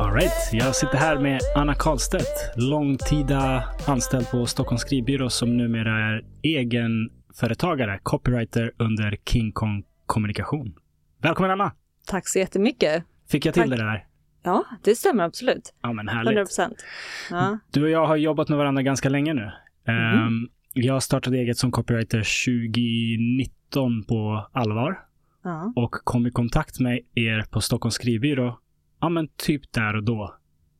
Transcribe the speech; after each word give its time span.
Alright, 0.00 0.52
jag 0.52 0.76
sitter 0.76 0.96
här 0.96 1.18
med 1.18 1.40
Anna 1.56 1.74
Karlstedt, 1.74 2.52
långtida 2.56 3.64
anställd 3.86 4.30
på 4.30 4.46
Stockholms 4.46 4.80
skrivbyrå 4.80 5.30
som 5.30 5.56
numera 5.56 5.90
är 5.90 6.24
egenföretagare, 6.42 8.00
copywriter 8.02 8.72
under 8.78 9.16
King 9.26 9.52
Kong 9.52 9.84
Kommunikation. 10.06 10.74
Välkommen 11.22 11.50
Anna! 11.50 11.72
Tack 12.06 12.28
så 12.28 12.38
jättemycket. 12.38 13.04
Fick 13.30 13.46
jag 13.46 13.54
till 13.54 13.62
Tack. 13.62 13.70
det 13.70 13.84
där? 13.84 14.07
Ja, 14.48 14.64
det 14.84 14.94
stämmer 14.94 15.24
absolut. 15.24 15.74
Ja 15.82 15.92
men 15.92 16.08
100 16.08 16.24
härligt. 16.30 16.48
procent. 16.48 16.84
Ja. 17.30 17.58
Du 17.72 17.82
och 17.82 17.90
jag 17.90 18.06
har 18.06 18.16
jobbat 18.16 18.48
med 18.48 18.58
varandra 18.58 18.82
ganska 18.82 19.08
länge 19.08 19.34
nu. 19.34 19.50
Mhm. 19.86 19.96
Ehm, 19.96 20.48
jag 20.72 21.02
startade 21.02 21.38
eget 21.38 21.58
som 21.58 21.70
copywriter 21.72 22.18
2019 22.18 24.04
på 24.04 24.48
allvar 24.52 25.04
Ja. 25.44 25.72
och 25.76 25.90
kom 25.90 26.26
i 26.26 26.30
kontakt 26.30 26.80
med 26.80 27.00
er 27.14 27.42
på 27.50 27.60
Stockholms 27.60 27.94
skrivbyrå, 27.94 28.58
ja 29.00 29.08
men 29.08 29.28
typ 29.36 29.72
där 29.72 29.96
och 29.96 30.02
då, 30.04 30.34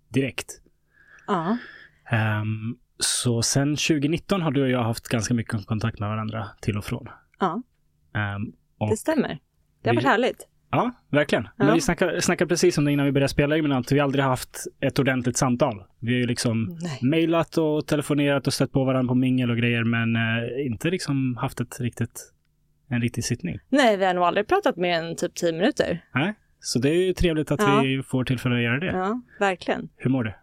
direkt. 0.09 0.47
ja. 1.27 1.59
Ehm, 2.11 2.77
så 2.99 3.43
sen 3.43 3.77
2019 3.77 4.43
har 4.43 4.51
du 4.51 4.63
och 4.63 4.71
jag 4.71 4.83
haft 4.83 5.09
ganska 5.09 5.35
mycket 5.35 5.67
kontakt 5.67 5.99
med 5.99 6.09
varandra 6.09 6.47
till 6.61 6.79
och 6.79 6.85
från. 6.85 7.07
Ja. 7.41 7.63
Ehm, 8.15 8.53
och, 8.79 8.91
Det 8.91 8.97
stämmer. 8.97 9.39
Det 9.83 9.89
har 9.89 9.95
Vi- 9.95 9.97
varit 9.97 10.05
härligt. 10.07 10.49
Ja, 10.71 10.93
verkligen. 11.11 11.49
Men 11.57 11.69
Ja. 11.69 11.75
vi 11.75 11.81
snackade, 11.81 12.23
snackade 12.23 12.49
precis 12.49 12.79
om 12.79 12.85
det 12.85 12.93
innan 12.93 13.07
vi 13.07 13.13
började 13.13 13.29
spela 13.29 13.57
in, 13.57 13.63
men 13.69 13.73
att 13.79 13.93
vi 13.93 14.01
aldrig 14.01 14.25
haft 14.25 14.67
ett 14.81 14.99
ordentligt 14.99 15.37
samtal. 15.37 15.83
Vi 16.01 16.13
har 16.13 16.21
ju 16.21 16.27
liksom 16.27 16.79
Nej. 16.83 16.99
mejlat 17.03 17.57
och 17.59 17.87
telefonerat 17.87 18.47
och 18.47 18.53
stött 18.55 18.73
på 18.73 18.85
varandra 18.85 19.09
på 19.09 19.15
mingel 19.15 19.51
och 19.51 19.57
grejer, 19.57 19.85
men 19.85 20.17
eh, 20.17 20.67
inte 20.67 20.91
liksom 20.91 21.37
haft 21.37 21.61
ett 21.61 21.81
riktigt, 21.81 22.33
en 22.89 23.01
riktig 23.01 23.25
sittning. 23.25 23.59
Nej, 23.69 23.97
vi 23.97 24.05
har 24.05 24.15
nog 24.15 24.25
aldrig 24.25 24.47
pratat 24.49 24.77
mer 24.77 24.93
än 25.03 25.17
typ 25.17 25.35
10 25.35 25.53
minuter. 25.53 26.05
Nej? 26.15 26.35
Så 26.61 26.79
det 26.79 26.89
är 26.91 27.07
ju 27.07 27.13
trevligt 27.13 27.51
att 27.51 27.61
Ja. 27.61 27.81
vi 27.85 28.03
får 28.03 28.25
tillfälle 28.25 28.55
att 28.57 28.63
göra 28.63 28.79
det. 28.81 28.87
Ja, 28.99 29.21
verkligen. 29.41 29.89
Hur 29.97 30.11
mår 30.11 30.25
du? 30.25 30.35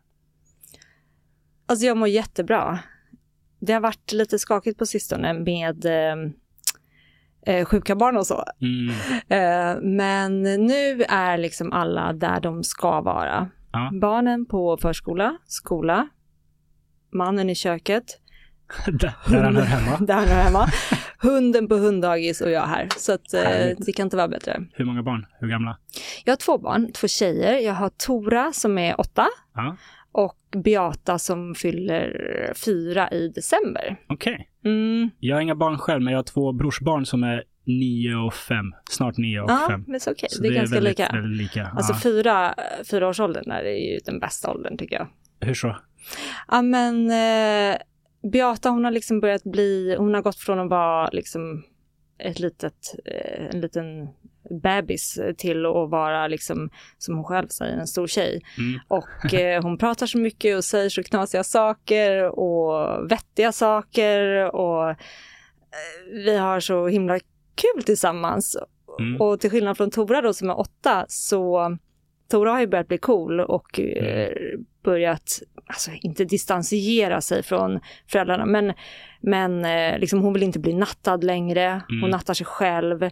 Alltså 1.68 1.86
jag 1.86 1.98
mår 1.98 2.08
jättebra. 2.08 2.80
Det 3.60 3.74
har 3.74 3.80
varit 3.82 4.12
lite 4.12 4.40
skakigt 4.40 4.78
på 4.80 4.86
sistone 4.86 5.34
med 5.34 5.86
eh, 5.86 6.16
eh, 7.46 7.66
sjuka 7.66 7.96
barn 7.96 8.18
och 8.18 8.28
så. 8.28 8.44
Mm. 8.62 8.90
Eh, 9.30 9.82
men 9.82 10.44
nu 10.44 11.04
är 11.04 11.38
liksom 11.38 11.72
alla 11.72 12.14
där 12.14 12.40
de 12.40 12.64
ska 12.64 13.02
vara. 13.02 13.50
Ja. 13.72 13.92
Barnen 14.02 14.46
på 14.46 14.78
förskola, 14.78 15.38
skola, 15.46 16.08
mannen 17.14 17.50
i 17.50 17.56
köket, 17.56 18.04
där, 18.86 19.14
där 19.32 19.44
han 19.44 19.56
hör 19.56 19.64
hemma. 19.64 19.98
där 20.06 20.14
han 20.14 20.28
hör 20.28 20.44
hemma, 20.44 20.68
hunden 21.20 21.68
på 21.68 21.76
hunddagis 21.76 22.42
och 22.42 22.52
jag 22.52 22.68
här. 22.68 22.88
Så 22.98 23.14
att, 23.14 23.34
eh, 23.34 23.76
det 23.78 23.94
kan 23.96 24.04
inte 24.04 24.18
vara 24.18 24.28
bättre. 24.28 24.62
Hur 24.74 24.86
många 24.86 25.04
barn? 25.04 25.26
Hur 25.40 25.48
gamla? 25.48 25.78
Jag 26.26 26.32
har 26.32 26.38
två 26.38 26.58
barn, 26.58 26.92
två 26.92 27.08
tjejer. 27.08 27.54
Jag 27.54 27.74
har 27.74 27.90
Tora 27.90 28.54
som 28.54 28.78
är 28.78 29.00
åtta 29.00 29.28
Ja, 29.56 29.78
och 30.18 30.38
Beata 30.64 31.20
som 31.20 31.56
fyller 31.56 32.54
fyra 32.66 33.10
i 33.12 33.28
december. 33.28 33.96
okej. 34.10 34.50
Mm. 34.66 35.10
Jag 35.20 35.36
har 35.36 35.42
inga 35.42 35.56
barn 35.56 35.78
själv, 35.78 36.02
men 36.04 36.12
jag 36.14 36.18
har 36.18 36.24
två 36.24 36.52
brorsbarn 36.52 37.06
som 37.06 37.24
är 37.24 37.44
nio 37.66 38.16
och 38.16 38.34
fem. 38.34 38.66
Snart 38.90 39.18
nio 39.18 39.42
och 39.42 39.50
Ja, 39.52 39.66
fem. 39.70 39.84
men 39.88 40.00
så 40.00 40.12
okej. 40.12 40.30
Så 40.30 40.42
Det 40.42 40.48
är 40.48 40.54
ganska 40.54 40.76
väldigt, 40.76 41.00
lika. 41.00 41.12
Väldigt 41.14 41.38
lika. 41.42 41.66
Alltså 41.76 41.94
ja. 41.94 42.00
fyra, 42.04 42.56
fyraårsåldern 42.92 43.52
är 43.52 43.64
ju 43.64 44.00
den 44.06 44.20
bästa 44.20 44.52
åldern 44.52 44.78
tycker 44.78 44.96
jag. 44.96 45.08
Hur 45.40 45.54
så? 45.54 45.76
Ja 46.48 46.62
men 46.62 47.12
eh, 47.12 47.78
Beata 48.32 48.70
hon 48.70 48.84
har 48.84 48.92
liksom 48.92 49.20
börjat 49.20 49.44
bli, 49.44 49.96
hon 50.00 50.14
har 50.14 50.22
gått 50.22 50.36
från 50.40 50.60
att 50.60 50.70
vara 50.70 51.10
liksom 51.10 51.64
ett 52.18 52.40
litet, 52.40 52.96
eh, 53.06 53.46
en 53.46 53.62
liten 53.62 54.10
bebis 54.50 55.20
till 55.38 55.66
att 55.66 55.90
vara 55.90 56.28
liksom, 56.28 56.70
som 56.98 57.16
hon 57.16 57.24
själv 57.24 57.48
säger, 57.48 57.78
en 57.78 57.88
stor 57.88 58.08
tjej. 58.08 58.42
Mm. 58.58 58.80
Och 58.88 59.34
eh, 59.34 59.64
hon 59.64 59.78
pratar 59.78 60.06
så 60.06 60.18
mycket 60.18 60.58
och 60.58 60.64
säger 60.66 60.90
så 60.90 61.04
knasiga 61.04 61.44
saker 61.44 62.40
och 62.40 63.12
vettiga 63.12 63.52
saker 63.52 64.56
och 64.56 64.90
eh, 64.90 64.96
vi 66.12 66.38
har 66.38 66.60
så 66.60 66.88
himla 66.88 67.20
kul 67.56 67.84
tillsammans. 67.84 68.58
Mm. 69.00 69.22
Och 69.22 69.40
till 69.40 69.52
skillnad 69.52 69.78
från 69.78 69.92
Tora 69.92 70.22
då 70.22 70.34
som 70.34 70.50
är 70.50 70.60
åtta 70.60 71.06
så 71.08 71.78
Tora 72.32 72.52
har 72.52 72.60
ju 72.60 72.68
börjat 72.68 72.88
bli 72.88 72.98
cool 72.98 73.40
och 73.40 73.80
eh, 73.80 74.34
börjat, 74.86 75.42
alltså 75.68 75.92
inte 76.02 76.26
distansiera 76.26 77.22
sig 77.22 77.44
från 77.44 77.80
föräldrarna 78.08 78.46
men, 78.46 78.74
men 79.22 79.66
eh, 79.66 80.00
liksom 80.00 80.20
hon 80.22 80.34
vill 80.34 80.44
inte 80.44 80.60
bli 80.60 80.74
nattad 80.74 81.24
längre, 81.24 81.82
hon 81.88 81.98
Mm. 81.98 82.10
nattar 82.10 82.34
sig 82.34 82.46
själv. 82.46 83.04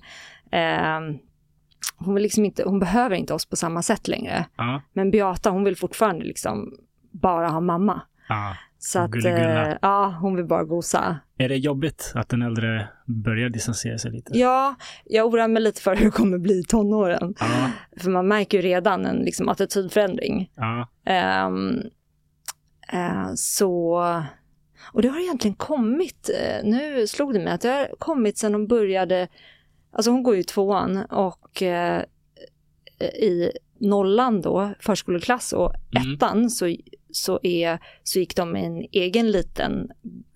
Eh, 0.52 1.00
hon, 1.98 2.14
vill 2.14 2.24
liksom 2.24 2.46
inte, 2.46 2.64
hon 2.64 2.80
behöver 2.80 3.16
inte 3.16 3.34
oss 3.34 3.46
på 3.46 3.56
samma 3.56 3.82
sätt 3.82 4.08
längre. 4.08 4.46
Ja. 4.58 4.82
Men 4.94 5.12
Beata 5.12 5.50
hon 5.50 5.64
vill 5.64 5.76
fortfarande 5.78 6.26
liksom 6.26 6.74
bara 7.12 7.48
ha 7.50 7.62
mamma. 7.62 8.02
ja. 8.30 8.56
Så 8.86 9.00
att, 9.00 9.26
eh, 9.26 9.74
ja, 9.82 10.18
hon 10.22 10.36
vill 10.36 10.46
bara 10.46 10.64
gosa. 10.64 11.20
Är 11.38 11.50
det 11.50 11.58
jobbigt 11.58 12.12
att 12.16 12.30
den 12.30 12.42
äldre 12.42 12.88
börjar 13.06 13.50
distansera 13.50 13.98
sig 13.98 14.12
lite? 14.12 14.38
Ja, 14.38 14.76
jag 15.06 15.28
oroar 15.28 15.48
mig 15.48 15.64
lite 15.64 15.82
för 15.82 15.96
hur 15.96 16.06
det 16.06 16.12
kommer 16.12 16.38
bli 16.38 16.60
i 16.60 16.64
tonåren. 16.64 17.34
Ja. 17.40 17.72
För 17.98 18.10
man 18.10 18.28
märker 18.28 18.58
ju 18.58 18.64
redan 18.64 19.06
en 19.06 19.16
liksom, 19.16 19.50
attitydförändring. 19.50 20.52
ja. 20.56 20.88
Ehm, 21.06 21.80
eh, 22.94 23.34
så, 23.36 23.94
och 24.94 25.02
det 25.02 25.08
har 25.08 25.20
egentligen 25.20 25.56
kommit, 25.56 26.30
eh, 26.42 26.70
nu 26.70 27.08
slog 27.08 27.34
det 27.34 27.40
mig 27.40 27.54
att 27.54 27.62
det 27.62 27.70
har 27.70 27.96
kommit 28.00 28.38
sedan 28.38 28.54
hon 28.54 28.68
började, 28.68 29.28
alltså 29.92 30.12
hon 30.12 30.24
går 30.24 30.36
ju 30.36 30.44
tvåan 30.44 30.98
och 31.06 31.62
eh, 31.62 32.04
i 33.00 33.52
nollan 33.80 34.42
då, 34.42 34.74
förskoleklass 34.80 35.54
och 35.54 35.74
Mm. 35.96 36.14
ettan 36.14 36.50
så, 36.50 36.76
så, 37.16 37.40
är, 37.44 37.80
så 38.04 38.20
gick 38.20 38.36
de 38.36 38.56
i 38.58 38.66
en 38.66 38.86
egen 38.92 39.32
liten 39.32 39.90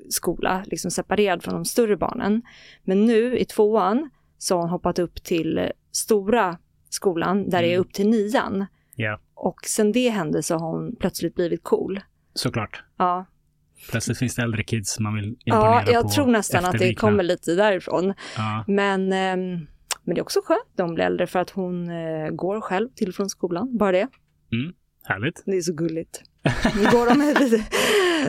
skola, 0.10 0.64
liksom 0.66 0.92
separerad 0.92 1.44
från 1.44 1.54
de 1.54 1.66
större 1.66 1.98
barnen. 1.98 2.42
Men 2.84 3.06
nu 3.06 3.38
i 3.38 3.46
tvåan 3.46 4.10
så 4.38 4.56
har 4.56 4.62
hon 4.62 4.70
hoppat 4.70 5.00
upp 5.00 5.24
till 5.24 5.72
stora 5.92 6.58
skolan 6.90 7.50
där 7.50 7.62
det 7.62 7.68
är 7.68 7.74
Mm. 7.74 7.82
upp 7.82 7.94
till 7.94 8.10
nian. 8.10 8.66
Ja, 8.96 9.20
Och 9.34 9.60
sen 9.66 9.92
det 9.92 10.10
hände 10.10 10.44
så 10.44 10.56
har 10.58 10.72
hon 10.72 10.96
plötsligt 10.96 11.36
blivit 11.36 11.64
cool. 11.64 12.00
såklart. 12.34 12.84
Ja, 12.98 13.26
Plötsligt 13.92 14.18
finns 14.18 14.36
det 14.36 14.42
äldre 14.42 14.64
kids 14.64 15.00
man 15.00 15.16
vill 15.16 15.26
imponera 15.46 15.74
ja 15.80 15.84
på. 15.86 15.92
jag 15.92 16.12
tror 16.12 16.28
nästan 16.28 16.66
att 16.66 16.80
det 16.80 16.96
kommer 16.96 17.24
lite 17.24 17.56
därifrån. 17.56 18.14
Ja. 18.38 18.64
Men, 18.68 19.14
ehm, 19.14 19.68
men 20.04 20.16
det 20.16 20.20
är 20.20 20.22
också 20.22 20.40
skönt 20.46 20.60
hon 20.78 20.94
blir 20.96 21.06
äldre 21.06 21.28
för 21.28 21.40
att 21.40 21.50
hon 21.50 21.90
eh, 21.90 22.30
går 22.30 22.62
själv 22.62 22.90
till 22.96 23.14
från 23.14 23.30
skolan. 23.30 23.78
Bara 23.78 23.92
det. 23.92 24.08
Härligt. 25.04 25.44
Det 25.46 25.52
är 25.58 25.62
så 25.62 25.74
gulligt. 25.74 26.22
Går 26.92 27.10
de 27.10 27.28
lite, 27.28 27.64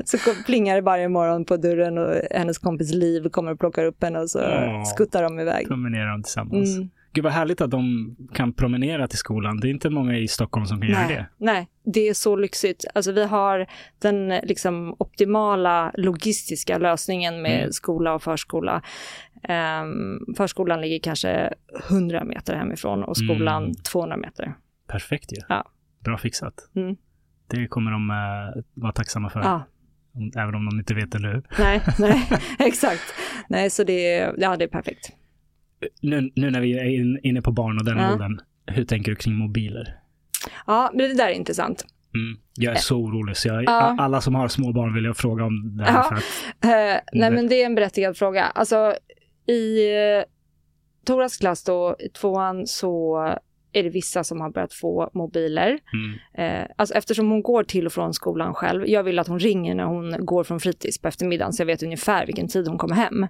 så 0.05 0.19
plingar 0.47 0.75
det 0.75 0.81
varje 0.83 1.09
morgon 1.09 1.45
på 1.45 1.57
dörren 1.57 1.99
och 1.99 2.15
hennes 2.31 2.59
kompis 2.59 2.95
Liv 2.95 3.29
kommer 3.29 3.53
och 3.53 3.61
plockar 3.61 3.85
upp 3.85 4.03
henne 4.03 4.19
och 4.19 4.31
så 4.31 4.39
Åh. 4.41 4.85
skuttar 4.85 5.23
de 5.23 5.41
iväg. 5.41 5.67
Promenera 5.67 6.11
de 6.13 6.23
tillsammans. 6.23 6.77
Mm. 6.77 6.91
Gud 7.13 7.25
vad 7.25 7.33
härligt 7.33 7.61
att 7.61 7.71
de 7.71 8.17
kan 8.35 8.53
promenera 8.53 9.09
till 9.09 9.19
skolan. 9.19 9.61
Det 9.61 9.69
är 9.69 9.71
inte 9.71 9.91
många 9.91 10.19
i 10.19 10.29
Stockholm 10.29 10.67
som 10.67 10.81
kan 10.81 10.91
göra 10.91 11.07
Nej, 11.07 11.17
det. 11.17 11.27
nej, 11.45 11.69
det 11.85 12.09
är 12.09 12.15
så 12.15 12.37
lyxigt. 12.37 12.85
Alltså 12.95 13.13
vi 13.13 13.25
har 13.25 13.67
den 13.99 14.29
liksom 14.29 14.95
optimala 14.99 15.93
logistiska 15.97 16.79
lösningen 16.79 17.43
med 17.43 17.59
Mm. 17.61 17.73
skola 17.73 18.15
och 18.15 18.23
förskola. 18.23 18.83
Ehm, 19.43 20.19
förskolan 20.37 20.81
ligger 20.81 20.99
kanske 20.99 21.53
100 21.89 22.25
meter 22.25 22.55
hemifrån 22.57 23.05
och 23.05 23.17
skolan 23.17 23.63
Mm. 23.63 23.75
200 23.75 24.17
meter. 24.17 24.55
Perfekt 24.89 25.33
ju. 25.33 25.37
Ja. 25.49 25.65
Bra 26.05 26.19
fixat. 26.19 26.55
Mm. 26.77 26.97
Det 27.49 27.67
kommer 27.67 27.91
de 27.91 28.11
eh, 28.11 28.63
vara 28.75 28.93
tacksamma 28.93 29.31
för. 29.31 29.41
Ja, 29.41 29.63
Även 30.37 30.55
om 30.55 30.67
de 30.71 30.79
inte 30.79 30.95
vet, 30.95 31.15
eller 31.15 31.29
hur? 31.33 31.43
nej, 31.59 31.81
nej, 31.99 32.29
exakt. 32.59 33.03
Nej, 33.49 33.71
så 33.71 33.85
det 33.85 34.33
ja, 34.39 34.57
det 34.57 34.65
är 34.65 34.69
perfekt. 34.69 35.13
Nu, 36.03 36.31
nu 36.35 36.51
när 36.51 36.61
vi 36.61 36.79
är 36.79 36.85
in, 36.85 37.19
inne 37.23 37.43
på 37.43 37.53
barn 37.53 37.79
och 37.79 37.85
den 37.85 37.99
Ja. 37.99 38.13
åldern, 38.13 38.41
hur 38.67 38.85
tänker 38.85 39.11
du 39.11 39.17
kring 39.17 39.35
mobiler? 39.35 39.95
Ja, 40.67 40.91
men 40.95 41.09
det 41.09 41.15
där 41.17 41.29
är 41.29 41.33
intressant. 41.33 41.85
Mm. 42.15 42.41
Jag 42.55 42.75
är 42.75 42.79
så 42.79 42.97
orolig, 42.99 43.37
så 43.37 43.49
jag, 43.49 43.65
Ja. 43.65 43.97
alla 43.99 44.21
som 44.21 44.35
har 44.35 44.49
små 44.49 44.73
barn 44.73 44.95
vill 44.95 45.05
jag 45.05 45.17
fråga 45.17 45.45
om 45.45 45.77
det 45.77 45.85
här. 45.85 45.93
Ja. 45.95 46.03
För 46.03 46.15
att, 46.17 46.23
Eh, 46.65 47.01
nej, 47.13 47.31
men 47.31 47.49
det 47.49 47.63
är 47.63 47.67
en 47.67 47.75
berättigad 47.75 48.17
fråga. 48.17 48.45
Alltså, 48.45 48.95
i 49.47 49.91
eh, 49.95 50.25
Toras 51.07 51.37
klass 51.37 51.65
då, 51.65 51.97
i 51.99 52.09
tvåan, 52.09 52.67
så 52.67 53.19
är 53.73 53.83
det 53.83 53.91
vissa 53.91 54.25
som 54.25 54.41
har 54.41 54.51
börjat 54.51 54.73
få 54.73 55.11
mobiler. 55.15 55.79
mm, 55.93 56.19
Eh, 56.35 56.67
alltså 56.77 56.95
eftersom 56.95 57.31
hon 57.31 57.43
går 57.43 57.65
till 57.65 57.87
och 57.87 57.93
från 57.93 58.15
skolan 58.15 58.55
själv. 58.55 58.89
Jag 58.89 59.03
vill 59.03 59.19
att 59.19 59.29
hon 59.29 59.39
ringer 59.39 59.75
när 59.75 59.85
hon 59.85 60.25
går 60.27 60.45
från 60.45 60.61
fritids 60.61 60.99
på 60.99 61.09
eftermiddagen 61.09 61.53
så 61.53 61.61
jag 61.63 61.67
vet 61.67 61.83
ungefär 61.83 62.27
vilken 62.27 62.49
tid 62.49 62.69
hon 62.69 62.79
kommer 62.79 62.95
hem. 62.95 63.15
mm, 63.17 63.29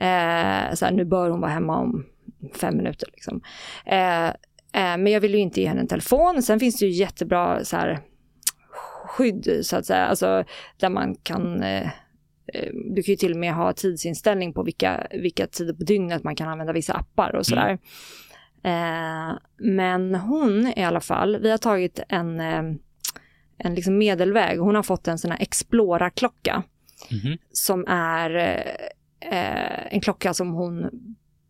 Eh, 0.00 0.74
så 0.74 0.84
här, 0.84 0.92
nu 0.92 1.04
bör 1.04 1.30
hon 1.30 1.40
vara 1.40 1.50
hemma 1.50 1.78
om 1.78 2.06
fem 2.54 2.76
minuter. 2.76 3.08
Liksom. 3.12 3.40
Eh, 3.86 4.28
eh, 4.28 4.32
men 4.72 5.06
jag 5.06 5.20
vill 5.20 5.34
ju 5.34 5.40
inte 5.40 5.60
ge 5.60 5.68
henne 5.68 5.80
en 5.80 5.86
telefon. 5.86 6.42
Sen 6.42 6.60
finns 6.60 6.78
det 6.78 6.86
ju 6.86 6.92
jättebra 6.92 7.64
så 7.64 7.76
här, 7.76 7.98
skydd 9.04 9.60
så 9.62 9.76
att 9.76 9.86
säga, 9.86 10.06
alltså 10.06 10.44
där 10.76 10.88
man 10.88 11.14
kan 11.14 11.62
eh, 11.62 11.88
eh, 12.54 12.68
du 12.94 13.02
kan 13.02 13.12
ju 13.12 13.16
till 13.16 13.32
och 13.32 13.38
med 13.38 13.54
ha 13.54 13.72
tidsinställning 13.72 14.52
på 14.52 14.62
vilka, 14.62 15.06
vilka 15.10 15.46
tider 15.46 15.74
på 15.74 15.84
dygnet 15.84 16.24
man 16.24 16.36
kan 16.36 16.48
använda 16.48 16.72
vissa 16.72 16.94
appar 16.94 17.34
och 17.34 17.46
sådär. 17.46 17.78
Eh, 18.62 19.38
men 19.56 20.14
hon 20.14 20.72
i 20.76 20.84
alla 20.84 21.00
fall, 21.00 21.36
vi 21.40 21.50
har 21.50 21.58
tagit 21.58 22.00
en, 22.08 22.40
eh, 22.40 22.62
en 23.58 23.74
liksom 23.74 23.98
medelväg. 23.98 24.58
Hon 24.58 24.74
har 24.74 24.82
fått 24.82 25.08
en 25.08 25.18
sån 25.18 25.30
här 25.30 25.38
Explora-klocka 25.42 26.62
Mhm. 27.10 27.38
som 27.52 27.84
är 27.88 28.34
eh, 29.20 29.94
en 29.94 30.00
klocka 30.00 30.34
som 30.34 30.52
hon 30.52 30.90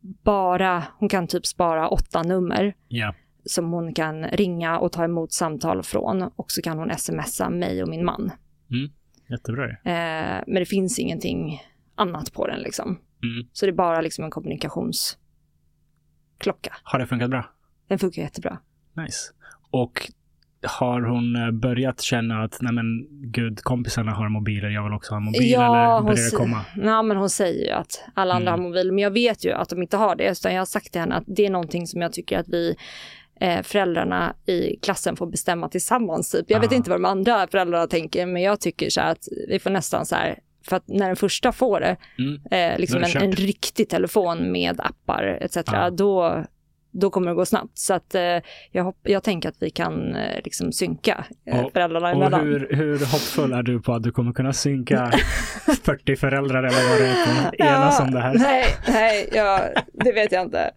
bara, 0.01 0.85
hon 0.99 1.09
kan 1.09 1.27
typ 1.27 1.47
spara 1.47 1.89
åtta 1.89 2.23
nummer 2.23 2.75
Ja. 2.89 3.15
som 3.45 3.73
hon 3.73 3.95
kan 3.95 4.25
ringa 4.25 4.79
och 4.79 4.93
ta 4.93 5.05
emot 5.05 5.33
samtal 5.33 5.83
från 5.83 6.23
och 6.37 6.51
så 6.51 6.63
kan 6.63 6.79
hon 6.79 6.91
smsa 6.99 7.51
mig 7.51 7.83
och 7.83 7.89
min 7.89 8.05
man. 8.05 8.31
Jättebra 9.29 9.67
det. 9.67 9.73
Eh, 9.91 10.43
men 10.47 10.55
det 10.55 10.67
finns 10.67 10.99
ingenting 10.99 11.63
annat 11.95 12.33
på 12.33 12.47
den 12.47 12.61
liksom. 12.61 12.99
Mm. 13.23 13.49
Så 13.53 13.67
det 13.67 13.71
är 13.71 13.75
bara 13.75 14.01
liksom 14.01 14.25
en 14.25 14.31
kommunikationsklocka. 16.45 16.77
Har 16.83 16.99
det 16.99 17.07
funkat 17.07 17.31
bra? 17.31 17.45
Den 17.89 17.99
funkar 17.99 18.23
jättebra. 18.23 18.59
Nice. 18.97 19.33
Och 19.71 20.11
har 20.63 21.01
hon 21.03 21.37
eh, 21.37 21.51
börjat 21.51 22.01
känna 22.01 22.43
att, 22.43 22.59
nej 22.61 22.73
men 22.73 23.07
gud, 23.33 23.61
kompisarna 23.63 24.13
har 24.13 24.29
mobiler, 24.29 24.69
jag 24.71 24.85
vill 24.85 24.93
också 24.93 25.15
ha 25.15 25.21
mobil, 25.21 25.55
eller 25.55 25.93
hon 25.95 26.05
börjar 26.05 26.31
det 26.31 26.37
komma? 26.37 26.65
Ja, 26.77 27.03
men 27.03 27.17
hon 27.17 27.31
säger 27.31 27.67
ju 27.67 27.71
att 27.73 28.05
alla 28.15 28.35
andra 28.35 28.51
Mm. 28.51 28.61
har 28.61 28.69
mobil, 28.69 28.93
men 28.93 28.99
jag 28.99 29.11
vet 29.11 29.45
ju 29.45 29.53
att 29.53 29.69
de 29.69 29.83
inte 29.83 29.97
har 29.97 30.17
det. 30.17 30.31
Utan 30.31 30.53
jag 30.55 30.61
har 30.61 30.67
sagt 30.67 30.93
till 30.93 31.01
henne 31.01 31.15
att 31.15 31.25
det 31.27 31.47
är 31.47 31.51
någonting 31.51 31.87
som 31.87 32.01
jag 32.01 32.13
tycker 32.13 32.39
att 32.39 32.49
vi 32.49 32.77
eh, 33.41 33.63
föräldrarna 33.63 34.35
i 34.47 34.77
klassen 34.77 35.17
får 35.17 35.27
bestämma 35.27 35.69
tillsammans. 35.69 36.31
Typ. 36.31 36.45
Jag 36.51 36.61
vet 36.61 36.73
Ah. 36.73 36.75
inte 36.75 36.91
vad 36.91 37.01
de 37.01 37.05
andra 37.05 37.47
föräldrarna 37.47 37.87
tänker, 37.87 38.27
men 38.27 38.43
jag 38.43 38.61
tycker 38.61 38.91
så 38.91 39.01
att 39.01 39.29
vi 39.49 39.59
får 39.59 39.71
nästan 39.71 40.07
så 40.07 40.15
här, 40.17 40.39
för 40.69 40.77
att 40.77 40.89
när 40.89 41.07
den 41.07 41.17
första 41.17 41.53
får 41.53 41.81
det, 41.81 41.97
Mm. 42.19 42.41
eh, 42.51 42.79
liksom 42.79 43.01
det 43.01 43.15
en, 43.17 43.23
en 43.23 43.33
riktig 43.33 43.89
telefon 43.89 44.53
med 44.53 44.81
appar 44.81 45.39
etc. 45.41 45.57
Ja. 45.67 45.91
Då, 45.91 46.45
då 46.93 47.11
kommer 47.11 47.29
det 47.29 47.35
gå 47.35 47.47
snabbt. 47.47 47.79
Så 47.79 47.95
att 47.95 48.15
eh, 48.15 48.23
jag, 48.73 48.85
hopp, 48.85 48.97
jag 49.03 49.23
tänker 49.23 49.49
att 49.49 49.57
vi 49.61 49.71
kan 49.71 50.15
eh, 50.17 50.41
liksom 50.45 50.73
synka 50.73 51.25
eh, 51.47 51.65
Och- 51.65 51.73
föräldrarna 51.73 52.09
Och 52.11 52.15
emellan. 52.17 52.41
hur, 52.47 52.69
hur 52.71 52.99
hoppfull 52.99 53.53
är 53.53 53.63
du 53.63 53.81
på 53.81 53.93
att 53.93 54.03
du 54.03 54.11
kommer 54.13 54.33
kunna 54.33 54.53
synka 54.53 55.11
40 55.85 56.17
föräldrar 56.17 56.63
eller 56.63 56.89
vad 56.91 57.01
det 57.01 57.07
är 57.07 57.25
på 57.51 57.57
enas 57.57 58.01
om 58.01 58.11
det 58.11 58.21
här? 58.21 58.35
Nej, 58.35 58.65
nej 58.89 59.29
ja, 59.33 59.61
det 59.93 60.13
vet 60.13 60.33
jag 60.33 60.43
inte. 60.43 60.71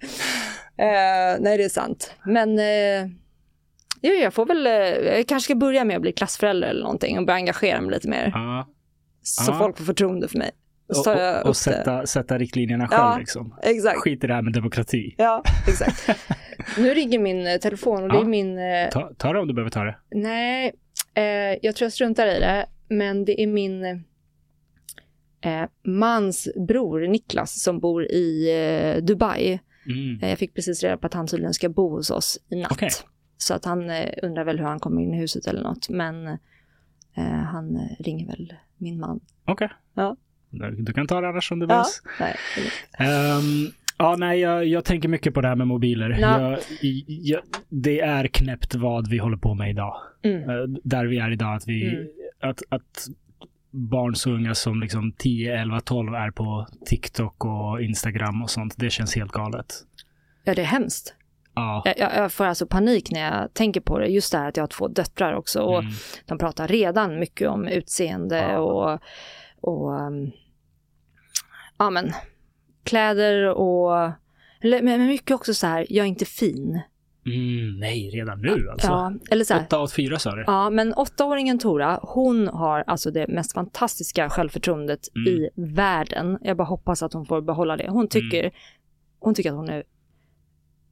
Eh, 0.78 1.40
nej, 1.40 1.58
det 1.58 1.64
är 1.64 1.70
sant. 1.70 2.14
Men 2.26 2.60
eh, 2.60 3.10
jo, 4.02 4.12
jag 4.14 4.34
får 4.34 4.46
väl, 4.46 4.66
jag 5.06 5.28
kanske 5.28 5.46
ska 5.46 5.56
börja 5.56 5.84
med 5.86 5.96
att 5.96 6.02
bli 6.02 6.12
klassförälder 6.12 6.68
eller 6.68 6.82
någonting 6.84 7.18
och 7.20 7.26
börja 7.26 7.36
engagera 7.38 7.82
mig 7.82 7.92
lite 7.92 8.10
mer. 8.10 8.32
Ja. 8.34 8.68
Så 9.24 9.52
Ja. 9.52 9.58
folk 9.58 9.78
får 9.78 9.86
förtroende 9.86 10.28
för 10.28 10.38
mig. 10.38 10.52
Och 10.90 10.96
så 10.96 11.00
Och, 11.02 11.06
tar 11.06 11.16
jag 11.24 11.34
och, 11.34 11.40
upp 11.40 11.46
och 11.46 11.50
det. 11.50 11.56
sätta, 11.56 12.06
sätta 12.06 12.38
riktlinjerna 12.38 12.88
själv 12.88 13.02
Ja. 13.02 13.18
liksom. 13.18 13.56
Exakt. 13.64 14.00
Skit 14.00 14.24
i 14.24 14.28
det 14.28 14.34
här 14.34 14.42
med 14.42 14.54
demokrati. 14.54 15.16
Ja, 15.18 15.44
exakt. 15.68 16.10
nu 16.78 16.94
ringer 16.94 17.20
min 17.20 17.48
eh, 17.48 17.58
telefon 17.58 18.04
och 18.04 18.10
det 18.10 18.16
Ja. 18.16 18.22
är 18.22 18.26
min, 18.26 18.58
eh, 18.58 18.90
Ta, 18.92 19.12
ta 19.18 19.34
det 19.34 19.40
om 19.40 19.48
du 19.48 19.54
behöver 19.54 19.72
ta 19.72 19.84
det. 19.84 19.96
nej, 20.12 20.72
eh, 21.14 21.24
jag 21.62 21.76
tror 21.76 21.86
jag 21.86 21.94
struntar 21.94 22.28
i 22.28 22.40
det, 22.40 22.66
men 22.90 23.26
det 23.26 23.42
är 23.44 23.48
min 23.48 23.84
eh, 23.86 25.66
mans 25.86 26.48
bror 26.68 27.08
Niklas 27.08 27.62
som 27.64 27.80
bor 27.80 28.04
i 28.06 28.50
eh, 28.98 29.04
Dubai. 29.04 29.60
Mm. 29.88 30.20
Eh, 30.24 30.30
Jag 30.30 30.40
fick 30.40 30.54
precis 30.54 30.84
reda 30.84 30.98
på 30.98 31.08
att 31.08 31.14
han 31.14 31.28
tydligen 31.28 31.54
ska 31.54 31.70
bo 31.70 31.90
hos 31.90 32.10
oss 32.12 32.40
i 32.50 32.56
natt. 32.56 32.72
Okej. 32.72 32.90
Så 33.38 33.54
att 33.54 33.66
han 33.66 33.90
eh, 33.90 34.10
undrar 34.24 34.44
väl 34.44 34.58
hur 34.60 34.66
han 34.66 34.80
kommer 34.80 35.02
in 35.02 35.14
i 35.14 35.18
huset 35.18 35.48
eller 35.48 35.62
något. 35.64 35.90
Men 35.90 36.28
eh, 37.18 37.24
han 37.52 37.76
eh, 37.76 38.04
ringer 38.04 38.28
väl 38.28 38.54
min 38.84 39.00
man. 39.00 39.20
Okej. 39.46 39.70
Ja. 39.94 40.16
Du, 40.78 40.94
kan 40.94 41.08
ta 41.08 41.22
det 41.22 41.28
annars 41.30 41.52
om 41.52 41.60
du 41.60 41.66
Ja, 41.70 41.86
vill. 42.20 42.28
lugnt. 42.64 42.74
Ehm, 42.98 43.72
ja, 43.98 44.16
nej, 44.20 44.40
jag, 44.40 44.66
jag 44.68 44.86
tänker 44.86 45.10
mycket 45.10 45.34
på 45.34 45.42
det 45.42 45.48
här 45.48 45.56
med 45.56 45.68
mobiler. 45.68 46.10
Ja. 46.20 46.42
Jag, 46.52 46.60
jag, 47.08 47.42
det 47.70 48.00
är 48.00 48.28
knäppt 48.28 48.76
vad 48.76 49.10
vi 49.10 49.18
håller 49.18 49.38
på 49.38 49.54
med 49.54 49.70
idag. 49.70 49.96
Mm. 50.24 50.50
Eh, 50.50 50.56
där 50.84 51.06
vi 51.06 51.18
är 51.18 51.32
idag. 51.32 51.56
Att, 51.56 51.68
vi, 51.68 51.88
Mm. 51.96 52.08
att, 52.42 52.62
att 52.70 53.08
barn 53.72 54.16
så 54.16 54.32
unga 54.32 54.56
som 54.56 54.80
liksom 54.82 55.12
10, 55.12 55.62
11, 55.62 55.80
12 55.82 56.14
är 56.14 56.32
på 56.32 56.68
TikTok 56.86 57.46
och 57.46 57.82
Instagram 57.82 58.42
och 58.44 58.50
sånt. 58.50 58.74
Det 58.78 58.90
känns 58.90 59.16
helt 59.16 59.32
galet. 59.32 59.74
Ja, 60.44 60.54
det 60.56 60.62
är 60.62 60.66
hemskt. 60.66 61.16
Ja. 61.56 61.82
Jag, 61.86 61.98
jag, 61.98 62.16
jag 62.16 62.32
får 62.32 62.46
alltså 62.46 62.66
panik 62.68 63.12
när 63.12 63.20
jag 63.40 63.54
tänker 63.54 63.82
på 63.82 64.00
det. 64.00 64.08
Just 64.08 64.32
det 64.32 64.38
här 64.38 64.50
att 64.50 64.58
jag 64.58 64.64
har 64.64 64.68
två 64.68 64.88
döttrar 64.88 65.34
också. 65.34 65.62
Och 65.62 65.80
Mm. 65.80 65.92
de 66.26 66.38
pratar 66.38 66.68
redan 66.68 67.20
mycket 67.20 67.50
om 67.50 67.68
utseende 67.68 68.38
Ja. 68.38 68.58
och, 68.60 69.00
och 69.62 69.92
um, 70.02 70.32
ja 71.78 71.90
men 71.90 72.12
kläder 72.84 73.50
och 73.50 74.12
men 74.82 75.06
mycket 75.06 75.36
också 75.36 75.54
så 75.54 75.68
här, 75.68 75.86
jag 75.90 76.04
är 76.04 76.08
inte 76.10 76.26
fin. 76.26 76.82
Mm, 77.26 77.80
nej, 77.80 78.10
redan 78.10 78.42
nu 78.42 78.70
alltså. 78.72 78.88
Ja, 78.88 79.14
eller 79.32 79.46
så 79.46 79.54
här, 79.54 79.62
8 79.64 79.80
åt 79.82 79.94
4 79.94 80.20
sa 80.20 80.36
du? 80.36 80.44
Ja, 80.48 80.70
men 80.70 80.94
åttaåringen 80.94 81.60
Tora, 81.60 82.00
hon 82.02 82.48
har 82.48 82.84
alltså 82.88 83.12
det 83.12 83.28
mest 83.28 83.54
fantastiska 83.54 84.30
självförtroendet 84.30 85.00
Mm. 85.16 85.28
i 85.28 85.50
världen. 85.56 86.38
Jag 86.42 86.58
bara 86.58 86.68
hoppas 86.68 87.04
att 87.04 87.14
hon 87.14 87.26
får 87.26 87.42
behålla 87.42 87.78
det. 87.78 87.90
Hon 87.90 88.08
tycker, 88.08 88.52
hon, 89.20 89.34
tycker 89.36 89.50
att 89.50 89.56
hon 89.56 89.70
är 89.70 89.84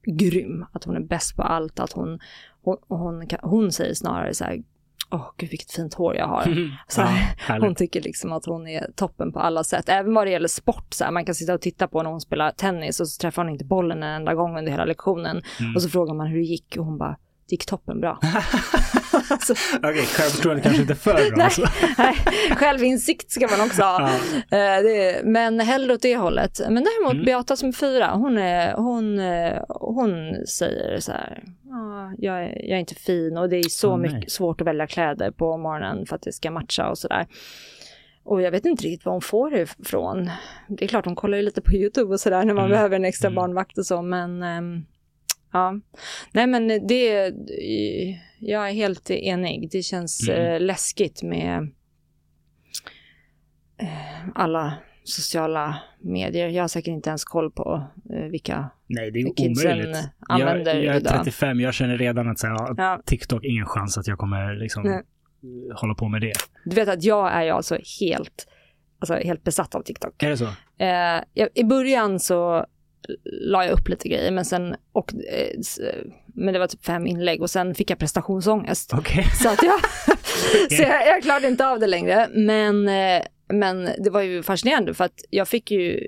grym, 0.04 0.66
att 0.72 0.84
hon 0.84 0.96
är 0.96 1.00
bäst 1.00 1.36
på 1.36 1.42
allt, 1.42 1.80
att 1.80 1.92
hon, 1.92 2.18
hon, 2.62 2.76
hon, 2.88 3.28
hon 3.42 3.72
säger 3.72 3.94
snarare 3.94 4.34
så 4.34 4.44
här, 4.44 4.62
åh 5.10 5.30
gud 5.36 5.50
vilket 5.50 5.72
fint 5.72 5.94
hår 5.94 6.16
jag 6.16 6.26
har. 6.26 6.42
Så 6.88 7.00
ja, 7.00 7.04
här, 7.04 7.34
härligt. 7.38 7.64
hon 7.64 7.74
tycker 7.74 8.02
liksom 8.02 8.32
att 8.32 8.46
hon 8.46 8.66
är 8.66 8.90
toppen 8.96 9.32
på 9.32 9.38
alla 9.38 9.64
sätt. 9.64 9.88
Även 9.88 10.14
vad 10.14 10.26
det 10.26 10.30
gäller 10.30 10.48
sport, 10.48 10.86
så 10.94 11.04
här, 11.04 11.10
man 11.10 11.24
kan 11.24 11.34
sitta 11.34 11.54
och 11.54 11.60
titta 11.60 11.88
på 11.88 12.02
när 12.02 12.10
hon 12.10 12.20
spelar 12.20 12.50
tennis 12.50 13.00
och 13.00 13.08
så 13.08 13.20
träffar 13.20 13.42
hon 13.42 13.52
inte 13.52 13.64
bollen 13.64 14.02
en 14.02 14.14
enda 14.14 14.34
gång 14.34 14.58
under 14.58 14.72
hela 14.72 14.84
lektionen. 14.84 15.42
Mm. 15.60 15.74
Och 15.74 15.82
så 15.82 15.88
frågar 15.88 16.14
man 16.14 16.26
hur 16.26 16.36
det 16.36 16.44
gick 16.44 16.76
och 16.78 16.84
hon 16.84 16.98
bara, 16.98 17.16
det 17.52 17.54
gick 17.54 17.66
toppen 17.66 18.00
bra. 18.00 18.18
alltså, 19.30 19.54
Okej, 19.76 20.06
självförtroende 20.06 20.62
kanske 20.62 20.82
inte 20.82 20.94
för 20.94 21.14
bra. 21.14 21.22
Nej. 21.36 21.44
Alltså. 21.44 21.66
Nej, 21.98 22.14
självinsikt 22.56 23.30
ska 23.30 23.48
man 23.48 23.60
också 23.66 23.82
ha. 23.82 24.10
Ja. 24.50 24.58
Eh, 24.58 25.24
men 25.24 25.60
hellre 25.60 25.94
åt 25.94 26.02
det 26.02 26.16
hållet. 26.16 26.60
Men 26.70 26.84
däremot 26.84 27.12
Mm. 27.12 27.24
Beata 27.24 27.56
som 27.56 27.68
är 27.68 27.72
fyra, 27.72 28.10
hon, 28.14 28.38
är, 28.38 28.72
hon, 28.74 29.18
eh, 29.20 29.62
hon 29.68 30.34
säger 30.46 31.00
så 31.00 31.12
här, 31.12 31.42
"Ja, 31.64 32.12
jag, 32.18 32.36
är, 32.44 32.48
jag 32.68 32.76
är 32.76 32.80
inte 32.80 32.94
fin 32.94 33.36
och 33.36 33.48
det 33.48 33.56
är 33.56 33.68
så 33.68 33.96
nej. 33.96 34.14
mycket 34.14 34.32
svårt 34.32 34.60
att 34.60 34.66
välja 34.66 34.86
kläder 34.86 35.30
på 35.30 35.56
morgonen 35.56 36.06
för 36.06 36.16
att 36.16 36.22
det 36.22 36.32
ska 36.32 36.50
matcha 36.50 36.90
och 36.90 36.98
sådär. 36.98 37.26
Och 38.24 38.42
jag 38.42 38.50
vet 38.50 38.64
inte 38.64 38.84
riktigt 38.84 39.04
var 39.06 39.12
hon 39.12 39.20
får 39.22 39.50
det 39.50 39.62
ifrån. 39.80 40.30
Det 40.68 40.84
är 40.84 40.88
klart 40.88 41.04
hon 41.04 41.14
kollar 41.16 41.36
ju 41.38 41.42
lite 41.44 41.60
på 41.62 41.72
YouTube 41.72 42.12
och 42.14 42.20
sådär 42.20 42.44
när 42.44 42.54
man 42.54 42.64
Mm. 42.64 42.70
behöver 42.76 42.96
en 42.96 43.04
extra 43.04 43.28
Mm. 43.28 43.36
barnvakt 43.36 43.78
och 43.78 43.86
så, 43.86 44.02
men 44.02 44.42
ehm, 44.42 44.84
ja. 45.52 45.74
Nej 46.32 46.46
men 46.46 46.68
det, 46.86 47.34
jag 48.38 48.68
är 48.68 48.72
helt 48.72 49.10
enig. 49.10 49.68
Det 49.72 49.82
känns 49.82 50.28
Mm. 50.28 50.52
eh, 50.54 50.60
läskigt 50.60 51.22
med 51.22 51.68
eh, 53.80 54.28
alla 54.34 54.74
sociala 55.04 55.78
medier. 56.00 56.48
Jag 56.48 56.62
har 56.62 56.68
säkert 56.68 56.88
inte 56.92 57.08
ens 57.10 57.24
koll 57.24 57.50
på 57.50 57.86
eh, 58.14 58.24
vilka 58.24 58.70
Nej, 58.86 59.10
det 59.10 59.20
är 59.20 59.34
kidsen 59.36 59.72
omöjligt. 59.72 59.96
använder 60.28 60.74
jag, 60.74 60.84
jag 60.84 60.94
är 60.96 61.00
idag. 61.00 61.12
35, 61.16 61.60
jag 61.60 61.74
känner 61.74 61.98
redan 61.98 62.28
att 62.28 62.38
så 62.38 62.46
här, 62.46 62.54
ja, 62.54 62.74
Ja. 62.76 63.02
TikTok, 63.06 63.44
ingen 63.44 63.66
chans 63.66 63.98
att 63.98 64.06
jag 64.06 64.18
kommer 64.18 64.54
liksom 64.54 64.82
Nej. 64.82 65.02
hålla 65.74 65.94
på 65.94 66.08
med 66.08 66.20
det. 66.20 66.32
Du 66.64 66.76
vet 66.76 66.88
att 66.88 67.04
jag 67.04 67.32
är 67.32 67.42
ju 67.42 67.50
alltså 67.50 67.78
helt, 68.00 68.46
alltså 68.98 69.14
helt 69.14 69.44
besatt 69.44 69.74
av 69.74 69.82
TikTok. 69.82 70.22
Är 70.22 70.30
det 70.30 70.36
så? 70.36 70.46
Eh, 70.78 71.22
jag, 71.34 71.48
I 71.54 71.64
början 71.64 72.20
så 72.20 72.66
la 73.24 73.64
jag 73.64 73.72
upp 73.72 73.88
lite 73.88 74.08
grejer, 74.08 74.30
men 74.30 74.44
sen, 74.44 74.74
och, 74.92 75.12
eh, 75.14 75.58
s- 75.60 75.80
men 76.34 76.52
det 76.54 76.60
var 76.60 76.66
typ 76.66 76.84
fem 76.84 77.06
inlägg 77.06 77.42
och 77.42 77.50
sen 77.50 77.74
fick 77.74 77.90
jag 77.90 77.98
prestationsångest. 77.98 78.94
Okej. 78.94 79.24
Så, 79.42 79.48
att 79.48 79.62
jag, 79.62 79.80
så 80.76 80.82
jag, 80.82 81.06
jag 81.06 81.22
klarade 81.22 81.48
inte 81.48 81.66
av 81.68 81.78
det 81.80 81.86
längre. 81.86 82.28
Men, 82.34 82.88
eh, 82.88 83.22
men 83.48 83.88
det 83.98 84.10
var 84.10 84.20
ju 84.22 84.42
fascinerande 84.42 84.94
för 84.94 85.04
att 85.04 85.20
jag 85.30 85.48
fick 85.48 85.70
ju 85.70 86.06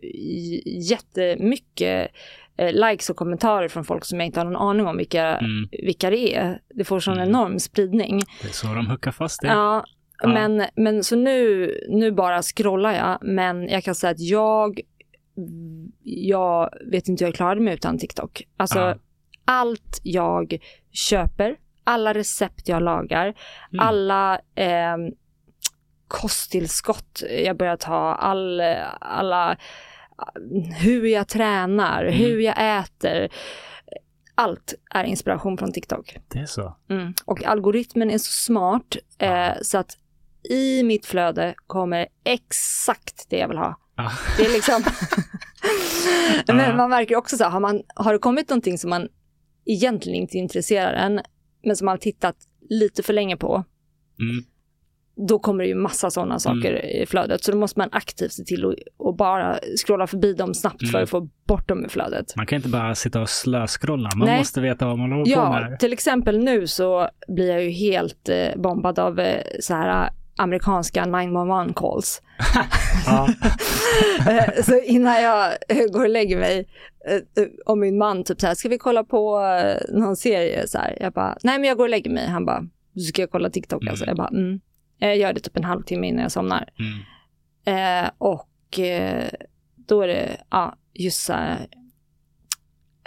jättemycket 0.89 2.11
eh, 2.57 2.73
likes 2.73 3.11
och 3.11 3.17
kommentarer 3.17 3.69
från 3.69 3.85
folk 3.85 4.05
som 4.05 4.21
jag 4.21 4.27
inte 4.27 4.41
har 4.41 4.45
någon 4.45 4.57
aning 4.71 4.87
om 4.87 4.97
vilka, 4.97 5.25
Mm. 5.25 5.69
vilka 5.73 6.11
det 6.11 6.35
är. 6.37 6.61
Det 6.75 6.85
får 6.85 7.01
sån 7.01 7.15
Mm. 7.15 7.29
enorm 7.29 7.59
spridning. 7.59 8.23
Det 8.43 8.49
är 8.49 8.53
så 8.53 8.67
de 8.67 8.87
hookar 8.91 9.11
fast 9.13 9.41
det. 9.43 9.49
Ja, 9.49 9.85
Ja. 10.23 10.29
Men, 10.29 10.67
men 10.77 11.05
så 11.05 11.17
nu, 11.17 11.71
nu 11.89 12.13
bara 12.13 12.43
scrollar 12.43 12.93
jag, 12.93 13.19
men 13.23 13.69
jag 13.69 13.85
kan 13.85 13.95
säga 13.95 14.11
att 14.11 14.21
jag, 14.21 14.81
jag 16.03 16.71
vet 16.91 17.09
inte 17.09 17.25
hur 17.25 17.29
jag 17.29 17.37
klarade 17.37 17.61
mig 17.61 17.75
utan 17.75 17.99
TikTok. 17.99 18.43
Alltså 18.57 18.79
Ja. 18.79 18.95
allt 19.45 20.01
jag 20.03 20.59
köper, 20.93 21.57
alla 21.85 22.15
recept 22.15 22.69
jag 22.69 22.83
lagar, 22.83 23.27
Mm. 23.73 23.87
alla 23.87 24.41
eh, 24.55 24.97
kosttillskott 26.09 27.23
jag 27.45 27.57
börjar 27.57 27.77
ta, 27.77 28.15
all, 28.15 28.63
hur 30.81 31.07
jag 31.07 31.29
tränar, 31.29 32.03
Mm. 32.05 32.15
hur 32.15 32.39
jag 32.41 32.79
äter. 32.79 33.29
allt 34.37 34.75
är 34.91 35.05
inspiration 35.05 35.59
från 35.59 35.73
TikTok. 35.73 36.17
Det 36.29 36.39
är 36.39 36.47
så. 36.47 36.77
Mm. 36.91 37.15
Och 37.25 37.45
algoritmen 37.45 38.11
är 38.11 38.19
så 38.19 38.33
smart 38.33 38.97
eh, 39.19 39.53
så 39.63 39.79
att 39.79 39.99
i 40.51 40.83
mitt 40.83 41.07
flöde 41.07 41.55
kommer 41.67 42.07
exakt 42.25 43.27
det 43.31 43.39
jag 43.39 43.49
vill 43.49 43.59
ha. 43.59 43.77
Ja. 43.97 44.11
Det 44.37 44.45
är 44.45 44.53
liksom... 44.53 44.83
Men 46.57 46.77
man 46.77 46.91
märker 46.91 47.17
också 47.17 47.37
så 47.37 47.45
här, 47.45 47.51
har, 47.51 47.61
man, 47.61 47.83
har 47.95 48.13
det 48.13 48.19
kommit 48.19 48.49
någonting 48.51 48.79
som 48.79 48.91
man 48.91 49.09
egentligen 49.67 50.19
inte 50.23 50.39
intresserar 50.39 50.93
en, 50.93 51.21
men 51.65 51.77
som 51.77 51.85
man 51.85 51.93
har 51.93 51.99
tittat 51.99 52.37
lite 52.71 53.03
för 53.03 53.13
länge 53.13 53.37
på, 53.37 53.65
Mm. 54.21 54.45
då 55.29 55.39
kommer 55.39 55.65
det 55.65 55.69
ju 55.69 55.75
massa 55.75 56.11
sådana 56.11 56.39
saker 56.39 56.85
i 57.03 57.07
flödet. 57.07 57.45
Så 57.45 57.53
då 57.53 57.59
måste 57.59 57.79
man 57.81 57.89
aktivt 57.93 58.33
se 58.33 58.45
till 58.45 58.67
att 58.67 58.75
att 59.09 59.17
bara 59.17 59.59
scrolla 59.87 60.07
förbi 60.07 60.33
dem 60.35 60.55
snabbt 60.55 60.83
Mm. 60.83 60.93
för 60.93 61.03
att 61.03 61.11
få 61.11 61.29
bort 61.47 61.69
dem 61.69 61.85
ur 61.85 61.89
flödet. 61.89 62.37
Man 62.37 62.47
kan 62.47 62.57
inte 62.57 62.69
bara 62.69 62.95
sitta 62.95 63.21
och 63.21 63.29
slöskrolla. 63.29 64.11
Man 64.17 64.27
Nej. 64.29 64.39
måste 64.39 64.61
veta 64.61 64.87
vad 64.87 64.99
man 64.99 65.13
håller 65.13 65.25
på 65.25 65.31
Ja, 65.31 65.61
med. 65.71 65.79
till 65.79 65.93
exempel 65.93 66.39
nu 66.39 66.67
så 66.67 67.09
blir 67.29 67.51
jag 67.51 67.65
ju 67.65 67.71
helt 67.71 68.29
eh, 68.29 68.57
bombad 68.57 68.99
av 68.99 69.21
eh, 69.21 69.43
så 69.61 69.75
här 69.75 70.11
amerikanska 70.37 71.05
911 71.07 71.73
calls. 71.77 72.23
Eh, 74.29 74.63
så 74.65 74.81
innan 74.81 75.23
jag 75.23 75.53
eh, 75.69 75.87
går 75.93 76.03
och 76.03 76.09
lägger 76.09 76.39
mig 76.39 76.69
eh, 77.09 77.45
och 77.67 77.79
min 77.79 77.99
man 77.99 78.25
typ 78.25 78.41
så 78.41 78.47
här, 78.47 78.55
ska 78.55 78.69
vi 78.69 78.79
kolla 78.79 79.05
på 79.05 79.41
någon 79.89 80.17
serie? 80.17 80.69
Så 80.69 80.79
här, 80.79 80.97
jag 81.01 81.13
bara, 81.13 81.37
nej 81.43 81.59
men 81.59 81.69
jag 81.69 81.77
går 81.77 81.85
och 81.85 81.91
lägger 81.91 82.11
mig. 82.11 82.27
Han 82.29 82.45
bara, 82.47 82.67
ska 83.13 83.23
jag 83.23 83.31
kolla 83.31 83.51
TikTok 83.51 83.83
Mm. 83.83 83.91
alltså? 83.93 84.07
Jag 84.07 84.17
bara, 84.17 84.29
mm. 84.29 84.61
Jag 84.99 85.17
gör 85.17 85.33
det 85.33 85.41
typ 85.41 85.57
en 85.57 85.65
halvtimme 85.65 86.07
innan 86.09 86.23
jag 86.23 86.33
somnar. 86.33 86.69
Mm. 87.67 88.05
Eh, 88.05 88.11
och 88.19 88.79
eh, 88.79 89.25
då 89.77 90.03
är 90.03 90.09
det, 90.09 90.37
ja, 90.51 90.77
just 90.95 91.23
så 91.25 91.33
här 91.33 91.67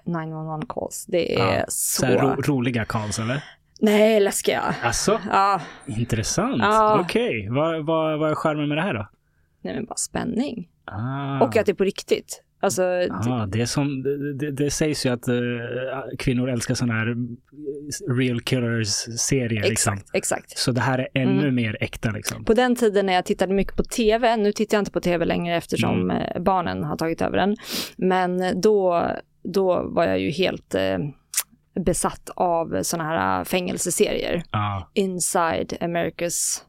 911 0.05 0.61
calls. 0.69 1.05
Det 1.05 1.39
är 1.41 1.57
Ja, 1.59 1.65
så... 1.67 2.01
Så 2.01 2.07
ro, 2.07 2.41
roliga 2.41 2.85
calls 2.85 3.19
eller? 3.19 3.43
Nej, 3.81 4.19
läskiga. 4.19 4.75
Alltså, 4.83 5.19
Ja, 5.31 5.61
intressant. 5.85 6.57
Ja. 6.59 6.99
Okej, 7.01 7.47
vad, 7.49 7.85
vad, 7.85 8.19
vad 8.19 8.31
är 8.31 8.35
charmen 8.35 8.67
med 8.69 8.77
det 8.77 8.81
här 8.81 8.93
då? 8.93 9.07
nej 9.61 9.75
men 9.75 9.85
bara 9.85 9.95
spänning. 9.95 10.67
Ah. 10.85 11.41
Och 11.41 11.57
att 11.57 11.65
det 11.65 11.71
är 11.71 11.73
på 11.73 11.83
riktigt. 11.83 12.43
Alltså, 12.59 12.81
Ah, 13.11 13.45
det, 13.45 13.61
är 13.61 13.65
som, 13.65 14.03
det, 14.37 14.51
det, 14.51 14.71
sägs 14.71 15.05
ju 15.05 15.09
att 15.09 15.27
eh, 15.27 15.35
kvinnor 16.19 16.49
älskar 16.49 16.75
sådana 16.75 16.93
här 16.93 17.15
real 18.19 18.41
killers-serier. 18.41 19.63
Liksom. 19.69 19.93
exakt, 19.93 20.09
exakt. 20.15 20.57
Så 20.57 20.71
det 20.71 20.81
här 20.81 20.99
är 20.99 21.07
ännu 21.13 21.41
Mm. 21.41 21.55
mer 21.55 21.77
äkta. 21.81 22.11
Liksom. 22.11 22.45
På 22.45 22.53
den 22.53 22.75
tiden 22.75 23.05
när 23.05 23.13
jag 23.13 23.25
tittade 23.25 23.53
mycket 23.53 23.75
på 23.75 23.83
tv, 23.83 24.37
nu 24.37 24.51
tittar 24.51 24.77
jag 24.77 24.81
inte 24.81 24.91
på 24.91 24.99
tv 25.01 25.25
längre 25.25 25.55
eftersom 25.55 26.01
Mm. 26.11 26.17
eh, 26.17 26.41
barnen 26.41 26.83
har 26.83 26.97
tagit 26.97 27.21
över 27.21 27.37
den, 27.37 27.55
men 27.97 28.61
då, 28.61 29.07
då 29.43 29.83
var 29.89 30.05
jag 30.05 30.19
ju 30.19 30.29
helt 30.29 30.75
eh, 30.75 30.97
besatt 31.79 32.29
av 32.35 32.83
sådana 32.83 33.09
här 33.09 33.43
fängelseserier. 33.43 34.43
Ja, 34.51 34.91
Inside 34.93 35.77
America's 35.81 36.61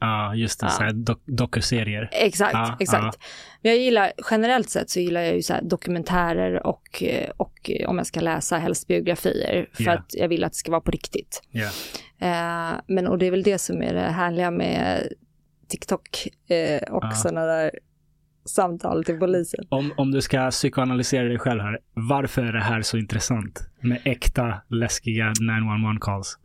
ja, 0.00 0.34
just 0.34 0.60
det. 0.60 0.66
Ja. 0.66 0.70
Så 0.70 0.82
här 0.82 0.90
dok- 0.92 1.22
dokuserier. 1.26 2.08
Exakt, 2.12 2.52
Ja, 2.54 2.76
exakt. 2.80 3.18
Men 3.62 3.72
jag 3.72 3.78
gillar, 3.80 4.12
generellt 4.30 4.70
sett 4.70 4.90
så 4.90 5.00
gillar 5.00 5.20
jag 5.20 5.34
ju 5.34 5.42
så 5.42 5.52
här 5.54 5.62
dokumentärer 5.62 6.66
och, 6.66 7.02
eh, 7.02 7.30
och 7.36 7.70
eh, 7.70 7.88
om 7.88 7.98
jag 7.98 8.06
ska 8.06 8.20
läsa 8.20 8.58
helst 8.58 8.86
biografier 8.86 9.68
för 9.72 9.84
Ja. 9.84 9.92
att 9.92 10.14
jag 10.14 10.28
vill 10.28 10.44
att 10.44 10.52
det 10.52 10.56
ska 10.56 10.70
vara 10.70 10.80
på 10.80 10.90
riktigt. 10.90 11.42
Ja. 11.50 11.66
Eh, 12.20 12.80
men 12.86 13.06
och 13.06 13.18
det 13.18 13.26
är 13.26 13.30
väl 13.30 13.42
det 13.42 13.58
som 13.58 13.82
är 13.82 13.94
det 13.94 14.00
härliga 14.00 14.50
med 14.50 15.08
TikTok 15.68 16.28
eh, 16.48 16.82
och 16.94 17.14
sådana 17.16 17.44
där 17.46 17.70
samtal 18.48 19.04
till 19.04 19.18
polisen. 19.18 19.64
Om, 19.68 19.92
om 19.96 20.10
du 20.10 20.20
ska 20.22 20.50
psykoanalysera 20.50 21.28
dig 21.28 21.38
själv 21.38 21.60
här, 21.60 21.78
varför 21.94 22.42
är 22.42 22.52
det 22.52 22.60
här 22.62 22.82
så 22.82 22.96
intressant 22.96 23.70
med 23.80 24.00
äkta 24.04 24.62
läskiga 24.68 25.32
911 25.40 25.98
calls? 26.00 26.38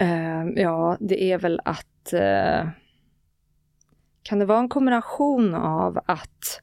Eh, 0.00 0.44
ja, 0.56 0.96
det 1.00 1.22
är 1.32 1.38
väl 1.38 1.60
att 1.64 2.12
eh, 2.12 2.68
kan 4.22 4.38
det 4.38 4.44
vara 4.44 4.58
en 4.58 4.68
kombination 4.68 5.54
av 5.54 5.98
att 6.06 6.60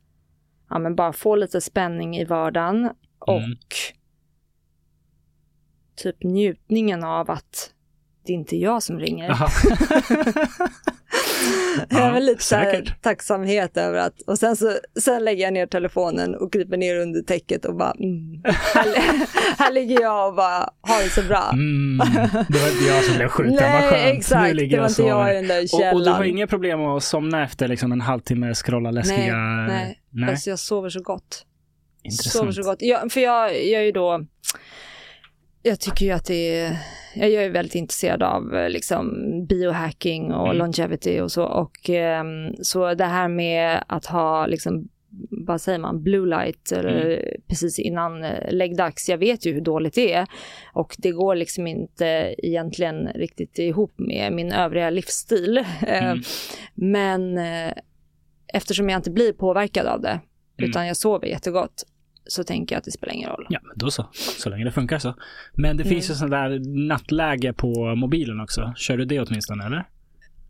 ja, 0.69 0.79
men 0.79 0.95
bara 0.95 1.13
få 1.13 1.35
lite 1.35 1.61
spänning 1.61 2.17
i 2.17 2.25
vardagen 2.25 2.89
och 3.19 3.37
Mm. 3.41 3.57
typ 5.95 6.23
njutningen 6.23 7.03
av 7.03 7.31
att 7.31 7.73
det 8.25 8.33
inte 8.33 8.55
är 8.55 8.59
jag 8.59 8.83
som 8.83 8.99
ringer. 8.99 9.29
Jag 11.89 11.99
är 12.01 12.05
Ja, 12.07 12.11
väl 12.13 12.25
lite 12.25 12.43
säkert. 12.43 13.01
tacksamhet 13.01 13.77
över 13.77 13.97
att, 13.99 14.21
och 14.27 14.39
sen 14.39 14.55
så 14.55 14.71
sen 14.99 15.25
lägger 15.25 15.43
jag 15.43 15.53
ner 15.53 15.65
telefonen 15.67 16.35
och 16.35 16.53
kryper 16.53 16.77
ner 16.77 16.95
under 16.99 17.21
täcket 17.21 17.65
och 17.65 17.75
bara, 17.75 17.91
mm, 17.91 18.41
här, 18.45 18.85
här 19.57 19.71
ligger 19.71 20.01
jag 20.01 20.27
och 20.29 20.35
bara 20.35 20.69
har 20.81 21.03
det 21.03 21.09
så 21.09 21.21
bra. 21.21 21.49
Mm, 21.53 21.97
det 22.49 22.59
var 22.59 22.69
inte 22.71 22.85
jag 22.87 23.03
som 23.03 23.15
blev 23.15 23.27
skjuten, 23.27 23.53
vad 23.55 23.61
Nej, 23.71 23.81
skönt. 23.89 24.03
nu 24.03 24.09
exakt, 24.19 24.55
ligger 24.55 24.77
det 24.77 24.81
var 24.81 24.89
inte 24.89 25.01
jag 25.03 25.31
i 25.31 25.35
den 25.35 25.47
där 25.47 25.57
Och, 25.73 25.93
och 25.93 25.99
du 25.99 26.05
källan. 26.05 26.13
har 26.15 26.23
inga 26.23 26.47
problem 26.47 26.79
att 26.81 27.03
somna 27.03 27.43
efter 27.43 27.67
liksom 27.67 27.91
en 27.91 28.01
halvtimme 28.01 28.53
scrolla 28.55 28.91
läskiga... 28.91 29.35
nej, 29.35 29.99
nej. 30.11 30.29
Alltså 30.29 30.49
jag 30.49 30.59
sover 30.59 30.89
så 30.89 31.01
gott. 31.01 31.45
Intressant. 32.03 32.33
Sover 32.33 32.51
så 32.51 32.63
gott. 32.63 32.77
Jag, 32.81 33.11
för 33.11 33.21
jag, 33.21 33.49
jag 33.65 33.81
är 33.81 33.85
ju 33.85 33.91
då, 33.91 34.25
jag 35.65 35.79
tycker 35.79 36.05
ju 36.05 36.11
att 36.11 36.25
det 36.25 36.59
är, 36.59 36.77
jag 37.15 37.31
är 37.43 37.49
väldigt 37.49 37.75
intresserad 37.75 38.23
av 38.23 38.55
eh, 38.55 38.69
liksom 38.69 39.13
biohacking 39.49 40.31
och 40.33 40.45
Mm. 40.45 40.57
longevity 40.57 41.19
och 41.19 41.31
så. 41.31 41.43
Och 41.43 41.89
ehm, 41.89 42.55
så 42.61 42.93
det 42.93 43.05
här 43.05 43.27
med 43.27 43.83
att 43.87 44.05
ha 44.05 44.45
liksom, 44.47 44.87
vad 45.29 45.61
säger 45.61 45.79
man, 45.79 46.03
blue 46.03 46.29
light 46.29 46.71
eller 46.71 47.05
Mm. 47.05 47.41
precis 47.47 47.79
innan 47.79 48.23
eh, 48.23 48.51
läggdags. 48.53 49.09
Jag 49.09 49.17
vet 49.17 49.45
ju 49.45 49.53
hur 49.53 49.61
dåligt 49.61 49.93
det 49.95 50.13
är 50.13 50.27
och 50.73 50.95
det 50.97 51.11
går 51.11 51.35
liksom 51.35 51.67
inte 51.67 52.35
egentligen 52.37 53.07
riktigt 53.07 53.59
ihop 53.59 53.93
med 53.97 54.33
min 54.33 54.51
övriga 54.51 54.89
livsstil. 54.89 55.57
Eh, 55.87 56.03
Mm. 56.11 56.21
Men 56.73 57.37
eh, 57.37 57.73
eftersom 58.53 58.89
jag 58.89 58.99
inte 58.99 59.11
blir 59.11 59.33
påverkad 59.33 59.85
av 59.87 60.01
det, 60.01 60.19
Mm. 60.59 60.69
utan 60.69 60.87
jag 60.87 60.97
sover 60.97 61.27
jättegott, 61.27 61.83
så 62.27 62.43
tänker 62.43 62.75
jag 62.75 62.79
att 62.79 62.85
det 62.85 62.91
spelar 62.91 63.13
ingen 63.13 63.29
roll. 63.29 63.45
Ja, 63.49 63.59
men 63.63 63.71
då 63.77 63.91
så. 63.91 64.07
Så 64.13 64.49
länge 64.49 64.63
det 64.63 64.71
funkar 64.71 64.99
så. 64.99 65.15
Men 65.53 65.77
det 65.77 65.83
Mm. 65.83 65.93
finns 65.93 66.09
ju 66.09 66.13
sån 66.13 66.29
där 66.29 66.59
nattläge 66.87 67.53
på 67.53 67.95
mobilen 67.95 68.39
också. 68.41 68.73
Kör 68.77 68.97
du 68.97 69.05
det 69.05 69.19
åtminstone, 69.19 69.65
eller? 69.65 69.79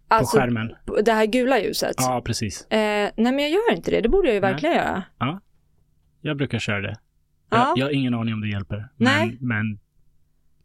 På 0.10 0.16
Alltså, 0.16 0.38
skärmen? 0.38 0.76
det 1.06 1.12
här 1.14 1.26
gula 1.26 1.60
ljuset. 1.60 1.96
Ja, 1.98 2.22
precis. 2.26 2.66
Eh, 2.72 2.78
nej, 3.18 3.34
men 3.34 3.40
jag 3.40 3.50
gör 3.50 3.74
inte 3.76 3.92
det. 3.92 4.02
Det 4.02 4.10
borde 4.10 4.28
jag 4.28 4.36
ju 4.36 4.42
Nej. 4.42 4.52
verkligen 4.52 4.76
göra. 4.76 5.04
Jag 6.22 6.38
brukar 6.38 6.60
köra 6.60 6.82
det. 6.82 6.96
Ja. 7.50 7.58
Jag, 7.58 7.78
jag 7.78 7.86
har 7.86 7.92
ingen 7.92 8.14
aning 8.14 8.34
om 8.34 8.42
det 8.42 8.48
hjälper. 8.50 8.90
Nej. 8.98 9.38
Men, 9.40 9.48
men 9.48 9.80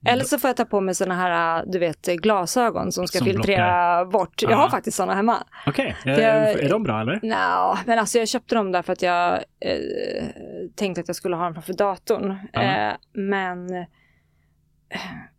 Eller 0.07 0.25
så 0.25 0.39
får 0.39 0.49
jag 0.49 0.57
ta 0.57 0.65
på 0.65 0.81
mig 0.81 0.95
såna 0.95 1.15
här, 1.15 1.65
du 1.67 1.79
vet, 1.79 2.07
glasögon 2.07 2.93
som 2.93 3.07
ska 3.07 3.19
Som 3.19 3.27
filtrera 3.27 4.05
bort. 4.05 4.43
Jag 4.43 4.53
Ja. 4.53 4.57
har 4.57 4.69
faktiskt 4.69 4.97
såna 4.97 5.15
hemma. 5.15 5.37
okej. 5.67 5.97
jag- 6.05 6.19
Är, 6.19 6.59
är 6.59 6.69
de 6.69 6.83
bra 6.83 7.01
eller? 7.01 7.21
Nå, 7.23 7.79
men 7.87 7.99
alltså 7.99 8.19
jag 8.19 8.29
köpte 8.29 8.55
dem 8.55 8.73
därför 8.73 8.93
att 8.93 9.03
jag 9.03 9.33
eh, 9.61 9.79
tänkte 10.77 11.01
att 11.01 11.09
jag 11.09 11.17
skulle 11.17 11.37
ha 11.37 11.45
dem 11.45 11.55
framför 11.55 11.73
datorn. 11.73 12.37
Ja. 12.53 12.63
Eh, 12.63 12.93
men 13.13 13.75
eh, 13.75 13.85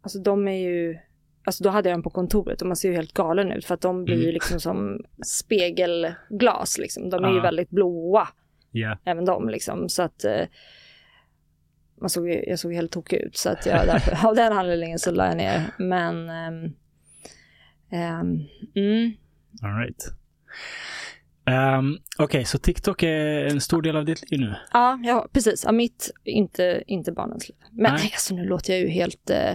alltså 0.01 0.19
de 0.19 0.47
är 0.47 0.57
ju, 0.69 0.97
alltså 1.45 1.63
då 1.63 1.69
hade 1.69 1.89
jag 1.89 1.93
dem 1.97 2.03
på 2.03 2.09
kontoret 2.09 2.61
och 2.61 2.67
man 2.67 2.75
ser 2.75 2.89
ju 2.89 2.95
helt 2.95 3.13
galen 3.13 3.51
ut 3.51 3.65
för 3.65 3.73
att 3.73 3.81
de 3.81 4.03
blir 4.05 4.15
ju 4.15 4.21
Mm. 4.23 4.33
liksom 4.33 4.59
som 4.59 4.99
spegelglas 5.25 6.77
liksom. 6.77 7.09
De 7.09 7.23
är 7.23 7.29
ju 7.29 7.35
Ja. 7.35 7.41
väldigt 7.41 7.69
blåa, 7.69 8.27
Ja. 8.71 8.97
även 9.05 9.25
de 9.25 9.49
liksom. 9.49 9.89
Så 9.89 10.03
att 10.03 10.23
eh, 10.25 10.41
man 12.01 12.10
såg, 12.10 12.29
jag 12.48 12.60
såg 12.60 12.74
helt 12.74 12.91
tokig 12.91 13.17
ut 13.17 13.38
så 13.38 13.50
att 13.50 13.65
jag 13.65 13.88
därför, 13.88 14.27
av 14.27 14.36
den 14.36 14.53
anledningen 14.53 15.00
så 15.00 15.12
la 15.12 15.27
jag 15.27 15.38
ner. 15.38 15.62
Men 15.77 16.29
ehm, 16.29 16.74
ehm, 17.91 18.39
mm, 18.75 19.12
All 19.63 19.77
right. 19.79 20.05
Um, 21.79 21.98
Okej, 22.17 22.46
så 22.46 22.58
TikTok 22.58 23.03
är 23.03 23.46
en 23.46 23.62
stor 23.62 23.81
del 23.81 23.96
av 23.96 24.05
ditt 24.05 24.31
liv 24.31 24.39
nu? 24.39 24.55
Ja, 24.74 25.00
ja 25.03 25.27
precis. 25.34 25.63
Ja, 25.65 25.72
mitt, 25.72 26.12
inte, 26.24 26.84
inte 26.88 27.12
barnens 27.12 27.50
liv. 27.50 27.58
Men 27.72 27.93
Nej. 27.93 28.01
alltså, 28.13 28.36
nu 28.36 28.46
låter 28.46 28.74
jag 28.74 28.79
ju 28.81 28.88
helt 28.89 29.29
eh, 29.29 29.53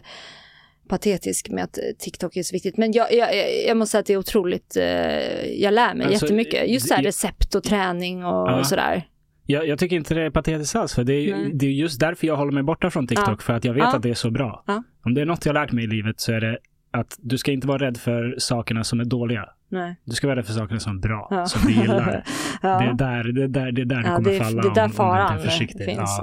patetisk 0.89 1.49
med 1.49 1.65
att 1.65 1.79
TikTok 1.99 2.37
är 2.37 2.43
så 2.43 2.53
viktigt. 2.53 2.77
Men 2.77 2.93
jag, 2.93 3.13
jag, 3.13 3.29
jag- 3.67 3.77
måste 3.77 3.91
säga 3.91 4.01
att 4.01 4.07
det 4.07 4.13
är 4.13 4.17
otroligt, 4.19 4.77
eh, 4.77 5.45
jag 5.63 5.75
lär 5.75 5.95
mig 5.95 6.07
Alltså, 6.07 6.25
jättemycket. 6.27 6.69
Just 6.69 6.89
så 6.89 6.95
här 6.95 7.03
det- 7.03 7.09
recept 7.09 7.55
och 7.55 7.65
träning 7.65 8.25
och, 8.25 8.49
Ja. 8.51 8.59
och 8.59 8.67
sådär. 8.67 9.09
Jag, 9.47 9.69
jag 9.69 9.79
tycker 9.79 9.97
inte 9.97 10.15
det 10.15 10.23
är 10.23 10.31
patetiskt 10.31 10.77
alls, 10.77 10.95
för 10.95 11.05
det 11.05 11.15
är, 11.15 11.51
det 11.55 11.67
är 11.67 11.71
just 11.71 12.01
därför 12.01 12.27
jag 12.27 12.37
håller 12.37 12.53
mig 12.53 12.63
borta 12.63 12.91
från 12.91 13.07
TikTok, 13.07 13.29
Ja. 13.29 13.37
för 13.43 13.53
att 13.53 13.65
jag 13.65 13.75
vet 13.75 13.83
Ja. 13.83 13.97
att 13.97 14.03
det 14.03 14.11
är 14.11 14.15
så 14.15 14.31
bra. 14.31 14.65
Ja. 14.67 14.83
Om 15.05 15.15
det 15.15 15.21
är 15.21 15.27
något 15.27 15.47
jag 15.47 15.55
har 15.55 15.61
lärt 15.61 15.73
mig 15.73 15.85
i 15.85 15.87
livet 15.87 16.21
så 16.21 16.33
är 16.33 16.41
det 16.41 16.59
att 16.91 17.17
du 17.21 17.39
ska 17.39 17.53
inte 17.53 17.67
vara 17.67 17.79
rädd 17.79 17.97
för 17.97 18.35
sakerna 18.39 18.85
som 18.85 19.01
är 19.01 19.05
dåliga. 19.05 19.49
Nej. 19.69 19.97
Du 20.05 20.13
ska 20.13 20.27
vara 20.27 20.37
rädd 20.39 20.47
för 20.47 20.53
sakerna 20.53 20.81
som 20.81 20.97
är 20.97 21.01
bra, 21.01 21.45
som 21.47 21.61
du 21.67 21.73
gillar. 21.73 22.25
Det 22.63 22.69
är 22.69 22.93
där, 22.95 23.25
det 23.33 23.43
är 23.43 23.49
där, 23.49 23.73
det 23.73 23.81
är 23.83 23.85
där 23.85 23.97
ja, 24.07 24.17
kommer 24.17 24.31
det, 24.31 24.37
är- 24.37 24.41
falla 24.41 24.63
det 24.63 24.69
är 24.69 24.75
där 24.75 24.81
om, 24.83 24.85
om 24.85 24.91
du 24.91 24.97
faran 24.97 25.39
är 25.39 25.43
försiktig. 25.43 25.85
finns. 25.85 26.21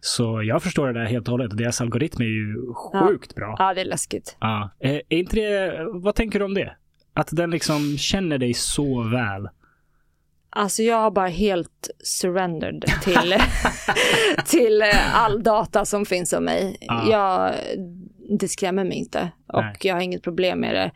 Så 0.00 0.42
jag 0.42 0.62
förstår 0.62 0.86
det 0.86 0.92
där 0.92 1.04
helt 1.06 1.28
och 1.28 1.32
hållet. 1.32 1.56
Deras 1.56 1.80
algoritm 1.80 2.22
är 2.22 2.26
ju 2.26 2.56
sjukt 2.74 3.34
bra. 3.34 3.56
ja, 3.58 3.74
det 3.74 3.80
är 3.80 3.84
läskigt. 3.84 4.36
Ja. 4.40 4.70
Eh, 4.80 4.90
Är 4.90 5.02
inte 5.18 5.36
det, 5.36 5.86
vad 5.92 6.14
tänker 6.14 6.38
du 6.38 6.44
om 6.44 6.54
det? 6.54 6.72
Att 7.14 7.28
den 7.32 7.50
liksom 7.50 7.96
känner 7.98 8.38
dig 8.38 8.54
så 8.54 9.02
väl. 9.02 9.48
Alltså 10.50 10.82
jag 10.82 10.96
har 10.96 11.10
bara 11.10 11.28
helt 11.28 11.90
surrendered 12.04 12.84
till, 13.04 13.34
till 14.46 14.82
eh, 14.82 15.16
all 15.24 15.42
data 15.42 15.84
som 15.84 16.06
finns 16.06 16.32
om 16.32 16.44
mig. 16.44 16.76
Ja. 16.80 17.04
Jag, 17.10 17.54
det 18.38 18.48
skrämmer 18.48 18.84
mig 18.84 18.96
inte 18.98 19.30
och 19.52 19.62
Nej. 19.62 19.74
jag 19.82 19.94
har 19.94 20.00
inget 20.02 20.22
problem 20.22 20.60
med 20.60 20.74
det. 20.74 20.90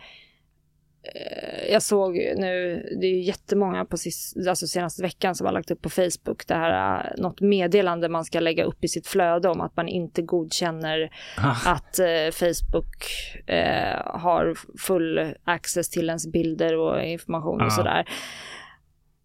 Eh, 1.14 1.72
Jag 1.72 1.82
såg 1.82 2.14
nu, 2.36 2.82
det 3.00 3.06
är 3.06 3.10
ju 3.10 3.20
jättemånga 3.22 3.84
på 3.84 3.96
sis, 3.96 4.34
alltså 4.48 4.66
senaste 4.66 5.02
veckan 5.02 5.34
som 5.34 5.46
har 5.46 5.52
lagt 5.52 5.70
upp 5.70 5.82
på 5.82 5.90
Facebook 5.90 6.46
det 6.46 6.54
här, 6.54 7.04
eh, 7.16 7.22
något 7.22 7.40
meddelande 7.40 8.08
man 8.08 8.24
ska 8.24 8.40
lägga 8.40 8.64
upp 8.64 8.84
i 8.84 8.88
sitt 8.88 9.06
flöde 9.06 9.48
om 9.48 9.60
att 9.60 9.76
man 9.76 9.88
inte 9.88 10.22
godkänner 10.22 11.10
att 11.66 11.98
eh, 11.98 12.30
Facebook 12.32 12.96
eh, 13.46 14.06
har 14.20 14.54
full 14.78 15.34
access 15.44 15.90
till 15.90 16.08
ens 16.08 16.26
bilder 16.26 16.76
och 16.76 17.02
information 17.04 17.56
Ja. 17.60 17.66
och 17.66 17.72
sådär. 17.72 18.08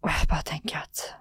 Och 0.06 0.12
jag 0.22 0.28
bara 0.28 0.42
tänker 0.42 0.76
att 0.76 1.14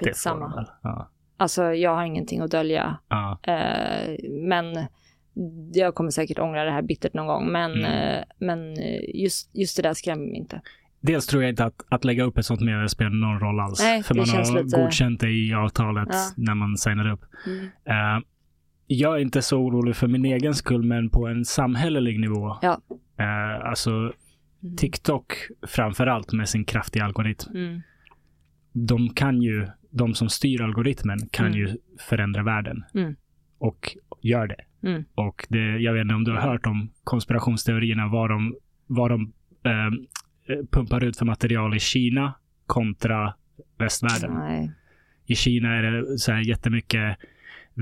Det 0.00 0.04
skitsamma. 0.04 0.54
väl. 0.56 0.64
Ja. 0.82 1.08
Alltså 1.36 1.62
jag 1.72 1.94
har 1.94 2.04
ingenting 2.04 2.40
att 2.40 2.50
dölja. 2.50 2.98
Ja. 3.08 3.38
Eh, 3.42 4.16
men 4.30 4.86
jag 5.72 5.94
kommer 5.94 6.10
säkert 6.10 6.38
ångra 6.38 6.64
det 6.64 6.70
här 6.70 6.82
bittert 6.82 7.14
någon 7.14 7.26
gång. 7.26 7.46
Men, 7.52 7.72
Mm. 7.72 7.84
eh, 8.18 8.24
men 8.38 8.72
eh, 8.78 9.00
just, 9.14 9.50
just 9.52 9.76
det 9.76 9.82
där 9.82 9.94
skrämmer 9.94 10.26
mig 10.26 10.36
inte. 10.36 10.60
Dels 11.00 11.26
tror 11.26 11.42
jag 11.42 11.50
inte 11.52 11.64
att, 11.64 11.82
att 11.88 12.04
lägga 12.04 12.24
upp 12.24 12.38
ett 12.38 12.46
sånt 12.46 12.60
meddelande 12.60 12.88
spelar 12.88 13.10
någon 13.10 13.40
roll 13.40 13.60
alls. 13.60 13.80
Nej, 13.82 14.02
för 14.02 14.14
det 14.14 14.20
man 14.20 14.28
har 14.30 14.62
lite- 14.64 14.76
godkänt 14.80 15.20
det 15.20 15.30
i 15.30 15.54
avtalet 15.54 16.08
Ja. 16.12 16.30
när 16.36 16.54
man 16.54 16.76
signar 16.76 17.12
upp. 17.12 17.20
Mm. 17.46 17.64
Eh, 17.84 18.22
jag 18.86 19.14
är 19.14 19.18
inte 19.18 19.42
så 19.42 19.58
orolig 19.58 19.96
för 19.96 20.06
min 20.06 20.24
egen 20.24 20.54
skull, 20.54 20.82
men 20.82 21.10
på 21.10 21.26
en 21.26 21.44
samhällelig 21.44 22.20
nivå. 22.20 22.56
Ja. 22.62 22.80
Eh, 23.18 23.68
alltså 23.68 24.12
Mm. 24.62 24.76
TikTok 24.76 25.32
framför 25.68 26.06
allt 26.06 26.32
med 26.32 26.48
sin 26.48 26.64
kraftiga 26.64 27.04
algoritm. 27.04 27.50
Mm. 27.56 27.80
De 28.72 29.08
kan 29.08 29.42
ju, 29.42 29.66
de 29.90 30.14
som 30.14 30.28
styr 30.28 30.60
algoritmen 30.62 31.18
kan 31.30 31.46
Mm. 31.46 31.58
ju 31.58 31.76
förändra 32.00 32.42
världen. 32.42 32.84
Mm. 32.94 33.16
Och 33.58 33.96
gör 34.22 34.46
det. 34.46 34.88
Mm. 34.88 35.04
Och 35.14 35.46
det, 35.48 35.78
jag 35.78 35.92
vet 35.92 36.02
inte 36.02 36.14
om 36.14 36.24
du 36.24 36.32
har 36.32 36.40
hört 36.40 36.66
om 36.66 36.90
konspirationsteorierna, 37.04 38.08
vad 38.08 38.30
de, 38.30 38.56
vad 38.86 39.10
de 39.10 39.32
eh, 39.64 39.86
eh, 40.56 40.64
pumpar 40.70 41.04
ut 41.04 41.16
för 41.16 41.24
material 41.24 41.76
i 41.76 41.78
Kina 41.80 42.34
kontra 42.66 43.34
västvärlden. 43.78 44.34
Nej. 44.34 44.72
I 45.26 45.34
Kina 45.34 45.76
är 45.76 45.82
det 45.82 46.18
så 46.18 46.32
här 46.32 46.40
jättemycket 46.48 47.18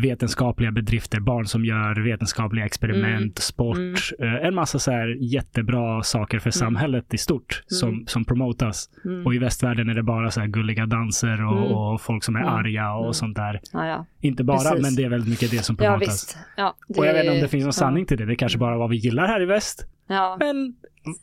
vetenskapliga 0.03 0.71
bedrifter, 0.71 1.21
barn 1.21 1.47
som 1.47 1.65
gör 1.65 2.01
vetenskapliga 2.05 2.65
experiment, 2.67 3.21
Mm. 3.21 3.33
sport, 3.37 4.13
eh, 4.19 4.35
en 4.47 4.55
massa 4.55 4.79
så 4.79 4.91
här 4.91 5.17
jättebra 5.21 6.03
saker 6.03 6.39
för 6.39 6.51
samhället 6.51 7.15
i 7.15 7.19
stort 7.19 7.63
som, 7.67 8.05
som 8.07 8.25
promotas. 8.25 8.91
Mm. 9.05 9.27
Och 9.27 9.35
i 9.35 9.39
västvärlden 9.39 9.89
är 9.89 9.95
det 9.95 10.03
bara 10.03 10.31
så 10.31 10.41
här 10.41 10.47
gulliga 10.47 10.87
danser 10.87 11.47
och, 11.47 11.59
Mm. 11.59 11.73
och 11.73 12.01
folk 12.01 12.25
som 12.25 12.37
är 12.37 12.41
Mm. 12.41 12.53
arga 12.55 12.93
och 12.93 13.01
Mm. 13.05 13.13
sånt 13.15 13.37
där. 13.37 13.61
Ja, 13.73 13.87
ja. 13.87 14.07
Inte 14.21 14.45
bara, 14.45 14.59
Precis. 14.59 14.83
men 14.83 14.95
det 14.95 15.05
är 15.05 15.09
väldigt 15.09 15.31
mycket 15.31 15.51
det 15.51 15.63
som 15.65 15.77
promotas. 15.77 16.37
Ja, 16.57 16.75
Och 16.97 17.07
jag 17.07 17.13
vet 17.13 17.25
inte 17.25 17.35
om 17.35 17.41
det 17.41 17.49
finns 17.49 17.65
någon 17.65 17.73
sanning 17.73 18.07
till 18.07 18.19
det. 18.19 18.25
Det 18.27 18.37
kanske 18.37 18.59
bara 18.59 18.75
är 18.75 18.79
vad 18.79 18.91
vi 18.91 18.97
gillar 18.97 19.27
här 19.27 19.43
i 19.43 19.45
väst. 19.47 19.87
Men 20.39 20.75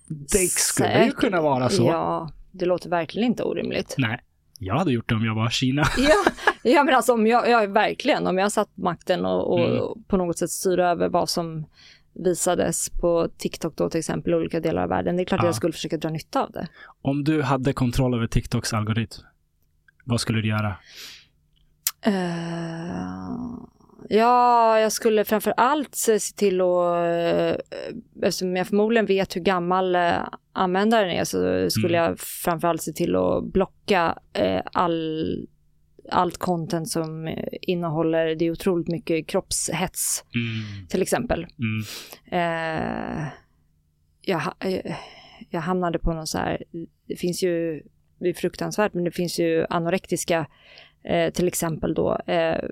det 0.10 0.38
skulle 0.38 0.90
ju 0.90 1.00
Säkert. 1.00 1.16
kunna 1.16 1.42
vara 1.42 1.70
så. 1.70 1.84
Ja, 1.84 2.30
det 2.52 2.66
låter 2.66 2.90
verkligen 2.90 3.28
inte 3.28 3.44
orimligt. 3.44 3.96
Nej, 3.98 4.20
jag 4.66 4.76
hade 4.78 4.92
gjort 4.92 5.10
det 5.10 5.16
om 5.16 5.26
jag 5.26 5.36
var 5.36 5.50
Kina. 5.50 5.84
Ja, 5.98 6.32
ja 6.64 6.84
men 6.84 6.96
alltså 6.96 7.14
om 7.14 7.28
jag, 7.28 7.50
ja, 7.50 7.66
verkligen, 7.68 8.28
om 8.28 8.38
jag 8.38 8.52
satt 8.52 8.70
makten 8.78 9.26
och, 9.26 9.52
och 9.54 9.60
Mm. 9.60 10.04
på 10.08 10.18
något 10.18 10.38
sätt 10.38 10.50
styr 10.50 10.80
över 10.80 11.10
vad 11.10 11.30
som 11.30 11.66
visades 12.16 12.90
på 12.90 13.30
TikTok 13.38 13.76
då 13.78 13.90
till 13.90 14.00
exempel 14.00 14.34
i 14.34 14.36
olika 14.36 14.60
delar 14.60 14.84
av 14.84 14.90
världen. 14.90 15.16
Det 15.16 15.24
är 15.24 15.26
klart 15.26 15.40
att 15.40 15.44
Ja. 15.44 15.48
jag 15.48 15.56
skulle 15.56 15.74
försöka 15.74 15.98
dra 15.98 16.10
nytta 16.10 16.44
av 16.44 16.52
det. 16.52 16.68
Om 17.02 17.24
du 17.24 17.42
hade 17.42 17.74
kontroll 17.74 18.14
över 18.14 18.28
TikToks 18.28 18.74
algoritm, 18.74 19.22
vad 20.06 20.22
skulle 20.22 20.42
du 20.42 20.48
göra? 20.48 20.76
Eh, 22.06 23.38
ja, 24.10 24.80
jag 24.80 24.92
skulle 24.92 25.26
framför 25.26 25.54
allt 25.58 25.96
se 25.96 26.20
till 26.20 26.62
att, 26.62 26.96
uh, 26.98 27.56
eftersom 28.22 28.56
jag 28.56 28.68
förmodligen 28.68 29.06
vet 29.06 29.36
hur 29.36 29.42
gammal 29.42 29.96
uh, 29.96 30.28
användaren 30.54 31.10
är, 31.10 31.24
så 31.24 31.70
skulle 31.70 31.98
Mm. 31.98 32.10
jag 32.10 32.20
framför 32.20 32.68
allt 32.68 32.82
se 32.82 32.92
till 32.92 33.16
att 33.16 33.44
blocka 33.44 34.18
eh, 34.34 34.62
all, 34.74 35.48
allt 36.12 36.38
content 36.38 36.90
som 36.90 37.28
eh, 37.28 37.44
innehåller, 37.62 38.36
det 38.36 38.46
är 38.46 38.52
otroligt 38.52 38.88
mycket 38.88 39.28
kroppshets 39.28 40.24
Mm, 40.36 40.88
till 40.88 41.02
exempel. 41.02 41.40
mm, 41.60 41.84
Eh, 42.32 43.28
jag, 44.22 44.42
eh, 44.60 44.96
jag 45.50 45.62
hamnade 45.62 46.00
på 46.00 46.14
någon 46.14 46.28
så 46.28 46.38
här, 46.38 46.64
det 47.08 47.16
finns 47.16 47.44
ju, 47.44 47.84
det 48.20 48.30
är 48.30 48.34
fruktansvärt, 48.34 48.94
men 48.94 49.04
det 49.04 49.12
finns 49.12 49.40
ju 49.40 49.66
anorektiska, 49.70 50.48
eh, 51.04 51.30
till 51.34 51.48
exempel 51.48 51.94
då, 51.94 52.18
eh, 52.28 52.64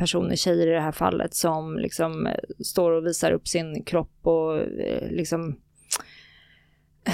personer, 0.00 0.36
tjejer 0.36 0.66
i 0.66 0.70
det 0.70 0.80
här 0.80 0.92
fallet, 0.92 1.34
som 1.34 1.78
liksom 1.78 2.26
eh, 2.26 2.34
står 2.64 2.90
och 2.90 3.06
visar 3.06 3.32
upp 3.32 3.48
sin 3.48 3.82
kropp 3.84 4.18
och 4.22 4.58
eh, 4.58 5.10
liksom, 5.10 5.56
eh, 7.06 7.12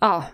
ja, 0.00 0.24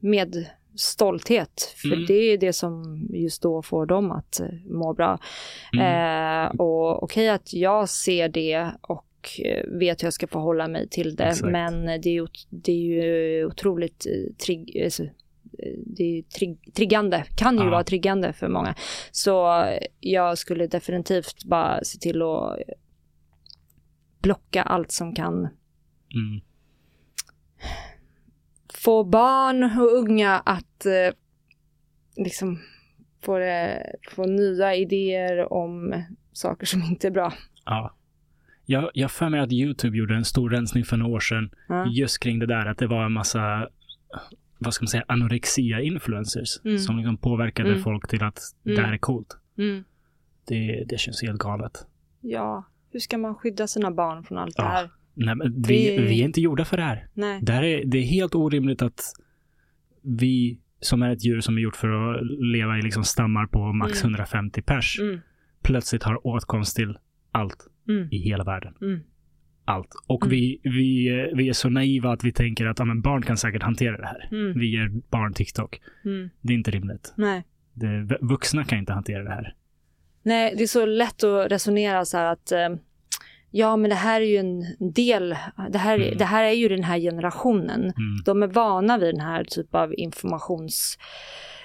med 0.00 0.46
stolthet. 0.76 1.74
För 1.76 1.88
Mm. 1.92 2.06
det 2.06 2.14
är 2.14 2.38
det 2.38 2.52
som 2.52 3.00
just 3.12 3.42
då 3.42 3.62
får 3.62 3.86
dem 3.86 4.10
att 4.10 4.40
må 4.70 4.94
bra. 4.94 5.18
mm. 5.74 6.44
Eh, 6.46 6.50
och 6.60 7.02
okej 7.02 7.28
att 7.28 7.52
jag 7.54 7.88
ser 7.88 8.28
det 8.28 8.70
och 8.80 9.06
vet 9.66 10.02
hur 10.02 10.06
jag 10.06 10.12
ska 10.12 10.26
förhålla 10.26 10.68
mig 10.68 10.88
till 10.88 11.16
det. 11.16 11.24
Exakt. 11.24 11.52
Men 11.52 11.84
det 11.86 12.08
är, 12.08 12.12
ju, 12.12 12.26
det 12.50 12.72
är 12.72 12.76
ju 12.76 13.44
otroligt 13.46 14.06
trigg, 14.46 14.82
alltså, 14.84 15.04
det 15.86 16.02
är 16.18 16.22
trigg, 16.22 16.74
triggande, 16.74 17.24
kan 17.36 17.58
ju 17.58 17.64
Ja. 17.64 17.70
vara 17.70 17.84
triggande 17.84 18.32
för 18.32 18.48
många. 18.48 18.74
Så 19.10 19.64
jag 20.00 20.38
skulle 20.38 20.66
definitivt 20.66 21.44
bara 21.44 21.84
se 21.84 21.98
till 21.98 22.22
att 22.22 22.58
blocka 24.22 24.62
allt 24.62 24.90
som 24.92 25.14
kan 25.14 25.48
Mm. 26.14 26.40
få 28.74 29.04
barn 29.04 29.62
och 29.64 29.92
unga 29.98 30.38
att 30.38 30.86
eh, 30.86 31.14
liksom 32.24 32.60
få, 33.22 33.38
få 34.10 34.26
nya 34.26 34.74
idéer 34.74 35.52
om 35.52 36.02
saker 36.32 36.66
som 36.66 36.82
inte 36.82 37.06
är 37.06 37.10
bra. 37.10 37.32
Ja. 37.64 37.94
Jag, 38.66 38.90
jag 38.94 39.10
för 39.10 39.28
mig 39.28 39.40
att 39.40 39.52
YouTube 39.52 39.96
gjorde 39.96 40.14
en 40.14 40.24
stor 40.24 40.50
rensning 40.50 40.84
för 40.84 40.96
några 40.96 41.12
år 41.12 41.20
sedan 41.20 41.50
Ja. 41.68 41.86
just 41.86 42.18
kring 42.22 42.38
det 42.38 42.46
där 42.46 42.66
att 42.66 42.78
det 42.78 42.86
var 42.86 43.04
en 43.04 43.12
massa 43.12 43.68
vad 44.60 44.74
ska 44.74 44.82
man 44.82 44.88
säga, 44.88 45.04
anorexia-influencers 45.08 46.60
Mm. 46.64 46.78
som 46.78 46.96
liksom 46.96 47.16
påverkade 47.16 47.68
Mm. 47.70 47.82
folk 47.82 48.08
till 48.08 48.22
att 48.22 48.38
Mm. 48.64 48.76
det 48.76 48.82
här 48.82 48.92
är 48.92 48.98
coolt. 48.98 49.36
Mm. 49.58 49.84
Det, 50.48 50.84
det 50.88 51.00
känns 51.00 51.22
helt 51.22 51.38
galet. 51.38 51.86
Ja, 52.20 52.64
hur 52.92 53.00
ska 53.00 53.18
man 53.18 53.34
skydda 53.34 53.66
sina 53.66 53.90
barn 53.90 54.24
från 54.24 54.38
allt 54.38 54.56
det 54.56 54.62
Ja. 54.62 54.68
här? 54.68 54.90
Nej, 55.14 55.34
men 55.34 55.62
vi, 55.62 55.96
Det- 55.96 56.02
vi 56.02 56.20
är 56.20 56.24
inte 56.24 56.40
gjorda 56.40 56.64
för 56.64 56.76
det 56.76 56.82
här. 56.82 57.06
Nej. 57.14 57.40
Det, 57.42 57.52
här 57.52 57.62
är, 57.62 57.84
det 57.84 57.98
är 57.98 58.02
helt 58.02 58.34
orimligt 58.34 58.82
att 58.82 59.00
vi 60.02 60.58
som 60.80 61.02
är 61.02 61.10
ett 61.10 61.24
djur 61.24 61.40
som 61.40 61.56
är 61.56 61.60
gjort 61.60 61.76
för 61.76 61.88
att 62.14 62.26
leva 62.40 62.78
i 62.78 62.82
liksom 62.82 63.04
stammar 63.04 63.46
på 63.46 63.72
max 63.72 64.02
Mm. 64.04 64.10
150 64.14 64.62
pers 64.62 64.98
Mm. 65.00 65.20
plötsligt 65.62 66.02
har 66.02 66.26
åtkomst 66.26 66.76
till 66.76 66.98
allt 67.32 67.66
Mm. 67.88 68.08
i 68.10 68.18
hela 68.18 68.44
världen. 68.44 68.74
Allt. 69.70 69.88
Och 70.06 70.22
Mm. 70.22 70.30
vi, 70.30 70.60
vi, 70.62 71.08
vi 71.34 71.48
är 71.48 71.52
så 71.52 71.68
naiva 71.68 72.12
att 72.12 72.24
vi 72.24 72.32
tänker 72.32 72.66
att 72.66 72.78
ja, 72.78 72.84
men 72.84 73.00
barn 73.00 73.22
kan 73.22 73.36
säkert 73.36 73.62
hantera 73.62 73.96
det 73.96 74.06
här. 74.06 74.28
Mm. 74.32 74.58
Vi 74.58 74.66
ger 74.66 74.88
barn 75.10 75.34
TikTok. 75.34 75.80
Mm. 76.04 76.30
Det 76.40 76.52
är 76.52 76.56
inte 76.56 76.70
rimligt. 76.70 77.12
Nej. 77.16 77.44
Det, 77.74 78.18
vuxna 78.20 78.64
kan 78.64 78.78
inte 78.78 78.92
hantera 78.92 79.22
det 79.24 79.30
här. 79.30 79.54
Nej, 80.22 80.54
det 80.56 80.62
är 80.62 80.66
så 80.66 80.86
lätt 80.86 81.24
att 81.24 81.52
resonera 81.52 82.04
så 82.04 82.16
här 82.16 82.24
att 82.32 82.52
eh, 82.52 82.68
ja, 83.50 83.76
men 83.76 83.90
det 83.90 83.96
här 83.96 84.20
är 84.20 84.24
ju 84.26 84.36
en 84.36 84.64
del, 84.94 85.36
det 85.70 85.78
här, 85.78 85.98
Mm. 85.98 86.18
det 86.18 86.24
här 86.24 86.44
är 86.44 86.52
ju 86.52 86.68
den 86.68 86.84
här 86.84 86.98
generationen. 86.98 87.80
Mm. 87.80 88.16
De 88.24 88.42
är 88.42 88.46
vana 88.46 88.98
vid 88.98 89.14
den 89.14 89.20
här 89.20 89.44
typ 89.44 89.74
av 89.74 89.94
informations, 89.96 90.98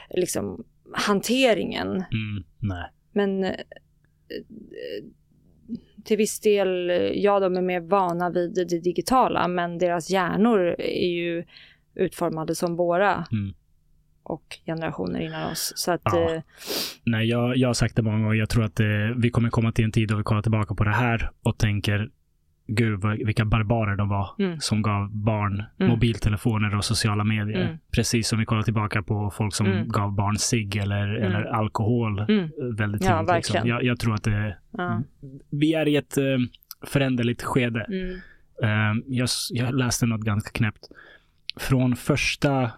liksom, 0.09 0.63
hanteringen. 0.93 1.87
Mm. 1.87 2.43
Nej. 2.59 2.91
Men 3.13 3.43
eh, 3.43 3.51
till 6.05 6.17
viss 6.17 6.39
del, 6.39 6.89
ja, 7.15 7.39
de 7.39 7.57
är 7.57 7.61
mer 7.61 7.79
vana 7.79 8.29
vid 8.29 8.53
det 8.55 8.79
digitala, 8.79 9.47
men 9.47 9.77
deras 9.77 10.09
hjärnor 10.09 10.75
är 10.79 11.07
ju 11.07 11.43
utformade 11.95 12.55
som 12.55 12.75
våra 12.75 13.25
Mm. 13.31 13.53
och 14.23 14.43
generationer 14.65 15.19
innan 15.19 15.51
oss. 15.51 15.73
Så 15.75 15.91
att, 15.91 16.01
Ja. 16.03 16.33
eh, 16.35 16.41
Nej, 17.03 17.27
jag, 17.27 17.57
jag 17.57 17.69
har 17.69 17.73
sagt 17.73 17.95
det 17.95 18.01
många 18.01 18.17
gånger. 18.17 18.33
Jag 18.35 18.49
tror 18.49 18.63
att 18.63 18.79
eh, 18.79 18.85
vi 19.17 19.29
kommer 19.29 19.49
komma 19.49 19.71
till 19.71 19.85
en 19.85 19.91
tid 19.91 20.09
då 20.09 20.15
vi 20.15 20.23
kollar 20.23 20.41
tillbaka 20.41 20.75
på 20.75 20.83
det 20.83 20.93
här 20.93 21.29
och 21.43 21.57
tänker 21.57 22.09
Gud, 22.67 22.99
vad, 23.01 23.17
vilka 23.17 23.45
barbarer 23.45 23.95
de 23.95 24.09
var 24.09 24.29
Mm. 24.39 24.59
som 24.59 24.81
gav 24.81 25.09
barn 25.11 25.63
Mm. 25.79 25.91
mobiltelefoner 25.91 26.75
och 26.75 26.85
sociala 26.85 27.23
medier. 27.23 27.65
Mm. 27.65 27.77
Precis 27.91 28.27
som 28.27 28.39
vi 28.39 28.45
kollar 28.45 28.61
tillbaka 28.63 29.03
på 29.03 29.31
folk 29.37 29.53
som 29.55 29.65
Mm. 29.67 29.87
gav 29.87 30.15
barn 30.15 30.37
cigg 30.37 30.75
eller, 30.75 31.15
Mm. 31.15 31.23
eller 31.23 31.43
alkohol 31.45 32.19
mm, 32.19 32.39
eh, 32.43 32.49
väldigt 32.77 33.03
Ja, 33.05 33.19
tidigt. 33.19 33.35
liksom. 33.35 33.53
verkligen. 33.53 33.67
jag, 33.67 33.83
jag 33.83 33.99
tror 33.99 34.13
att 34.13 34.23
det, 34.23 34.57
ja, 34.71 35.01
vi 35.49 35.73
är 35.73 35.87
i 35.87 35.95
ett 35.95 36.17
eh, 36.17 36.23
föränderligt 36.87 37.43
skede. 37.43 37.85
Eh, 38.63 38.69
jag, 39.07 39.29
jag 39.51 39.75
läste 39.75 40.05
något 40.05 40.21
ganska 40.21 40.51
knäppt. 40.51 40.87
Från 41.59 41.95
första 41.95 42.71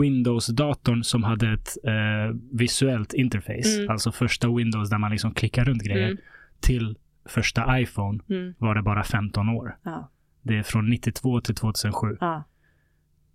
Windows-datorn 0.00 1.02
som 1.04 1.22
hade 1.22 1.52
ett 1.52 1.68
eh, 1.84 2.36
visuellt 2.52 3.12
interface, 3.14 3.86
alltså 3.88 4.12
första 4.12 4.48
Windows 4.56 4.90
där 4.90 4.98
man 4.98 5.10
liksom 5.10 5.34
klickar 5.34 5.64
runt 5.64 5.82
grejer, 5.82 6.16
till 6.60 6.96
första 7.24 7.80
iPhone 7.80 8.18
Mm. 8.30 8.54
var 8.58 8.74
det 8.74 8.82
bara 8.82 9.04
15 9.04 9.48
år. 9.48 9.76
Ja. 9.82 10.10
Det 10.42 10.58
är 10.58 10.62
från 10.62 10.90
92 10.90 11.40
till 11.40 11.54
2007. 11.54 12.16
Ja. 12.20 12.44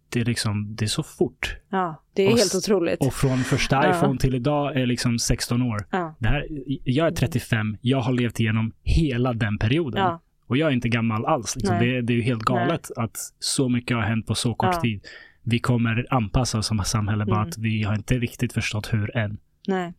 Det 0.10 0.22
är 0.22 0.26
liksom, 0.26 0.76
det 0.76 0.86
är 0.86 0.90
så 0.90 1.04
fort. 1.04 1.56
ja, 1.70 2.04
det 2.14 2.22
är 2.24 2.32
Och 2.32 2.38
helt 2.38 2.56
otroligt. 2.56 3.02
Och 3.02 3.14
från 3.14 3.38
första 3.38 3.90
iPhone 3.90 4.20
till 4.20 4.36
idag 4.36 4.76
är 4.82 4.86
liksom 4.86 5.20
16 5.20 5.62
år. 5.62 5.88
Det 6.20 6.28
här, 6.28 6.46
jag 6.84 7.08
är 7.08 7.12
35, 7.12 7.78
jag 7.82 8.00
har 8.02 8.14
levt 8.14 8.40
igenom 8.40 8.72
hela 8.84 9.34
den 9.34 9.58
perioden. 9.58 10.18
Och 10.48 10.58
jag 10.58 10.70
är 10.70 10.74
inte 10.74 10.90
gammal 10.90 11.26
alls. 11.26 11.56
Liksom. 11.56 11.78
Nej. 11.78 11.88
Det, 11.92 12.02
det 12.02 12.14
är 12.14 12.16
ju 12.18 12.22
helt 12.22 12.44
galet 12.44 12.92
att 12.98 13.18
så 13.40 13.70
mycket 13.70 13.98
har 13.98 14.04
hänt 14.04 14.28
på 14.28 14.36
så 14.36 14.54
kort 14.56 14.82
tid. 14.82 15.06
Vi 15.44 15.60
kommer 15.60 16.06
anpassa 16.10 16.58
oss 16.58 16.68
som 16.68 16.80
samhälle, 16.86 17.26
bara 17.26 17.36
Mm. 17.40 17.50
att 17.50 17.58
vi 17.58 17.84
har 17.84 17.96
inte 17.96 18.20
riktigt 18.20 18.54
förstått 18.54 18.94
hur 18.94 19.18
än. 19.18 19.38
Nej. 19.68 19.94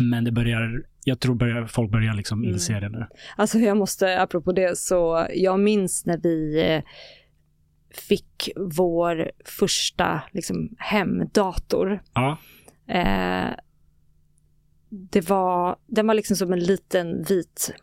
Men 0.00 0.24
det 0.24 0.32
börjar, 0.32 0.82
jag 1.04 1.20
tror 1.20 1.34
börjar, 1.34 1.66
folk 1.66 1.90
börjar 1.90 2.14
liksom 2.14 2.38
Mm. 2.42 2.52
inse 2.54 2.80
det 2.80 2.88
nu. 2.88 3.06
Alltså 3.36 3.58
jag 3.58 3.76
måste, 3.76 4.20
apropå 4.20 4.52
det, 4.52 4.78
så 4.78 5.26
jag 5.34 5.60
minns 5.60 6.06
när 6.06 6.18
vi 6.18 6.62
eh, 6.74 6.82
fick 8.08 8.50
vår 8.56 9.30
första 9.44 10.22
liksom, 10.32 10.74
hemdator. 10.78 12.02
Ja, 12.14 12.36
Eh, 12.86 13.50
det 14.90 15.28
var, 15.28 15.76
den 15.86 16.06
var 16.06 16.14
liksom 16.14 16.36
som 16.36 16.52
en 16.52 16.60
liten 16.60 17.22
vit 17.22 17.74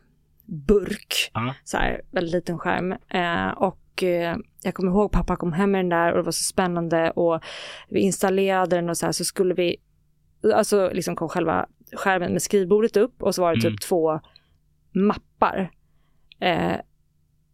burk. 0.45 1.31
Ja. 1.33 1.55
Så 1.63 1.77
här, 1.77 2.01
väldigt 2.11 2.33
liten 2.33 2.59
skärm. 2.59 2.91
Eh, 2.91 3.47
och 3.49 4.03
eh, 4.03 4.37
jag 4.63 4.73
kommer 4.73 4.91
ihåg 4.91 5.11
pappa 5.11 5.35
kom 5.35 5.53
hem 5.53 5.71
med 5.71 5.79
den 5.79 5.89
där 5.89 6.11
och 6.11 6.17
det 6.17 6.23
var 6.23 6.31
så 6.31 6.43
spännande 6.43 7.11
och 7.11 7.41
vi 7.89 7.99
installerade 7.99 8.75
den 8.75 8.89
och 8.89 8.97
så 8.97 9.05
här 9.05 9.13
så 9.13 9.23
skulle 9.25 9.53
vi, 9.53 9.75
alltså 10.53 10.89
liksom 10.93 11.15
kom 11.15 11.29
själva 11.29 11.65
skärmen 11.93 12.31
med 12.33 12.41
skrivbordet 12.41 12.97
upp 12.97 13.23
och 13.23 13.35
så 13.35 13.41
var 13.41 13.55
det 13.55 13.61
typ 13.61 13.65
Mm. 13.69 13.77
två 13.77 14.19
mappar. 14.91 15.71
Eh, 16.41 16.75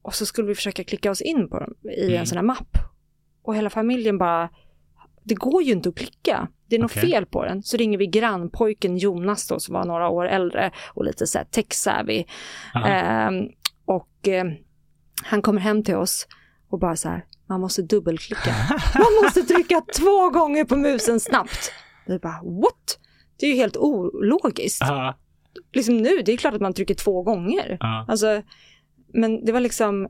och 0.02 0.16
så 0.16 0.26
skulle 0.26 0.48
vi 0.48 0.56
försöka 0.56 0.84
klicka 0.84 1.12
oss 1.12 1.22
in 1.22 1.50
på 1.50 1.60
dem 1.60 1.74
i 1.98 2.06
Mm. 2.06 2.20
en 2.20 2.26
sån 2.28 2.38
här 2.38 2.44
mapp. 2.46 2.78
Och 3.44 3.56
hela 3.56 3.70
familjen 3.70 4.18
bara, 4.18 4.50
det 5.24 5.36
går 5.36 5.64
ju 5.64 5.72
inte 5.72 5.90
att 5.90 5.96
klicka. 5.98 6.48
Det 6.68 6.76
är 6.76 6.80
något 6.80 6.92
Okej. 6.98 7.12
fel 7.12 7.26
på 7.26 7.46
den. 7.46 7.64
Så 7.64 7.78
ringer 7.78 7.98
vi 7.98 8.08
grannpojken 8.08 8.98
Jonas 8.98 9.48
då 9.48 9.60
som 9.60 9.74
var 9.74 9.86
några 9.86 10.10
år 10.10 10.26
äldre 10.28 10.72
och 10.94 11.06
lite 11.06 11.28
så 11.28 11.38
här 11.38 11.46
tech-savvy. 11.46 12.26
Ehm, 12.86 13.48
och 13.86 14.28
eh, 14.28 14.46
han 15.24 15.42
kommer 15.42 15.62
hem 15.62 15.84
till 15.84 15.96
oss 15.96 16.28
och 16.70 16.80
bara 16.80 16.96
så 16.96 17.10
här, 17.10 17.26
man 17.48 17.62
måste 17.62 17.82
dubbelklicka. 17.82 18.56
Man 18.96 19.24
måste 19.24 19.42
trycka 19.42 19.82
två 20.00 20.30
gånger 20.30 20.66
på 20.66 20.76
musen 20.78 21.20
snabbt. 21.20 21.72
Vi 22.08 22.20
bara, 22.20 22.42
what? 22.44 23.00
Det 23.40 23.46
är 23.46 23.50
ju 23.50 23.56
helt 23.56 23.78
ologiskt. 23.78 24.82
Ja, 24.82 25.20
Liksom 25.74 25.98
nu, 25.98 26.22
det 26.26 26.32
är 26.34 26.38
klart 26.38 26.54
att 26.54 26.62
man 26.62 26.74
trycker 26.74 26.96
två 26.96 27.24
gånger. 27.24 27.78
ja. 27.80 28.06
Alltså, 28.08 28.42
men 29.14 29.46
det 29.46 29.52
var 29.52 29.60
liksom, 29.60 30.08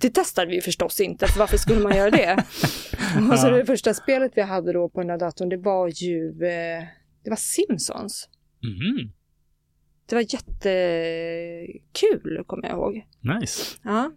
det 0.00 0.10
testade 0.10 0.50
vi 0.50 0.60
förstås 0.60 1.00
inte, 1.00 1.26
för 1.26 1.38
varför 1.38 1.56
skulle 1.56 1.80
man 1.80 1.96
göra 1.96 2.10
det? 2.10 2.44
Och 3.32 3.38
så 3.38 3.50
det 3.50 3.66
första 3.66 3.94
spelet 3.94 4.32
vi 4.34 4.42
hade 4.42 4.72
då 4.72 4.88
på 4.88 5.00
den 5.00 5.10
här 5.10 5.18
datorn, 5.18 5.48
det 5.48 5.56
var 5.56 5.88
ju, 6.02 6.28
eh, 6.30 6.84
det 7.24 7.30
var 7.30 7.36
Simpsons. 7.36 8.28
Mhm. 8.62 9.12
Det 10.06 10.14
var 10.14 10.22
jättekul, 10.22 11.34
kommer 12.46 12.68
jag 12.68 12.76
ihåg. 12.76 13.06
Nice. 13.40 13.76
Ja, 13.84 14.10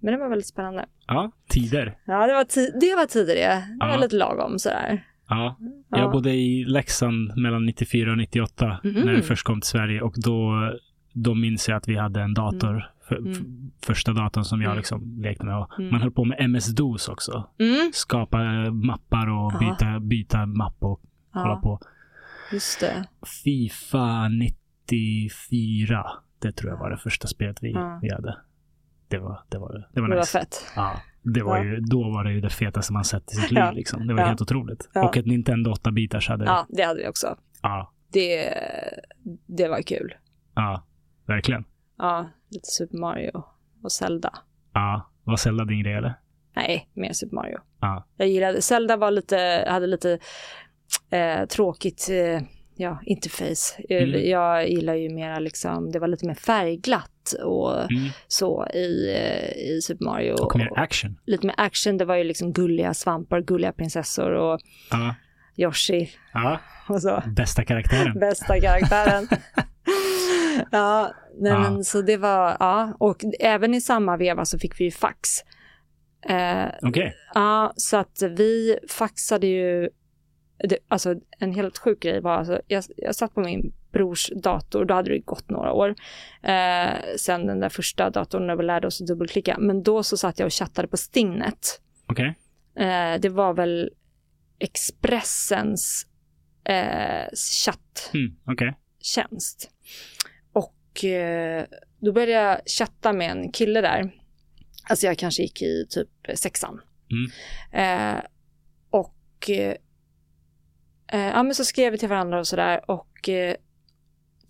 men 0.00 0.14
det 0.14 0.20
var 0.20 0.28
väldigt 0.28 0.46
spännande. 0.48 0.86
Ja, 1.06 1.32
tider. 1.48 1.98
Ja, 2.06 2.26
det 2.26 2.34
var, 2.34 2.44
ti- 2.44 2.78
det 2.80 2.94
var 2.94 3.06
tider 3.06 3.34
det. 3.34 3.64
Det 3.80 3.86
var 3.86 3.94
Ja. 3.94 4.00
lite 4.00 4.16
lagom 4.16 4.58
sådär. 4.58 5.04
Ja. 5.28 5.56
Ja. 5.88 5.98
Jag 5.98 6.12
bodde 6.12 6.32
i 6.34 6.64
Leksand 6.64 7.36
mellan 7.36 7.66
94 7.66 8.10
och 8.10 8.18
98 8.18 8.80
Mhm. 8.84 8.92
när 9.04 9.12
jag 9.12 9.24
först 9.24 9.44
kom 9.46 9.60
till 9.60 9.68
Sverige 9.70 10.00
och 10.02 10.14
då, 10.16 10.54
då 11.12 11.34
minns 11.34 11.68
jag 11.68 11.76
att 11.76 11.88
vi 11.88 11.96
hade 11.96 12.20
en 12.22 12.34
dator. 12.34 12.90
För, 13.08 13.16
Mm. 13.16 13.32
f- 13.32 13.38
första 13.86 14.12
datorn 14.12 14.44
som 14.44 14.60
jag 14.62 14.68
Mm. 14.68 14.76
liksom 14.78 15.20
lekte 15.22 15.46
med. 15.46 15.66
Mm. 15.78 15.90
Man 15.90 16.00
höll 16.00 16.10
på 16.10 16.24
med 16.24 16.36
MS-DOS 16.40 17.08
också. 17.08 17.48
Mm, 17.58 17.90
Skapa 17.94 18.38
mappar 18.70 19.26
och 19.26 19.52
Ja. 19.52 19.58
byta, 19.58 20.00
byta 20.00 20.46
mapp 20.46 20.76
och 20.78 21.00
hålla 21.32 21.48
ja, 21.48 21.60
på. 21.62 21.80
just 22.52 22.80
det. 22.80 23.04
Fifa 23.44 24.28
94. 24.28 26.06
Det 26.38 26.52
tror 26.52 26.72
jag 26.72 26.78
var 26.78 26.90
det 26.90 26.96
första 26.96 27.26
spelet 27.28 27.62
vi, 27.62 27.76
vi 28.02 28.10
hade. 28.12 28.36
Det 29.08 29.18
var, 29.18 29.40
det 29.48 29.58
var, 29.58 29.72
det 29.94 30.00
var 30.00 30.08
Det 30.08 30.14
var 30.14 30.20
nice. 30.20 30.38
fett. 30.38 30.72
Ja, 30.76 30.92
det 31.34 31.42
var 31.42 31.56
Ja. 31.58 31.64
ju, 31.64 31.80
då 31.80 32.02
var 32.10 32.24
det 32.24 32.32
ju 32.32 32.40
det 32.40 32.50
fetaste 32.50 32.92
man 32.92 33.04
sett 33.04 33.32
i 33.32 33.36
sitt 33.36 33.50
liv. 33.50 33.58
Ja. 33.64 33.70
Liksom. 33.70 34.06
Det 34.06 34.14
var 34.14 34.20
Ja. 34.20 34.26
helt 34.26 34.40
otroligt. 34.40 34.88
Och 34.94 35.16
ett 35.16 35.26
Nintendo 35.26 35.70
8-bitars 35.72 36.28
hade 36.28 36.44
Ja, 36.44 36.66
det 36.68 36.82
hade 36.82 37.00
vi 37.02 37.08
också. 37.08 37.36
ja, 37.62 37.92
Det, 38.12 38.54
det 39.46 39.68
var 39.68 39.82
kul. 39.82 40.14
ja, 40.54 40.84
verkligen. 41.26 41.64
Ja, 41.98 42.28
lite 42.50 42.66
Super 42.70 42.98
Mario 42.98 43.42
och 43.82 43.92
Zelda. 43.92 44.38
Ja, 44.72 45.10
var 45.24 45.36
Zelda 45.36 45.64
din 45.64 45.82
grej 45.82 45.94
eller? 45.94 46.14
Nej, 46.56 46.88
mer 46.94 47.12
Super 47.12 47.34
Mario. 47.34 47.58
Ja. 47.80 48.06
Jag 48.16 48.28
gillade, 48.28 48.62
Zelda 48.62 48.96
var 48.96 49.10
lite, 49.10 49.64
hade 49.68 49.86
lite 49.86 50.18
eh, 51.10 51.44
tråkigt 51.46 52.08
eh, 52.10 52.42
ja, 52.76 52.98
interface. 53.02 53.82
Mm. 53.88 54.28
Jag 54.30 54.68
gillar 54.70 54.94
ju 54.94 55.10
mera 55.14 55.38
liksom, 55.38 55.90
det 55.90 55.98
var 55.98 56.08
lite 56.08 56.26
mer 56.26 56.34
färgglatt 56.34 57.10
och 57.32 57.90
Mm. 57.90 58.08
så 58.28 58.66
i, 58.74 59.14
eh, 59.16 59.52
i 59.74 59.80
Super 59.82 60.04
Mario. 60.04 60.32
Och 60.32 60.56
mer 60.56 60.78
action. 60.78 61.18
lite 61.26 61.46
mer 61.46 61.54
action, 61.58 61.96
det 61.98 62.04
var 62.04 62.16
ju 62.16 62.24
liksom 62.24 62.52
gulliga 62.52 62.94
svampar, 62.94 63.40
gulliga 63.40 63.72
prinsessor 63.72 64.30
och 64.32 64.60
Ja. 64.90 65.14
Yoshi 65.56 66.10
ja, 66.34 66.60
och 66.88 67.02
så. 67.02 67.22
bästa 67.26 67.64
karaktären. 67.64 68.18
Bästa 68.20 68.60
karaktären. 68.60 69.28
ja, 70.70 71.14
nej, 71.40 71.52
Ja. 71.52 71.58
men 71.58 71.84
så 71.84 72.02
det 72.02 72.16
var, 72.16 72.56
ja, 72.60 72.96
och 72.98 73.16
även 73.40 73.74
i 73.74 73.80
samma 73.80 74.16
veva 74.16 74.44
så 74.44 74.58
fick 74.58 74.80
vi 74.80 74.84
ju 74.84 74.90
fax. 74.90 75.28
Eh, 76.28 76.66
Okej. 76.82 77.14
Ja, 77.34 77.72
så 77.76 77.96
att 77.96 78.22
vi 78.22 78.78
faxade 78.90 79.46
ju, 79.46 79.88
det, 80.68 80.78
alltså 80.88 81.14
en 81.38 81.52
helt 81.52 81.78
sjuk 81.78 82.00
grej 82.02 82.20
var, 82.20 82.32
alltså, 82.36 82.60
jag, 82.66 82.84
jag 82.96 83.14
satt 83.14 83.34
på 83.34 83.40
min 83.40 83.72
brors 83.92 84.30
dator, 84.42 84.84
då 84.84 84.94
hade 84.94 85.10
det 85.10 85.18
gått 85.18 85.50
några 85.50 85.72
år, 85.72 85.94
eh, 86.42 87.16
sen 87.16 87.46
den 87.46 87.60
där 87.60 87.68
första 87.68 88.10
datorn 88.10 88.46
när 88.46 88.56
vi 88.56 88.62
lärde 88.62 88.86
oss 88.86 89.00
att 89.00 89.06
dubbelklicka, 89.06 89.56
men 89.58 89.82
då 89.82 90.02
så 90.02 90.16
satt 90.16 90.38
jag 90.38 90.46
och 90.46 90.52
chattade 90.52 90.88
på 90.88 90.96
Stingnet. 90.96 91.80
Okej. 92.06 92.34
Eh, 92.76 93.20
det 93.20 93.28
var 93.28 93.54
väl 93.54 93.90
Expressens 94.58 96.06
eh, 96.64 97.26
chatt 97.64 98.10
Mm, 98.14 98.36
tjänst. 99.00 99.70
Och 100.52 101.04
eh, 101.04 101.64
då 102.00 102.12
började 102.12 102.32
jag 102.32 102.60
chatta 102.66 103.12
med 103.12 103.30
en 103.30 103.52
kille 103.52 103.80
där. 103.80 104.14
Alltså 104.88 105.06
jag 105.06 105.18
kanske 105.18 105.42
gick 105.42 105.62
i 105.62 105.86
typ 105.90 106.08
sexan. 106.34 106.80
Mm. 107.10 107.30
Eh, 107.72 108.22
och 108.90 109.50
eh, 109.50 109.74
eh, 111.12 111.28
ja, 111.28 111.42
men 111.42 111.54
så 111.54 111.64
skrev 111.64 111.92
vi 111.92 111.98
till 111.98 112.08
varandra 112.08 112.38
och 112.38 112.46
sådär 112.46 112.90
och 112.90 113.28
eh, 113.28 113.54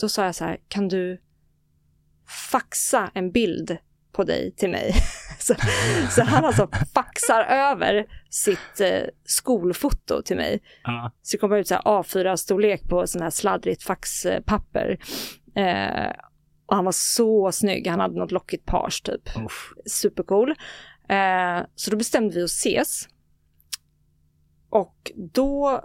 då 0.00 0.08
sa 0.08 0.24
jag 0.24 0.34
så 0.34 0.44
här, 0.44 0.58
kan 0.68 0.88
du 0.88 1.20
faxa 2.50 3.10
en 3.14 3.32
bild 3.32 3.76
på 4.12 4.24
dig 4.24 4.54
till 4.56 4.70
mig? 4.70 4.94
så, 5.38 5.54
så 6.10 6.22
han 6.22 6.44
alltså 6.44 6.68
faxar 6.94 7.42
över 7.44 8.06
sitt 8.30 8.80
eh, 8.80 9.02
skolfoto 9.24 10.22
till 10.22 10.36
mig. 10.36 10.62
Ja. 10.84 11.12
Så 11.22 11.36
det 11.36 11.40
kommer 11.40 11.58
ut 11.58 11.68
så 11.68 11.74
här 11.74 11.82
A4-storlek 11.82 12.88
på 12.88 13.06
sån 13.06 13.22
här 13.22 13.30
sladdrigt 13.30 13.82
faxpapper. 13.82 14.98
Eh, 15.54 16.12
och 16.66 16.76
han 16.76 16.84
var 16.84 16.92
så 16.92 17.52
snygg, 17.52 17.86
han 17.86 18.00
hade 18.00 18.18
något 18.18 18.32
lockigt 18.32 18.66
page 18.66 19.02
typ. 19.04 19.36
Uff. 19.44 19.72
Supercool. 19.86 20.50
Eh, 21.08 21.66
så 21.74 21.90
då 21.90 21.96
bestämde 21.96 22.34
vi 22.34 22.42
oss 22.42 22.66
ses. 22.66 23.08
Och 24.70 25.12
då, 25.32 25.80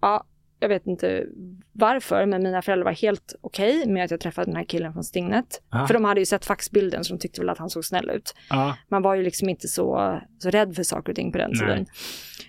ja, 0.00 0.26
jag 0.60 0.68
vet 0.68 0.86
inte 0.86 1.26
varför, 1.72 2.26
men 2.26 2.42
mina 2.42 2.62
föräldrar 2.62 2.84
var 2.84 2.92
helt 2.92 3.34
okej 3.40 3.86
med 3.86 4.04
att 4.04 4.10
jag 4.10 4.20
träffade 4.20 4.46
den 4.46 4.56
här 4.56 4.64
killen 4.64 4.92
från 4.92 5.04
Stingnet. 5.04 5.62
Ja. 5.70 5.86
För 5.86 5.94
de 5.94 6.04
hade 6.04 6.20
ju 6.20 6.26
sett 6.26 6.44
faxbilden 6.44 7.04
så 7.04 7.14
de 7.14 7.18
tyckte 7.20 7.40
väl 7.40 7.48
att 7.50 7.58
han 7.58 7.70
såg 7.70 7.84
snäll 7.84 8.10
ut 8.10 8.34
Ja. 8.50 8.76
man 8.88 9.02
var 9.02 9.14
ju 9.14 9.22
liksom 9.22 9.48
inte 9.48 9.68
så, 9.68 10.20
så 10.38 10.50
rädd 10.50 10.76
för 10.76 10.82
saker 10.82 11.12
och 11.12 11.16
ting 11.16 11.32
på 11.32 11.38
den 11.38 11.52
tiden. 11.58 11.86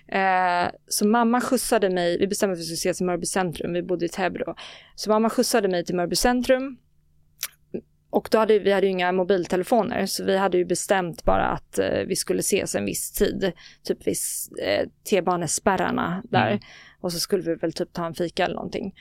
Eh, 0.08 0.70
så 0.88 1.06
mamma 1.06 1.40
skjutsade 1.40 1.90
mig, 1.90 2.18
vi 2.18 2.26
bestämde 2.26 2.52
att 2.52 2.58
vi 2.58 2.62
skulle 2.64 2.74
ses 2.90 3.00
i 3.00 3.04
Mörby 3.04 3.26
centrum, 3.26 3.72
vi 3.72 3.82
bodde 3.82 4.04
i 4.04 4.08
Täby 4.08 4.38
då. 4.46 4.54
Så 4.94 5.10
mamma 5.10 5.30
skjutsade 5.30 5.68
mig 5.68 5.84
till 5.84 5.94
Mörby 5.96 6.16
centrum. 6.16 6.78
Och 8.10 8.28
då 8.30 8.38
hade 8.38 8.58
vi 8.58 8.72
hade 8.72 8.86
ju 8.86 8.92
inga 8.92 9.12
mobiltelefoner, 9.12 10.06
så 10.06 10.24
vi 10.24 10.36
hade 10.36 10.58
ju 10.58 10.64
bestämt 10.64 11.24
bara 11.24 11.46
att 11.46 11.78
eh, 11.78 12.00
vi 12.06 12.16
skulle 12.16 12.40
ses 12.40 12.74
en 12.74 12.84
viss 12.84 13.12
tid. 13.12 13.52
Typ 13.84 14.06
vid 14.06 14.16
eh, 14.62 14.88
T-banespärrarna 15.10 16.22
där. 16.30 16.48
Mm. 16.48 16.60
Och 17.02 17.12
så 17.12 17.18
skulle 17.18 17.42
vi 17.42 17.54
väl 17.54 17.72
typ 17.72 17.92
ta 17.92 18.06
en 18.06 18.14
fika 18.14 18.44
eller 18.44 18.54
någonting. 18.54 18.94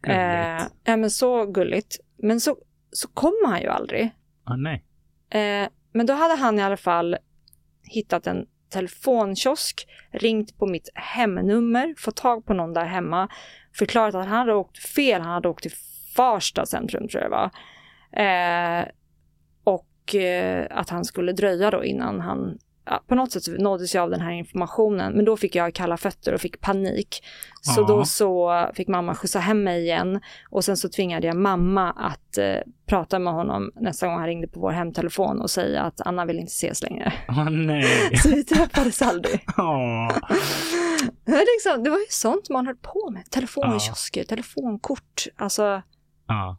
Gulligt. 0.00 0.18
Eh, 0.18 0.66
ja 0.84 0.96
men 0.96 1.10
så 1.10 1.46
gulligt. 1.46 1.96
Men 2.16 2.40
så, 2.40 2.56
så 2.90 3.08
kom 3.08 3.34
han 3.46 3.60
ju 3.60 3.68
aldrig. 3.68 4.10
Ah, 4.44 4.56
nej. 4.56 4.84
Eh, 5.30 5.68
men 5.92 6.06
då 6.06 6.12
hade 6.12 6.34
han 6.34 6.58
i 6.58 6.62
alla 6.62 6.76
fall 6.76 7.16
hittat 7.82 8.26
en 8.26 8.46
telefonkiosk, 8.68 9.86
ringt 10.10 10.58
på 10.58 10.66
mitt 10.66 10.88
hemnummer, 10.94 11.94
fått 11.98 12.16
tag 12.16 12.46
på 12.46 12.54
någon 12.54 12.72
där 12.72 12.84
hemma, 12.84 13.28
förklarat 13.78 14.14
att 14.14 14.26
han 14.26 14.38
hade 14.38 14.54
åkt 14.54 14.78
fel, 14.78 15.20
han 15.20 15.32
hade 15.32 15.48
åkt 15.48 15.62
till 15.62 15.74
Farsta 16.16 16.66
centrum 16.66 17.08
tror 17.08 17.22
jag 17.22 17.30
det 17.30 17.36
var. 17.36 17.50
Eh, 18.24 18.84
och 19.64 20.14
eh, 20.14 20.66
att 20.70 20.90
han 20.90 21.04
skulle 21.04 21.32
dröja 21.32 21.70
då 21.70 21.84
innan 21.84 22.20
han 22.20 22.58
ja, 22.86 23.02
på 23.06 23.14
något 23.14 23.32
sätt 23.32 23.42
nåddes 23.60 23.94
jag 23.94 24.02
av 24.02 24.10
den 24.10 24.20
här 24.20 24.32
informationen, 24.32 25.12
men 25.12 25.24
då 25.24 25.36
fick 25.36 25.54
jag 25.54 25.74
kalla 25.74 25.96
fötter 25.96 26.34
och 26.34 26.40
fick 26.40 26.60
panik. 26.60 27.24
Så 27.60 27.80
Ja. 27.80 27.86
då 27.86 28.04
så 28.04 28.66
fick 28.74 28.88
mamma 28.88 29.14
skjutsa 29.14 29.38
hem 29.38 29.62
mig 29.64 29.82
igen 29.82 30.20
och 30.50 30.64
sen 30.64 30.76
så 30.76 30.88
tvingade 30.88 31.26
jag 31.26 31.36
mamma 31.36 31.90
att 31.90 32.38
eh, 32.38 32.56
prata 32.86 33.18
med 33.18 33.32
honom 33.32 33.70
nästa 33.74 34.06
gång 34.06 34.16
han 34.18 34.26
ringde 34.26 34.48
på 34.48 34.60
vår 34.60 34.70
hemtelefon 34.70 35.40
och 35.40 35.50
säga 35.50 35.82
att 35.82 36.00
Anna 36.00 36.24
vill 36.24 36.38
inte 36.38 36.50
ses 36.50 36.82
längre. 36.82 37.12
Åh 37.28 37.50
nej. 37.50 38.16
Så 38.22 38.28
vi 38.28 38.44
träffades 38.44 39.02
aldrig. 39.02 39.40
Liksom, 41.26 41.84
det 41.84 41.90
var 41.90 41.98
ju 41.98 42.06
sånt 42.08 42.50
man 42.50 42.66
höll 42.66 42.76
på 42.76 43.10
med. 43.10 43.30
Telefonkiosker, 43.30 44.24
telefonkort, 44.24 45.26
alltså 45.36 45.82
Ja. 46.28 46.56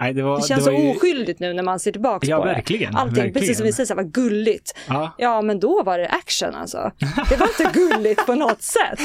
Nej, 0.00 0.14
det, 0.14 0.22
var, 0.22 0.36
det 0.36 0.42
känns 0.42 0.64
det 0.64 0.70
så 0.70 0.82
ju... 0.82 0.90
oskyldigt 0.90 1.40
nu 1.40 1.52
när 1.52 1.62
man 1.62 1.78
ser 1.78 1.92
tillbaka 1.92 2.26
Ja, 2.26 2.38
på 2.38 2.44
det. 2.44 2.52
verkligen. 2.52 2.96
Allting, 2.96 3.14
verkligen. 3.14 3.32
precis 3.34 3.56
som 3.56 3.66
vi 3.66 3.72
säger, 3.72 3.86
så 3.86 3.94
här, 3.94 4.02
vad 4.02 4.12
gulligt. 4.12 4.76
Ja, 4.88 5.14
Ja, 5.18 5.42
men 5.42 5.60
då 5.60 5.82
var 5.82 5.98
det 5.98 6.08
action 6.08 6.54
alltså. 6.54 6.90
Det 7.28 7.36
var 7.36 7.46
inte 7.60 7.78
gulligt 7.78 8.26
på 8.26 8.34
något 8.34 8.62
sätt. 8.62 8.98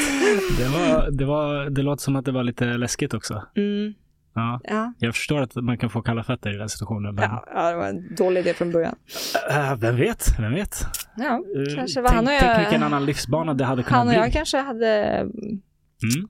det, 0.58 0.68
var, 0.68 1.12
det, 1.12 1.26
var, 1.26 1.70
det 1.70 1.82
låter 1.82 2.02
som 2.04 2.16
att 2.16 2.26
det 2.26 2.32
var 2.32 2.44
lite 2.44 2.66
läskigt 2.66 3.14
också. 3.14 3.44
Mm, 3.58 3.94
Ja. 4.36 4.60
ja. 4.64 4.94
Jag 5.00 5.16
förstår 5.16 5.42
att 5.42 5.56
man 5.56 5.78
kan 5.78 5.90
få 5.90 6.02
kalla 6.02 6.24
fötter 6.24 6.56
i 6.56 6.58
den 6.58 6.70
situationen. 6.70 7.16
Men, 7.16 7.24
Ja, 7.24 7.46
ja, 7.56 7.70
det 7.72 7.78
var 7.78 7.88
en 7.88 8.16
dålig 8.16 8.42
idé 8.42 8.54
från 8.54 8.72
början. 8.72 8.96
Äh, 9.50 9.76
vem 9.76 9.96
vet? 9.96 10.26
Vem 10.40 10.54
vet? 10.54 10.86
Ja, 11.18 11.42
Uh, 11.58 11.76
kanske 11.76 12.02
var 12.02 12.10
tänk, 12.10 12.16
han 12.16 12.28
och 12.28 12.40
tänk 12.40 12.60
vilken 12.60 12.82
jag, 12.82 12.86
annan 12.86 13.06
livsbana 13.06 13.54
det 13.54 13.66
hade 13.66 13.84
kunnat 13.84 13.98
han 13.98 14.08
och 14.08 14.14
jag 14.14 14.24
bli. 14.24 14.32
kanske 14.32 14.58
hade 14.58 14.96
Mm. 16.04 16.30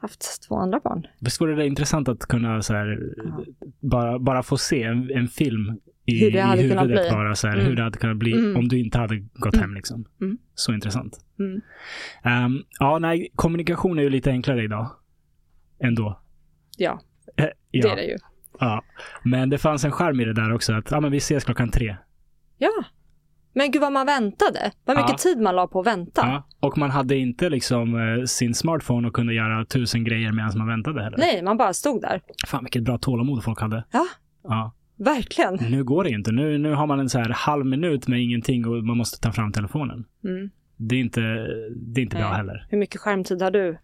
Haft 0.00 0.42
två 0.48 0.56
andra 0.56 0.80
barn. 0.84 1.06
Visst 1.20 1.40
vore 1.40 1.54
det 1.54 1.66
intressant 1.66 2.08
att 2.08 2.18
kunna 2.26 2.62
så 2.62 2.74
här, 2.74 3.12
Ja. 3.16 3.44
bara, 3.80 4.18
bara 4.18 4.42
få 4.42 4.56
se 4.58 4.82
en, 4.82 5.10
en 5.14 5.28
film 5.28 5.80
i, 6.06 6.20
Hur 6.24 6.30
det 6.32 6.40
hade 6.40 6.60
i 6.60 6.62
huvudet 6.62 6.86
bli. 6.86 7.10
bara, 7.10 7.34
så 7.34 7.48
här, 7.48 7.54
Mm. 7.54 7.66
hur 7.66 7.76
det 7.76 7.82
hade 7.82 7.98
kunnat 7.98 8.16
bli 8.16 8.32
Mm. 8.32 8.56
om 8.56 8.68
du 8.68 8.78
inte 8.78 8.98
hade 8.98 9.16
gått 9.16 9.54
Mm. 9.54 9.60
hem. 9.68 9.74
Liksom. 9.74 10.04
Mm. 10.20 10.38
Så 10.54 10.72
intressant. 10.72 11.20
Ehm, 12.24 12.62
ja, 12.78 12.98
nej, 12.98 13.28
kommunikation 13.34 13.98
är 13.98 14.02
ju 14.02 14.10
lite 14.10 14.30
enklare 14.30 14.64
idag. 14.64 14.90
Ändå. 15.80 16.20
Ja, 16.76 17.00
Eh, 17.36 17.44
det 17.44 17.52
ja, 17.70 17.92
är 17.92 17.96
det 17.96 18.04
ju. 18.04 18.16
ja. 18.60 18.82
Men 19.24 19.50
det 19.50 19.58
fanns 19.58 19.84
en 19.84 19.92
charm 19.92 20.20
i 20.20 20.24
det 20.24 20.32
där 20.34 20.52
också. 20.52 20.72
Att 20.72 20.90
ja, 20.90 21.00
men 21.00 21.10
vi 21.10 21.16
ses 21.16 21.44
klockan 21.44 21.70
tre. 21.70 21.96
Ja. 22.58 22.70
Men 23.58 23.70
gud 23.70 23.82
vad 23.82 23.92
man 23.92 24.06
väntade. 24.06 24.72
Vad 24.84 24.96
mycket 24.96 25.10
Ja. 25.10 25.16
tid 25.18 25.38
man 25.40 25.56
la 25.56 25.66
på 25.66 25.80
att 25.80 25.86
vänta. 25.86 26.20
Ja. 26.26 26.42
Och 26.60 26.78
man 26.78 26.90
hade 26.90 27.16
inte 27.16 27.48
liksom 27.50 27.94
eh, 28.00 28.24
sin 28.24 28.54
smartphone 28.54 29.08
och 29.08 29.14
kunde 29.14 29.34
göra 29.34 29.64
tusen 29.64 30.04
grejer 30.04 30.32
medan 30.32 30.52
man 30.58 30.66
väntade 30.66 31.02
heller. 31.02 31.18
Nej, 31.18 31.42
man 31.42 31.56
bara 31.56 31.72
stod 31.72 32.02
där. 32.02 32.20
Fan 32.46 32.64
vilket 32.64 32.82
bra 32.82 32.98
tålamod 32.98 33.44
folk 33.44 33.60
hade. 33.60 33.84
Ja. 33.92 34.06
Ja. 34.44 34.72
Verkligen. 34.96 35.54
Nu 35.70 35.84
går 35.84 36.04
det 36.04 36.10
ju 36.10 36.16
inte. 36.16 36.32
Nu, 36.32 36.58
nu 36.58 36.72
har 36.74 36.86
man 36.86 37.00
en 37.00 37.08
så 37.08 37.18
här 37.18 37.28
halv 37.28 37.66
minut 37.66 38.08
med 38.08 38.20
ingenting 38.22 38.66
och 38.66 38.84
man 38.84 38.96
måste 38.96 39.20
ta 39.20 39.32
fram 39.32 39.52
telefonen. 39.52 40.04
Mm. 40.24 40.50
Det 40.76 40.94
är 40.96 41.00
inte, 41.00 41.20
det 41.76 42.00
är 42.00 42.02
inte 42.02 42.16
bra 42.16 42.28
heller. 42.32 42.66
Hur 42.70 42.78
mycket 42.78 43.00
skärmtid 43.00 43.42
har 43.42 43.50
du 43.50 43.78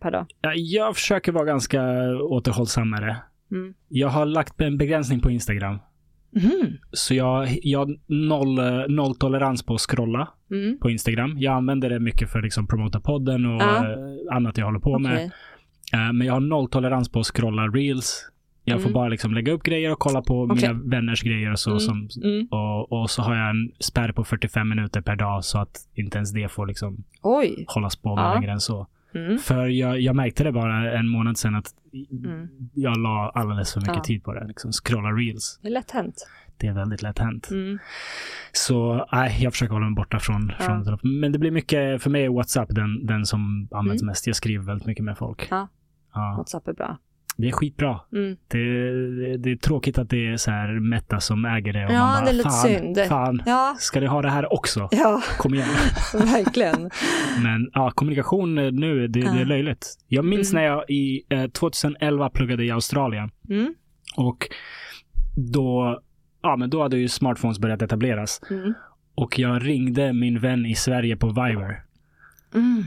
per 0.00 0.10
dag? 0.10 0.26
Ja, 0.40 0.52
Jag 0.54 0.94
försöker 0.94 1.32
vara 1.32 1.44
ganska 1.44 1.82
återhållsammare. 2.22 3.16
Mm. 3.52 3.74
Jag 3.88 4.08
har 4.08 4.26
lagt 4.26 4.60
en 4.60 4.78
begränsning 4.78 5.20
på 5.20 5.30
Instagram. 5.30 5.78
Mhm. 6.30 6.76
Så 6.92 7.14
jag, 7.14 7.58
jag 7.62 7.78
har 7.78 7.96
noll, 8.06 8.60
noll 8.90 9.14
tolerans 9.16 9.62
på 9.62 9.74
att 9.74 9.80
scrolla 9.80 10.28
Mm. 10.50 10.78
på 10.78 10.90
Instagram. 10.90 11.38
Jag 11.38 11.54
använder 11.54 11.90
det 11.90 12.00
mycket 12.00 12.30
för 12.32 12.38
att 12.38 12.44
liksom 12.44 12.66
promota 12.66 13.00
podden 13.00 13.46
och 13.46 13.62
Ja. 13.62 13.76
eh, 13.76 14.36
annat 14.36 14.58
jag 14.58 14.64
håller 14.66 14.78
på 14.78 14.98
med. 14.98 15.12
Okej. 15.12 15.30
Eh, 15.92 16.12
Men 16.12 16.26
jag 16.26 16.34
har 16.34 16.40
noll 16.40 16.70
tolerans 16.70 17.08
på 17.08 17.20
att 17.20 17.26
scrolla 17.26 17.62
reels. 17.68 18.30
Jag 18.64 18.76
får 18.80 18.88
Mm. 18.88 18.92
bara 18.92 19.08
liksom 19.08 19.34
lägga 19.34 19.52
upp 19.52 19.62
grejer 19.62 19.92
och 19.92 19.98
kolla 19.98 20.22
på 20.22 20.42
Okej. 20.42 20.56
mina 20.74 20.80
vänners 20.84 21.22
grejer 21.22 21.50
och 21.52 21.58
så. 21.60 21.70
Mm. 21.70 21.80
Som, 21.80 22.08
Mm. 22.24 22.46
och, 22.50 22.92
och 22.92 23.10
så 23.10 23.22
har 23.22 23.36
jag 23.36 23.50
en 23.50 23.72
spärr 23.80 24.12
på 24.12 24.24
45 24.24 24.68
minuter 24.68 25.00
per 25.00 25.16
dag 25.16 25.44
så 25.44 25.58
att 25.58 25.76
inte 25.94 26.18
ens 26.18 26.32
det 26.32 26.48
får 26.52 26.66
liksom 26.66 27.04
Oj. 27.22 27.64
hållas 27.68 27.96
på 27.96 28.14
med 28.16 28.24
Ja. 28.24 28.34
längre 28.34 28.52
än 28.52 28.60
så. 28.60 28.86
Mm. 29.14 29.38
För 29.38 29.66
jag, 29.66 30.00
jag 30.00 30.16
märkte 30.16 30.44
det 30.44 30.52
bara 30.52 30.92
en 30.98 31.08
månad 31.08 31.38
sedan 31.38 31.54
att 31.54 31.66
Mm. 32.24 32.48
jag 32.74 32.96
la 32.98 33.32
alldeles 33.34 33.72
för 33.72 33.80
mycket 33.80 33.96
Ja. 33.96 34.02
tid 34.04 34.24
på 34.24 34.34
det. 34.34 34.46
Liksom 34.46 34.72
scrolla 34.72 35.08
reels. 35.08 35.58
Det 35.62 35.68
är 35.68 35.72
lätt 35.72 35.90
hänt. 35.90 36.28
Det 36.56 36.66
är 36.66 36.72
väldigt 36.72 37.02
lätt 37.02 37.18
hänt. 37.18 37.50
Mm. 37.50 37.78
Så 38.52 39.06
nej, 39.12 39.36
jag 39.40 39.52
försöker 39.52 39.72
hålla 39.72 39.86
mig 39.86 39.94
borta 39.94 40.18
från, 40.18 40.52
Ja. 40.58 40.64
från 40.64 40.84
telefonen. 40.84 41.20
Men 41.20 41.32
det 41.32 41.38
blir 41.38 41.50
mycket, 41.50 42.02
för 42.02 42.10
mig 42.10 42.24
är 42.24 42.28
WhatsApp 42.28 42.68
den, 42.74 43.06
den 43.06 43.26
som 43.26 43.68
används 43.70 44.02
Mm. 44.02 44.10
mest. 44.10 44.26
Jag 44.26 44.36
skriver 44.36 44.64
väldigt 44.64 44.86
mycket 44.86 45.04
med 45.04 45.18
folk. 45.18 45.46
Ja, 45.50 45.68
WhatsApp 46.36 46.68
är 46.68 46.72
bra. 46.72 46.98
Det 47.40 47.48
är 47.48 47.52
skitbra. 47.52 48.00
Mm. 48.12 48.36
Det, 48.48 48.58
det, 49.20 49.36
det 49.36 49.50
är 49.52 49.56
tråkigt 49.56 49.98
att 49.98 50.10
det 50.10 50.26
är 50.26 50.36
så 50.36 50.50
här 50.50 50.80
Meta 50.80 51.20
som 51.20 51.44
äger 51.44 51.72
det. 51.72 51.86
Och 51.86 51.92
Ja, 51.92 51.98
man 52.06 52.24
bara, 52.24 52.32
det 52.32 52.38
är 52.38 52.42
fan, 52.42 52.52
synd." 52.52 52.98
Fan, 53.08 53.42
Ja, 53.46 53.76
ska 53.78 54.00
ni 54.00 54.06
ha 54.06 54.22
det 54.22 54.30
här 54.30 54.52
också? 54.52 54.88
ja, 54.90 55.22
Kom 55.38 55.54
igen. 55.54 55.68
verkligen. 56.14 56.90
Men 57.42 57.70
ja, 57.72 57.90
kommunikation 57.90 58.54
nu, 58.54 59.06
det, 59.08 59.20
det 59.22 59.26
är 59.28 59.38
Ja. 59.38 59.44
löjligt. 59.44 59.86
Jag 60.08 60.24
minns 60.24 60.52
Mm. 60.52 60.62
när 60.62 60.68
jag 60.70 60.84
i 60.90 61.22
eh, 61.28 61.46
2011 61.46 62.30
pluggade 62.30 62.64
i 62.64 62.70
Australien. 62.70 63.30
Mm. 63.50 63.74
Och 64.16 64.48
då, 65.52 66.00
ja, 66.42 66.56
men 66.56 66.70
då 66.70 66.82
hade 66.82 66.98
ju 66.98 67.08
smartphones 67.08 67.58
börjat 67.58 67.82
etableras. 67.82 68.40
Mm. 68.50 68.74
Och 69.14 69.38
jag 69.38 69.66
ringde 69.66 70.12
min 70.12 70.38
vän 70.40 70.66
i 70.66 70.74
Sverige 70.74 71.16
på 71.16 71.26
Viber. 71.28 71.82
Mm. 72.54 72.82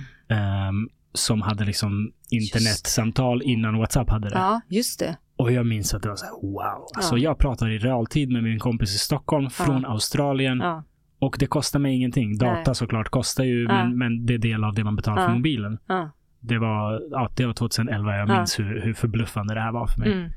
Som 1.13 1.41
hade 1.41 1.65
liksom 1.65 2.12
internetsamtal 2.30 3.41
innan 3.41 3.78
WhatsApp 3.78 4.10
hade 4.10 4.30
det. 4.30 4.36
Ja, 4.36 4.62
just 4.69 5.00
det. 5.00 5.17
Och 5.36 5.52
jag 5.52 5.65
minns 5.65 5.93
att 5.93 6.04
det 6.04 6.10
var 6.10 6.15
så 6.15 6.26
här, 6.26 6.34
wow. 6.52 6.88
Alltså 6.95 7.17
Ja. 7.17 7.24
jag 7.24 7.38
pratar 7.38 7.69
i 7.69 7.78
realtid 7.78 8.32
med 8.32 8.43
min 8.43 8.60
kompis 8.60 8.95
i 8.95 8.97
Stockholm 8.97 9.50
från 9.50 9.86
Australien. 9.86 10.60
Ja. 10.60 10.84
Och 11.19 11.36
det 11.39 11.45
kostar 11.47 11.80
mig 11.80 11.95
ingenting. 11.95 12.38
Data 12.38 12.62
Nej. 12.65 12.76
såklart 12.76 13.10
kostar 13.10 13.43
ju, 13.43 13.63
Ja. 13.63 13.67
men, 13.74 13.97
men 13.97 14.26
det 14.26 14.34
är 14.34 14.38
del 14.38 14.63
av 14.63 14.74
det 14.74 14.84
man 14.84 14.95
betalar 14.95 15.17
för 15.17 15.30
Ja. 15.32 15.36
mobilen. 15.36 15.78
Ja. 15.88 16.12
Det 16.39 16.58
var, 16.58 17.02
ja, 17.12 17.30
det 17.36 17.45
var 17.45 17.54
2011. 17.54 18.17
Jag 18.17 18.30
Ja. 18.30 18.38
minns 18.38 18.60
hur, 18.60 18.82
hur 18.82 18.93
förbluffande 18.93 19.54
det 19.54 19.62
här 19.62 19.71
var 19.71 19.88
för 19.88 20.00
mig. 20.00 20.12
Mm. 20.13 20.32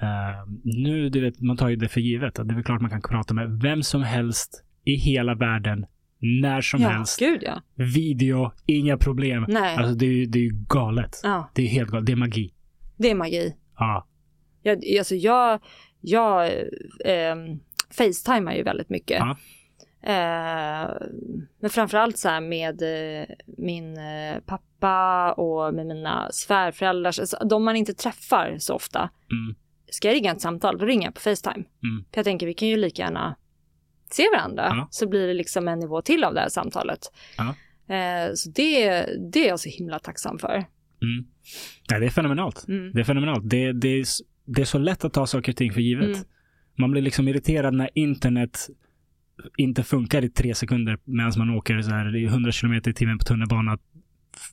Ehm, 0.00 0.60
nu, 0.64 1.08
du 1.08 1.20
vet, 1.20 1.40
man 1.40 1.56
tar 1.56 1.68
ju 1.68 1.76
det 1.76 1.88
för 1.88 2.00
givet. 2.00 2.34
Det 2.34 2.42
är 2.42 2.54
väl 2.54 2.64
klart 2.64 2.80
man 2.80 2.90
kan 2.90 3.00
prata 3.02 3.34
med 3.34 3.50
vem 3.62 3.82
som 3.82 4.02
helst 4.02 4.64
i 4.84 4.94
hela 4.94 5.34
världen. 5.34 5.86
När 6.22 6.60
som 6.60 6.80
Ja, 6.82 6.88
helst. 6.88 7.18
gud 7.18 7.42
ja. 7.42 7.62
Video, 7.74 8.52
inga 8.66 8.96
problem. 8.96 9.44
Nej. 9.48 9.76
Alltså 9.76 9.94
det 9.94 10.06
är 10.06 10.26
det 10.26 10.38
är 10.46 10.50
galet. 10.68 11.20
Ja, 11.22 11.50
Det 11.54 11.62
är 11.62 11.66
helt 11.68 11.90
galet. 11.90 12.06
Det 12.06 12.12
är 12.12 12.16
magi. 12.16 12.52
det 12.96 13.10
är 13.10 13.14
magi. 13.14 13.54
Ja. 13.78 14.06
Jag, 14.62 14.98
alltså 14.98 15.14
jag, 15.14 15.60
jag 16.00 16.46
eh, 17.04 17.36
facetimar 17.90 18.52
ju 18.54 18.62
väldigt 18.62 18.88
mycket. 18.90 19.18
Ja. 19.20 19.36
Eh, 20.02 20.90
men 21.60 21.70
framförallt 21.70 22.18
så 22.18 22.28
här 22.28 22.40
med 22.40 22.82
eh, 22.82 23.26
min 23.58 23.96
eh, 23.98 24.40
pappa 24.46 25.32
och 25.32 25.74
med 25.74 25.86
mina 25.86 26.28
svärföräldrar, 26.32 27.06
alltså, 27.20 27.36
de 27.44 27.64
man 27.64 27.76
inte 27.76 27.94
träffar 27.94 28.56
så 28.58 28.74
ofta. 28.74 28.98
Mm. 29.30 29.54
Ska 29.90 30.08
jag 30.08 30.14
ringa 30.14 30.32
ett 30.32 30.40
samtal, 30.40 30.78
då 30.78 30.84
ringer 30.86 31.06
jag 31.06 31.14
på 31.14 31.20
Facetime. 31.20 31.64
Mm. 31.82 32.04
För 32.12 32.18
jag 32.18 32.24
tänker, 32.24 32.46
vi 32.46 32.54
kan 32.54 32.68
ju 32.68 32.76
lika 32.76 33.02
gärna 33.02 33.36
se 34.14 34.22
varandra, 34.32 34.62
Ja. 34.68 34.88
så 34.90 35.08
blir 35.08 35.26
det 35.26 35.34
liksom 35.34 35.68
en 35.68 35.78
nivå 35.78 36.02
till 36.02 36.24
av 36.24 36.34
det 36.34 36.40
här 36.40 36.48
samtalet. 36.48 37.00
Ja. 37.36 37.54
Eh, 37.94 38.32
så 38.34 38.50
det, 38.50 39.06
det 39.32 39.44
är 39.44 39.48
jag 39.48 39.60
så 39.60 39.68
himla 39.68 39.98
tacksam 39.98 40.38
för. 40.38 40.54
Mm. 41.02 41.24
Ja, 41.88 41.98
det 41.98 42.06
är 42.06 42.10
fenomenalt. 42.10 42.68
Mm. 42.68 42.92
Det 42.92 43.00
är 43.00 43.04
fenomenalt. 43.04 43.42
Det, 43.50 43.72
det, 43.72 43.88
är, 43.88 44.04
det 44.44 44.60
är 44.60 44.66
så 44.66 44.78
lätt 44.78 45.04
att 45.04 45.12
ta 45.12 45.26
saker 45.26 45.52
och 45.52 45.56
ting 45.56 45.72
för 45.72 45.80
givet. 45.80 46.06
Mm. 46.06 46.18
Man 46.78 46.90
blir 46.90 47.02
liksom 47.02 47.28
irriterad 47.28 47.74
när 47.74 47.90
internet 47.94 48.68
inte 49.56 49.82
funkar 49.82 50.24
i 50.24 50.28
tre 50.28 50.54
sekunder 50.54 50.98
medan 51.04 51.32
man 51.36 51.50
åker 51.50 51.82
så 51.82 51.90
här 51.90 52.16
i 52.16 52.24
100 52.24 52.52
kilometer 52.52 52.90
i 52.90 52.94
timmen 52.94 53.18
på 53.18 53.24
tunnelbana 53.24 53.78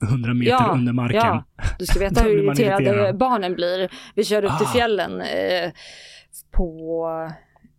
100 0.10 0.34
meter 0.34 0.52
Ja, 0.52 0.72
under 0.76 0.94
marken. 0.94 1.20
Ja, 1.20 1.44
du 1.80 1.86
ska 1.86 2.00
veta 2.00 2.22
hur 2.24 2.44
irriterade 2.44 2.84
irriterad. 2.84 3.18
barnen 3.18 3.54
blir. 3.56 3.90
Vi 4.16 4.24
körde 4.24 4.48
upp 4.48 4.58
till 4.58 4.68
Ah. 4.68 4.74
fjällen 4.74 5.22
eh, 5.22 5.72
på 6.52 7.08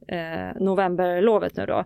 eh, 0.09 0.61
novemberlovet 0.61 1.57
nu 1.57 1.67
då. 1.67 1.85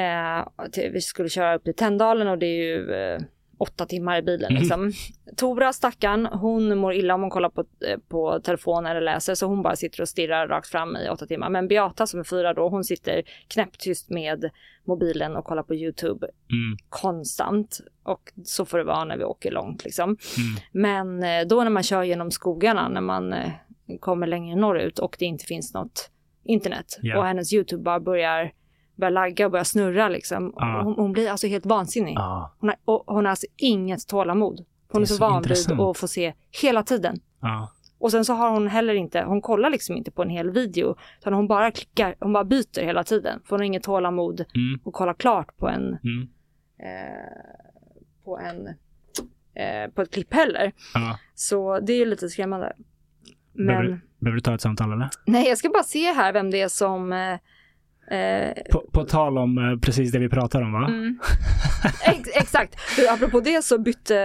Eh, 0.00 0.68
till, 0.72 0.90
vi 0.92 1.00
skulle 1.00 1.28
köra 1.28 1.54
upp 1.56 1.64
till 1.64 1.74
Tändalen 1.76 2.28
och 2.28 2.38
det 2.38 2.46
är 2.46 2.64
ju 2.64 2.92
eh, 2.94 3.20
åtta 3.58 3.86
timmar 3.86 4.18
i 4.18 4.22
bilen 4.22 4.50
Mm. 4.50 4.60
liksom. 4.60 4.92
Tora 5.36 5.72
stackarn, 5.72 6.26
hon 6.26 6.78
mår 6.78 6.94
illa 6.94 7.14
om 7.14 7.20
hon 7.20 7.30
kollar 7.30 7.48
på, 7.50 7.60
eh, 7.60 7.98
på 8.08 8.40
telefon 8.40 8.86
eller 8.86 9.00
läser 9.00 9.34
så 9.34 9.46
hon 9.46 9.62
bara 9.62 9.76
sitter 9.76 10.00
och 10.00 10.08
stirrar 10.08 10.48
rakt 10.48 10.68
fram 10.68 10.96
i 10.96 11.08
åtta 11.08 11.26
timmar. 11.26 11.50
Men 11.50 11.68
Beata 11.68 12.06
som 12.06 12.20
är 12.20 12.24
fyra 12.24 12.54
då, 12.54 12.68
hon 12.68 12.84
sitter 12.84 13.22
knäpptyst 13.48 14.10
med 14.10 14.50
mobilen 14.84 15.36
och 15.36 15.44
kollar 15.44 15.62
på 15.62 15.74
YouTube 15.74 16.26
Mm, 16.50 16.76
konstant. 16.88 17.78
Och 18.02 18.32
så 18.44 18.64
får 18.64 18.78
det 18.78 18.84
vara 18.84 19.04
när 19.04 19.16
vi 19.16 19.24
åker 19.24 19.50
långt 19.50 19.84
liksom. 19.84 20.04
mm, 20.10 20.18
Men 20.72 21.22
eh, 21.22 21.46
då 21.48 21.62
när 21.62 21.70
man 21.70 21.82
kör 21.82 22.02
genom 22.02 22.30
skogarna, 22.30 22.88
när 22.88 23.00
man 23.00 23.32
eh, 23.32 23.50
kommer 24.00 24.26
längre 24.26 24.56
norrut 24.56 24.98
och 24.98 25.16
det 25.18 25.24
inte 25.24 25.44
finns 25.44 25.74
något 25.74 26.10
internet 26.46 26.98
Ja. 27.02 27.18
och 27.18 27.24
hennes 27.26 27.52
YouTube 27.52 27.82
bara 27.82 28.00
börjar 28.00 28.52
börjar 28.96 29.10
lagga 29.10 29.44
och 29.46 29.50
börjar 29.52 29.64
snurra 29.64 30.08
liksom. 30.08 30.52
Ja. 30.56 30.82
Hon, 30.84 30.94
hon 30.94 31.12
blir 31.12 31.30
alltså 31.30 31.46
helt 31.46 31.66
vansinnig. 31.66 32.14
Ja. 32.16 32.54
Hon, 32.58 32.68
har, 32.68 32.76
och 32.84 33.04
hon 33.14 33.24
har 33.24 33.30
alltså 33.30 33.46
inget 33.56 34.08
tålamod. 34.08 34.64
Hon 34.88 35.02
är, 35.02 35.04
är 35.04 35.06
så, 35.06 35.14
så 35.14 35.20
van 35.20 35.42
vid 35.42 35.80
att 35.80 35.96
få 35.98 36.08
se 36.08 36.34
hela 36.62 36.82
tiden. 36.82 37.20
Ja. 37.40 37.72
Och 37.98 38.10
sen 38.10 38.24
så 38.24 38.32
har 38.32 38.50
hon 38.50 38.68
heller 38.68 38.94
inte, 38.94 39.22
hon 39.22 39.40
kollar 39.40 39.70
liksom 39.70 39.96
inte 39.96 40.10
på 40.10 40.22
en 40.22 40.30
hel 40.30 40.50
video, 40.50 40.96
utan 41.20 41.32
hon 41.34 41.48
bara 41.48 41.70
klickar, 41.70 42.14
hon 42.20 42.32
bara 42.32 42.44
byter 42.44 42.84
hela 42.84 43.04
tiden. 43.04 43.40
För 43.44 43.50
hon 43.50 43.60
har 43.60 43.64
inget 43.64 43.82
tålamod 43.82 44.40
Mm. 44.40 44.80
att 44.84 44.92
kolla 44.92 45.14
klart 45.14 45.56
på 45.56 45.68
en, 45.68 45.82
Mm. 45.82 46.28
eh, 46.78 48.24
på 48.24 48.38
en, 48.38 48.66
eh, 49.54 49.90
på 49.94 50.02
ett 50.02 50.10
klipp 50.10 50.34
heller. 50.34 50.72
Så 51.34 51.80
det 51.80 51.92
är 51.92 51.96
ju 51.98 52.04
lite 52.04 52.28
skrämmande. 52.28 52.72
Men, 53.52 54.00
Behöver, 54.26 54.36
du 54.36 54.40
ta 54.40 54.54
ett 54.54 54.60
samtal 54.60 54.92
eller? 54.92 55.08
nej 55.26 55.48
jag 55.48 55.58
ska 55.58 55.68
bara 55.68 55.82
se 55.82 56.12
här 56.12 56.32
vem 56.32 56.50
det 56.50 56.60
är 56.60 56.68
som, 56.68 57.12
eh, 57.12 57.32
eh, 58.18 58.52
På, 58.72 58.80
på 58.92 59.04
tal 59.04 59.38
om 59.38 59.58
eh, 59.58 59.78
precis 59.80 60.12
det 60.12 60.18
vi 60.18 60.28
pratar 60.28 60.62
om 60.62 60.72
va? 60.72 60.86
Mm. 60.88 61.18
Ex 62.06 62.28
exakt. 62.34 62.76
Apropå 63.10 63.40
det 63.40 63.64
så 63.64 63.78
bytte, 63.78 64.18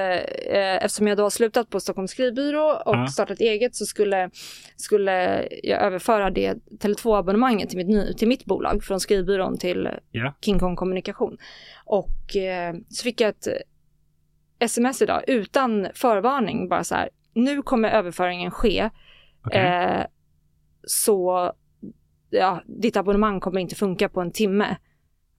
eh, 0.52 0.86
eftersom 0.86 1.08
jag 1.08 1.18
då 1.18 1.24
har 1.24 1.30
slutat 1.30 1.70
på 1.70 1.80
Stockholms 1.80 2.12
skrivbyrå 2.12 2.82
och 2.86 2.96
Ja. 2.96 3.08
startat 3.08 3.40
eget 3.40 3.76
så 3.76 3.86
skulle, 3.86 4.30
skulle 4.76 5.46
jag 5.64 5.82
överföra 5.82 6.30
det 6.30 6.54
Tele2-abonnemanget 6.80 7.70
till 7.70 7.86
mitt, 7.86 8.18
till 8.18 8.28
mitt 8.28 8.46
bolag 8.46 8.84
från 8.84 9.00
skrivbyrån 9.00 9.58
till 9.58 9.90
Ja. 10.12 10.34
King 10.42 10.60
Kong 10.60 10.76
Kommunikation. 10.76 11.38
Och 11.86 12.36
eh, 12.36 12.74
så 12.90 13.04
fick 13.04 13.22
jag 13.22 13.30
ett 13.30 13.48
sms 14.60 15.02
idag 15.02 15.24
utan 15.28 15.88
förvarning, 15.94 16.70
bara 16.70 16.84
så 16.84 16.96
här, 16.96 17.10
nu 17.34 17.62
kommer 17.62 17.90
överföringen 17.90 18.52
ske, 18.52 18.90
Okej. 19.45 19.62
eh, 19.62 20.06
så 20.88 21.51
ja, 22.30 22.62
ditt 22.65 22.97
abonnemang 22.97 23.39
kommer 23.39 23.60
inte 23.62 23.75
funka 23.75 24.10
på 24.10 24.21
en 24.21 24.32
timme. 24.32 24.77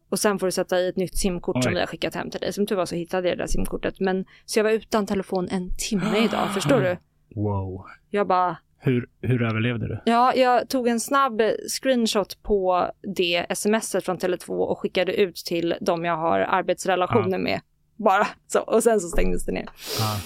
Och 0.09 0.19
sen 0.19 0.39
får 0.39 0.47
du 0.47 0.51
sätta 0.53 0.81
i 0.81 0.89
ett 0.89 0.97
nytt 0.97 1.19
simkort 1.19 1.63
som 1.63 1.71
Oj. 1.71 1.75
vi 1.75 1.81
har 1.81 1.87
skickat 1.87 2.15
hem 2.15 2.31
till 2.31 2.41
dig. 2.41 2.53
Som 2.53 2.67
tur 2.67 2.77
var 2.77 2.87
så 2.87 2.95
hittade 2.95 3.29
jag 3.29 3.39
det 3.39 3.43
där 3.43 3.47
simkortet. 3.49 4.01
Men 4.01 4.25
så 4.45 4.59
jag 4.59 4.65
var 4.65 4.71
utan 4.71 5.07
telefon 5.07 5.49
en 5.51 5.71
timme 5.79 6.19
idag, 6.25 6.51
förstår 6.55 6.81
du? 6.81 6.97
Wow. 7.41 7.85
Jag 8.11 8.27
bara, 8.27 8.57
Hur, 8.79 9.09
hur 9.21 9.43
överlevde 9.43 9.89
du? 9.89 10.01
ja, 10.07 10.35
jag 10.35 10.69
tog 10.69 10.89
en 10.89 11.01
snabb 11.01 11.43
screenshot 11.81 12.43
på 12.43 12.91
det 13.17 13.47
smset 13.55 14.05
från 14.05 14.19
Tele2 14.19 14.49
och 14.49 14.79
skickade 14.79 15.15
ut 15.15 15.37
till 15.37 15.75
de 15.81 16.05
jag 16.05 16.17
har 16.17 16.39
arbetsrelationer 16.41 17.39
med. 17.39 17.61
Bara 17.97 18.27
så. 18.47 18.61
Och 18.61 18.83
sen 18.83 19.01
så 19.01 19.09
stängdes 19.09 19.45
det 19.47 19.53
ner. 19.53 19.69
Ja. 19.99 20.17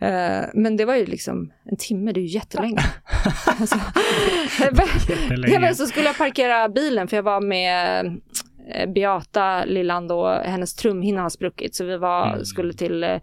Eh, 0.00 0.44
men 0.54 0.76
det 0.76 0.84
var 0.84 0.94
ju 0.94 1.06
liksom 1.06 1.52
en 1.70 1.76
timme, 1.76 2.12
det 2.12 2.20
är 2.20 2.22
ju 2.22 2.28
jättelänge. 2.28 2.80
alltså, 3.46 3.76
Jättelänge. 5.08 5.58
men 5.58 5.74
så 5.74 5.86
skulle 5.86 6.06
jag 6.06 6.18
parkera 6.18 6.68
bilen 6.68 7.08
för 7.08 7.16
jag 7.16 7.22
var 7.22 7.40
med 7.40 8.06
eh, 8.74 8.90
Beata 8.92 9.64
Lilland 9.64 10.12
och 10.12 10.30
hennes 10.30 10.74
trumhinna 10.74 11.22
har 11.22 11.28
spruckit 11.30 11.74
så 11.74 11.84
vi 11.84 11.96
var, 11.96 12.26
Mm. 12.32 12.44
skulle 12.44 12.72
till, 12.72 13.02
eh, 13.04 13.18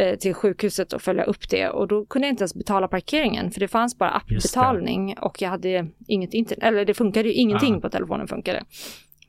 då. 0.00 0.16
till 0.16 0.34
sjukhuset 0.34 0.92
och 0.92 1.02
följa 1.02 1.24
upp 1.24 1.48
det 1.50 1.68
och 1.68 1.88
då 1.88 2.06
kunde 2.06 2.28
jag 2.28 2.32
inte 2.32 2.42
ens 2.42 2.54
betala 2.54 2.88
parkeringen 2.88 3.50
för 3.50 3.60
det 3.60 3.68
fanns 3.68 3.98
bara 3.98 4.10
appbetalning 4.10 5.14
och 5.18 5.42
jag 5.42 5.48
hade 5.50 5.86
inget 6.08 6.34
internet, 6.34 6.64
eller 6.64 6.84
det 6.84 6.94
funkade 6.94 7.28
ju 7.28 7.34
ingenting 7.34 7.74
Ja. 7.74 7.80
på 7.80 7.88
telefonen 7.90 8.28
funkade. 8.28 8.62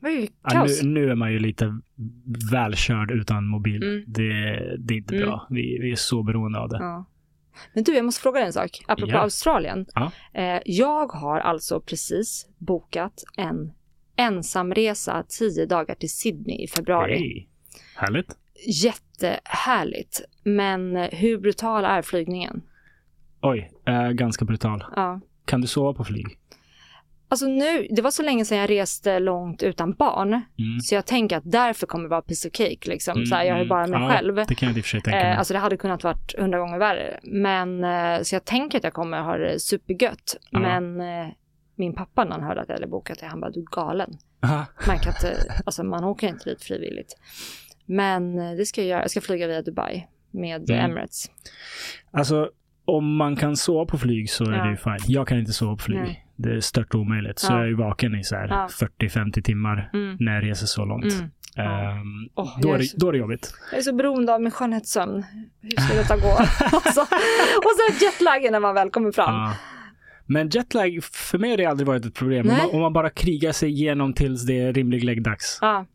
Var 0.02 0.10
ju 0.10 0.28
Ja, 0.42 0.64
nu, 0.82 0.88
nu 0.88 1.10
är 1.10 1.14
man 1.14 1.32
ju 1.32 1.38
lite 1.38 1.78
välkörd 2.52 3.10
utan 3.10 3.46
mobil. 3.46 3.82
Mm. 3.82 4.04
Det, 4.06 4.32
det 4.78 4.94
är 4.94 4.98
inte 4.98 5.14
Mm. 5.16 5.28
bra. 5.28 5.46
Vi, 5.50 5.78
vi 5.80 5.92
är 5.92 5.96
så 5.96 6.22
beroende 6.22 6.58
av 6.58 6.68
det. 6.68 6.76
Ja. 6.80 7.04
Men 7.74 7.84
du, 7.84 7.94
jag 7.94 8.04
måste 8.04 8.22
fråga 8.22 8.38
dig 8.38 8.46
en 8.46 8.52
sak, 8.52 8.84
apropå 8.88 9.12
Ja. 9.12 9.18
Australien. 9.18 9.86
Ja. 9.94 10.12
Eh, 10.34 10.60
jag 10.64 11.06
har 11.12 11.40
alltså 11.40 11.80
precis 11.80 12.46
bokat 12.58 13.24
en 13.36 13.72
ensamresa 14.16 15.24
tio 15.28 15.66
dagar 15.66 15.94
till 15.94 16.10
Sydney 16.12 16.64
i 16.64 16.66
februari. 16.68 17.12
Hej. 17.18 17.48
Härligt. 17.96 18.36
Jättehärligt. 18.82 20.20
Men 20.44 20.96
eh, 20.96 21.08
hur 21.12 21.38
brutal 21.38 21.84
är 21.84 22.02
flygningen? 22.02 22.62
Oj, 23.42 23.70
äh, 23.86 24.08
ganska 24.10 24.44
brutal. 24.44 24.84
Ja. 24.96 25.20
Kan 25.44 25.60
du 25.60 25.66
sova 25.66 25.94
på 25.94 26.04
flyg? 26.04 26.26
Alltså 27.32 27.46
nu, 27.46 27.86
det 27.90 28.02
var 28.02 28.10
så 28.10 28.22
länge 28.22 28.44
sedan 28.44 28.58
jag 28.58 28.70
reste 28.70 29.18
långt 29.18 29.62
utan 29.62 29.92
barn. 29.92 30.28
Mm. 30.32 30.80
Så 30.82 30.94
jag 30.94 31.06
tänker 31.06 31.36
att 31.36 31.42
därför 31.52 31.86
kommer 31.86 32.04
det 32.04 32.08
vara 32.08 32.22
piece 32.22 32.48
of 32.48 32.54
cake. 32.54 32.78
Liksom. 32.90 33.26
så 33.26 33.34
här, 33.34 33.44
jag 33.44 33.52
är 33.56 33.56
Mm, 33.56 33.68
bara 33.68 33.86
mig 33.86 34.00
ja, 34.00 34.10
själv. 34.10 34.34
Det 34.34 34.54
kan 34.54 34.68
jag 34.68 34.78
i 34.78 34.80
och 34.80 34.84
för 34.84 34.90
sig 34.90 35.00
tänka 35.00 35.16
mig. 35.18 35.30
Eh, 35.30 35.38
alltså 35.38 35.54
det 35.54 35.60
hade 35.60 35.76
kunnat 35.76 36.04
varit 36.04 36.34
hundra 36.38 36.58
gånger 36.58 36.78
värre. 36.78 37.20
Men 37.22 37.84
eh, 37.84 38.22
så 38.22 38.34
jag 38.34 38.44
tänker 38.44 38.78
att 38.78 38.84
jag 38.84 38.92
kommer 38.92 39.20
ha 39.22 39.36
det 39.36 39.60
supergött. 39.60 40.36
Ja. 40.50 40.58
Men 40.58 41.00
eh, 41.00 41.32
min 41.76 41.94
pappa 41.94 42.24
när 42.24 42.30
han 42.32 42.42
hörde 42.42 42.60
att 42.60 42.68
jag 42.68 42.76
hade 42.76 42.86
bokat 42.86 43.18
det, 43.20 43.26
han 43.26 43.40
bara 43.40 43.50
du 43.50 43.60
är 43.60 43.64
galen. 43.64 44.10
Aha. 44.44 44.64
Man 44.86 44.98
kan 44.98 45.12
inte, 45.12 45.36
alltså 45.66 45.84
man 45.84 46.04
åker 46.04 46.28
inte 46.28 46.50
dit 46.50 46.62
frivilligt. 46.62 47.16
Men 47.86 48.38
eh, 48.38 48.56
det 48.56 48.66
ska 48.66 48.80
jag 48.80 48.88
göra. 48.88 49.00
Jag 49.00 49.10
ska 49.10 49.20
flyga 49.20 49.46
via 49.46 49.62
Dubai 49.62 50.06
med 50.30 50.70
Mm. 50.70 50.90
Emirates. 50.90 51.30
Alltså, 52.10 52.50
om 52.84 53.16
man 53.16 53.36
kan 53.36 53.56
sova 53.56 53.84
på 53.86 53.98
flyg 53.98 54.30
så 54.30 54.44
är 54.44 54.52
Ja. 54.52 54.64
det 54.64 54.70
ju 54.70 54.76
fine. 54.76 54.98
Jag 55.06 55.28
kan 55.28 55.38
inte 55.38 55.52
sova 55.52 55.76
på 55.76 55.82
flyg. 55.82 55.98
Nej. 56.00 56.26
Det 56.42 56.56
är 56.56 56.60
stört 56.60 56.94
omöjligt. 56.94 57.38
Så 57.38 57.52
Ja. 57.52 57.58
jag 57.58 57.68
är 57.68 57.74
vaken 57.74 58.14
i 58.14 58.24
så 58.24 58.34
Ja. 58.34 58.68
40-50 59.00 59.42
timmar 59.42 59.90
Mm. 59.92 60.16
när 60.20 60.34
jag 60.34 60.44
reser 60.44 60.66
så 60.66 60.84
långt. 60.84 61.04
Mm. 61.12 61.30
Ja. 61.56 61.62
Ehm, 61.90 62.28
Åh, 62.34 62.58
då, 62.62 62.72
är 62.72 62.78
det, 62.78 62.84
så- 62.84 62.96
då 62.98 63.08
är 63.08 63.12
det 63.12 63.18
jobbigt. 63.18 63.54
Jag 63.70 63.78
är 63.78 63.82
så 63.82 63.94
beroende 63.94 64.34
av 64.34 64.42
min 64.42 64.50
skönhetssömn. 64.50 65.24
Hur 65.62 65.70
ska 65.70 65.94
detta 65.94 66.16
gå? 66.16 66.32
alltså, 66.72 67.00
och 67.56 67.70
så 67.78 68.04
jetlagen 68.04 68.52
när 68.52 68.60
man 68.60 68.74
väl 68.74 68.90
kommer 68.90 69.12
fram. 69.12 69.50
Men 70.26 70.48
jetlag, 70.48 71.04
för 71.04 71.38
mig 71.38 71.50
har 71.50 71.56
det 71.56 71.66
aldrig 71.66 71.86
varit 71.86 72.04
ett 72.04 72.14
problem. 72.14 72.50
Om 72.50 72.56
man, 72.56 72.70
om 72.72 72.80
man 72.80 72.92
bara 72.92 73.10
krigar 73.10 73.52
sig 73.52 73.68
igenom 73.70 74.12
tills 74.12 74.46
det 74.46 74.58
är 74.60 74.72
rimlig 74.72 75.04
läggdags. 75.04 75.58
Ja. 75.60 75.86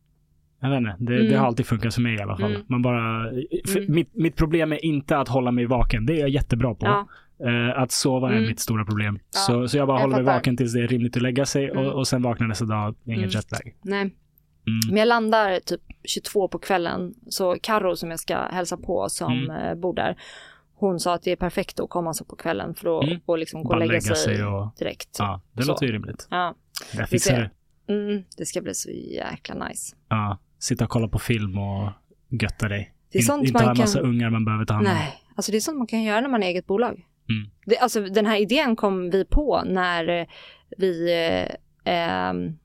Jag 0.62 0.70
vet 0.70 0.78
inte, 0.78 0.96
det, 1.00 1.16
Mm. 1.16 1.28
det 1.32 1.38
har 1.38 1.48
alltid 1.48 1.66
funkat 1.66 1.94
för 1.94 2.02
mig 2.02 2.16
i 2.16 2.22
alla 2.22 2.38
fall. 2.38 2.52
Mm. 2.52 2.62
Man 2.70 2.82
bara, 2.82 3.20
Mm. 3.30 3.46
mitt, 3.88 4.16
mitt 4.16 4.36
problem 4.36 4.72
är 4.74 4.86
inte 4.86 5.18
att 5.18 5.28
hålla 5.28 5.52
mig 5.52 5.66
vaken. 5.66 6.06
Det 6.06 6.14
är 6.14 6.20
jag 6.20 6.30
jättebra 6.30 6.74
på. 6.76 6.86
Ja. 6.86 7.08
Eh, 7.46 7.80
att 7.82 7.92
sova 7.92 8.30
är 8.30 8.34
Mm. 8.34 8.48
mitt 8.48 8.60
stora 8.60 8.86
problem. 8.86 9.20
Ja, 9.34 9.40
Så, 9.40 9.68
så 9.68 9.78
jag 9.78 9.88
bara 9.88 9.98
jag 9.98 10.02
håller 10.02 10.16
mig 10.16 10.26
vaken 10.36 10.58
tills 10.58 10.74
det 10.74 10.84
är 10.84 10.88
rimligt 10.88 11.16
att 11.16 11.22
lägga 11.24 11.46
sig 11.46 11.70
Mm. 11.70 11.78
och, 11.86 11.94
och 11.94 12.08
sen 12.08 12.22
vaknar 12.22 12.48
nästa 12.48 12.66
dag, 12.66 12.96
ingen 13.06 13.20
Mm. 13.20 13.30
jetlag. 13.30 13.76
Nej. 13.82 14.02
Mm. 14.02 14.14
Men 14.88 14.98
jag 14.98 15.08
landar 15.08 15.60
typ 15.60 15.82
22 16.04 16.48
på 16.48 16.60
kvällen. 16.60 17.14
Så 17.30 17.56
Karo 17.62 17.96
som 17.96 18.10
jag 18.10 18.20
ska 18.20 18.38
hälsa 18.38 18.78
på 18.78 19.10
som 19.10 19.34
Mm. 19.34 19.50
eh, 19.52 19.76
bor 19.76 19.94
där. 19.94 20.18
Hon 20.76 21.00
sa 21.00 21.14
att 21.14 21.24
det 21.24 21.32
är 21.32 21.36
perfekt 21.36 21.80
att 21.80 21.90
komma 21.90 22.14
så 22.14 22.26
på 22.26 22.36
kvällen 22.36 22.76
för 22.76 22.86
då 22.86 23.02
Mm. 23.04 23.20
och 23.26 23.38
liksom 23.38 23.64
gå 23.64 23.70
och 23.74 23.80
lägga, 23.80 23.92
lägga 23.92 24.16
sig, 24.16 24.44
och- 24.46 24.76
direkt. 24.80 25.16
Ja, 25.20 25.42
det 25.54 25.64
Så. 25.64 25.72
låter 25.72 25.86
ju 25.86 25.92
rimligt. 25.92 26.28
Ja. 26.32 26.56
Jag 26.98 27.10
fixar 27.10 27.40
det. 27.88 27.94
Mm, 27.94 28.24
det 28.38 28.46
ska 28.46 28.62
bli 28.62 28.74
så 28.74 28.90
jäkla 28.92 29.68
nice. 29.68 29.96
Ja, 30.10 30.38
sitta 30.60 30.84
och 30.84 30.90
kolla 30.90 31.08
på 31.08 31.20
film 31.20 31.58
och 31.58 31.90
götta 32.42 32.68
dig. 32.68 32.94
Det 33.12 33.18
är 33.18 33.22
In, 33.22 33.26
sånt 33.26 33.42
inte 33.44 33.54
man 33.54 33.64
ha 33.64 33.70
en 33.70 33.76
kan- 33.76 33.84
massa 33.84 34.00
ungar 34.00 34.30
man 34.30 34.46
behöver 34.46 34.66
ta 34.66 34.74
hand 34.74 34.88
om. 34.88 34.94
Nej, 34.94 35.14
alltså 35.36 35.52
det 35.52 35.58
är 35.58 35.62
sånt 35.62 35.78
man 35.78 35.88
kan 35.88 36.04
göra 36.04 36.22
när 36.22 36.30
man 36.30 36.42
har 36.42 36.50
eget 36.50 36.68
bolag. 36.68 37.06
Mm. 37.30 37.50
Det, 37.66 37.78
alltså 37.78 38.02
den 38.02 38.26
här 38.26 38.38
idén 38.38 38.76
kom 38.76 39.10
vi 39.10 39.26
på 39.26 39.62
när 39.66 40.28
vi 40.78 41.14
eh, 41.14 41.56
ehm, 41.94 42.58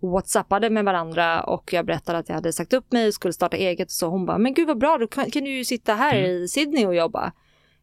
whatsappade 0.00 0.70
med 0.70 0.84
varandra 0.84 1.42
och 1.42 1.72
jag 1.72 1.86
berättade 1.86 2.18
att 2.18 2.28
jag 2.28 2.34
hade 2.34 2.52
sagt 2.52 2.72
upp 2.72 2.92
mig 2.92 3.06
och 3.08 3.14
skulle 3.14 3.32
starta 3.32 3.56
eget. 3.56 3.90
Så 3.90 4.06
hon 4.08 4.26
bara, 4.26 4.38
men 4.38 4.54
gud 4.54 4.68
vad 4.68 4.78
bra, 4.78 4.98
då 4.98 5.06
kan, 5.06 5.30
kan 5.30 5.44
du 5.44 5.50
ju 5.50 5.64
sitta 5.64 5.94
här 5.94 6.18
Mm. 6.18 6.30
i 6.30 6.48
Sydney 6.48 6.86
och 6.86 6.94
jobba. 6.94 7.32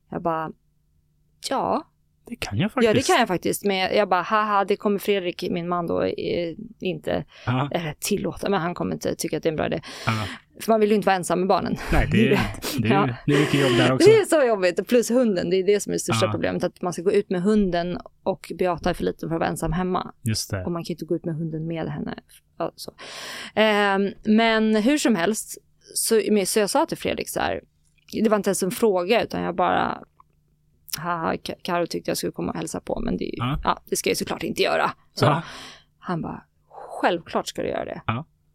Jag 0.09 0.21
bara, 0.21 0.51
ja, 1.49 1.83
Det 2.25 2.35
kan 2.35 2.57
jag 2.57 2.71
faktiskt. 2.71 2.87
ja 2.87 2.93
det 2.93 3.07
kan 3.07 3.19
jag 3.19 3.27
faktiskt. 3.27 3.65
Men 3.65 3.77
jag 3.77 4.09
bara, 4.09 4.21
haha, 4.21 4.65
det 4.65 4.75
kommer 4.75 4.99
Fredrik, 4.99 5.43
min 5.51 5.69
man 5.69 5.87
då, 5.87 6.03
eh, 6.03 6.55
inte 6.79 7.25
Ja, 7.45 7.69
eller 7.71 7.93
tillåta, 7.99 8.49
men 8.49 8.61
han 8.61 8.73
kommer 8.73 8.93
inte 8.93 9.15
tycka 9.15 9.37
att 9.37 9.43
det 9.43 9.49
är 9.49 9.51
en 9.51 9.55
bra 9.55 9.65
idé. 9.65 9.81
ja. 10.05 10.25
För 10.61 10.71
man 10.71 10.79
vill 10.79 10.89
ju 10.89 10.95
inte 10.95 11.05
vara 11.05 11.15
ensam 11.15 11.39
med 11.39 11.47
barnen. 11.47 11.75
Nej, 11.93 12.07
det, 12.11 12.27
är- 12.27 12.29
det, 12.81 12.87
är, 12.87 12.93
Ja. 12.93 13.09
det 13.25 13.33
är 13.33 13.39
mycket 13.39 13.61
jobb 13.61 13.77
där 13.77 13.91
också. 13.93 14.09
Det 14.09 14.15
är 14.17 14.25
så 14.25 14.43
jobbigt. 14.47 14.87
Plus 14.87 15.11
hunden, 15.11 15.49
det 15.49 15.55
är 15.55 15.63
det 15.63 15.79
som 15.79 15.91
är 15.91 15.95
det 15.95 15.99
största 15.99 16.25
Ja. 16.25 16.31
problemet. 16.31 16.63
Att 16.63 16.81
man 16.81 16.93
ska 16.93 17.01
gå 17.01 17.11
ut 17.11 17.29
med 17.29 17.41
hunden 17.41 17.97
och 18.23 18.51
Beata 18.59 18.89
är 18.89 18.93
för 18.93 19.03
liten 19.03 19.29
för 19.29 19.35
att 19.35 19.39
vara 19.39 19.49
ensam 19.49 19.71
hemma. 19.71 20.13
Just 20.21 20.51
det. 20.51 20.63
Och 20.65 20.71
man 20.71 20.83
kan 20.83 20.93
inte 20.93 21.05
gå 21.05 21.15
ut 21.15 21.25
med 21.25 21.35
hunden 21.35 21.67
med 21.67 21.87
henne. 21.89 22.15
Ja, 22.57 22.71
så. 22.75 22.91
Ehm, 23.55 24.09
men 24.23 24.75
hur 24.75 24.97
som 24.97 25.15
helst, 25.15 25.57
så, 25.95 26.21
så 26.45 26.59
jag 26.59 26.69
sa 26.69 26.85
till 26.85 26.97
Fredrik 26.97 27.29
så 27.29 27.39
här, 27.39 27.61
det 28.23 28.29
var 28.29 28.37
inte 28.37 28.49
ens 28.49 28.63
en 28.63 28.71
fråga 28.71 29.23
utan 29.23 29.41
jag 29.43 29.55
bara, 29.55 30.03
haha, 30.97 31.33
Ka- 31.33 31.55
Karo 31.61 31.87
tyckte 31.87 32.11
jag 32.11 32.17
skulle 32.17 32.31
komma 32.31 32.51
och 32.51 32.57
hälsa 32.57 32.79
på 32.79 32.99
men 32.99 33.17
det, 33.17 33.25
ju- 33.25 33.31
Ja. 33.37 33.59
ja, 33.63 33.79
det 33.89 33.95
ska 33.95 34.09
jag 34.09 34.17
såklart 34.17 34.43
inte 34.43 34.61
göra. 34.61 34.91
Så. 35.13 35.25
Ja, 35.25 35.41
Han 35.99 36.21
bara, 36.21 36.43
självklart 36.69 37.47
ska 37.47 37.61
du 37.61 37.67
göra 37.69 37.85
det. 37.85 38.01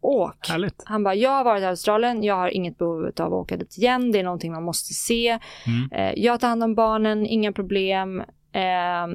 Åk. 0.01 0.47
härligt. 0.49 0.83
Han 0.85 1.03
bara, 1.03 1.15
jag 1.15 1.29
har 1.31 1.43
varit 1.43 1.61
i 1.61 1.65
Australien, 1.65 2.23
jag 2.23 2.35
har 2.35 2.49
inget 2.49 2.77
behov 2.77 3.05
av 3.05 3.25
att 3.25 3.31
åka 3.31 3.57
dit 3.57 3.77
igen, 3.77 4.11
det 4.11 4.19
är 4.19 4.23
någonting 4.23 4.51
man 4.51 4.63
måste 4.63 4.93
se. 4.93 5.39
Mm. 5.67 5.91
Eh, 5.91 6.13
jag 6.23 6.39
tar 6.39 6.47
hand 6.49 6.63
om 6.63 6.75
barnen, 6.75 7.25
inga 7.25 7.51
problem. 7.53 8.19
Eh, 8.51 9.07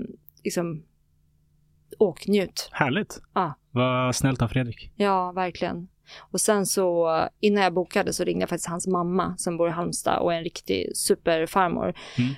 liksom, 0.45 0.83
åk, 1.99 2.27
njut. 2.27 2.69
Härligt. 2.73 3.21
Ja. 3.35 3.55
Vad 3.71 4.15
snällt 4.17 4.43
av 4.43 4.49
Fredrik. 4.49 4.93
Ja, 4.97 5.33
verkligen. 5.33 5.89
Och 6.19 6.41
sen 6.41 6.67
så, 6.67 7.11
innan 7.41 7.63
jag 7.65 7.73
bokade 7.75 8.13
så 8.13 8.25
ringde 8.25 8.43
jag 8.43 8.49
faktiskt 8.49 8.69
hans 8.69 8.87
mamma 8.87 9.35
som 9.39 9.57
bor 9.57 9.69
i 9.69 9.71
Halmstad 9.71 10.19
och 10.19 10.33
är 10.33 10.37
en 10.39 10.45
riktig 10.45 10.97
superfarmor. 10.97 11.95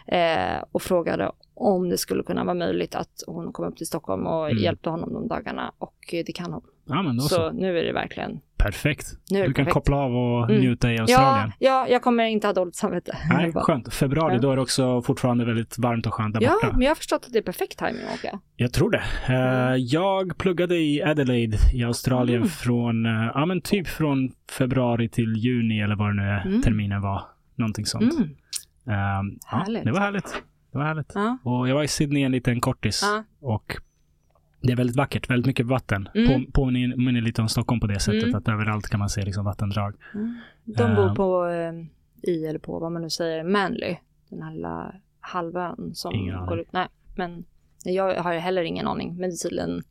Eh, 0.06 0.64
och 0.72 0.82
frågade 0.82 1.32
om 1.54 1.88
det 1.88 1.98
skulle 1.98 2.22
kunna 2.22 2.44
vara 2.44 2.54
möjligt 2.54 2.94
att 2.94 3.22
hon 3.26 3.52
kom 3.52 3.64
upp 3.64 3.76
till 3.76 3.86
Stockholm 3.86 4.26
och 4.26 4.50
Mm. 4.50 4.62
hjälpte 4.62 4.90
honom 4.90 5.12
de 5.14 5.28
dagarna. 5.28 5.72
Och 5.78 5.94
det 6.10 6.32
kan 6.34 6.52
hon. 6.52 6.62
Ja, 6.84 7.02
så. 7.20 7.28
Så 7.28 7.50
nu 7.52 7.78
är 7.78 7.84
det 7.84 7.92
verkligen, 7.92 8.40
Perfekt. 8.58 9.06
Du 9.28 9.42
kan 9.44 9.54
perfekt. 9.54 9.72
koppla 9.74 9.96
av 9.96 10.16
och 10.16 10.50
Mm. 10.50 10.60
njuta 10.60 10.92
i 10.92 10.98
Australien. 10.98 11.52
Ja, 11.58 11.68
ja, 11.70 11.88
jag 11.88 12.02
kommer 12.02 12.24
inte 12.24 12.46
ha 12.46 12.54
dåligt 12.54 12.76
samvete. 12.76 13.16
Nej, 13.30 13.52
skönt. 13.54 13.94
Februari, 13.94 14.34
Ja. 14.34 14.40
då 14.40 14.52
är 14.52 14.56
det 14.56 14.62
också 14.62 15.02
fortfarande 15.02 15.44
väldigt 15.44 15.78
varmt 15.78 16.06
och 16.06 16.14
skönt 16.14 16.34
där 16.34 16.42
Ja, 16.42 16.52
borta. 16.62 16.72
men 16.72 16.82
jag 16.82 16.90
har 16.90 16.94
förstått 16.94 17.24
att 17.26 17.32
det 17.32 17.38
är 17.38 17.42
perfekt 17.42 17.78
timing 17.78 18.02
att 18.08 18.14
åka. 18.24 18.40
Jag 18.56 18.72
tror 18.72 18.90
det. 18.90 19.02
Eh, 19.28 19.66
Mm. 19.66 19.86
jag 19.86 20.38
pluggade 20.38 20.76
i 20.76 21.02
Adelaide 21.02 21.56
i 21.74 21.84
Australien 21.84 22.36
Mm. 22.36 22.48
från, 22.48 23.06
eh, 23.06 23.30
ja 23.34 23.46
men 23.46 23.60
typ 23.60 23.88
från 23.88 24.32
februari 24.58 25.08
till 25.08 25.36
juni 25.36 25.80
eller 25.80 25.96
vad 25.96 26.08
det 26.08 26.14
nu 26.14 26.22
är 26.28 26.46
Mm. 26.46 26.62
terminen 26.62 27.02
var. 27.02 27.22
Någonting 27.54 27.86
sånt. 27.86 28.14
Ehm, 28.14 29.38
ja, 29.50 29.66
det 29.84 29.92
var 29.92 30.00
härligt. 30.00 30.42
Det 30.72 30.78
var 30.78 30.84
härligt. 30.84 31.12
Ja. 31.14 31.38
Och 31.42 31.68
jag 31.68 31.74
var 31.74 31.82
i 31.82 31.88
Sydney 31.88 32.22
en 32.22 32.32
liten 32.32 32.60
kortis. 32.60 33.00
Ja. 33.04 33.24
Och 33.48 33.76
det 34.60 34.72
är 34.72 34.76
väldigt 34.76 34.96
vackert, 34.96 35.30
väldigt 35.30 35.46
mycket 35.46 35.66
vatten. 35.66 36.08
Mm. 36.14 36.44
På, 36.44 36.52
påminner 36.52 37.20
lite 37.20 37.42
om 37.42 37.48
Stockholm 37.48 37.80
på 37.80 37.86
det 37.86 38.00
sättet 38.00 38.22
Mm. 38.22 38.34
att 38.34 38.48
överallt 38.48 38.88
kan 38.88 39.00
man 39.00 39.08
se 39.08 39.24
liksom 39.24 39.44
vattendrag. 39.44 39.94
Mm. 40.14 40.38
De 40.64 40.94
bor 40.94 41.06
Eh. 41.06 41.14
på, 41.14 41.46
eh, 41.46 42.30
i 42.32 42.46
eller 42.46 42.58
på 42.58 42.78
vad 42.78 42.92
man 42.92 43.02
nu 43.02 43.10
säger, 43.10 43.44
Manly. 43.44 43.96
Den 44.30 44.42
här 44.42 44.52
lilla 44.54 44.94
halvön 45.20 45.90
som 45.94 46.14
Ingen 46.14 46.46
går 46.46 46.60
ut. 46.60 46.68
Nej, 46.72 46.86
men 47.16 47.44
jag 47.84 48.22
har 48.22 48.34
heller 48.34 48.62
ingen 48.62 48.86
aning. 48.86 49.16
Men 49.16 49.30
det 49.30 49.34
är 49.34 49.48
tydligen 49.48 49.82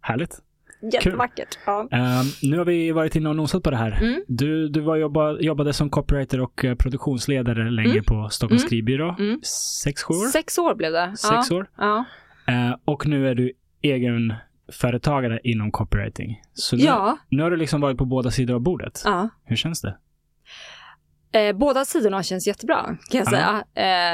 Härligt. 0.00 0.38
jättevackert. 0.92 1.58
Ja. 1.66 1.88
Ehm, 1.90 2.24
nu 2.42 2.58
har 2.58 2.64
vi 2.64 2.90
varit 2.92 3.16
inne 3.16 3.28
och 3.28 3.36
nosat 3.36 3.62
på 3.62 3.70
det 3.70 3.76
här. 3.76 3.98
Mm. 4.02 4.22
Du, 4.28 4.68
du 4.68 4.80
var 4.80 4.96
jobba, 4.96 5.38
jobbade 5.40 5.72
som 5.72 5.90
copywriter 5.90 6.40
och 6.40 6.64
produktionsledare 6.78 7.70
länge 7.70 7.90
Mm. 7.90 8.04
på 8.04 8.28
Stockholms 8.30 8.62
Mm. 8.62 8.68
skrivbyrå. 8.68 9.16
Mm. 9.18 9.40
Sex, 9.84 10.02
sju 10.02 10.14
år? 10.14 10.26
Sex 10.30 10.58
år 10.58 10.74
blev 10.74 10.92
det. 10.92 11.14
Sex 11.16 11.50
ja. 11.50 11.56
år. 11.56 11.70
Ja. 11.78 12.04
Eh, 12.48 12.74
och 12.84 13.06
nu 13.06 13.28
är 13.28 13.34
du 13.34 13.52
egen 13.82 14.34
företagare 14.72 15.40
inom 15.44 15.70
copywriting. 15.70 16.42
Så 16.52 16.76
nu, 16.76 16.82
ja. 16.82 17.18
nu 17.28 17.42
har 17.42 17.50
du 17.50 17.56
liksom 17.56 17.80
varit 17.80 17.98
på 17.98 18.04
båda 18.04 18.30
sidor 18.30 18.54
av 18.54 18.60
bordet. 18.60 19.02
ja. 19.04 19.28
Hur 19.44 19.56
känns 19.56 19.80
det? 19.80 19.96
Eh, 21.32 21.56
båda 21.56 21.84
sidorna 21.84 22.22
känns 22.22 22.46
jättebra 22.46 22.82
kan 22.84 22.96
jag 23.10 23.26
Ja. 23.26 23.30
säga. 23.30 23.64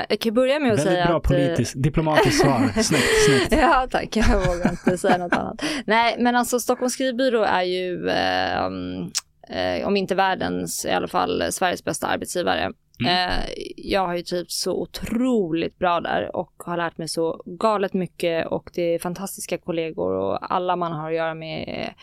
Eh, 0.01 0.07
jag 0.09 0.20
kan 0.20 0.35
börja 0.35 0.59
med 0.61 0.72
att 0.72 0.78
Väldigt 0.78 0.93
säga 0.95 1.07
bra 1.07 1.16
att... 1.16 1.24
eh, 1.30 1.37
politiskt, 1.37 1.74
diplomatiskt 1.82 2.41
svar. 2.43 2.68
Snyggt, 2.82 3.05
snyggt. 3.26 3.62
Ja, 3.62 3.87
tack. 3.91 4.16
Jag 4.16 4.47
vågar 4.47 4.70
inte 4.70 4.99
säga 4.99 5.18
något 5.18 5.32
annat. 5.32 5.62
Nej, 5.87 6.16
men 6.18 6.37
alltså 6.37 6.61
Stockholms 6.61 6.93
skrivbyrå 6.93 7.43
är 7.43 7.62
ju, 7.62 8.09
eh, 8.09 8.66
um, 8.66 9.11
eh, 9.49 9.87
om 9.87 9.97
inte 9.97 10.14
världens, 10.14 10.85
i 10.85 10.91
alla 10.91 11.09
fall 11.09 11.43
eh, 11.43 11.49
Sveriges 11.49 11.85
bästa 11.85 12.07
arbetsgivare. 12.07 12.70
Mm. 13.01 13.12
Eh, 13.12 13.45
jag 13.76 14.07
har 14.07 14.14
ju 14.14 14.22
trivts 14.22 14.61
så 14.61 14.72
otroligt 14.72 15.78
bra 15.78 16.01
där 16.01 16.36
och 16.36 16.53
har 16.57 16.76
lärt 16.76 16.99
mig 16.99 17.09
så 17.09 17.42
galet 17.47 17.92
mycket 17.92 18.47
och 18.47 18.70
det 18.74 18.82
är 18.82 18.99
fantastiska 18.99 19.59
kollegor 19.59 20.12
och 20.12 20.55
alla 20.55 20.76
man 20.76 20.92
har 20.92 21.09
att 21.11 21.16
göra 21.16 21.34
med 21.34 21.68
är, 21.68 21.95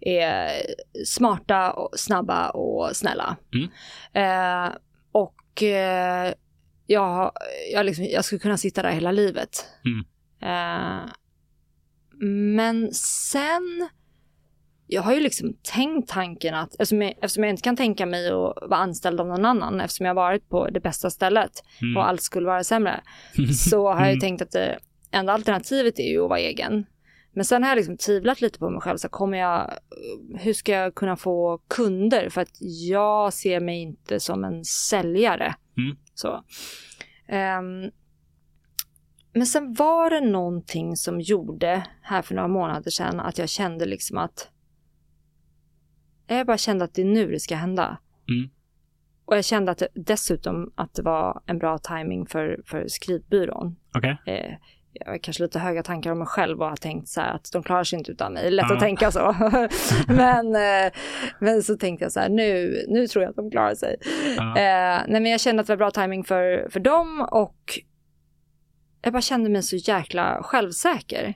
är 0.00 0.50
smarta, 1.04 1.72
och 1.72 1.98
snabba 1.98 2.50
och 2.50 2.96
snälla. 2.96 3.36
Mm. 3.54 3.68
Eh, 4.12 4.72
och 5.12 5.62
eh, 5.62 6.32
jag, 6.86 7.32
jag, 7.72 7.86
liksom, 7.86 8.04
jag 8.04 8.24
skulle 8.24 8.38
kunna 8.38 8.56
sitta 8.56 8.82
där 8.82 8.90
hela 8.90 9.12
livet. 9.12 9.66
Eh, 10.42 11.10
men 12.52 12.92
sen, 12.94 13.88
jag 14.86 15.02
har 15.02 15.14
ju 15.14 15.20
liksom 15.20 15.56
tänkt 15.62 16.08
tanken 16.08 16.54
att, 16.54 16.72
eftersom 16.72 17.02
jag, 17.02 17.10
eftersom 17.12 17.44
jag 17.44 17.50
inte 17.50 17.62
kan 17.62 17.76
tänka 17.76 18.06
mig 18.06 18.26
att 18.26 18.32
vara 18.62 18.76
anställd 18.76 19.20
av 19.20 19.26
någon 19.26 19.44
annan, 19.44 19.80
eftersom 19.80 20.06
jag 20.06 20.14
varit 20.14 20.48
på 20.48 20.68
det 20.70 20.80
bästa 20.80 21.10
stället 21.10 21.50
Mm. 21.82 21.96
och 21.96 22.08
allt 22.08 22.22
skulle 22.22 22.46
vara 22.46 22.64
sämre, 22.64 23.00
så 23.70 23.88
har 23.92 24.00
jag 24.00 24.06
ju 24.08 24.12
Mm. 24.12 24.20
tänkt 24.20 24.42
att 24.42 24.50
det 24.50 24.78
enda 25.10 25.32
alternativet 25.32 25.98
är 25.98 26.08
ju 26.10 26.22
att 26.22 26.28
vara 26.28 26.38
egen. 26.40 26.86
Men 27.32 27.44
sen 27.44 27.62
har 27.62 27.70
jag 27.70 27.76
liksom 27.76 27.96
tvivlat 27.96 28.40
lite 28.40 28.58
på 28.58 28.70
mig 28.70 28.80
själv, 28.80 28.96
så 28.98 29.08
kommer 29.08 29.38
jag, 29.38 29.72
hur 30.38 30.52
ska 30.52 30.72
jag 30.72 30.94
kunna 30.94 31.16
få 31.16 31.58
kunder? 31.68 32.28
För 32.28 32.40
att 32.40 32.56
jag 32.88 33.32
ser 33.32 33.60
mig 33.60 33.82
inte 33.82 34.20
som 34.20 34.44
en 34.44 34.64
säljare. 34.64 35.54
Mm. 35.78 35.96
Så. 36.14 36.44
Ehm, 37.28 37.90
men 39.32 39.46
sen 39.46 39.74
var 39.74 40.10
det 40.10 40.20
någonting 40.20 40.96
som 40.96 41.20
gjorde 41.20 41.86
här 42.02 42.22
för 42.22 42.34
några 42.34 42.48
månader 42.48 42.90
sedan 42.90 43.20
att 43.20 43.38
jag 43.38 43.48
kände 43.48 43.86
liksom 43.86 44.18
att 44.18 44.48
jag 46.26 46.46
bara 46.46 46.58
kände 46.58 46.84
att 46.84 46.94
det 46.94 47.02
är 47.02 47.06
nu 47.06 47.30
det 47.30 47.40
ska 47.40 47.56
hända. 47.56 47.98
Mm. 48.28 48.50
Och 49.24 49.36
jag 49.36 49.44
kände 49.44 49.72
att 49.72 49.82
dessutom 49.94 50.72
att 50.74 50.94
det 50.94 51.02
var 51.02 51.42
en 51.46 51.58
bra 51.58 51.78
timing 51.78 52.26
för, 52.26 52.60
för 52.64 52.88
skrivbyrån. 52.88 53.76
Okej. 53.94 54.18
Eh, 54.26 54.54
jag 54.92 55.12
har 55.12 55.18
kanske 55.18 55.42
lite 55.42 55.58
höga 55.58 55.82
tankar 55.82 56.12
om 56.12 56.18
mig 56.18 56.26
själv 56.26 56.62
och 56.62 56.68
har 56.68 56.76
tänkt 56.76 57.08
så 57.08 57.20
här 57.20 57.34
att 57.34 57.52
de 57.52 57.62
klarar 57.62 57.84
sig 57.84 57.98
inte 57.98 58.12
utan 58.12 58.32
mig. 58.32 58.50
Lätt 58.50 58.66
Ja. 58.68 58.74
att 58.74 58.80
tänka 58.80 59.10
så. 59.10 59.34
men, 60.08 60.54
eh, 60.56 60.92
men 61.40 61.62
så 61.62 61.76
tänkte 61.76 62.04
jag 62.04 62.12
så 62.12 62.20
här, 62.20 62.28
nu, 62.28 62.82
nu 62.88 63.06
tror 63.06 63.22
jag 63.22 63.30
att 63.30 63.36
de 63.36 63.50
klarar 63.50 63.74
sig. 63.74 63.96
Ja. 64.36 64.42
Eh, 64.42 65.02
nej, 65.08 65.20
men 65.20 65.26
jag 65.26 65.40
kände 65.40 65.60
att 65.60 65.66
det 65.66 65.72
var 65.72 65.76
bra 65.76 65.90
timing 65.90 66.24
för, 66.24 66.68
för 66.70 66.80
dem 66.80 67.28
och 67.30 67.80
jag 69.02 69.12
bara 69.12 69.22
kände 69.22 69.50
mig 69.50 69.62
så 69.62 69.76
jäkla 69.76 70.42
självsäker. 70.42 71.34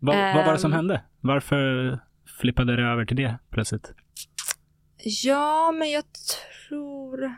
Vad, 0.00 0.34
vad 0.34 0.46
var 0.46 0.52
det 0.52 0.58
som 0.58 0.72
ehm. 0.72 0.76
hände? 0.76 1.02
Varför 1.20 1.98
flippade 2.40 2.76
det 2.76 2.82
över 2.82 3.04
till 3.04 3.16
det 3.16 3.38
plötsligt? 3.50 3.92
Ja, 5.24 5.72
men 5.72 5.90
jag 5.90 6.04
tror... 6.68 7.34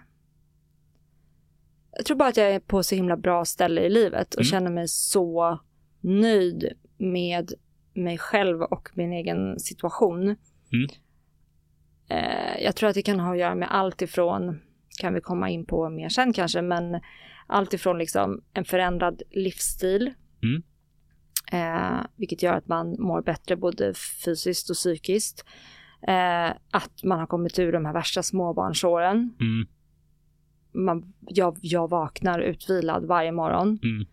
Jag 1.97 2.07
tror 2.07 2.17
bara 2.17 2.29
att 2.29 2.37
jag 2.37 2.51
är 2.55 2.61
på 2.61 2.83
så 2.83 2.95
himla 2.95 3.17
bra 3.17 3.45
ställe 3.45 3.81
i 3.81 3.91
livet 3.91 4.35
och 4.35 4.41
Mm. 4.41 4.51
känner 4.51 4.71
mig 4.71 4.89
så 4.89 5.61
nöjd 6.01 6.73
med 6.99 7.53
mig 7.95 8.19
själv 8.19 8.63
och 8.63 8.89
min 8.95 9.13
egen 9.13 9.61
situation. 9.61 10.23
Mm. 10.73 10.89
Eh, 12.09 12.63
jag 12.65 12.77
tror 12.77 12.89
att 12.89 12.95
det 12.95 13.03
kan 13.03 13.21
ha 13.21 13.33
att 13.33 13.39
göra 13.39 13.55
med 13.55 13.75
allt 13.75 14.03
ifrån, 14.03 14.61
kan 15.01 15.15
vi 15.15 15.21
komma 15.21 15.51
in 15.51 15.67
på 15.67 15.89
mer 15.91 16.09
sen 16.09 16.33
kanske, 16.33 16.63
men 16.63 17.01
allt 17.47 17.75
ifrån 17.75 17.99
liksom 17.99 18.43
en 18.53 18.65
förändrad 18.65 19.23
livsstil. 19.31 20.15
Mm. 20.43 20.63
Eh, 21.53 22.01
vilket 22.17 22.43
gör 22.43 22.53
att 22.53 22.69
man 22.69 22.97
mår 22.99 23.23
bättre 23.23 23.57
både 23.57 23.95
fysiskt 24.25 24.71
och 24.71 24.77
psykiskt. 24.77 25.45
Eh, 26.09 26.49
att 26.71 27.05
man 27.05 27.19
har 27.19 27.27
kommit 27.27 27.59
ur 27.59 27.73
de 27.73 27.85
här 27.85 27.93
värsta 27.93 28.23
småbarnsåren. 28.23 29.35
Mm. 29.41 29.67
Man, 30.73 31.13
jag, 31.21 31.59
jag 31.61 31.91
vaknar 31.91 32.39
utvilad 32.41 33.05
varje 33.07 33.33
morgon. 33.33 33.79
Mm. 33.83 34.07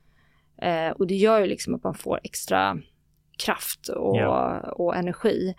Eh, 0.57 0.91
och 0.91 1.07
det 1.07 1.15
gör 1.15 1.39
ju 1.39 1.45
liksom 1.47 1.75
att 1.75 1.83
man 1.83 1.93
får 1.95 2.19
extra 2.23 2.77
kraft 3.45 3.87
och, 3.87 4.17
Ja. 4.17 4.59
och 4.59 4.95
energi. 4.95 5.55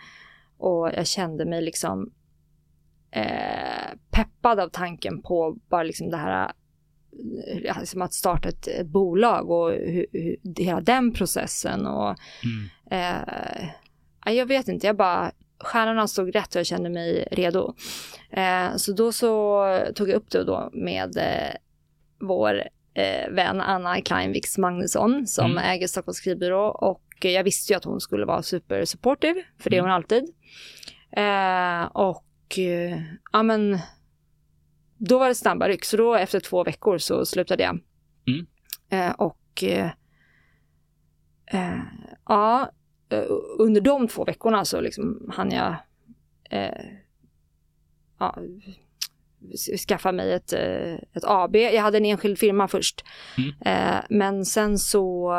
Och 0.59 0.91
jag 0.97 1.07
kände 1.07 1.45
mig 1.45 1.63
liksom 1.63 2.13
eh, 3.11 3.99
peppad 4.11 4.61
av 4.61 4.69
tanken 4.69 5.23
på 5.23 5.59
bara 5.69 5.83
liksom 5.83 6.11
det 6.11 6.17
här 6.17 6.53
liksom 7.81 8.03
att 8.03 8.13
starta 8.15 8.49
ett, 8.49 8.67
ett 8.67 8.87
bolag 8.87 9.51
och 9.51 9.71
hur, 9.71 10.07
hur, 10.13 10.37
hela 10.59 10.81
den 10.81 11.13
processen 11.13 11.87
och 11.87 12.17
Mm. 12.45 12.69
Eh, 12.91 13.69
ja, 14.25 14.33
jag 14.33 14.47
vet 14.47 14.69
inte, 14.69 14.87
jag 14.87 14.97
bara, 14.97 15.33
stjärnorna 15.59 16.09
stod 16.09 16.35
rätt 16.35 16.55
och 16.55 16.59
jag 16.59 16.67
kände 16.67 16.91
mig 16.91 17.29
redo. 17.31 17.75
Eh, 18.31 18.77
så 18.77 18.93
då 18.93 19.13
så 19.13 19.65
tog 19.95 20.09
jag 20.09 20.15
upp 20.17 20.31
det 20.31 20.45
då 20.45 20.71
med 20.73 21.17
eh, 21.17 21.55
vår 22.21 22.63
eh, 22.95 23.31
vän 23.31 23.61
Anna 23.61 24.01
Kleinviks 24.01 24.59
Magnusson 24.59 25.27
som 25.27 25.51
Mm. 25.51 25.65
äger 25.65 25.87
Stockholms 25.87 26.17
skrivbyrå 26.17 26.67
och 26.69 27.03
jag 27.21 27.45
visste 27.45 27.73
ju 27.73 27.77
att 27.77 27.85
hon 27.85 28.01
skulle 28.01 28.25
vara 28.25 28.43
super 28.43 28.85
supportive, 28.85 29.43
för 29.59 29.71
det 29.71 29.77
är 29.77 29.81
Mm. 29.81 29.91
hon 29.91 29.95
alltid. 29.95 30.25
Eh, 31.17 31.85
och 31.93 32.59
eh, 32.59 32.99
ja 33.33 33.43
men, 33.43 33.79
då 34.99 35.19
var 35.19 35.29
det 35.29 35.35
snabba 35.35 35.69
ryck, 35.69 35.85
så 35.85 35.97
då 35.97 36.15
efter 36.15 36.41
två 36.41 36.65
veckor 36.65 36.99
så 36.99 37.27
slutade 37.27 37.63
jag. 37.63 37.81
Mm. 38.27 38.47
Eh, 38.89 39.15
och 39.15 39.65
eh, 39.65 39.91
eh, 41.47 41.81
ja, 42.29 42.71
eh, 43.09 43.25
under 43.59 43.81
de 43.81 44.09
två 44.09 44.25
veckorna 44.25 44.65
så 44.65 44.81
liksom 44.81 45.31
hann 45.33 45.51
jag 45.51 45.77
eh, 46.51 46.85
ja, 48.19 48.39
skaffa 49.89 50.13
mig 50.13 50.33
ett, 50.33 50.53
ett 50.53 51.25
AB. 51.25 51.57
Jag 51.57 51.83
hade 51.83 51.99
en 51.99 52.05
enskild 52.05 52.39
firma 52.39 52.69
först. 52.69 53.05
Mm. 53.39 54.03
Men 54.11 54.45
sen 54.45 54.79
så 54.79 55.33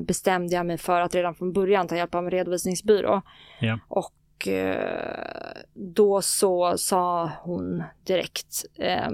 bestämde 0.00 0.54
jag 0.54 0.66
mig 0.66 0.78
för 0.78 1.00
att 1.00 1.14
redan 1.14 1.34
från 1.34 1.52
början 1.52 1.88
ta 1.88 1.96
hjälp 1.96 2.14
av 2.14 2.24
en 2.24 2.30
redovisningsbyrå. 2.30 3.22
Ja. 3.60 3.78
Och 3.88 4.48
då 5.74 6.22
så 6.22 6.78
sa 6.78 7.30
hon 7.42 7.82
direkt 8.06 8.64
eh, 8.78 9.08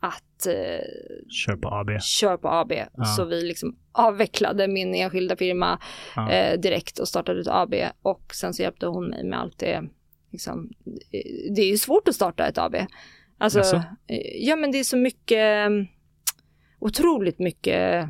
att 0.00 0.46
eh, 0.46 0.84
Kör 1.30 1.56
på 1.56 1.68
AB. 1.68 2.02
kör 2.02 2.36
på 2.36 2.48
AB. 2.48 2.72
Ja. 2.72 3.04
Så 3.04 3.24
vi 3.24 3.42
liksom 3.42 3.76
avvecklade 3.92 4.68
min 4.68 4.94
enskilda 4.94 5.36
firma 5.36 5.80
Ja. 6.16 6.30
eh, 6.30 6.60
direkt 6.60 6.98
och 6.98 7.08
startade 7.08 7.40
ett 7.40 7.48
AB. 7.48 7.74
Och 8.02 8.34
sen 8.34 8.54
så 8.54 8.62
hjälpte 8.62 8.86
hon 8.86 9.08
mig 9.08 9.24
med 9.24 9.40
allt 9.40 9.58
det. 9.58 9.82
Liksom, 10.32 10.70
eh, 11.12 11.52
det 11.54 11.62
är 11.62 11.68
ju 11.70 11.78
svårt 11.78 12.08
att 12.08 12.14
starta 12.14 12.46
ett 12.46 12.58
AB. 12.58 12.76
Alltså, 13.38 13.60
eh, 14.06 14.46
ja 14.46 14.56
men 14.56 14.72
det 14.72 14.78
är 14.78 14.84
så 14.84 14.96
mycket, 14.96 15.66
eh, 15.68 15.70
otroligt 16.78 17.38
mycket 17.38 18.08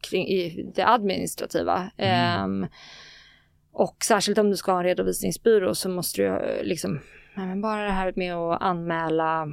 kring 0.00 0.28
i 0.28 0.70
det 0.74 0.86
administrativa. 0.86 1.90
Mm. 1.96 2.66
Och 3.72 3.96
särskilt 4.04 4.38
om 4.38 4.50
du 4.50 4.56
ska 4.56 4.72
ha 4.72 4.78
en 4.78 4.84
redovisningsbyrå 4.84 5.74
så 5.74 5.88
måste 5.88 6.22
du 6.22 6.26
ju, 6.26 6.62
liksom, 6.62 7.00
ja, 7.36 7.46
men 7.46 7.60
bara 7.60 7.82
det 7.82 7.90
här 7.90 8.12
med 8.16 8.34
att 8.34 8.62
anmäla, 8.62 9.48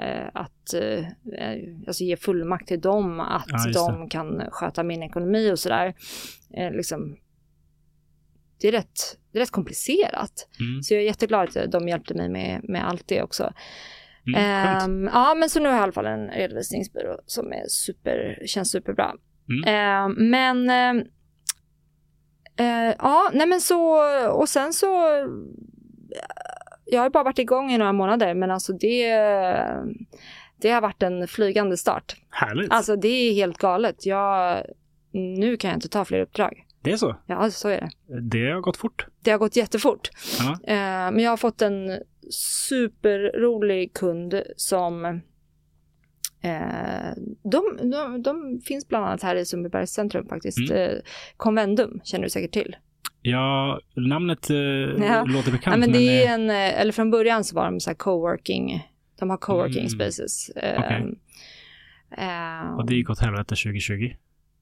eh, 0.00 0.28
att 0.34 0.74
eh, 0.74 1.06
alltså 1.86 2.04
ge 2.04 2.16
fullmakt 2.16 2.68
till 2.68 2.80
dem, 2.80 3.20
att 3.20 3.44
Ja, 3.48 3.72
de 3.72 4.08
kan 4.08 4.42
sköta 4.50 4.82
min 4.82 5.02
ekonomi 5.02 5.52
och 5.52 5.58
sådär. 5.58 5.94
Eh, 6.56 6.72
liksom, 6.72 7.16
det, 8.60 8.68
är 8.68 8.72
rätt, 8.72 9.18
det 9.32 9.38
är 9.38 9.40
rätt 9.40 9.50
komplicerat. 9.50 10.48
Mm. 10.60 10.82
Så 10.82 10.94
jag 10.94 11.02
är 11.02 11.06
jätteglad 11.06 11.56
att 11.56 11.72
de 11.72 11.88
hjälpte 11.88 12.14
mig 12.14 12.28
med, 12.28 12.60
med 12.64 12.88
allt 12.88 13.08
det 13.08 13.22
också. 13.22 13.52
Mm. 14.26 14.40
Ehm, 14.40 15.10
ja, 15.12 15.34
men 15.34 15.50
så 15.50 15.60
nu 15.60 15.68
har 15.68 15.74
jag 15.74 15.80
i 15.80 15.82
alla 15.82 15.92
fall 15.92 16.06
en 16.06 16.28
redovisningsbyrå 16.28 17.20
som 17.26 17.52
är 17.52 17.64
super, 17.68 18.42
känns 18.46 18.70
superbra. 18.70 19.12
Mm. 19.48 19.64
Ehm, 19.66 20.30
men 20.30 20.70
ehm, 20.70 21.04
eh, 22.56 22.94
ja, 22.98 23.30
nej 23.32 23.46
men 23.46 23.60
så 23.60 24.00
och 24.30 24.48
sen 24.48 24.72
så. 24.72 24.86
Jag 26.84 27.02
har 27.02 27.10
bara 27.10 27.24
varit 27.24 27.38
igång 27.38 27.72
i 27.72 27.78
några 27.78 27.92
månader, 27.92 28.34
men 28.34 28.50
alltså 28.50 28.72
det. 28.72 29.08
Det 30.56 30.70
har 30.70 30.80
varit 30.80 31.02
en 31.02 31.28
flygande 31.28 31.76
start. 31.76 32.16
Härligt. 32.30 32.72
Alltså 32.72 32.96
det 32.96 33.08
är 33.08 33.34
helt 33.34 33.58
galet. 33.58 34.06
Jag, 34.06 34.62
nu 35.12 35.56
kan 35.56 35.70
jag 35.70 35.76
inte 35.76 35.88
ta 35.88 36.04
fler 36.04 36.20
uppdrag. 36.20 36.66
det 36.82 36.92
är 36.92 36.96
så. 36.96 37.16
Ja, 37.26 37.50
så 37.50 37.68
är 37.68 37.80
det. 37.80 38.20
Det 38.20 38.50
har 38.50 38.60
gått 38.60 38.76
fort. 38.76 39.06
Det 39.22 39.30
har 39.30 39.38
gått 39.38 39.56
jättefort. 39.56 40.10
Ja. 40.38 40.50
Eh, 40.52 41.10
men 41.12 41.18
jag 41.18 41.30
har 41.30 41.36
fått 41.36 41.62
en 41.62 41.98
superrolig 42.68 43.94
kund 43.94 44.42
som 44.56 45.20
eh, 46.42 47.12
de, 47.42 47.90
de, 47.90 48.22
de 48.22 48.60
finns 48.64 48.88
bland 48.88 49.04
annat 49.06 49.22
här 49.22 49.36
i 49.36 49.44
Sundbybergs 49.44 49.90
centrum 49.90 50.28
faktiskt. 50.28 50.70
Mm. 50.70 50.72
Eh, 50.90 50.98
Convendum 51.36 52.00
känner 52.04 52.24
du 52.24 52.30
säkert 52.30 52.52
till. 52.52 52.76
Ja, 53.22 53.80
namnet 53.96 54.50
eh, 54.50 54.56
Ja. 54.56 55.24
låter 55.28 55.52
bekant. 55.52 55.74
Ja, 55.74 55.80
men 55.80 55.92
det 55.92 56.22
är 56.22 56.26
eh, 56.26 56.32
en, 56.32 56.50
eller 56.50 56.92
från 56.92 57.10
början 57.10 57.44
så 57.44 57.56
var 57.56 57.64
de 57.64 57.80
så 57.80 57.90
här 57.90 57.94
coworking, 57.94 58.88
de 59.18 59.30
har 59.30 59.36
coworking 59.36 59.78
Mm. 59.86 59.88
spaces. 59.88 60.48
Eh, 60.48 60.80
Okej. 60.80 61.14
eh, 62.18 62.74
Och 62.76 62.86
det 62.86 62.94
gick 62.94 63.10
åt 63.10 63.20
helvete 63.20 63.54
2020. 63.56 64.10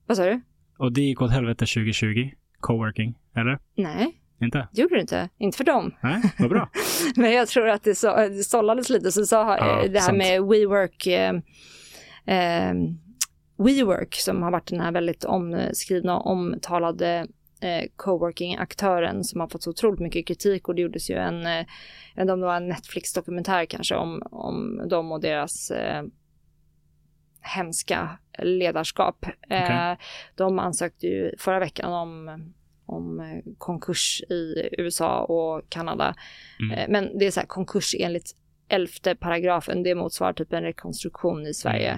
Vad 0.07 0.17
sa 0.17 0.25
du? 0.25 0.41
Och 0.79 0.93
det 0.93 1.01
gick 1.01 1.23
åt 1.23 1.31
helvete 1.31 1.67
2020. 1.67 2.31
Coworking, 2.61 3.15
eller? 3.37 3.59
Nej, 3.77 4.20
Inte? 4.41 4.69
gjorde 4.73 4.95
det 4.95 5.01
inte. 5.01 5.29
Inte 5.39 5.57
för 5.57 5.65
dem. 5.65 5.95
Nej, 6.01 6.23
vad 6.39 6.51
bra. 6.51 6.71
Men 7.17 7.33
jag 7.33 7.49
tror 7.49 7.69
att 7.69 7.83
det, 7.83 7.95
så, 7.95 8.17
det 8.17 8.45
sållades 8.45 8.91
lite. 8.91 9.13
Så 9.13 9.27
sa 9.27 9.57
Ja, 9.57 9.83
eh, 9.85 9.91
det 9.91 9.99
här 9.99 10.07
sant. 10.07 10.19
med 10.19 10.43
WeWork, 10.43 11.07
eh, 11.07 11.35
eh, 12.27 12.75
WeWork 13.59 14.15
som 14.15 14.43
har 14.43 14.51
varit 14.51 14.69
den 14.69 14.81
här 14.81 14.93
väldigt 14.93 15.25
omskrivna 15.25 16.17
och 16.17 16.31
omtalade 16.31 17.27
eh, 17.61 17.85
coworking-aktören 17.97 19.25
som 19.25 19.41
har 19.41 19.49
fått 19.49 19.63
så 19.63 19.71
otroligt 19.71 20.01
mycket 20.01 20.27
kritik 20.27 20.69
och 20.69 20.75
det 20.75 20.83
gjordes 20.83 21.11
ju 21.11 21.15
en, 21.15 21.47
eh, 21.47 21.67
jag 22.15 22.27
vet 22.27 22.45
en 22.57 22.69
Netflix-dokumentär 22.69 23.65
kanske 23.65 23.95
om, 23.95 24.23
om 24.31 24.89
dem 24.89 25.13
och 25.13 25.21
deras 25.21 25.71
eh, 25.71 26.03
hemska 27.41 28.19
ledarskap. 28.39 29.27
Eh, 29.51 29.65
Okej. 29.65 29.97
de 30.35 30.59
ansökte 30.59 31.07
ju 31.07 31.37
förra 31.39 31.59
veckan 31.59 31.93
om, 31.93 32.29
om 32.91 33.21
eh, 33.21 33.53
konkurs 33.59 34.23
i 34.31 34.69
USA 34.79 35.21
och 35.25 35.63
Kanada. 35.69 36.15
Mm. 36.61 36.79
Eh, 36.79 36.87
Men 36.89 37.19
det 37.19 37.27
är 37.27 37.31
så 37.31 37.41
här 37.41 37.47
konkurs 37.47 37.95
enligt 37.99 38.37
elfte 38.73 39.15
paragrafen, 39.15 39.83
det 39.83 39.95
motsvarar 39.95 40.33
typ 40.33 40.53
en 40.53 40.63
rekonstruktion 40.63 41.47
i 41.47 41.55
Sverige. 41.55 41.91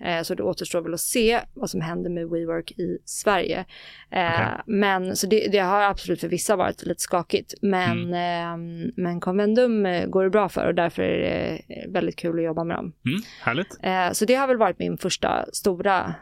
Mm. 0.00 0.18
Eh, 0.18 0.22
Så 0.22 0.34
det 0.34 0.42
återstår 0.42 0.80
väl 0.80 0.94
att 0.94 1.00
se 1.00 1.40
vad 1.54 1.70
som 1.70 1.80
händer 1.80 2.10
med 2.10 2.28
WeWork 2.28 2.70
i 2.70 2.98
Sverige. 3.04 3.64
Okej. 4.06 4.46
Men 4.66 5.16
så 5.16 5.26
det, 5.26 5.48
det 5.52 5.58
har 5.58 5.82
absolut 5.82 6.20
för 6.20 6.28
vissa 6.28 6.56
varit 6.56 6.82
lite 6.86 7.00
skakigt. 7.02 7.54
Men, 7.62 8.14
Mm. 8.14 8.92
men 8.96 9.20
Convendum 9.20 9.82
går 10.10 10.24
det 10.24 10.30
bra 10.30 10.48
för 10.48 10.66
och 10.66 10.74
därför 10.74 11.02
är 11.02 11.18
det 11.18 11.62
väldigt 11.88 12.16
kul 12.16 12.38
att 12.38 12.44
jobba 12.44 12.64
med 12.64 12.76
dem. 12.76 12.92
Mm, 13.06 13.20
härligt. 13.42 14.16
Så 14.16 14.24
det 14.24 14.34
har 14.34 14.46
väl 14.48 14.56
varit 14.58 14.78
min 14.78 14.98
första 14.98 15.46
stora 15.52 16.14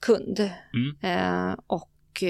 kund. 0.00 0.50
Mm. 0.74 1.56
Och 1.66 2.24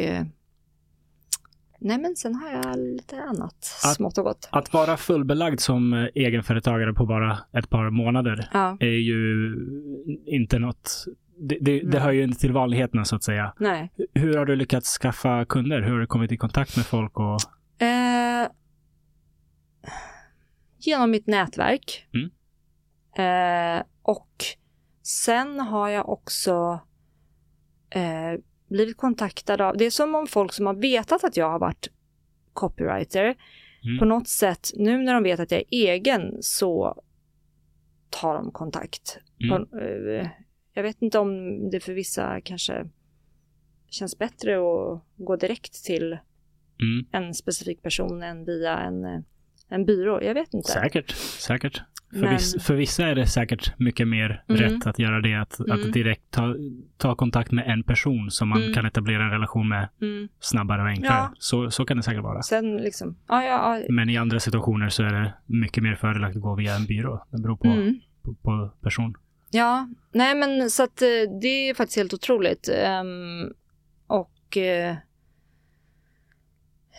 nej 1.79 1.99
men 1.99 2.17
sen 2.17 2.35
har 2.35 2.51
jag 2.51 2.79
lite 2.79 3.23
annat 3.23 3.55
Att- 3.55 3.95
smått 3.95 4.19
och 4.19 4.25
gott. 4.25 4.49
Att 4.53 4.73
vara 4.73 4.97
fullbelagd 4.97 5.61
som 5.61 5.93
eh, 5.93 6.07
egenföretagare 6.15 6.93
på 6.93 7.07
bara 7.07 7.39
ett 7.53 7.71
par 7.71 7.91
månader 7.91 8.49
Ja, 8.53 8.77
är 8.81 8.87
ju 8.87 9.55
inte 10.27 10.59
något... 10.59 11.05
Det, 11.39 11.59
det, 11.61 11.81
det 11.81 12.01
hör 12.01 12.13
ju 12.13 12.23
inte 12.23 12.41
till 12.41 12.53
vanligheterna 12.53 13.05
så 13.05 13.17
att 13.17 13.25
säga. 13.25 13.53
nej. 13.59 13.91
Hur 14.15 14.37
har 14.37 14.45
du 14.47 14.57
lyckats 14.57 14.99
skaffa 14.99 15.45
kunder? 15.45 15.83
Hur 15.83 15.93
har 15.93 16.01
du 16.01 16.07
kommit 16.07 16.33
i 16.33 16.37
kontakt 16.37 16.77
med 16.77 16.87
folk? 16.87 17.19
Och... 17.19 17.41
Eh, 17.87 18.49
genom 20.79 21.11
mitt 21.11 21.27
nätverk. 21.27 22.07
Mm. 22.15 22.31
Eh, 23.79 23.83
och 24.03 24.31
sen 25.03 25.61
har 25.61 25.89
jag 25.89 26.09
också 26.09 26.81
eh, 27.91 28.41
blivit 28.69 28.97
kontaktad 28.97 29.61
av, 29.61 29.77
det 29.77 29.85
är 29.85 29.91
som 29.91 30.15
om 30.15 30.27
folk 30.27 30.53
som 30.53 30.67
har 30.67 30.75
vetat 30.75 31.25
att 31.25 31.37
jag 31.37 31.51
har 31.51 31.59
varit 31.59 31.89
copywriter, 32.53 33.35
Mm. 33.85 33.99
på 33.99 34.05
något 34.05 34.29
sätt, 34.29 34.71
nu 34.75 34.99
när 34.99 35.15
de 35.15 35.23
vet 35.23 35.41
att 35.41 35.51
jag 35.51 35.61
är 35.61 35.65
egen 35.95 36.37
så 36.41 37.03
tar 38.11 38.35
de 38.35 38.51
kontakt. 38.51 39.19
Mm. 39.41 39.67
På, 39.67 39.79
eh, 39.79 40.29
jag 40.73 40.83
vet 40.83 41.03
inte 41.03 41.19
om 41.19 41.61
det 41.71 41.81
för 41.81 41.93
vissa 41.93 42.41
kanske 42.41 42.89
känns 43.91 44.19
bättre 44.19 44.57
att 44.57 45.03
gå 45.17 45.37
direkt 45.37 45.85
till 45.85 46.19
Mm. 46.83 47.07
en 47.13 47.35
specifik 47.35 47.83
person 47.83 48.23
än 48.23 48.45
via 48.45 48.79
en, 48.79 49.05
eh, 49.05 49.21
en 49.69 49.85
byrå. 49.85 50.23
Jag 50.23 50.35
vet 50.35 50.55
inte. 50.55 50.73
Säkert, 50.73 51.11
säkert. 51.17 51.83
För, 52.11 52.21
Men- 52.21 52.31
viss, 52.33 52.65
för 52.65 52.75
vissa 52.75 53.05
är 53.07 53.15
det 53.15 53.27
säkert 53.27 53.79
mycket 53.79 54.09
mer 54.09 54.43
Mm. 54.49 54.61
rätt 54.63 54.87
att 54.87 54.99
göra 54.99 55.21
det. 55.21 55.35
Att, 55.35 55.59
Mm. 55.61 55.73
att 55.73 55.93
direkt 55.93 56.31
ta, 56.31 56.55
ta 56.97 57.15
kontakt 57.15 57.53
med 57.53 57.65
en 57.69 57.83
person 57.83 58.31
som 58.31 58.49
man 58.49 58.61
Mm. 58.63 58.75
kan 58.75 58.87
etablera 58.87 59.25
en 59.25 59.31
relation 59.31 59.69
med 59.69 59.89
Mm. 60.03 60.29
snabbare 60.41 60.83
och 60.83 60.89
enklare. 60.89 61.15
Ja. 61.19 61.33
Så, 61.39 61.71
så 61.71 61.85
kan 61.85 61.97
det 61.97 62.03
säkert 62.03 62.23
vara. 62.23 62.43
Sen 62.43 62.77
liksom, 62.77 63.17
ja, 63.29 63.45
ja, 63.45 63.79
ja. 63.79 63.85
Men 63.89 64.11
i 64.11 64.17
andra 64.17 64.41
situationer 64.41 64.89
så 64.89 65.03
är 65.03 65.13
det 65.13 65.33
mycket 65.47 65.83
mer 65.83 65.95
fördelaktigt 65.95 66.37
att 66.37 66.43
gå 66.43 66.55
via 66.55 66.75
en 66.75 66.87
byrå. 66.87 67.27
Det 67.31 67.43
beror 67.43 67.57
på, 67.57 67.69
Mm. 67.69 68.01
på, 68.23 68.35
på 68.35 68.71
person. 68.83 69.15
Ja, 69.51 69.89
nej 70.13 70.35
men 70.35 70.71
så 70.71 70.83
att 70.83 71.03
eh, 71.03 71.09
det 71.43 71.69
är 71.69 71.75
faktiskt 71.75 71.97
helt 71.99 72.15
otroligt. 72.15 72.69
Ehm, 72.85 73.53
och 74.07 74.57
eh, 74.57 74.97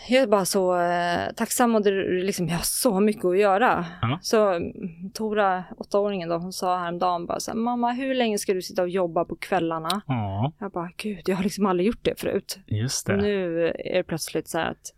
jag 0.10 0.24
är 0.24 0.28
bara 0.28 0.46
så 0.46 0.80
eh, 0.80 1.34
tacksam 1.36 1.76
och 1.76 1.84
det, 1.84 1.92
liksom, 2.24 2.48
jag 2.48 2.56
har 2.56 2.64
så 2.64 3.00
mycket 3.00 3.26
att 3.26 3.38
göra. 3.40 3.86
Ja. 4.02 4.20
Så 4.22 4.54
mm, 4.54 4.72
Tora, 5.14 5.64
åttaåringen 5.78 6.30
då, 6.30 6.36
hon 6.38 6.54
sa 6.54 6.78
häromdagen 6.80 7.26
bara 7.26 7.40
så 7.40 7.52
här, 7.52 7.58
mamma 7.58 7.92
hur 7.92 8.16
länge 8.16 8.38
ska 8.38 8.54
du 8.54 8.62
sitta 8.62 8.82
och 8.82 8.90
jobba 8.90 9.26
på 9.26 9.36
kvällarna? 9.36 10.02
Ja, 10.08 10.54
Jag 10.60 10.72
bara, 10.72 10.90
gud, 10.98 11.22
jag 11.26 11.36
har 11.36 11.44
liksom 11.44 11.66
aldrig 11.66 11.88
gjort 11.88 12.00
det 12.06 12.20
förut. 12.20 12.60
just 12.68 13.08
det. 13.08 13.18
Nu 13.18 13.68
är 13.68 13.94
det 13.98 14.04
plötsligt 14.04 14.48
så 14.48 14.58
här 14.58 14.72
att 14.72 14.94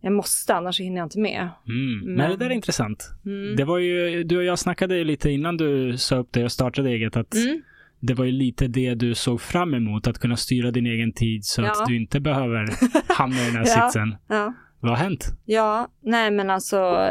jag 0.00 0.12
måste, 0.12 0.54
annars 0.54 0.80
hinner 0.80 0.96
jag 0.96 1.06
inte 1.06 1.18
med. 1.20 1.48
Mm. 1.68 1.98
Men, 2.04 2.14
Men- 2.14 2.30
det 2.30 2.36
där 2.36 2.46
är 2.50 2.54
intressant. 2.54 3.10
Mm. 3.26 3.56
Det 3.56 3.64
var 3.64 3.78
ju, 3.78 4.24
du 4.24 4.36
och 4.36 4.44
jag 4.44 4.58
snackade 4.58 5.04
lite 5.04 5.30
innan 5.30 5.56
du 5.56 5.96
sa 5.98 6.16
upp 6.16 6.32
dig 6.32 6.44
och 6.44 6.52
startade 6.52 6.90
eget 6.90 7.16
att 7.16 7.34
Mm. 7.34 7.62
Det 8.00 8.14
var 8.14 8.24
ju 8.24 8.32
lite 8.32 8.66
det 8.68 8.94
du 8.94 9.14
såg 9.14 9.40
fram 9.40 9.74
emot, 9.74 10.06
att 10.06 10.18
kunna 10.18 10.36
styra 10.36 10.70
din 10.70 10.86
egen 10.86 11.12
tid 11.12 11.44
så 11.44 11.62
Ja. 11.62 11.70
att 11.70 11.86
du 11.88 11.96
inte 11.96 12.20
behöver 12.20 12.66
hamna 13.14 13.36
i 13.42 13.44
den 13.46 13.56
här 13.56 13.66
Ja. 13.76 13.86
sitsen. 13.88 14.16
Ja. 14.28 14.54
Vad 14.80 14.90
har 14.90 14.98
hänt? 14.98 15.26
Ja, 15.44 15.88
nej 16.00 16.30
men 16.30 16.50
alltså 16.50 17.08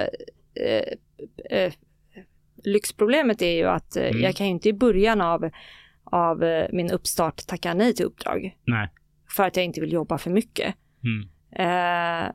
eh, 0.55 0.93
eh, 1.59 1.73
lyxproblemet 2.63 3.41
är 3.41 3.51
ju 3.51 3.63
att 3.65 3.95
eh, 3.97 4.03
Mm. 4.07 4.21
jag 4.21 4.35
kan 4.35 4.45
ju 4.47 4.51
inte 4.51 4.69
i 4.69 4.73
början 4.73 5.21
av, 5.21 5.49
av 6.03 6.43
eh, 6.43 6.67
min 6.73 6.91
uppstart 6.91 7.47
tacka 7.47 7.73
nej 7.73 7.93
till 7.93 8.05
uppdrag 8.05 8.57
Nej. 8.65 8.89
för 9.35 9.43
att 9.47 9.55
jag 9.55 9.65
inte 9.65 9.81
vill 9.81 9.93
jobba 9.93 10.17
för 10.17 10.29
mycket. 10.31 10.75
Mm. 11.03 11.29
Eh, 11.51 12.31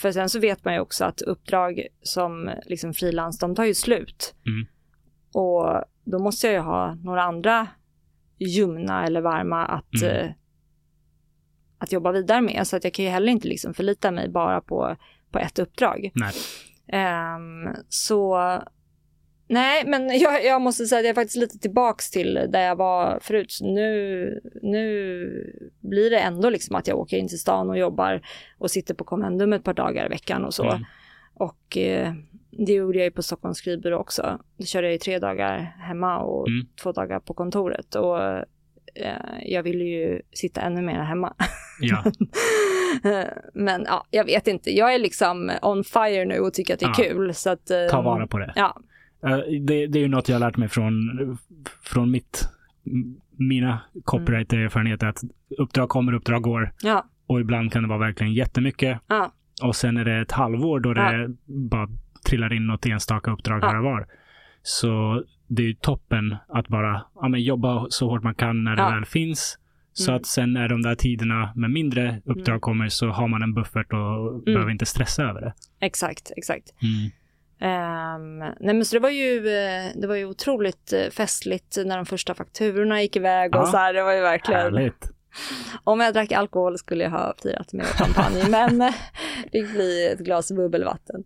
för 0.00 0.12
sen 0.12 0.28
så 0.28 0.38
vet 0.40 0.64
man 0.64 0.74
ju 0.74 0.80
också 0.80 1.04
att 1.04 1.22
uppdrag 1.22 1.86
som 2.02 2.50
liksom 2.66 2.94
frilans, 2.94 3.38
de 3.38 3.54
tar 3.54 3.64
ju 3.64 3.74
slut. 3.74 4.34
Mm. 4.46 4.66
Och 5.32 5.84
då 6.10 6.18
måste 6.18 6.46
jag 6.46 6.54
ju 6.54 6.60
ha 6.60 6.94
några 6.94 7.22
andra 7.22 7.68
ljumna 8.38 9.06
eller 9.06 9.20
varma 9.20 9.66
att, 9.66 10.02
Mm. 10.02 10.16
eh, 10.16 10.30
att 11.78 11.92
jobba 11.92 12.12
vidare 12.12 12.40
med. 12.40 12.66
Så 12.66 12.76
att 12.76 12.84
jag 12.84 12.94
kan 12.94 13.04
ju 13.04 13.10
heller 13.10 13.32
inte 13.32 13.48
liksom 13.48 13.74
förlita 13.74 14.10
mig 14.10 14.28
bara 14.28 14.60
på, 14.60 14.96
på 15.30 15.38
ett 15.38 15.58
uppdrag. 15.58 16.10
Nej. 16.14 16.32
Ehm, 16.92 17.68
så 17.88 18.38
nej, 19.48 19.84
men 19.86 20.18
jag, 20.18 20.44
jag 20.44 20.60
måste 20.60 20.86
säga 20.86 20.98
att 20.98 21.04
jag 21.04 21.10
är 21.10 21.14
faktiskt 21.14 21.36
lite 21.36 21.58
tillbaks 21.58 22.10
till 22.10 22.34
där 22.48 22.60
jag 22.60 22.76
var 22.76 23.18
förut. 23.22 23.58
Nu, 23.62 24.40
nu 24.62 25.26
blir 25.80 26.10
det 26.10 26.18
ändå 26.18 26.50
liksom 26.50 26.76
att 26.76 26.86
jag 26.88 26.98
åker 26.98 27.16
in 27.16 27.28
till 27.28 27.40
stan 27.40 27.70
och 27.70 27.78
jobbar 27.78 28.20
och 28.58 28.70
sitter 28.70 28.94
på 28.94 29.04
Commendum 29.04 29.52
ett 29.52 29.64
par 29.64 29.74
dagar 29.74 30.06
i 30.06 30.08
veckan 30.08 30.44
och 30.44 30.54
så. 30.54 30.70
Mm. 30.70 30.84
och 31.34 31.76
eh, 31.76 32.14
det 32.50 32.72
gjorde 32.72 32.98
jag 32.98 33.04
ju 33.04 33.10
på 33.10 33.22
Stockholms 33.22 33.58
skrivbyrå 33.58 33.96
också. 33.98 34.38
Då 34.58 34.64
körde 34.64 34.86
jag 34.86 34.92
ju 34.92 34.98
tre 34.98 35.18
dagar 35.18 35.58
hemma 35.78 36.18
och 36.18 36.48
Mm. 36.48 36.66
två 36.82 36.92
dagar 36.92 37.20
på 37.20 37.34
kontoret. 37.34 37.94
Och 37.94 38.18
eh, 38.94 39.38
jag 39.42 39.62
ville 39.62 39.84
ju 39.84 40.22
sitta 40.32 40.60
ännu 40.60 40.82
mer 40.82 41.00
hemma. 41.02 41.34
Ja. 41.82 42.04
Men 43.54 43.84
ja, 43.86 44.06
jag 44.10 44.24
vet 44.24 44.46
inte. 44.46 44.70
Jag 44.76 44.94
är 44.94 44.98
liksom 44.98 45.50
on 45.62 45.84
fire 45.84 46.24
nu 46.24 46.38
och 46.38 46.54
tycker 46.54 46.74
att 46.74 46.80
det 46.80 46.86
är 46.86 46.88
Ja. 46.88 46.94
kul. 46.94 47.34
Så 47.34 47.50
att, 47.50 47.70
eh, 47.70 47.76
Ta 47.90 48.02
vara 48.02 48.26
på 48.26 48.38
det. 48.38 48.52
Ja, 48.56 48.80
Eh, 49.24 49.36
det. 49.60 49.86
Det 49.86 49.98
är 49.98 50.02
ju 50.02 50.08
något 50.08 50.28
jag 50.28 50.36
har 50.36 50.40
lärt 50.40 50.56
mig 50.56 50.68
från, 50.68 50.92
från 51.82 52.10
mitt, 52.10 52.48
mina 53.36 53.78
copyright-erfarenheter. 54.04 55.06
Att 55.06 55.20
uppdrag 55.58 55.88
kommer, 55.88 56.14
uppdrag 56.14 56.42
går. 56.42 56.72
ja, 56.82 57.04
Och 57.26 57.40
ibland 57.40 57.72
kan 57.72 57.82
det 57.82 57.88
vara 57.88 57.98
verkligen 57.98 58.32
jättemycket. 58.34 58.98
ja, 59.06 59.32
Och 59.62 59.76
sen 59.76 59.96
är 59.96 60.04
det 60.04 60.20
ett 60.20 60.32
halvår 60.32 60.80
då 60.80 60.94
det 60.94 61.00
Ja. 61.00 61.28
bara 61.46 61.88
trillar 62.28 62.52
in 62.52 62.66
något 62.66 62.86
enstaka 62.86 63.30
uppdrag 63.30 63.60
här 63.60 63.76
och 63.78 63.84
var. 63.84 64.06
Så 64.62 65.22
det 65.48 65.62
är 65.62 65.66
ju 65.66 65.74
toppen 65.74 66.36
att 66.48 66.68
bara 66.68 67.02
ja, 67.14 67.28
men 67.28 67.42
jobba 67.42 67.86
så 67.90 68.08
hårt 68.10 68.22
man 68.22 68.34
kan 68.34 68.64
när 68.64 68.76
det 68.76 68.82
Ja. 68.82 68.90
väl 68.90 69.04
finns. 69.04 69.58
Så 69.92 70.10
Mm. 70.10 70.20
att 70.20 70.26
sen 70.26 70.52
när 70.52 70.68
de 70.68 70.82
där 70.82 70.94
tiderna 70.94 71.52
med 71.56 71.70
mindre 71.70 72.20
uppdrag 72.24 72.48
Mm. 72.54 72.60
kommer 72.60 72.88
så 72.88 73.08
har 73.08 73.28
man 73.28 73.42
en 73.42 73.54
buffert 73.54 73.92
och 73.92 74.42
behöver 74.42 74.70
inte 74.70 74.86
stressa 74.86 75.22
över 75.22 75.40
det. 75.40 75.52
exakt, 75.80 76.32
exakt. 76.36 76.64
Mm. 76.82 77.10
Ehm, 77.62 78.38
nej 78.38 78.74
men 78.74 78.84
så 78.84 78.96
det 78.96 79.00
var 79.00 79.10
ju, 79.10 79.36
eh, 79.48 80.00
det 80.00 80.06
var 80.06 80.14
ju 80.14 80.24
otroligt 80.24 80.92
eh, 80.92 81.10
festligt 81.10 81.76
när 81.86 81.96
de 81.96 82.06
första 82.06 82.34
fakturorna 82.34 83.02
gick 83.02 83.16
iväg 83.16 83.54
och 83.56 83.60
Ja. 83.62 83.66
så 83.66 83.76
här. 83.76 83.94
Det 83.94 84.02
var 84.02 84.12
ju 84.14 84.20
verkligen, 84.20 84.60
Härligt. 84.60 85.10
Om 85.84 86.00
jag 86.00 86.14
drack 86.14 86.32
alkohol 86.32 86.78
skulle 86.78 87.04
jag 87.04 87.10
ha 87.10 87.34
firat 87.42 87.72
med 87.72 87.86
champagne, 87.86 88.44
men 88.50 88.80
eh, 88.82 88.94
det 89.52 89.62
fick 89.62 89.70
bli 89.72 90.06
ett 90.12 90.18
glas 90.20 90.52
bubbelvatten. 90.52 91.24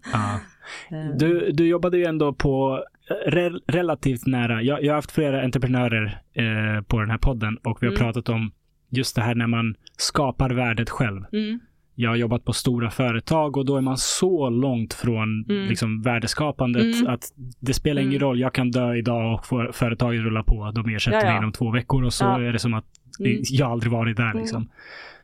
Ehm, 0.90 1.18
Du, 1.18 1.52
du 1.52 1.66
jobbade 1.68 1.98
ju 1.98 2.04
ändå 2.04 2.32
på 2.32 2.84
eh, 3.10 3.30
re- 3.30 3.60
relativt 3.66 4.26
nära. 4.26 4.62
Jag, 4.62 4.82
jag 4.84 4.92
har 4.92 4.96
haft 4.96 5.12
flera 5.12 5.42
entreprenörer 5.42 6.20
eh, 6.32 6.82
på 6.82 7.00
den 7.00 7.10
här 7.10 7.18
podden 7.18 7.56
och 7.56 7.78
vi 7.82 7.86
har 7.86 7.92
Mm. 7.94 8.04
pratat 8.06 8.28
om 8.28 8.52
just 8.90 9.16
det 9.16 9.22
här 9.22 9.34
när 9.34 9.46
man 9.46 9.74
skapar 9.96 10.50
värdet 10.50 10.90
själv. 10.90 11.24
Mm, 11.32 11.60
Jag 11.94 12.10
har 12.10 12.16
jobbat 12.16 12.44
på 12.44 12.52
stora 12.52 12.90
företag 12.90 13.56
och 13.56 13.64
då 13.66 13.76
är 13.76 13.80
man 13.80 13.96
så 13.96 14.50
långt 14.50 14.94
från 14.94 15.44
Mm. 15.48 15.68
liksom, 15.68 16.02
värdeskapandet 16.02 16.82
Mm. 17.00 17.06
att 17.14 17.24
det 17.60 17.74
spelar 17.74 18.02
ingen 18.02 18.12
Mm. 18.12 18.22
roll. 18.22 18.40
Jag 18.40 18.52
kan 18.54 18.70
dö 18.70 18.94
idag 18.94 19.34
och 19.34 19.46
företaget 19.76 20.20
rulla 20.20 20.42
på. 20.42 20.70
De 20.74 20.88
ersätter 20.94 21.18
Ja, 21.18 21.24
ja. 21.24 21.30
mig 21.30 21.38
inom 21.38 21.52
två 21.52 21.70
veckor 21.70 22.04
och 22.04 22.12
så 22.14 22.24
Ja. 22.24 22.40
är 22.42 22.52
det 22.52 22.58
som 22.58 22.74
att 22.74 22.84
Mm. 23.20 23.42
jag 23.50 23.70
aldrig 23.70 23.92
varit 23.92 24.16
där. 24.16 24.34
Liksom. 24.34 24.68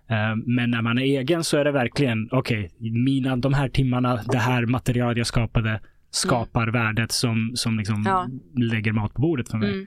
Eh, 0.09 0.37
Men 0.47 0.71
när 0.71 0.83
man 0.83 0.99
är 0.99 1.03
egen 1.03 1.45
så 1.45 1.57
är 1.57 1.65
det 1.65 1.73
verkligen, 1.73 2.29
okej, 2.33 2.71
mina, 2.79 3.37
de 3.37 3.55
här 3.55 3.69
timmarna, 3.69 4.21
det 4.33 4.39
här 4.39 4.67
material 4.67 5.19
jag 5.19 5.27
skapade 5.27 5.81
skapar 6.13 6.69
värdet 6.69 7.13
som, 7.13 7.53
som 7.55 7.79
liksom 7.79 7.95
Mm. 7.95 8.07
Ja. 8.07 8.27
lägger 8.63 8.93
mat 8.93 9.15
på 9.15 9.21
bordet 9.23 9.49
för 9.49 9.59
mig. 9.59 9.71
mm, 9.73 9.87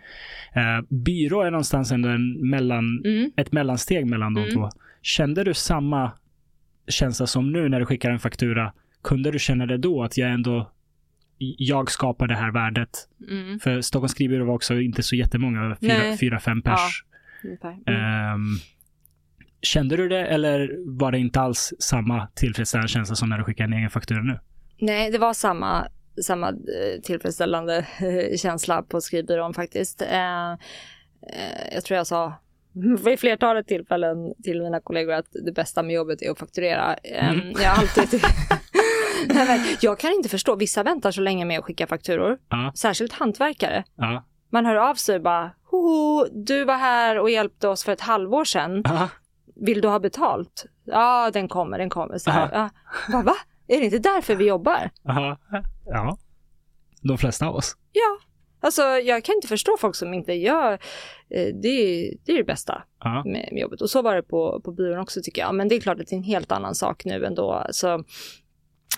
Eh, 0.56 0.86
byrå 0.90 1.42
är 1.42 1.52
någonstans 1.52 1.92
ändå 1.92 2.10
en 2.10 2.50
mellan, 2.50 3.02
mm. 3.06 3.32
ett 3.38 3.52
mellansteg 3.52 4.06
mellan 4.10 4.34
de 4.34 4.42
Mm. 4.42 4.54
två. 4.54 4.70
Kände 5.02 5.44
du 5.44 5.54
samma 5.54 6.12
känsla 6.88 7.28
som 7.28 7.52
nu 7.52 7.70
när 7.70 7.80
du 7.80 7.86
skickar 7.86 8.12
en 8.12 8.20
faktura? 8.20 8.74
Kunde 9.04 9.32
du 9.32 9.40
känna 9.40 9.66
det 9.66 9.78
då 9.78 10.04
att 10.04 10.18
jag 10.18 10.32
ändå 10.32 10.72
jag 11.38 11.92
skapar 11.92 12.28
det 12.28 12.36
här 12.36 12.52
värdet? 12.52 12.90
Mm. 13.30 13.60
För 13.60 13.82
Stockholms 13.82 14.12
skrivbyrå 14.12 14.46
var 14.46 14.54
också 14.54 14.80
inte 14.80 15.04
så 15.04 15.16
jättemånga, 15.16 15.78
fyra, 15.82 16.18
fyra 16.20 16.40
fem 16.40 16.62
pers. 16.62 17.04
Ungefär. 17.44 17.78
Mm. 17.86 18.34
Ehm, 18.34 18.58
kände 19.62 19.98
du 19.98 20.10
det 20.10 20.26
eller 20.26 20.76
var 20.86 21.12
det 21.12 21.20
inte 21.20 21.42
alls 21.42 21.74
samma 21.80 22.28
tillfredsställande 22.28 22.88
känsla 22.88 23.16
som 23.16 23.30
när 23.30 23.38
du 23.38 23.44
skickar 23.44 23.64
en 23.64 23.74
egen 23.74 23.90
faktura 23.90 24.22
nu? 24.22 24.40
Nej, 24.80 25.12
det 25.12 25.18
var 25.18 25.34
samma, 25.34 25.88
samma 26.22 26.50
eh, 26.50 27.02
tillfredsställande 27.04 27.86
känsla 28.38 28.84
på 28.84 29.02
skrivbyrån 29.02 29.54
faktiskt. 29.54 30.02
Eh, 30.02 30.52
eh, 30.52 30.58
jag 31.74 31.84
tror 31.84 31.98
jag 31.98 32.08
sa 32.08 32.34
vid 33.06 33.20
flertalet 33.20 33.68
tillfällen 33.68 34.34
till 34.44 34.62
mina 34.62 34.80
kollegor 34.80 35.14
att 35.14 35.28
det 35.46 35.52
bästa 35.52 35.84
med 35.84 35.96
jobbet 35.96 36.22
är 36.22 36.32
att 36.32 36.40
fakturera. 36.40 36.94
Mm. 36.94 37.52
Jag 37.62 37.80
alltid... 37.80 38.22
Jag 39.82 40.00
kan 40.00 40.12
inte 40.12 40.30
förstå, 40.30 40.56
vissa 40.56 40.84
väntar 40.84 41.12
så 41.12 41.22
länge 41.22 41.46
med 41.46 41.60
att 41.60 41.66
skicka 41.66 41.88
fakturor, 41.88 42.38
Ja, 42.50 42.72
särskilt 42.76 43.14
hantverkare. 43.14 43.84
ja, 43.96 44.24
Man 44.52 44.66
hör 44.66 44.76
av 44.76 44.96
sig 44.96 45.16
och 45.16 45.22
bara, 45.22 45.52
Hoho, 45.72 46.28
du 46.46 46.64
var 46.66 46.76
här 46.78 47.20
och 47.20 47.30
hjälpte 47.30 47.68
oss 47.68 47.84
för 47.84 47.92
ett 47.92 48.02
halvår 48.02 48.46
sedan. 48.46 48.82
ja, 48.86 49.10
Vill 49.56 49.82
du 49.82 49.88
ha 49.88 50.00
betalt? 50.00 50.66
Ja, 50.86 51.32
den 51.34 51.48
kommer, 51.48 51.78
den 51.78 51.90
kommer. 51.90 52.18
Så 52.18 52.32
här, 52.32 52.70
va, 53.12 53.22
va? 53.22 53.36
Är 53.68 53.78
det 53.80 53.86
inte 53.86 54.00
därför 54.00 54.36
vi 54.36 54.46
jobbar? 54.48 54.90
ja, 55.04 55.38
ja. 55.86 56.18
De 57.02 57.18
flesta 57.18 57.48
av 57.48 57.56
oss. 57.56 57.76
Ja, 57.92 58.18
alltså 58.64 58.82
jag 58.82 59.24
kan 59.24 59.36
inte 59.36 59.48
förstå 59.48 59.78
folk 59.80 59.96
som 59.96 60.14
inte 60.14 60.34
gör, 60.34 60.74
eh, 61.30 61.48
det, 61.62 61.68
är- 61.68 62.14
det 62.26 62.32
är 62.32 62.38
det 62.38 62.44
bästa 62.44 62.84
Ja, 63.00 63.24
med, 63.26 63.50
med 63.52 63.62
jobbet. 63.62 63.82
Och 63.82 63.90
så 63.90 64.02
var 64.02 64.16
det 64.16 64.24
på, 64.24 64.62
på 64.62 64.72
byrån 64.72 65.00
också 65.00 65.22
tycker 65.24 65.42
jag. 65.42 65.56
Men 65.56 65.68
det 65.68 65.76
är 65.76 65.80
klart 65.80 66.00
att 66.00 66.08
det 66.08 66.16
är 66.16 66.18
en 66.18 66.24
helt 66.24 66.52
annan 66.52 66.76
sak 66.76 67.06
nu 67.06 67.26
ändå. 67.26 67.66
Så, 67.72 68.04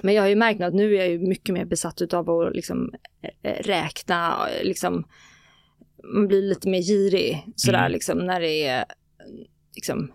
men 0.01 0.13
jag 0.15 0.23
har 0.23 0.29
ju 0.29 0.35
märkt 0.35 0.61
att 0.61 0.73
nu 0.73 0.93
är 0.93 0.97
jag 0.99 1.09
ju 1.09 1.19
mycket 1.19 1.53
mer 1.53 1.65
besatt 1.65 2.13
av 2.13 2.29
att 2.29 2.55
liksom 2.55 2.93
eh, 3.43 3.63
räkna, 3.63 4.47
eh, 4.49 4.63
liksom, 4.63 5.07
man 6.03 6.27
blir 6.27 6.41
lite 6.41 6.69
mer 6.69 6.81
girig 6.81 7.43
sådär 7.55 7.79
Mm. 7.79 7.91
liksom 7.91 8.17
när 8.25 8.41
det 8.41 8.65
är, 8.67 8.85
liksom, 9.75 10.11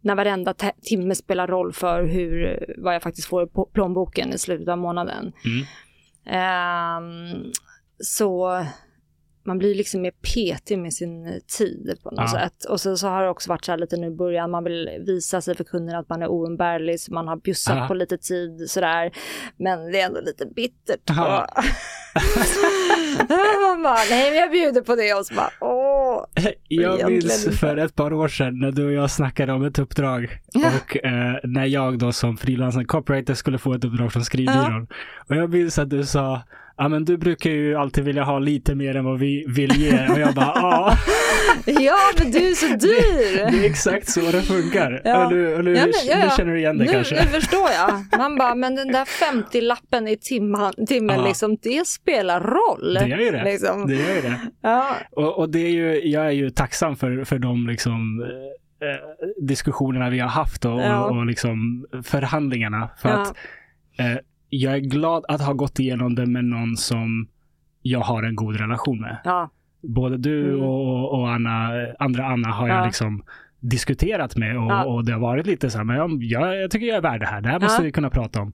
när 0.00 0.14
varenda 0.14 0.54
timme 0.82 1.14
spelar 1.14 1.46
roll 1.46 1.72
för 1.72 2.04
hur, 2.04 2.64
vad 2.78 2.94
jag 2.94 3.02
faktiskt 3.02 3.28
får 3.28 3.46
på 3.46 3.64
plånboken 3.66 4.32
i 4.32 4.38
slutet 4.38 4.68
av 4.68 4.78
månaden. 4.78 5.32
mm. 5.44 5.66
Ehm, 6.26 7.50
så 8.04 8.64
man 9.46 9.58
blir 9.58 9.74
liksom 9.74 10.02
mer 10.02 10.10
petig 10.34 10.78
med 10.78 10.92
sin 10.94 11.40
tid 11.58 11.98
på 12.02 12.10
något 12.10 12.20
Ja. 12.32 12.40
sätt. 12.40 12.64
Och 12.64 12.80
så, 12.80 12.96
så 12.96 13.08
har 13.08 13.22
det 13.22 13.28
också 13.28 13.50
varit 13.50 13.64
så 13.64 13.72
här 13.72 13.78
lite 13.78 13.96
nu 13.96 14.06
i 14.06 14.10
början, 14.10 14.50
man 14.50 14.64
vill 14.64 14.88
visa 15.06 15.40
sig 15.40 15.56
för 15.56 15.64
kunderna 15.64 15.98
att 15.98 16.08
man 16.08 16.22
är 16.22 16.28
oumbärlig, 16.28 17.00
så 17.00 17.12
man 17.14 17.28
har 17.28 17.36
bjussat 17.36 17.76
Ja. 17.76 17.88
på 17.88 17.94
lite 17.94 18.18
tid 18.18 18.64
sådär. 18.70 19.10
Men 19.56 19.92
det 19.92 20.00
är 20.00 20.06
ändå 20.06 20.20
lite 20.20 20.46
bittert. 20.46 21.00
Ja. 21.06 21.46
Man 23.62 23.82
bara, 23.82 23.98
nej 24.10 24.30
men 24.30 24.38
jag 24.40 24.50
bjuder 24.50 24.80
på 24.80 24.94
det 24.96 25.14
och 25.14 25.26
så 25.26 25.34
bara, 25.34 25.50
åh. 25.60 26.24
Jag 26.68 26.84
Egentligen 26.94 27.12
minns 27.12 27.60
för 27.60 27.76
ett 27.76 27.94
par 27.94 28.12
år 28.12 28.28
sedan 28.28 28.58
när 28.58 28.70
du 28.72 28.86
och 28.86 28.92
jag 28.92 29.10
snackade 29.10 29.52
om 29.52 29.64
ett 29.64 29.78
uppdrag 29.78 30.38
och 30.54 31.04
eh, 31.04 31.34
när 31.44 31.64
jag 31.66 31.98
då 31.98 32.12
som 32.12 32.36
frilansande 32.36 32.84
copywriter 32.86 33.34
skulle 33.34 33.58
få 33.58 33.74
ett 33.74 33.84
uppdrag 33.84 34.12
från 34.12 34.24
skrivbyrån. 34.24 34.86
Och 35.28 35.36
jag 35.36 35.50
minns 35.50 35.78
att 35.78 35.90
du 35.90 36.04
sa, 36.04 36.42
ja 36.76 36.88
men 36.88 37.04
du 37.04 37.16
brukar 37.16 37.50
ju 37.50 37.74
alltid 37.76 38.04
vilja 38.04 38.22
ha 38.24 38.38
lite 38.38 38.74
mer 38.74 38.96
än 38.96 39.04
vad 39.04 39.18
vi 39.18 39.44
vill 39.48 39.72
ge. 39.76 40.08
Och 40.08 40.18
jag 40.20 40.34
bara, 40.34 40.52
ja, 40.54 40.96
Ja 41.66 41.96
men 42.18 42.30
du 42.30 42.38
är 42.38 42.54
så 42.54 42.66
dyr. 42.66 43.36
det 43.50 43.66
är 43.66 43.70
exakt 43.70 44.08
så 44.08 44.20
det 44.20 44.42
funkar. 44.42 45.00
Ja. 45.04 45.26
Och 45.26 45.32
nu, 45.32 45.50
Ja, 45.50 45.62
men- 45.62 45.74
ja, 46.06 46.18
ja. 46.24 46.30
känner 46.36 46.52
du 46.52 46.58
igen 46.58 46.78
det 46.78 46.84
nu, 46.84 46.92
kanske. 46.92 47.14
nu 47.14 47.20
förstår 47.40 47.68
jag. 47.70 48.18
Man 48.18 48.36
bara, 48.38 48.54
men 48.54 48.74
den 48.74 48.92
där 48.92 49.04
50-lappen 49.04 50.08
i 50.08 50.16
timmen, 50.16 50.72
timmen 50.86 51.16
Ja. 51.18 51.26
liksom, 51.26 51.56
det 51.62 51.86
spelar 51.86 52.40
roll. 52.40 52.94
Det 52.94 53.06
gör 53.08 53.18
ju 53.18 53.30
det. 53.30 53.44
Liksom. 53.44 53.86
Det 53.86 53.94
gör 53.94 54.14
ju 54.14 54.20
det. 54.22 54.40
Ja, 54.62 54.96
Och, 55.10 55.38
och 55.38 55.50
det 55.50 55.58
är 55.58 55.70
ju, 55.70 56.08
jag 56.08 56.26
är 56.26 56.30
ju 56.30 56.50
tacksam 56.50 56.96
för, 56.96 57.24
för 57.24 57.38
de 57.38 57.66
liksom, 57.68 58.22
eh, 58.22 58.88
eh, 58.88 58.96
diskussionerna 59.42 60.10
vi 60.10 60.18
har 60.20 60.28
haft 60.28 60.64
och, 60.64 60.80
Ja. 60.80 61.04
och, 61.04 61.16
och 61.16 61.26
liksom 61.26 61.86
förhandlingarna. 62.04 62.88
För 63.02 63.08
att 63.08 63.28
eh, 63.98 64.16
jag 64.62 64.74
är 64.74 64.78
glad 64.78 65.24
att 65.28 65.40
ha 65.40 65.52
gått 65.52 65.78
igenom 65.78 66.14
det 66.14 66.26
med 66.26 66.44
någon 66.44 66.76
som 66.76 67.28
jag 67.82 68.00
har 68.00 68.22
en 68.22 68.34
god 68.36 68.56
relation 68.56 69.00
med. 69.00 69.18
ja, 69.24 69.50
Både 69.82 70.16
du 70.16 70.48
Mm. 70.48 70.62
och, 70.62 71.12
och 71.20 71.28
Anna, 71.32 71.70
andra 71.98 72.26
Anna 72.26 72.48
har 72.48 72.68
jag 72.68 72.78
Ja. 72.78 72.84
liksom 72.86 73.22
diskuterat 73.60 74.36
med 74.36 74.56
och, 74.58 74.70
Ja. 74.70 74.84
och 74.84 75.04
det 75.04 75.12
har 75.12 75.20
varit 75.20 75.46
lite 75.46 75.70
så 75.70 75.78
här, 75.78 75.84
men 75.84 75.96
jag, 75.96 76.22
jag, 76.22 76.70
tycker 76.70 76.86
jag 76.86 76.96
är 76.96 77.00
värd 77.00 77.20
det 77.20 77.26
här. 77.26 77.40
Det 77.40 77.48
här 77.48 77.60
måste 77.60 77.82
vi 77.82 77.92
kunna 77.92 78.10
prata 78.10 78.40
om. 78.40 78.52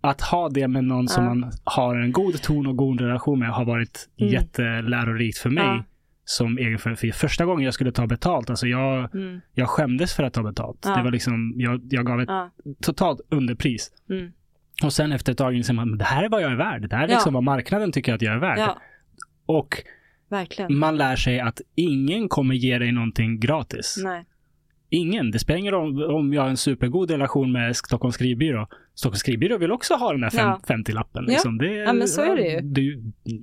Att 0.00 0.20
ha 0.20 0.48
det 0.48 0.68
med 0.68 0.84
någon 0.84 1.08
som 1.08 1.24
man 1.24 1.50
har 1.64 1.96
en 1.96 2.12
god 2.12 2.42
ton 2.42 2.66
och 2.66 2.76
god 2.76 3.00
relation 3.00 3.38
med 3.38 3.48
har 3.50 3.64
varit 3.64 4.08
Mm. 4.20 4.32
jättelärorikt 4.32 5.38
för 5.38 5.50
mig 5.50 5.82
som 6.24 6.58
egenföretagare. 6.58 7.12
För 7.12 7.18
första 7.28 7.44
gången 7.44 7.64
jag 7.64 7.74
skulle 7.74 7.92
ta 7.92 8.06
betalt, 8.06 8.50
alltså 8.50 8.66
jag, 8.66 9.14
mm, 9.14 9.40
jag 9.54 9.68
skämdes 9.68 10.14
för 10.14 10.22
att 10.22 10.32
ta 10.32 10.42
betalt. 10.42 10.82
Det 10.82 11.02
var 11.02 11.10
liksom, 11.10 11.52
jag, 11.56 11.80
jag 11.90 12.06
gav 12.06 12.20
ett 12.20 12.28
totalt 12.82 13.20
underpris. 13.28 13.90
mm, 14.10 14.32
Och 14.82 14.92
sen 14.92 15.12
efter 15.12 15.32
ett 15.32 15.38
tag 15.38 15.54
inser 15.54 15.74
man, 15.74 15.98
det 15.98 16.04
här 16.04 16.24
är 16.24 16.28
vad 16.28 16.42
jag 16.42 16.52
är 16.52 16.56
värd. 16.56 16.88
Det 16.90 16.96
här 16.96 17.04
är 17.04 17.08
Ja. 17.08 17.14
liksom 17.14 17.34
vad 17.34 17.42
marknaden 17.42 17.92
tycker 17.92 18.14
att 18.14 18.22
jag 18.22 18.34
är 18.34 18.38
värd. 18.38 18.58
ja, 18.58 18.78
Och 19.46 19.82
verkligen. 20.28 20.78
man 20.78 20.96
lär 20.96 21.16
sig 21.16 21.40
att 21.40 21.60
ingen 21.74 22.28
kommer 22.28 22.54
ge 22.54 22.78
dig 22.78 22.92
någonting 22.92 23.40
gratis. 23.40 24.00
Nej, 24.04 24.24
Ingen. 24.90 25.30
Det 25.30 25.38
spelar 25.38 25.58
ingen 25.58 25.72
roll 25.72 26.02
om 26.04 26.32
jag 26.32 26.42
har 26.42 26.48
en 26.48 26.56
supergod 26.56 27.10
relation 27.10 27.52
med 27.52 27.76
Stockholms 27.76 28.14
skrivbyrå. 28.14 28.68
Stockholms 28.94 29.18
skrivbyrå 29.20 29.58
vill 29.58 29.72
också 29.72 29.94
ha 29.94 30.12
den 30.12 30.20
där 30.20 30.30
fem, 30.30 30.46
Ja. 30.48 30.60
50-lappen. 30.66 31.24
Ja. 31.26 31.30
Liksom. 31.32 31.58
Det, 31.58 31.66
Ja, 31.74 31.92
men 31.92 32.08
så 32.08 32.22
är 32.32 32.36
det 32.36 32.42
ju. 32.48 32.60
det 32.60 32.80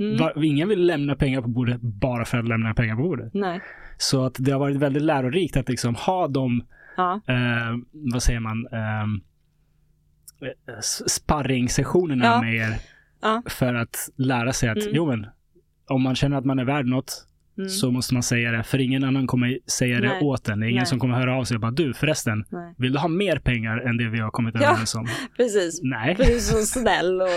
Mm. 0.03 0.43
ingen 0.43 0.67
vill 0.69 0.85
lämna 0.85 1.15
pengar 1.15 1.41
på 1.41 1.47
bordet 1.47 1.81
bara 1.81 2.25
för 2.25 2.37
att 2.37 2.47
lämna 2.47 2.73
pengar 2.73 2.95
på 2.95 3.01
bordet. 3.01 3.33
nej, 3.33 3.61
Så 3.97 4.25
att 4.25 4.35
det 4.39 4.51
har 4.51 4.59
varit 4.59 4.75
väldigt 4.77 5.03
lärorikt 5.03 5.57
att 5.57 5.69
liksom 5.69 5.95
ha 5.95 6.27
de, 6.27 6.63
ja, 6.97 7.21
eh, 7.27 7.77
vad 7.91 8.23
säger 8.23 8.39
man, 8.39 8.67
eh, 8.71 9.07
sparring-sessionerna 11.07 12.25
Ja. 12.25 12.41
med 12.41 12.55
er 12.55 12.75
Ja. 13.21 13.41
för 13.45 13.73
att 13.73 14.09
lära 14.17 14.53
sig 14.53 14.69
att, 14.69 14.77
Mm. 14.77 14.89
jo 14.95 15.05
men, 15.05 15.27
om 15.89 16.01
man 16.01 16.15
känner 16.15 16.37
att 16.37 16.45
man 16.45 16.59
är 16.59 16.65
värd 16.65 16.85
något 16.85 17.27
Mm. 17.57 17.69
så 17.69 17.91
måste 17.91 18.13
man 18.13 18.23
säga 18.23 18.51
det, 18.51 18.63
för 18.63 18.81
ingen 18.81 19.03
annan 19.03 19.27
kommer 19.27 19.59
säga 19.67 19.99
det 19.99 20.07
Nej. 20.07 20.21
åt 20.23 20.49
en. 20.49 20.59
Det 20.59 20.65
är 20.65 20.69
ingen 20.69 20.79
Nej. 20.79 20.85
som 20.85 20.99
kommer 20.99 21.15
höra 21.15 21.35
av 21.37 21.43
sig 21.43 21.55
och 21.55 21.61
bara, 21.61 21.71
du 21.71 21.93
förresten, 21.93 22.45
Nej. 22.49 22.73
vill 22.77 22.93
du 22.93 22.99
ha 22.99 23.07
mer 23.07 23.39
pengar 23.39 23.77
än 23.77 23.97
det 23.97 24.09
vi 24.09 24.19
har 24.19 24.31
kommit 24.31 24.55
Ja. 24.55 24.61
överens 24.69 24.95
om? 24.95 25.07
Precis. 25.37 25.79
Nej. 25.83 26.15
Du 26.17 26.23
är 26.23 26.39
så 26.39 26.57
snäll 26.79 27.21
och 27.21 27.27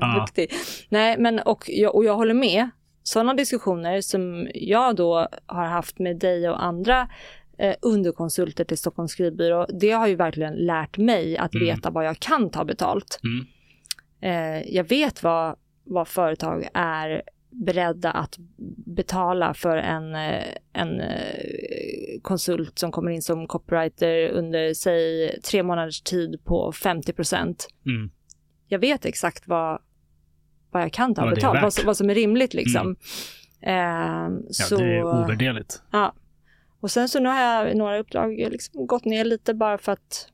Ja. 0.00 0.20
duktig. 0.20 0.50
Nej, 0.88 1.16
men 1.18 1.38
och 1.38 1.64
jag, 1.66 1.94
och 1.94 2.04
jag 2.04 2.16
håller 2.16 2.34
med. 2.34 2.70
Sådana 3.02 3.34
diskussioner 3.34 4.00
som 4.00 4.48
jag 4.54 4.96
då 4.96 5.28
har 5.46 5.64
haft 5.66 5.98
med 5.98 6.18
dig 6.18 6.48
och 6.48 6.64
andra 6.64 7.08
eh, 7.62 7.74
underkonsulter 7.82 8.64
till 8.64 8.78
Stockholms 8.78 9.12
skrivbyrå, 9.12 9.66
det 9.80 9.90
har 9.90 10.06
ju 10.06 10.14
verkligen 10.16 10.54
lärt 10.54 10.98
mig 10.98 11.36
att 11.36 11.54
Mm. 11.54 11.66
veta 11.66 11.90
vad 11.90 12.04
jag 12.06 12.18
kan 12.20 12.50
ta 12.50 12.64
betalt. 12.64 13.20
Mm. 13.24 13.46
Eh, 14.20 14.74
jag 14.74 14.88
vet 14.88 15.22
vad, 15.22 15.56
vad 15.84 16.08
företag 16.08 16.68
är 16.74 17.22
beredda 17.50 18.10
att 18.10 18.36
betala 18.96 19.54
för 19.54 19.76
en, 19.76 20.14
eh, 20.14 20.44
en 20.72 21.00
eh, 21.00 22.20
konsult 22.22 22.78
som 22.78 22.92
kommer 22.92 23.10
in 23.10 23.22
som 23.22 23.46
copywriter 23.46 24.28
under, 24.28 24.74
säg, 24.74 25.40
tre 25.40 25.62
månaders 25.62 26.00
tid 26.02 26.44
på 26.44 26.72
50 26.72 27.12
procent 27.12 27.68
Mm. 27.86 28.10
jag 28.66 28.78
vet 28.78 29.04
exakt 29.04 29.48
vad, 29.48 29.80
vad 30.70 30.82
jag 30.82 30.92
kan 30.92 31.14
ta 31.14 31.26
är 31.26 31.34
betalt, 31.34 31.62
vad, 31.62 31.72
som- 31.72 31.86
vad 31.86 31.96
som 31.96 32.10
är 32.10 32.14
rimligt 32.14 32.54
liksom. 32.54 32.82
Mm. 32.86 32.96
Ehm, 33.62 34.42
Ja, 34.46 34.52
så, 34.52 34.76
det 34.76 34.84
är 34.96 35.04
ovärderligt. 35.04 35.82
ja. 35.90 36.14
Och 36.82 36.90
sen 36.90 37.08
så 37.08 37.20
nu 37.20 37.28
har 37.28 37.40
jag 37.40 37.76
några 37.76 37.98
uppdrag 37.98 38.38
liksom 38.38 38.86
gått 38.86 39.04
ner 39.04 39.24
lite 39.24 39.54
bara 39.54 39.78
för 39.78 39.92
att, 39.92 40.28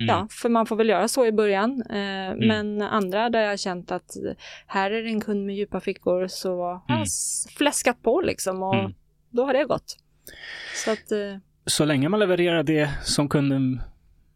Mm. 0.00 0.08
ja, 0.16 0.28
för 0.30 0.48
man 0.48 0.66
får 0.66 0.76
väl 0.76 0.88
göra 0.88 1.08
så 1.08 1.26
i 1.26 1.32
början. 1.32 1.82
Eh, 1.90 2.36
Men 2.48 2.82
andra 2.82 3.30
där 3.30 3.40
jag 3.40 3.48
har 3.50 3.56
känt 3.56 3.92
att 3.92 4.10
här 4.66 4.90
är 4.90 5.02
det 5.02 5.08
en 5.08 5.20
kund 5.20 5.46
med 5.46 5.56
djupa 5.56 5.80
fickor 5.80 6.26
så 6.26 6.62
har 6.62 6.80
jag 6.88 6.90
Mm. 6.96 7.02
s- 7.02 7.46
fläskat 7.56 8.02
på 8.02 8.20
liksom 8.20 8.62
och 8.62 8.74
Mm. 8.74 8.92
då 9.30 9.44
har 9.44 9.52
det 9.52 9.64
gått. 9.64 9.96
Så 10.84 10.90
att, 10.92 11.12
eh, 11.12 11.36
Så 11.66 11.84
länge 11.84 12.08
man 12.08 12.20
levererar 12.20 12.62
det 12.62 12.90
som 13.02 13.28
kunden 13.28 13.80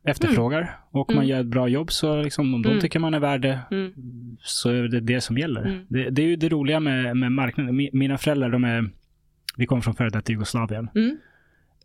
efterfrågar 0.05 0.79
och 0.91 1.09
man 1.09 1.17
Mm. 1.25 1.29
gör 1.29 1.41
ett 1.41 1.47
bra 1.47 1.69
jobb 1.69 1.93
så 1.93 2.23
liksom, 2.23 2.55
om 2.55 2.63
de 2.63 2.69
Mm. 2.69 2.81
tycker 2.81 2.99
man 2.99 3.15
är 3.15 3.19
värd 3.21 3.41
det 3.43 3.61
mm, 3.71 3.93
så 4.41 4.71
är 4.71 4.83
det 4.83 5.01
det 5.01 5.21
som 5.21 5.39
gäller. 5.39 5.61
Mm. 5.65 5.87
Det, 5.89 6.11
det 6.11 6.23
är 6.23 6.27
ju 6.27 6.37
det 6.37 6.49
roliga 6.49 6.81
med, 6.81 7.17
med 7.17 7.33
marknaden. 7.33 7.75
Mi- 7.81 7.91
Mina 7.93 8.19
föräldrar, 8.19 8.49
de 8.51 8.65
är, 8.65 8.91
vi 9.57 9.67
kommer 9.67 9.83
från 9.83 9.95
före 9.95 10.11
detta 10.11 10.33
Jugoslavien. 10.33 10.89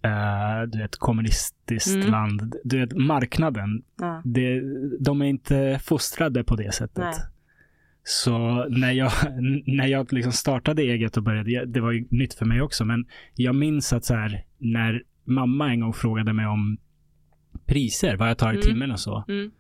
Eh, 0.04 0.62
du 0.68 0.78
vet, 0.78 0.98
kommunistiskt 0.98 1.96
Mm. 1.96 2.12
land. 2.12 2.56
Du 2.64 2.80
vet, 2.80 2.98
marknaden. 2.98 3.84
ja, 4.00 4.22
Det, 4.26 4.62
de 5.00 5.22
är 5.22 5.26
inte 5.26 5.80
fostrade 5.84 6.44
på 6.44 6.56
det 6.56 6.74
sättet. 6.74 6.98
Nej. 6.98 7.14
Så 8.04 8.66
när 8.70 8.92
jag, 8.92 9.12
när 9.66 9.88
jag 9.88 10.14
liksom 10.14 10.32
startade 10.32 10.82
eget 10.82 11.18
och 11.18 11.24
började, 11.24 11.66
det 11.66 11.82
var 11.82 11.92
ju 11.92 12.08
nytt 12.10 12.34
för 12.34 12.46
mig 12.46 12.62
också, 12.62 12.86
men 12.86 13.06
jag 13.36 13.56
minns 13.56 13.94
att 13.94 14.06
så 14.06 14.16
här, 14.16 14.46
när 14.58 15.04
mamma 15.26 15.70
en 15.72 15.80
gång 15.80 15.94
frågade 15.94 16.34
mig 16.34 16.46
om 16.46 16.78
priser, 17.66 18.16
vad 18.18 18.30
jag 18.30 18.38
tar 18.38 18.48
i 18.48 18.56
Mm. 18.56 18.62
timmen 18.62 18.92
och 18.92 19.00
så. 19.00 19.24
mm. 19.28 19.52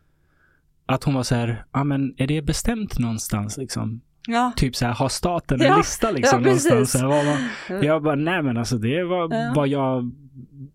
Att 0.85 1.03
hon 1.03 1.13
var 1.13 1.23
så 1.23 1.35
här, 1.35 1.65
ja 1.71 1.83
men 1.83 2.13
är 2.17 2.27
det 2.27 2.41
bestämt 2.41 2.99
någonstans 2.99 3.57
liksom? 3.57 4.01
ja, 4.27 4.53
Typ 4.55 4.75
så 4.75 4.85
här, 4.85 4.93
har 4.93 5.09
staten 5.09 5.61
en 5.61 5.67
Ja, 5.67 5.77
lista 5.77 6.11
liksom 6.11 6.39
ja, 6.39 6.45
någonstans? 6.45 6.91
Så 6.91 7.11
här, 7.11 7.83
jag 7.83 8.03
bara, 8.03 8.15
nej 8.15 8.41
men 8.43 8.57
alltså 8.57 8.77
det 8.77 8.87
Ja. 8.89 9.51
vad 9.55 9.67
jag, 9.67 10.11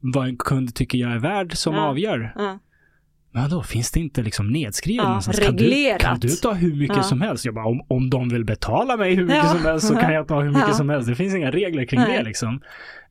vad 0.00 0.28
en 0.28 0.36
kund 0.36 0.74
tycker 0.74 0.98
jag 0.98 1.12
är 1.12 1.18
värd 1.18 1.56
som 1.56 1.74
Ja. 1.74 1.80
avgör. 1.80 2.32
ja. 2.36 2.58
Men 3.32 3.50
då 3.50 3.62
finns 3.62 3.90
det 3.90 4.00
inte 4.00 4.22
liksom 4.22 4.50
nedskrivet 4.50 5.02
Ja, 5.02 5.08
någonstans? 5.08 5.38
Kan 5.38 5.56
du, 5.56 5.96
kan 6.00 6.20
du 6.20 6.28
ta 6.28 6.52
hur 6.52 6.74
mycket 6.74 6.96
Ja. 6.96 7.02
som 7.02 7.20
helst? 7.20 7.44
Jag 7.44 7.54
bara, 7.54 7.66
om, 7.66 7.80
om 7.88 8.10
de 8.10 8.28
vill 8.28 8.44
betala 8.44 8.96
mig 8.96 9.14
hur 9.14 9.22
mycket 9.24 9.36
Ja. 9.44 9.48
som 9.50 9.64
helst 9.64 9.86
så 9.88 9.94
kan 9.94 10.12
jag 10.14 10.28
ta 10.28 10.40
hur 10.40 10.50
mycket 10.58 10.74
som 10.76 10.88
helst. 10.88 11.08
Det 11.08 11.14
finns 11.14 11.34
inga 11.34 11.50
regler 11.50 11.84
kring 11.84 12.00
Nej. 12.00 12.18
det 12.18 12.24
liksom. 12.24 12.60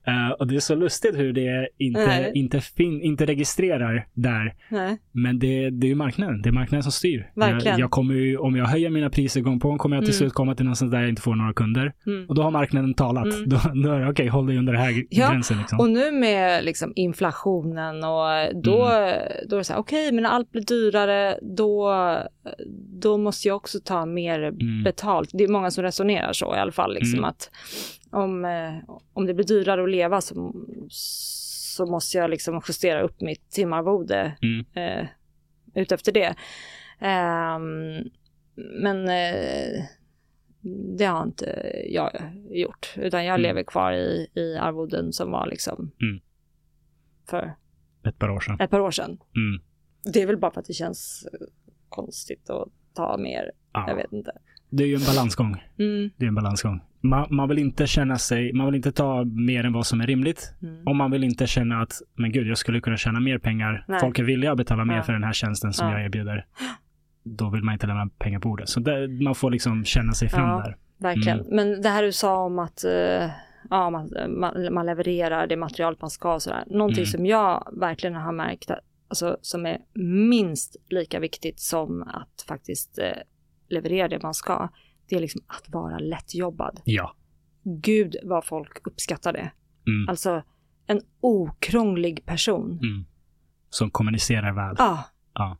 Eh, 0.07 0.29
och 0.39 0.47
det 0.47 0.55
är 0.55 0.59
så 0.59 0.75
lustigt 0.75 1.15
hur 1.17 1.33
det 1.33 1.67
inte, 1.77 2.05
Nej. 2.07 2.31
inte, 2.35 2.61
fin, 2.61 3.01
inte 3.01 3.25
registrerar 3.25 4.07
där. 4.13 4.53
Nej. 4.69 4.97
Men 5.11 5.39
det, 5.39 5.69
det 5.69 5.87
är 5.87 5.89
ju 5.89 5.95
marknaden. 5.95 6.41
Det 6.41 6.49
är 6.49 6.53
marknaden 6.53 6.83
som 6.83 6.91
styr. 6.91 7.31
Jag, 7.35 7.79
jag 7.79 7.91
kommer 7.91 8.13
ju, 8.13 8.37
om 8.37 8.55
jag 8.55 8.65
höjer 8.65 8.89
mina 8.89 9.09
priser 9.09 9.41
gång 9.41 9.59
på 9.59 9.67
gång 9.67 9.77
kommer 9.77 9.95
jag 9.95 10.05
till 10.05 10.13
Mm. 10.13 10.17
slut 10.19 10.33
komma 10.33 10.55
till 10.55 10.65
någonstans 10.65 10.91
där 10.91 10.99
jag 10.99 11.09
inte 11.09 11.21
får 11.21 11.35
några 11.35 11.53
kunder. 11.53 11.93
Mm. 12.05 12.25
Och 12.29 12.35
då 12.35 12.41
har 12.41 12.51
marknaden 12.51 12.93
talat. 12.93 13.25
Mm. 13.25 13.49
Då, 13.49 13.57
då 13.83 13.91
är 13.91 13.99
det 13.99 14.09
okej, 14.09 14.27
håll 14.27 14.47
dig 14.47 14.57
under 14.57 14.73
den 14.73 14.81
här 14.81 15.03
Ja, 15.09 15.29
gränsen. 15.31 15.57
Liksom. 15.57 15.79
Och 15.79 15.89
nu 15.89 16.11
med 16.11 16.65
liksom 16.65 16.93
inflationen 16.95 17.95
och 18.03 18.61
då, 18.63 18.77
då 19.49 19.55
är 19.55 19.57
det 19.57 19.63
så 19.63 19.73
här, 19.73 19.79
okej, 19.79 20.11
men 20.11 20.23
när 20.23 20.29
allt 20.29 20.51
blir 20.51 20.61
dyrare, 20.61 21.39
då, 21.41 21.93
då 23.01 23.17
måste 23.17 23.47
jag 23.47 23.57
också 23.57 23.79
ta 23.83 24.05
mer 24.05 24.39
Mm. 24.43 24.83
betalt. 24.83 25.29
Det 25.33 25.43
är 25.43 25.47
många 25.47 25.71
som 25.71 25.83
resonerar 25.83 26.33
så 26.33 26.55
i 26.55 26.59
alla 26.59 26.71
fall, 26.71 26.93
liksom 26.93 27.17
Mm. 27.19 27.25
att 27.29 27.49
om, 28.11 28.45
eh, 28.45 28.73
om 29.13 29.25
det 29.25 29.33
blir 29.33 29.45
dyrare 29.45 29.83
att 29.83 29.89
leva 29.89 30.21
så, 30.21 30.53
så 30.89 31.85
måste 31.85 32.17
jag 32.17 32.29
liksom 32.29 32.61
justera 32.67 33.01
upp 33.01 33.21
mitt 33.21 33.49
timarvode 33.51 34.37
Mm. 34.41 34.65
eh, 34.73 35.07
utefter 35.73 36.11
det. 36.11 36.35
Ehm, 36.99 38.09
men 38.81 39.09
eh, 39.09 39.83
det 40.97 41.05
har 41.05 41.23
inte 41.23 41.71
jag 41.89 42.11
gjort, 42.51 42.93
utan 42.95 43.25
jag 43.25 43.33
Mm. 43.33 43.41
lever 43.41 43.63
kvar 43.63 43.91
i, 43.93 44.27
i 44.35 44.57
arvoden 44.57 45.13
som 45.13 45.31
var 45.31 45.47
liksom 45.47 45.91
Mm. 46.01 46.19
för 47.29 47.53
Ett 48.03 48.19
par 48.19 48.29
år 48.29 48.39
sedan. 48.39 48.57
ett 48.59 48.69
par 48.69 48.79
år 48.79 48.91
sedan. 48.91 49.09
Mm. 49.35 49.61
Det 50.13 50.21
är 50.21 50.27
väl 50.27 50.37
bara 50.37 50.51
för 50.51 50.59
att 50.59 50.67
det 50.67 50.73
känns 50.73 51.27
eh, 51.33 51.39
konstigt 51.89 52.49
att 52.49 52.67
ta 52.93 53.17
mer, 53.17 53.51
Ja. 53.73 53.85
jag 53.87 53.95
vet 53.95 54.11
inte. 54.13 54.31
Det 54.69 54.83
är 54.83 54.87
ju 54.87 54.95
en 54.95 55.05
balansgång. 55.07 55.63
Mm, 55.79 56.09
Det 56.17 56.25
är 56.25 56.27
en 56.27 56.35
balansgång. 56.35 56.79
Man, 57.09 57.27
man 57.29 57.49
vill 57.49 57.57
inte 57.59 57.87
känna 57.87 58.17
sig, 58.17 58.53
man 58.53 58.65
vill 58.65 58.75
inte 58.75 58.91
ta 58.91 59.23
mer 59.23 59.63
än 59.63 59.73
vad 59.73 59.85
som 59.85 60.01
är 60.01 60.07
rimligt. 60.07 60.53
mm, 60.61 60.87
Och 60.87 60.95
man 60.95 61.11
vill 61.11 61.23
inte 61.23 61.47
känna 61.47 61.81
att, 61.81 61.91
men 62.15 62.31
gud, 62.31 62.47
jag 62.47 62.57
skulle 62.57 62.81
kunna 62.81 62.97
tjäna 62.97 63.19
mer 63.19 63.37
pengar. 63.39 63.85
Nej. 63.87 63.99
Folk 63.99 64.19
är 64.19 64.23
villiga 64.23 64.51
att 64.51 64.57
betala 64.57 64.85
mer 64.85 64.95
Ja. 64.95 65.03
för 65.03 65.13
den 65.13 65.23
här 65.23 65.33
tjänsten 65.33 65.73
som 65.73 65.87
Ja. 65.87 65.93
jag 65.93 66.05
erbjuder. 66.05 66.45
Då 67.23 67.49
vill 67.49 67.63
man 67.63 67.73
inte 67.73 67.87
lämna 67.87 68.09
pengar 68.19 68.39
på 68.39 68.49
bordet. 68.49 68.69
Så 68.69 68.79
där, 68.79 69.23
man 69.23 69.35
får 69.35 69.51
liksom 69.51 69.85
känna 69.85 70.11
sig 70.13 70.29
fram 70.29 70.49
Ja. 70.49 70.61
där. 70.65 70.77
verkligen. 70.97 71.39
Mm. 71.39 71.55
Men 71.55 71.81
det 71.81 71.89
här 71.89 72.03
du 72.03 72.11
sa 72.11 72.37
om 72.45 72.59
att 72.59 72.83
eh, 72.83 73.29
ja, 73.69 73.89
man, 73.89 74.09
man, 74.39 74.73
man 74.73 74.85
levererar 74.85 75.47
det 75.47 75.55
material 75.57 75.95
man 76.01 76.09
ska 76.09 76.33
och 76.33 76.41
sådär. 76.41 76.63
Någonting 76.67 77.03
Mm. 77.03 77.11
som 77.11 77.25
jag 77.25 77.67
verkligen 77.79 78.15
har 78.15 78.31
märkt, 78.31 78.71
att, 78.71 78.79
alltså, 79.07 79.37
som 79.41 79.65
är 79.65 79.77
minst 80.29 80.75
lika 80.89 81.19
viktigt 81.19 81.59
som 81.59 82.01
att 82.03 82.45
faktiskt 82.47 82.99
eh, 82.99 83.05
leverera 83.69 84.07
det 84.07 84.23
man 84.23 84.33
ska, 84.33 84.69
det 85.09 85.15
är 85.15 85.19
liksom 85.19 85.41
att 85.47 85.69
vara 85.69 85.97
lättjobbad. 85.99 86.81
Ja. 86.85 87.15
Gud 87.63 88.15
vad 88.23 88.45
folk 88.45 88.87
uppskattar 88.87 89.33
det. 89.33 89.51
Mm. 89.87 90.09
Alltså 90.09 90.43
en 90.87 91.01
okrånglig 91.21 92.25
person. 92.25 92.71
Mm. 92.83 93.05
Som 93.69 93.91
kommunicerar 93.91 94.53
väl. 94.53 94.75
Ja. 94.77 95.03
Ja. 95.33 95.57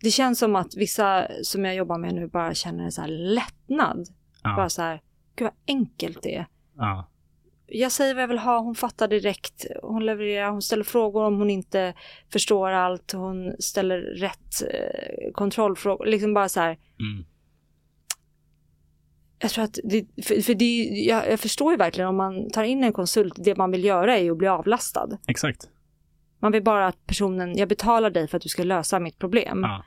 Det 0.00 0.10
känns 0.10 0.38
som 0.38 0.56
att 0.56 0.76
vissa 0.76 1.28
som 1.42 1.64
jag 1.64 1.74
jobbar 1.74 1.98
med 1.98 2.14
nu 2.14 2.26
bara 2.28 2.54
känner 2.54 2.84
en 2.84 2.92
så 2.92 3.00
här 3.00 3.08
lättnad. 3.08 4.08
Bara 4.44 4.62
Ja. 4.62 4.68
så 4.68 4.82
här, 4.82 5.00
gud 5.36 5.44
vad 5.46 5.54
enkelt 5.76 6.22
det 6.22 6.34
är. 6.36 6.46
ja. 6.76 7.08
Jag 7.74 7.92
säger 7.92 8.14
vad 8.14 8.22
jag 8.22 8.28
vill 8.28 8.38
ha, 8.38 8.58
hon 8.58 8.74
fattar 8.74 9.08
direkt. 9.08 9.66
Hon 9.82 10.06
levererar, 10.06 10.50
hon 10.50 10.62
ställer 10.62 10.84
frågor 10.84 11.24
om 11.24 11.38
hon 11.38 11.50
inte 11.50 11.94
förstår 12.32 12.70
allt. 12.70 13.12
Hon 13.12 13.52
ställer 13.58 13.98
rätt 14.00 14.62
eh, 14.62 15.32
kontrollfrågor. 15.32 16.06
Liksom 16.06 16.34
bara 16.34 16.48
så 16.48 16.60
här. 16.60 16.78
Mm. 17.00 17.24
Jag 19.42 19.50
tror 19.50 19.64
att 19.64 19.78
det, 19.84 20.06
för, 20.24 20.40
för 20.42 20.54
det, 20.54 20.82
jag, 20.84 21.30
jag 21.30 21.40
förstår 21.40 21.72
ju 21.72 21.76
verkligen 21.76 22.08
om 22.08 22.16
man 22.16 22.50
tar 22.50 22.62
in 22.64 22.84
en 22.84 22.92
konsult, 22.92 23.34
det 23.44 23.56
man 23.56 23.70
vill 23.70 23.84
göra 23.84 24.18
är 24.18 24.22
ju 24.22 24.30
att 24.32 24.38
bli 24.38 24.48
avlastad. 24.48 25.08
Exakt. 25.28 25.68
Man 26.38 26.52
vill 26.52 26.62
bara 26.62 26.86
att 26.86 27.06
personen, 27.06 27.56
jag 27.56 27.68
betalar 27.68 28.10
dig 28.10 28.28
för 28.28 28.36
att 28.36 28.42
du 28.42 28.48
ska 28.48 28.62
lösa 28.64 29.00
mitt 29.00 29.18
problem. 29.18 29.66
Ja. 29.66 29.82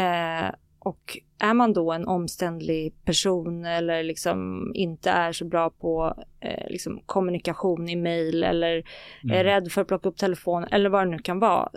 Eh, 0.00 0.50
och 0.78 1.18
är 1.38 1.54
man 1.54 1.72
då 1.72 1.92
en 1.92 2.06
omständlig 2.06 3.04
person 3.04 3.64
eller 3.64 4.02
liksom 4.02 4.70
inte 4.74 5.10
är 5.10 5.32
så 5.32 5.44
bra 5.44 5.70
på 5.70 6.22
eh, 6.40 6.68
liksom 6.70 7.00
kommunikation 7.06 7.88
i 7.88 7.96
mail 7.96 8.44
eller 8.44 8.68
är 8.76 8.84
Mm. 9.24 9.44
rädd 9.44 9.72
för 9.72 9.80
att 9.82 9.88
plocka 9.88 10.08
upp 10.08 10.16
telefonen 10.16 10.68
eller 10.72 10.90
vad 10.90 11.06
det 11.06 11.10
nu 11.10 11.18
kan 11.18 11.38
vara, 11.38 11.68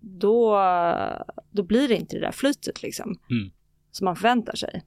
då, 0.00 0.60
då 1.50 1.62
blir 1.62 1.88
det 1.88 1.94
inte 1.94 2.16
det 2.16 2.20
där 2.26 2.32
flytet 2.32 2.82
liksom 2.82 3.18
Mm. 3.30 3.50
som 3.90 4.04
man 4.04 4.16
förväntar 4.16 4.56
sig. 4.56 4.82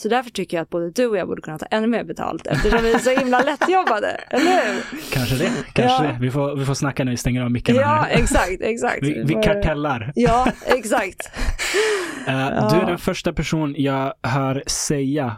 Så 0.00 0.08
därför 0.08 0.30
tycker 0.30 0.56
jag 0.56 0.62
att 0.62 0.70
både 0.70 0.90
du 0.90 1.06
och 1.06 1.16
jag 1.16 1.28
borde 1.28 1.42
kunna 1.42 1.58
ta 1.58 1.66
ännu 1.66 1.86
mer 1.86 2.04
betalt 2.04 2.46
eftersom 2.46 2.82
vi 2.82 2.92
är 2.92 2.98
så 2.98 3.10
himla 3.10 3.40
lättjobbade, 3.42 4.06
eller 4.30 4.44
hur? 4.74 4.82
Kanske 5.12 5.34
det. 5.36 5.50
Kanske 5.72 6.04
Ja. 6.04 6.12
det. 6.12 6.16
Vi 6.20 6.30
får, 6.30 6.56
vi 6.56 6.64
får 6.64 6.74
snacka 6.74 7.04
när 7.04 7.10
vi 7.10 7.16
stänger 7.16 7.42
av 7.42 7.50
mickarna 7.50 7.80
Ja, 7.80 7.86
här. 7.86 8.22
exakt, 8.22 8.60
exakt. 8.60 9.02
Vi, 9.02 9.22
vi 9.26 9.34
kartellar. 9.34 10.12
Ja, 10.14 10.52
exakt. 10.66 11.30
Eh, 12.26 12.34
Ja. 12.34 12.68
Du 12.72 12.76
är 12.76 12.86
den 12.86 12.98
första 12.98 13.32
person 13.32 13.74
jag 13.78 14.14
hör 14.22 14.62
säga 14.66 15.36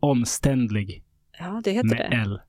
omständlig 0.00 1.02
Ja, 1.38 1.60
det 1.64 1.70
heter 1.70 1.88
med 1.88 1.96
det. 1.96 2.16
L. 2.16 2.40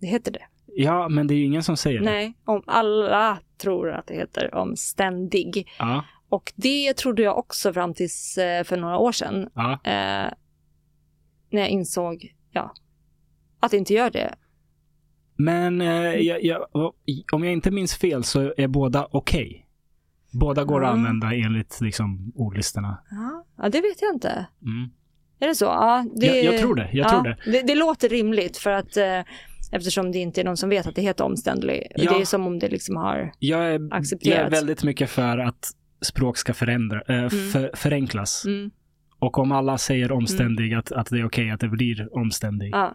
Det 0.00 0.06
heter 0.06 0.32
det. 0.32 0.42
Ja, 0.66 1.08
men 1.08 1.26
det 1.26 1.34
är 1.34 1.36
ju 1.36 1.44
ingen 1.44 1.62
som 1.62 1.76
säger 1.76 1.98
det. 1.98 2.04
Nej, 2.04 2.34
om 2.44 2.62
alla 2.66 3.38
tror 3.62 3.90
att 3.92 4.06
det 4.06 4.14
heter 4.14 4.54
omständig. 4.54 5.68
Ja. 5.78 6.04
Och 6.28 6.52
det 6.56 6.96
trodde 6.96 7.22
jag 7.22 7.38
också 7.38 7.72
fram 7.72 7.94
tills 7.94 8.38
eh, 8.38 8.64
för 8.64 8.76
några 8.76 8.98
år 8.98 9.12
sedan. 9.12 9.48
Ja. 9.54 9.72
Eh, 9.72 10.32
när 11.50 11.60
jag 11.60 11.68
insåg, 11.68 12.34
ja, 12.50 12.74
att 13.60 13.70
det 13.70 13.76
inte 13.76 13.94
gör 13.94 14.10
det. 14.10 14.34
Men 15.36 15.80
eh, 15.80 16.14
jag, 16.14 16.44
jag, 16.44 16.66
om 17.32 17.44
jag 17.44 17.52
inte 17.52 17.70
minns 17.70 17.94
fel 17.96 18.24
så 18.24 18.54
är 18.56 18.66
båda 18.68 19.08
okej. 19.10 19.66
Båda 20.32 20.64
går 20.64 20.84
att 20.84 20.88
Ja. 20.88 20.92
använda 20.92 21.34
enligt 21.34 21.80
liksom, 21.80 22.32
ordlistorna. 22.34 22.98
Ja, 23.10 23.44
ja 23.56 23.68
det 23.68 23.80
vet 23.80 24.02
jag 24.02 24.14
inte. 24.14 24.46
Mm. 24.62 24.90
Är 25.38 25.48
det 25.48 25.54
så? 25.54 25.64
Ja, 25.64 26.04
det, 26.16 26.26
Jag, 26.26 26.54
jag 26.54 26.60
tror 26.60 26.74
det. 26.74 26.88
Jag 26.92 27.06
ja, 27.06 27.10
tror 27.10 27.22
det. 27.22 27.36
det. 27.52 27.62
Det 27.62 27.74
låter 27.74 28.08
rimligt 28.08 28.56
för 28.56 28.70
att 28.70 28.96
eh, 28.96 29.20
eftersom 29.72 30.12
det 30.12 30.18
inte 30.18 30.40
är 30.40 30.44
någon 30.44 30.56
som 30.56 30.68
vet 30.68 30.86
att 30.86 30.94
det 30.94 31.02
heter 31.02 31.24
omständlig. 31.24 31.86
Ja. 31.96 32.12
Det 32.12 32.20
är 32.20 32.24
som 32.24 32.46
om 32.46 32.58
det 32.58 32.68
liksom 32.68 32.96
har, 32.96 33.32
Jag 33.38 33.74
är, 33.74 33.80
jag 34.20 34.38
är 34.38 34.50
väldigt 34.50 34.84
mycket 34.84 35.10
för 35.10 35.38
att 35.38 35.70
språk 36.00 36.36
ska 36.36 36.54
förändra, 36.54 37.00
äh, 37.00 37.28
för, 37.28 37.76
förenklas. 37.76 38.44
mm, 38.46 38.70
Och 39.18 39.38
om 39.38 39.52
alla 39.52 39.78
säger 39.78 40.12
omständig, 40.12 40.74
att, 40.74 40.92
att 40.92 41.10
det 41.10 41.18
är 41.18 41.26
okej 41.26 41.50
att 41.50 41.60
det 41.60 41.68
blir 41.68 42.16
omständig. 42.16 42.70
ja, 42.72 42.94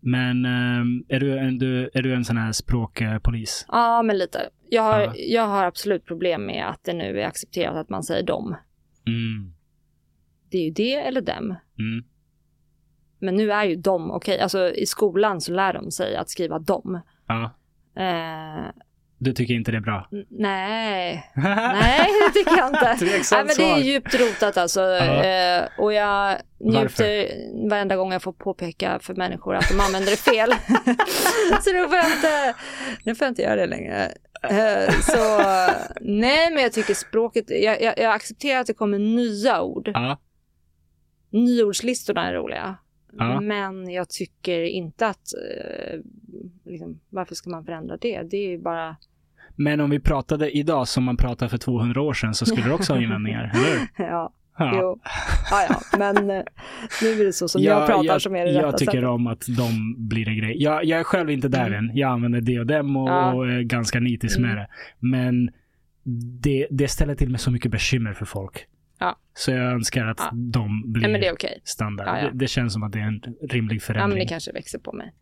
Men 0.00 0.44
ehm, 0.44 1.04
är, 1.08 1.20
du 1.20 1.38
en, 1.38 1.58
du, 1.58 1.90
är 1.94 2.02
du 2.02 2.14
en 2.14 2.24
sån 2.24 2.36
här 2.36 2.52
språkpolis? 2.52 3.66
ja, 3.68 4.02
men 4.02 4.18
lite. 4.18 4.50
Jag 4.70 4.82
har, 4.82 5.00
Ja. 5.00 5.12
jag 5.16 5.46
har 5.46 5.64
absolut 5.64 6.04
problem 6.04 6.46
med 6.46 6.68
att 6.70 6.84
det 6.84 6.92
nu 6.94 7.20
är 7.20 7.26
accepterat 7.26 7.76
att 7.76 7.88
man 7.88 8.02
säger 8.02 8.22
dem. 8.26 8.56
Mm. 9.06 9.52
Det 10.50 10.58
är 10.58 10.64
ju 10.64 10.70
det 10.70 10.94
eller 10.94 11.20
dem. 11.20 11.54
Mm. 11.78 12.04
Men 13.20 13.36
nu 13.36 13.52
är 13.52 13.64
ju 13.64 13.76
de 13.76 14.10
okej. 14.10 14.40
Alltså 14.40 14.70
i 14.74 14.86
skolan 14.86 15.40
så 15.40 15.52
lär 15.52 15.72
de 15.72 15.90
sig 15.90 16.16
att 16.16 16.28
skriva 16.30 16.58
dem. 16.58 17.00
Ja. 17.26 17.50
Eh, 17.96 18.66
Du 19.20 19.32
tycker 19.32 19.54
inte 19.54 19.70
det 19.70 19.76
är 19.76 19.80
bra? 19.80 20.08
n- 20.12 20.26
nej, 20.30 21.30
nej 21.74 22.08
det 22.26 22.32
tycker 22.38 22.56
jag 22.56 22.68
inte. 22.68 22.96
Nej, 23.00 23.44
men 23.44 23.56
det 23.56 23.70
är 23.70 23.78
djupt 23.78 24.14
rotat 24.14 24.56
alltså. 24.56 24.80
Ja. 24.80 25.24
Eh, 25.24 25.68
och 25.78 25.92
jag 25.92 26.36
Varför? 26.58 27.04
njuter 27.04 27.68
varenda 27.70 27.96
gång 27.96 28.12
jag 28.12 28.22
får 28.22 28.32
påpeka 28.32 28.98
för 29.02 29.14
människor 29.14 29.54
att 29.56 29.68
de 29.68 29.80
använder 29.80 30.10
det 30.10 30.16
fel. 30.16 30.50
så 31.62 31.72
nu 31.72 31.88
får 31.88 31.96
jag 31.96 32.06
inte, 32.16 32.54
nu 33.04 33.14
får 33.14 33.24
jag 33.24 33.30
inte 33.30 33.42
göra 33.42 33.56
det 33.56 33.66
längre. 33.66 34.12
Eh, 34.42 34.90
så 35.00 35.40
nej, 36.00 36.50
men 36.50 36.62
jag 36.62 36.72
tycker 36.72 36.94
språket, 36.94 37.44
jag, 37.48 37.82
jag, 37.82 37.98
jag 37.98 38.12
accepterar 38.14 38.60
att 38.60 38.66
det 38.66 38.74
kommer 38.74 38.98
nya 38.98 39.62
ord. 39.62 39.90
Ja. 39.94 40.18
Nyordslistorna 41.32 42.28
är 42.28 42.34
roliga. 42.34 42.76
Ja. 43.18 43.40
Men 43.40 43.90
jag 43.90 44.08
tycker 44.08 44.62
inte 44.62 45.06
att, 45.06 45.32
eh, 45.34 46.00
liksom, 46.64 47.00
varför 47.10 47.34
ska 47.34 47.50
man 47.50 47.64
förändra 47.64 47.96
det? 47.96 48.22
Det 48.22 48.36
är 48.36 48.48
ju 48.50 48.58
bara, 48.58 48.96
Men 49.56 49.80
om 49.80 49.90
vi 49.90 50.00
pratade 50.00 50.50
idag 50.56 50.88
som 50.88 51.04
man 51.04 51.16
pratade 51.16 51.48
för 51.48 51.58
200 51.58 52.00
år 52.02 52.12
sedan 52.14 52.34
så 52.34 52.46
skulle 52.46 52.64
du 52.66 52.72
också 52.72 52.92
ha 52.92 53.00
invändningar, 53.02 53.42
eller 53.54 53.78
hur? 53.78 54.06
ja, 54.06 54.32
Ja. 54.60 54.70
jo. 54.80 55.00
Ja, 55.50 55.66
ja, 55.68 55.98
men 55.98 56.16
eh, 56.30 56.42
nu 57.02 57.08
är 57.20 57.24
det 57.24 57.32
så 57.32 57.48
som 57.48 57.62
jag, 57.62 57.86
pratar 57.86 58.04
jag, 58.04 58.22
som 58.22 58.36
är 58.36 58.44
det 58.44 58.52
Jag 58.52 58.78
tycker 58.78 58.92
sättet. 58.92 59.08
om 59.08 59.26
att 59.26 59.44
de 59.56 59.94
blir 60.08 60.28
en 60.28 60.36
grej. 60.38 60.62
Jag, 60.62 60.84
jag 60.84 61.00
är 61.00 61.04
själv 61.04 61.30
inte 61.30 61.48
där 61.48 61.66
Mm. 61.66 61.78
än. 61.90 61.96
Jag 61.96 62.10
använder 62.10 62.40
det 62.40 62.58
och 62.60 62.66
dem 62.66 62.96
och, 62.96 63.08
Ja. 63.08 63.32
och 63.34 63.48
är 63.48 63.62
ganska 63.62 64.00
nitisk 64.00 64.38
Mm. 64.38 64.50
med 64.50 64.56
det. 64.58 64.68
Men 64.98 65.50
det, 66.40 66.66
det 66.70 66.88
ställer 66.88 67.14
till 67.14 67.30
med 67.30 67.40
så 67.40 67.50
mycket 67.50 67.70
bekymmer 67.70 68.12
för 68.12 68.24
folk. 68.26 68.66
Ja. 68.98 69.18
Så 69.34 69.50
jag 69.50 69.72
önskar 69.72 70.06
att 70.06 70.18
Ja. 70.18 70.30
de 70.34 70.92
blir 70.92 71.08
Nej, 71.08 71.32
okej. 71.32 71.60
standard. 71.64 72.06
Ja, 72.08 72.18
ja. 72.18 72.24
Det, 72.30 72.38
det 72.38 72.46
känns 72.48 72.72
som 72.72 72.82
att 72.82 72.92
det 72.92 72.98
är 72.98 73.02
en 73.02 73.22
rimlig 73.50 73.76
Ja, 73.76 73.80
förändring. 73.80 74.08
men 74.18 74.26
det 74.26 74.28
kanske 74.28 74.52
växer 74.52 74.78
på 74.78 74.92
mig. 74.92 75.14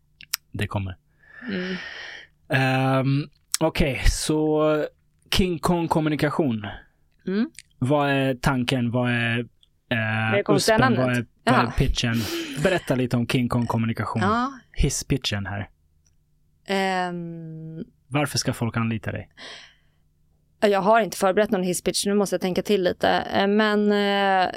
det 0.51 0.67
kommer. 0.67 0.97
Mm. 2.49 2.99
Um, 2.99 3.29
Okej, 3.59 4.01
så 4.05 4.85
King 5.31 5.59
Kong 5.59 5.87
kommunikation. 5.87 6.67
Mm. 7.27 7.49
Vad 7.79 8.09
är 8.09 8.35
tanken? 8.35 8.91
Vad 8.91 9.11
är 9.11 9.39
uh, 9.39 9.45
namnet? 10.79 10.99
Vad 10.99 11.17
är, 11.17 11.25
vad 11.45 11.55
är 11.67 11.71
pitchen? 11.77 12.15
Berätta 12.63 12.95
lite 12.95 13.17
om 13.17 13.27
King 13.27 13.49
Kong 13.49 13.65
kommunikation. 13.67 14.21
Ja. 14.21 14.51
Hisspitchen 14.73 15.45
här. 15.45 15.69
ehm, 16.67 17.83
Varför 18.07 18.37
ska 18.37 18.53
folk 18.53 18.77
anlita 18.77 19.11
dig? 19.11 19.29
Jag 20.59 20.81
har 20.81 21.01
inte 21.01 21.17
förberett 21.17 21.51
någon 21.51 21.63
hisspitch, 21.63 22.05
nu 22.05 22.13
måste 22.13 22.33
jag 22.33 22.41
tänka 22.41 22.61
till 22.61 22.83
lite. 22.83 23.09
Eh, 23.09 23.47
Men 23.47 23.91
eh, 23.91 24.51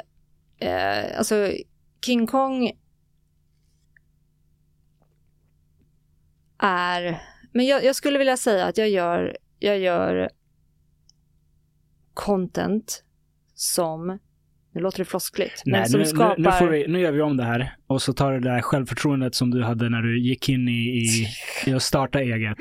eh, 0.69 1.17
alltså 1.17 1.51
King 2.05 2.27
Kong 2.27 2.71
är, 6.57 7.21
men 7.51 7.65
jag, 7.65 7.83
jag 7.83 7.95
skulle 7.95 8.17
vilja 8.19 8.37
säga 8.37 8.65
att 8.65 8.77
jag 8.77 8.89
gör, 8.89 9.37
jag 9.59 9.79
gör 9.79 10.29
content 12.13 13.03
som, 13.53 14.19
nu 14.73 14.81
låter 14.81 14.97
det 14.97 15.05
floskligt, 15.05 15.61
men 15.65 15.79
Nej, 15.79 15.89
som 15.89 15.99
nu, 15.99 16.05
skapar... 16.05 16.37
nu, 16.37 16.43
nu, 16.43 16.51
får 16.51 16.67
vi, 16.67 16.87
nu 16.87 16.99
gör 16.99 17.11
vi 17.11 17.21
om 17.21 17.37
det 17.37 17.43
här. 17.43 17.75
Och 17.87 18.01
så 18.01 18.13
tar 18.13 18.31
du 18.31 18.39
det 18.39 18.49
där 18.49 18.61
självförtroendet 18.61 19.35
som 19.35 19.51
du 19.51 19.63
hade 19.63 19.89
när 19.89 20.01
du 20.01 20.19
gick 20.21 20.49
in 20.49 20.67
i, 20.67 20.71
i, 20.71 21.27
i 21.65 21.73
att 21.73 21.83
starta 21.83 22.19
eget. 22.19 22.57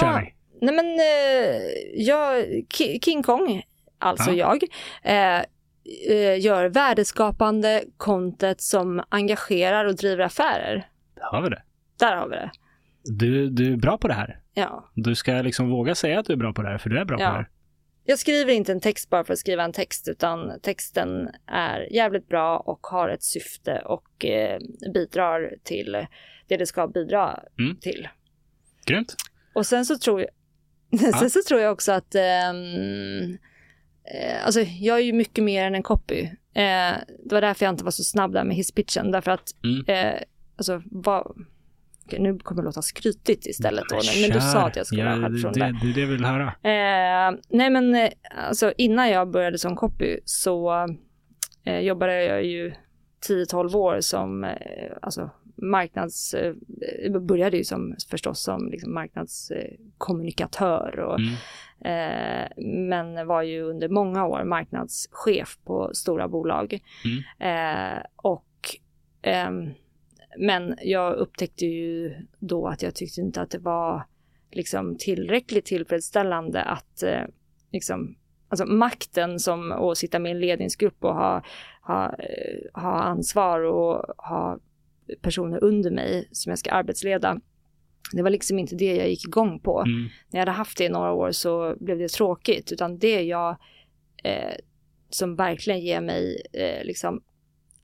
Kör 0.00 0.20
ja. 0.20 0.26
Nej 0.60 0.74
men 0.74 0.86
eh, 0.86 1.62
jag, 1.94 2.36
Ki- 2.46 3.04
King 3.04 3.22
Kong, 3.22 3.62
alltså 3.98 4.32
jag, 4.32 4.62
eh, 5.02 5.38
eh, 6.08 6.40
gör 6.40 6.68
värdeskapande 6.68 7.84
content 7.96 8.60
som 8.60 9.02
engagerar 9.08 9.84
och 9.84 9.96
driver 9.96 10.24
affärer. 10.24 10.88
Där 11.14 11.22
har 11.32 11.42
vi 11.42 11.48
det. 11.48 11.62
Där 11.98 12.16
har 12.16 12.28
vi 12.28 12.36
det. 12.36 12.50
Du, 13.04 13.50
du 13.50 13.72
är 13.72 13.76
bra 13.76 13.98
på 13.98 14.08
det 14.08 14.14
här. 14.14 14.40
Ja. 14.54 14.90
Du 14.94 15.14
ska 15.14 15.32
liksom 15.32 15.70
våga 15.70 15.94
säga 15.94 16.18
att 16.20 16.26
du 16.26 16.32
är 16.32 16.36
bra 16.36 16.52
på 16.52 16.62
det 16.62 16.68
här, 16.68 16.78
för 16.78 16.90
du 16.90 16.98
är 16.98 17.04
bra 17.04 17.20
Ja. 17.20 17.26
på 17.26 17.32
det 17.32 17.36
här. 17.38 17.48
Jag 18.04 18.18
skriver 18.18 18.52
inte 18.52 18.72
en 18.72 18.80
text 18.80 19.10
bara 19.10 19.24
för 19.24 19.32
att 19.32 19.38
skriva 19.38 19.62
en 19.64 19.72
text, 19.72 20.08
utan 20.08 20.60
texten 20.62 21.28
är 21.46 21.92
jävligt 21.92 22.28
bra 22.28 22.58
och 22.58 22.86
har 22.86 23.08
ett 23.08 23.22
syfte 23.22 23.82
och 23.84 24.24
eh, 24.24 24.60
bidrar 24.94 25.54
till 25.62 26.06
det 26.48 26.56
det 26.56 26.66
ska 26.66 26.86
bidra 26.88 27.40
Mm. 27.58 27.76
till. 27.76 28.08
Grymt. 28.86 29.14
Och 29.54 29.66
sen 29.66 29.84
så 29.84 29.98
tror 29.98 30.20
jag, 30.20 30.30
sen 30.98 31.30
så 31.30 31.40
tror 31.48 31.60
jag 31.60 31.72
också 31.72 31.92
att 31.92 32.14
eh, 32.14 32.22
alltså 34.44 34.60
jag 34.60 34.98
är 34.98 35.02
ju 35.02 35.12
mycket 35.12 35.44
mer 35.44 35.64
än 35.64 35.74
en 35.74 35.82
copy. 35.82 36.20
Eh, 36.54 36.94
det 37.24 37.34
var 37.34 37.40
därför 37.40 37.64
jag 37.66 37.72
inte 37.72 37.84
var 37.84 37.90
så 37.90 38.04
snabb 38.04 38.32
där 38.32 38.44
med 38.44 38.56
hisspitchen, 38.56 39.10
därför 39.10 39.30
att 39.30 39.48
Mm. 39.64 39.84
eh, 39.86 40.20
alltså 40.56 40.82
vad 40.90 41.36
nu 42.18 42.38
kommer 42.38 42.62
det 42.62 42.66
låta 42.66 42.82
skrytigt 42.82 43.46
istället 43.46 43.84
då, 43.90 44.00
men 44.22 44.30
du 44.30 44.40
sa 44.40 44.60
att 44.66 44.76
jag 44.76 44.86
skulle 44.86 45.02
ja, 45.02 45.08
ha 45.08 45.16
det, 45.16 45.22
självförtroende. 45.22 45.78
det, 45.82 45.90
är 45.90 45.94
det 45.94 46.00
jag 46.00 46.08
vill 46.08 46.24
höra. 46.24 46.46
Eh, 46.46 47.38
nej 47.48 47.70
men 47.70 48.08
alltså 48.48 48.72
innan 48.76 49.10
jag 49.10 49.30
började 49.30 49.58
som 49.58 49.76
copy 49.76 50.18
så 50.24 50.86
eh, 51.64 51.78
jobbade 51.80 52.24
jag 52.24 52.44
ju 52.44 52.72
10-12 53.28 53.74
år 53.76 54.00
som 54.00 54.44
eh, 54.44 54.50
alltså 55.02 55.30
marknads, 55.62 56.34
eh, 56.34 56.54
började 57.20 57.56
ju 57.56 57.64
som 57.64 57.96
förstås 58.10 58.42
som 58.42 58.70
liksom 58.70 58.94
marknadskommunikatör 58.94 60.98
och 60.98 61.18
Mm. 61.20 61.32
eh, 61.80 62.48
men 62.88 63.26
var 63.26 63.42
ju 63.42 63.62
under 63.62 63.88
många 63.88 64.26
år 64.26 64.44
marknadschef 64.44 65.58
på 65.64 65.90
stora 65.94 66.28
bolag. 66.28 66.78
Mm. 67.04 67.18
Eh, 67.38 67.98
och 68.16 68.46
ehm, 69.22 69.70
men 70.38 70.74
jag 70.82 71.14
upptäckte 71.14 71.66
ju 71.66 72.14
då 72.38 72.66
att 72.66 72.82
jag 72.82 72.94
tyckte 72.94 73.20
inte 73.20 73.42
att 73.42 73.50
det 73.50 73.58
var 73.58 74.02
liksom 74.50 74.96
tillräckligt 74.96 75.64
tillfredsställande 75.64 76.62
att 76.62 77.02
eh, 77.02 77.22
liksom, 77.72 78.14
alltså 78.48 78.66
makten 78.66 79.38
som 79.38 79.72
att 79.72 79.98
sitta 79.98 80.18
med 80.18 80.30
i 80.30 80.32
en 80.32 80.40
ledningsgrupp 80.40 81.04
och 81.04 81.14
ha, 81.14 81.42
ha, 81.82 82.06
eh, 82.06 82.80
ha 82.82 83.02
ansvar 83.02 83.60
och 83.60 84.04
ha 84.16 84.58
personer 85.22 85.64
under 85.64 85.90
mig 85.90 86.28
som 86.32 86.50
jag 86.50 86.58
ska 86.58 86.70
arbetsleda. 86.70 87.40
Det 88.12 88.22
var 88.22 88.30
liksom 88.30 88.58
inte 88.58 88.74
det 88.74 88.96
jag 88.96 89.08
gick 89.08 89.24
igång 89.24 89.60
på. 89.60 89.80
Mm. 89.80 90.02
När 90.02 90.10
jag 90.30 90.38
hade 90.38 90.50
haft 90.50 90.78
det 90.78 90.84
i 90.84 90.88
några 90.88 91.12
år 91.12 91.32
så 91.32 91.76
blev 91.80 91.98
det 91.98 92.08
tråkigt, 92.08 92.72
utan 92.72 92.98
det 92.98 93.22
jag 93.22 93.56
eh, 94.24 94.54
som 95.10 95.36
verkligen 95.36 95.80
ger 95.80 96.00
mig 96.00 96.42
eh, 96.52 96.84
liksom 96.84 97.22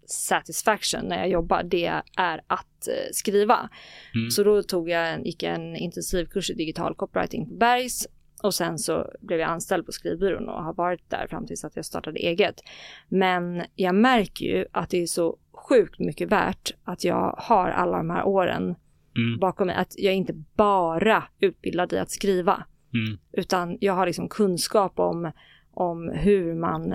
satisfaction 0.06 1.04
när 1.04 1.18
jag 1.18 1.28
jobbar, 1.28 1.62
det 1.62 2.02
är 2.16 2.40
att 2.46 2.88
eh, 2.88 3.10
skriva. 3.12 3.70
Mm. 4.14 4.30
Så 4.30 4.44
då 4.44 4.62
tog 4.62 4.90
jag 4.90 5.12
en, 5.12 5.24
gick 5.24 5.42
jag 5.42 5.54
en 5.54 5.76
intensivkurs 5.76 6.50
i 6.50 6.54
digital 6.54 6.94
copywriting 6.94 7.48
på 7.48 7.54
Bergs 7.54 8.06
och 8.42 8.54
sen 8.54 8.78
så 8.78 9.12
blev 9.20 9.40
jag 9.40 9.50
anställd 9.50 9.86
på 9.86 9.92
skrivbyrån 9.92 10.48
och 10.48 10.64
har 10.64 10.74
varit 10.74 11.10
där 11.10 11.26
fram 11.26 11.46
tills 11.46 11.64
att 11.64 11.76
jag 11.76 11.84
startade 11.84 12.18
eget. 12.18 12.60
Men 13.08 13.62
jag 13.74 13.94
märker 13.94 14.44
ju 14.44 14.66
att 14.72 14.90
det 14.90 15.02
är 15.02 15.06
så 15.06 15.38
sjukt 15.68 15.98
mycket 15.98 16.28
värt 16.32 16.70
att 16.84 17.04
jag 17.04 17.34
har 17.38 17.68
alla 17.70 17.96
de 17.96 18.10
här 18.10 18.26
åren 18.26 18.74
Mm. 19.16 19.38
bakom 19.38 19.66
mig. 19.66 19.76
Att 19.76 19.94
jag 19.98 20.14
inte 20.14 20.32
bara 20.56 21.24
utbildad 21.40 21.92
i 21.92 21.98
att 21.98 22.10
skriva, 22.10 22.64
Mm. 22.94 23.18
utan 23.32 23.78
jag 23.80 23.92
har 23.92 24.06
liksom 24.06 24.28
kunskap 24.28 24.98
om, 24.98 25.30
om 25.74 26.08
hur, 26.08 26.54
man, 26.54 26.94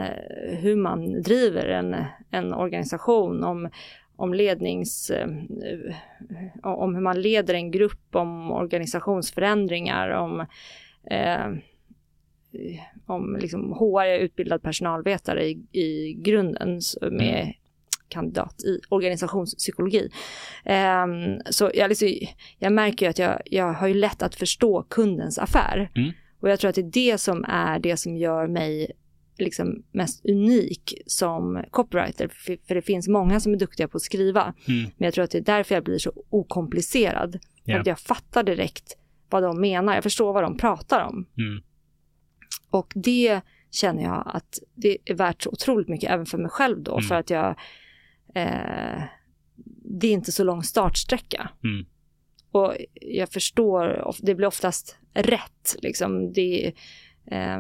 hur 0.50 0.76
man 0.76 1.22
driver 1.22 1.66
en, 1.68 1.96
en 2.32 2.54
organisation, 2.54 3.44
om, 3.44 3.70
om 4.16 4.34
lednings... 4.34 5.10
eh, 5.10 5.28
om 6.64 6.96
hur 6.96 7.02
man 7.02 7.22
leder 7.22 7.54
en 7.54 7.72
grupp, 7.72 8.16
om 8.16 8.52
organisationsförändringar, 8.52 10.10
om... 10.10 10.46
Eh, 11.12 11.48
om 13.06 13.38
liksom 13.42 13.72
HR, 13.74 14.06
är 14.06 14.20
utbildad 14.20 14.62
personalvetare 14.62 15.46
i, 15.46 15.64
i 15.72 16.14
grunden 16.14 16.80
med 17.12 17.42
Mm. 17.42 17.54
Kandidat 18.12 18.64
i 18.64 18.80
organisationspsykologi. 18.90 20.10
Ehm, 20.66 21.40
så 21.50 21.72
jag, 21.74 21.90
liksom, 21.90 22.16
jag 22.60 22.74
märker 22.74 23.06
ju 23.06 23.10
att 23.10 23.20
jag, 23.20 23.42
jag 23.46 23.74
har 23.74 23.88
ju 23.88 23.94
lätt 23.94 24.22
att 24.22 24.36
förstå 24.36 24.84
kundens 24.84 25.40
affär. 25.40 25.92
Mm. 25.96 26.12
Och 26.40 26.50
jag 26.50 26.60
tror 26.60 26.70
att 26.70 26.76
det 26.76 26.82
är 26.82 27.12
det 27.12 27.18
som 27.18 27.46
är 27.48 27.80
det 27.80 27.98
som 27.98 28.18
gör 28.18 28.48
mig 28.48 28.92
liksom 29.38 29.84
mest 29.92 30.26
unik 30.26 31.02
som 31.06 31.64
copywriter. 31.72 32.28
För, 32.28 32.58
för 32.68 32.76
det 32.76 32.82
finns 32.82 33.08
många 33.08 33.40
som 33.40 33.54
är 33.54 33.58
duktiga 33.58 33.88
på 33.88 33.98
att 33.98 34.02
skriva. 34.02 34.54
Mm. 34.68 34.82
Men 34.98 35.06
jag 35.06 35.14
tror 35.14 35.24
att 35.24 35.32
det 35.32 35.38
är 35.38 35.42
därför 35.42 35.76
jag 35.76 35.84
blir 35.84 35.98
så 35.98 36.12
okomplicerad. 36.30 37.40
Ja. 37.64 37.80
att 37.80 37.88
jag 37.88 38.00
fattar 38.00 38.44
direkt 38.44 38.98
vad 39.30 39.44
de 39.44 39.62
menar. 39.62 39.94
Jag 39.94 40.04
förstår 40.04 40.34
vad 40.34 40.44
de 40.44 40.58
pratar 40.58 41.06
om. 41.06 41.26
Mm. 41.38 41.64
Och 42.70 42.94
det 42.96 43.42
känner 43.72 44.04
jag 44.04 44.32
att 44.34 44.60
det 44.76 44.98
är 45.06 45.14
värt 45.14 45.42
så 45.42 45.50
otroligt 45.50 45.88
mycket 45.88 46.12
även 46.12 46.26
för 46.26 46.38
mig 46.38 46.50
själv 46.50 46.84
då. 46.84 46.92
Mm. 46.92 47.04
För 47.04 47.16
att 47.16 47.30
jag... 47.30 47.56
Eh, 48.36 49.04
det 49.84 50.08
är 50.08 50.12
inte 50.12 50.32
så 50.32 50.44
lång 50.44 50.64
startsträcka. 50.64 51.50
Mm. 51.64 51.86
Och 52.52 52.76
jag 52.94 53.30
förstår, 53.30 54.14
det 54.22 54.36
blir 54.36 54.48
oftast 54.48 54.98
rätt. 55.14 55.76
Liksom. 55.82 56.34
Det, 56.34 56.74
eh, 57.26 57.60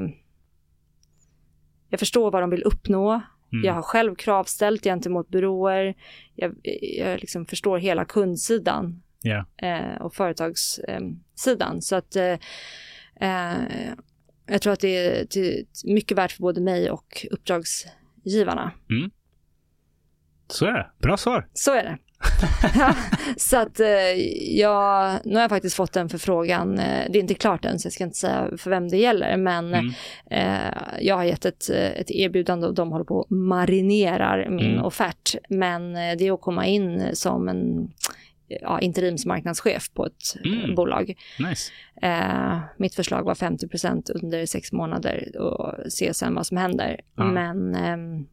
jag 1.89 1.99
förstår 1.99 2.32
vad 2.32 2.43
de 2.43 2.49
vill 2.49 2.63
uppnå. 2.63 3.22
Mm. 3.53 3.65
Jag 3.65 3.74
har 3.74 3.82
själv 3.82 4.15
kravställt 4.15 4.84
gentemot 4.84 5.30
byråer. 5.30 5.95
Jag, 6.36 6.55
jag 6.97 7.19
liksom 7.19 7.45
förstår 7.45 7.78
hela 7.78 8.05
kundsidan 8.05 9.03
Ja. 9.22 9.45
eh, 9.57 10.01
och 10.01 10.15
företagssidan. 10.15 11.82
Så 11.82 11.95
att 11.95 12.15
eh, 12.15 12.38
eh, 13.22 13.57
jag 14.47 14.61
tror 14.61 14.74
att 14.74 14.80
det 14.80 14.95
är 15.36 15.65
mycket 15.93 16.17
värt 16.17 16.32
för 16.32 16.41
både 16.41 16.61
mig 16.61 16.91
och 16.91 17.26
uppdragsgivarna. 17.32 18.72
Så 20.52 20.66
är 20.66 20.74
det. 20.74 20.88
Bra 21.02 21.18
svar. 21.18 21.47
Så 21.54 21.74
är 21.74 21.84
det. 21.84 21.97
så 23.38 23.58
att 23.58 23.80
eh, 23.80 23.88
jag, 24.60 25.20
nu 25.26 25.34
har 25.34 25.41
jag 25.41 25.49
faktiskt 25.49 25.76
fått 25.76 25.95
en 25.95 26.10
förfrågan, 26.10 26.80
eh, 26.80 27.06
det 27.12 27.18
är 27.18 27.22
inte 27.22 27.34
klart 27.34 27.66
än 27.66 27.80
så 27.80 27.86
jag 27.86 27.93
ska 27.93 28.04
inte 28.04 28.18
säga 28.18 28.49
för 28.58 28.70
vem 28.70 28.89
det 28.89 28.97
gäller, 28.97 29.38
men 29.38 29.74
Mm. 29.74 29.91
eh, 30.32 30.74
jag 31.02 31.16
har 31.16 31.24
gett 31.24 31.45
ett, 31.45 31.70
eh, 31.70 31.91
ett 31.91 32.12
erbjudande 32.12 32.68
och 32.68 32.74
de 32.76 32.91
håller 32.91 33.06
på 33.06 33.16
och 33.16 33.32
marinerar 33.32 34.49
min 34.49 34.72
Mm. 34.72 34.86
offert. 34.86 35.36
Men 35.49 35.95
eh, 35.95 36.18
det 36.18 36.28
är 36.28 36.32
att 36.34 36.41
komma 36.41 36.66
in 36.66 37.10
som 37.14 37.49
en 37.49 37.91
ja, 38.62 38.80
interimsmarknadschef 38.80 39.91
på 39.93 40.06
ett 40.06 40.45
eh, 40.45 40.52
Mm. 40.64 40.76
bolag. 40.76 41.14
Nice. 41.39 41.72
Eh, 42.02 42.60
mitt 42.78 42.95
förslag 42.95 43.24
var 43.24 43.36
50% 43.36 44.10
under 44.24 44.45
sex 44.45 44.72
månader 44.72 45.38
och 45.41 45.91
se 45.91 46.14
sen 46.14 46.36
vad 46.36 46.47
som 46.47 46.58
händer. 46.58 46.99
Ja. 47.16 47.24
Men 47.24 47.76
ehm, 47.76 48.26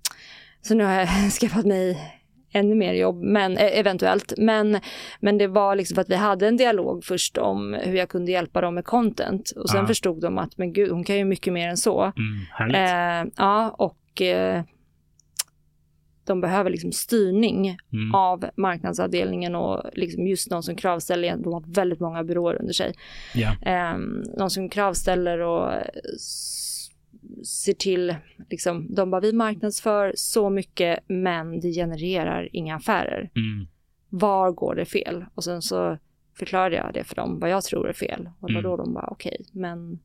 så 0.69 0.75
nu 0.75 0.85
har 0.85 0.93
jag 0.93 1.09
skaffat 1.41 1.67
mig 1.67 1.99
ännu 2.53 2.75
mer 2.75 2.93
jobb, 2.95 3.23
men 3.23 3.57
eh, 3.59 3.79
eventuellt. 3.79 4.33
Men, 4.39 4.81
men 5.21 5.39
det 5.39 5.47
var 5.47 5.77
liksom 5.77 5.95
för 5.95 6.03
att 6.03 6.11
vi 6.11 6.15
hade 6.15 6.49
en 6.49 6.57
dialog 6.57 7.05
först 7.05 7.39
om 7.39 7.75
hur 7.83 7.97
jag 7.97 8.09
kunde 8.09 8.33
hjälpa 8.33 8.61
dem 8.61 8.75
med 8.75 8.85
content 8.85 9.51
och 9.51 9.71
sen 9.71 9.81
Ja. 9.81 9.87
förstod 9.87 10.21
de 10.23 10.39
att 10.39 10.59
men 10.59 10.73
gud, 10.73 10.91
hon 10.91 11.05
kan 11.05 11.17
ju 11.17 11.25
mycket 11.25 11.53
mer 11.53 11.69
än 11.69 11.77
så. 11.77 12.13
Mm. 12.61 12.75
Eh, 13.27 13.33
ja, 13.37 13.71
och 13.79 14.23
eh, 14.23 14.63
de 16.25 16.41
behöver 16.41 16.71
liksom 16.71 16.93
styrning 16.93 17.77
Mm. 17.93 18.15
av 18.15 18.45
marknadsavdelningen 18.57 19.55
och 19.55 19.83
liksom 19.93 20.27
just 20.27 20.51
någon 20.51 20.63
som 20.63 20.77
kravställer, 20.77 21.37
de 21.37 21.53
har 21.53 21.75
väldigt 21.75 22.01
många 22.01 22.25
byråer 22.25 22.61
under 22.61 22.73
sig. 22.73 22.95
Ja. 23.35 23.49
Eh, 23.63 23.99
någon 24.39 24.51
som 24.51 24.69
kravställer 24.69 25.39
och 25.39 25.73
ser 27.45 27.73
till, 27.73 28.17
liksom, 28.51 28.95
de 28.95 29.11
bara 29.11 29.21
vi 29.21 29.33
marknadsför 29.33 30.13
så 30.17 30.51
mycket 30.51 30.99
men 31.09 31.61
det 31.61 31.73
genererar 31.73 32.49
inga 32.53 32.77
affärer. 32.77 33.31
Mm. 33.37 33.67
Var 34.09 34.53
går 34.53 34.75
det 34.75 34.85
fel? 34.85 35.25
Och 35.35 35.45
sen 35.45 35.63
så 35.63 35.99
förklarade 36.39 36.77
jag 36.77 36.91
det 36.95 37.05
för 37.05 37.17
dem, 37.17 37.39
vad 37.41 37.51
jag 37.51 37.65
tror 37.65 37.89
är 37.89 37.93
fel. 37.93 38.27
Och 38.41 38.43
var 38.43 38.51
Mm. 38.51 38.63
då 38.63 38.77
de 38.77 38.95
bara 38.95 39.07
okej, 39.07 39.45
men 39.53 39.99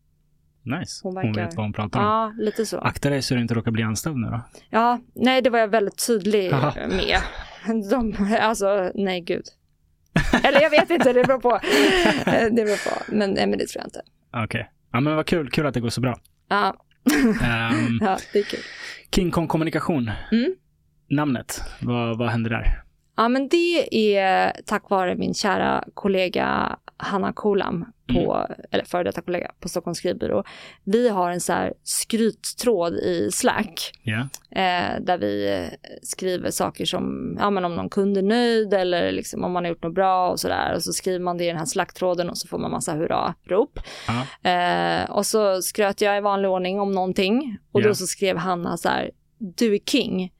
Nice. 0.66 1.00
Hon 1.04 1.16
Hon, 1.16 1.26
verkar- 1.26 1.46
vet 1.46 1.56
vad 1.56 1.66
hon 1.66 1.74
pratar 1.74 2.00
om. 2.00 2.06
ja, 2.06 2.34
lite 2.44 2.66
så. 2.66 2.78
Akta 2.78 3.10
dig 3.10 3.22
så 3.22 3.36
du 3.36 3.42
inte 3.42 3.54
råkar 3.54 3.72
bli 3.72 3.84
anställd 3.84 4.16
nu 4.18 4.28
då. 4.28 4.42
Ja, 4.70 5.00
nej 5.14 5.42
det 5.42 5.50
var 5.50 5.60
jag 5.60 5.68
väldigt 5.68 6.08
tydlig 6.08 6.52
Aha. 6.54 6.74
med. 6.90 7.18
De, 7.90 8.16
alltså, 8.42 8.92
nej 8.96 9.22
gud. 9.22 9.44
Eller 10.44 10.62
jag 10.62 10.70
vet 10.70 10.90
inte, 10.90 11.14
det 11.14 11.24
beror 11.24 11.40
på. 11.40 11.50
Det 12.26 12.64
beror 12.66 12.90
på, 12.90 13.16
men, 13.16 13.32
nej, 13.32 13.48
men 13.48 13.60
det 13.60 13.66
tror 13.68 13.82
jag 13.82 13.88
inte. 13.88 14.02
Okej. 14.44 14.70
Ja 14.92 15.00
men 15.00 15.16
vad 15.16 15.26
kul. 15.26 15.50
Kul 15.50 15.66
att 15.66 15.74
det 15.74 15.80
går 15.80 15.90
så 15.90 16.02
bra. 16.02 16.20
Ja, 16.48 16.76
Ehm, 17.44 18.00
ja 18.02 18.18
det 18.34 18.40
är 18.40 18.44
kul. 18.44 18.60
King 19.16 19.32
Kong 19.32 19.48
Kommunikation. 19.48 20.12
Mm. 20.32 20.56
Namnet. 21.10 21.62
Vad, 21.80 22.18
vad 22.18 22.30
händer 22.30 22.50
där? 22.50 22.84
Ja, 23.18 23.30
men 23.30 23.48
det 23.48 23.88
är 24.16 24.54
tack 24.66 24.90
vare 24.90 25.16
min 25.16 25.34
kära 25.34 25.84
kollega 25.94 26.78
Hanna 26.98 27.34
Kolam, 27.34 27.86
på, 28.08 28.48
eller 28.72 28.84
före 28.86 29.04
detta 29.04 29.22
kollega 29.22 29.52
på 29.60 29.70
Stockholms 29.70 29.98
skrivbyrå. 29.98 30.44
Vi 30.84 31.10
har 31.10 31.30
en 31.32 31.42
så 31.42 31.54
här 31.54 31.74
skryttråd 31.84 32.94
i 32.94 33.30
Slack 33.32 33.92
Ja. 34.04 34.20
eh, 34.52 35.02
där 35.02 35.18
vi 35.18 35.70
skriver 36.04 36.52
saker 36.52 36.86
som 36.86 37.36
ja, 37.40 37.50
men 37.50 37.66
om 37.66 37.76
någon 37.76 37.90
kund 37.90 38.18
är 38.18 38.22
nöjd 38.22 38.74
eller 38.74 39.12
liksom 39.12 39.44
om 39.44 39.52
man 39.52 39.64
har 39.64 39.70
gjort 39.70 39.84
något 39.84 39.94
bra 39.94 40.30
och 40.32 40.40
sådär. 40.40 40.76
Och 40.76 40.84
så 40.84 40.94
skriver 40.94 41.20
man 41.20 41.38
det 41.38 41.44
i 41.44 41.48
den 41.48 41.58
här 41.58 41.66
Slack-tråden 41.66 42.30
och 42.30 42.38
så 42.38 42.48
får 42.48 42.58
man 42.58 42.72
massa 42.72 42.94
hurra-rop. 42.94 43.80
Ja. 44.08 44.50
Eh, 44.50 45.10
och 45.12 45.26
så 45.26 45.62
skröt 45.62 46.02
jag 46.02 46.18
i 46.18 46.22
vanlig 46.22 46.50
ordning 46.52 46.80
om 46.80 46.92
någonting 46.92 47.58
och 47.72 47.82
Ja. 47.82 47.88
då 47.88 47.96
så 47.96 48.08
skrev 48.08 48.38
Hanna 48.38 48.78
så 48.78 48.90
här, 48.90 49.12
du 49.38 49.76
är 49.76 49.80
king. 49.80 50.34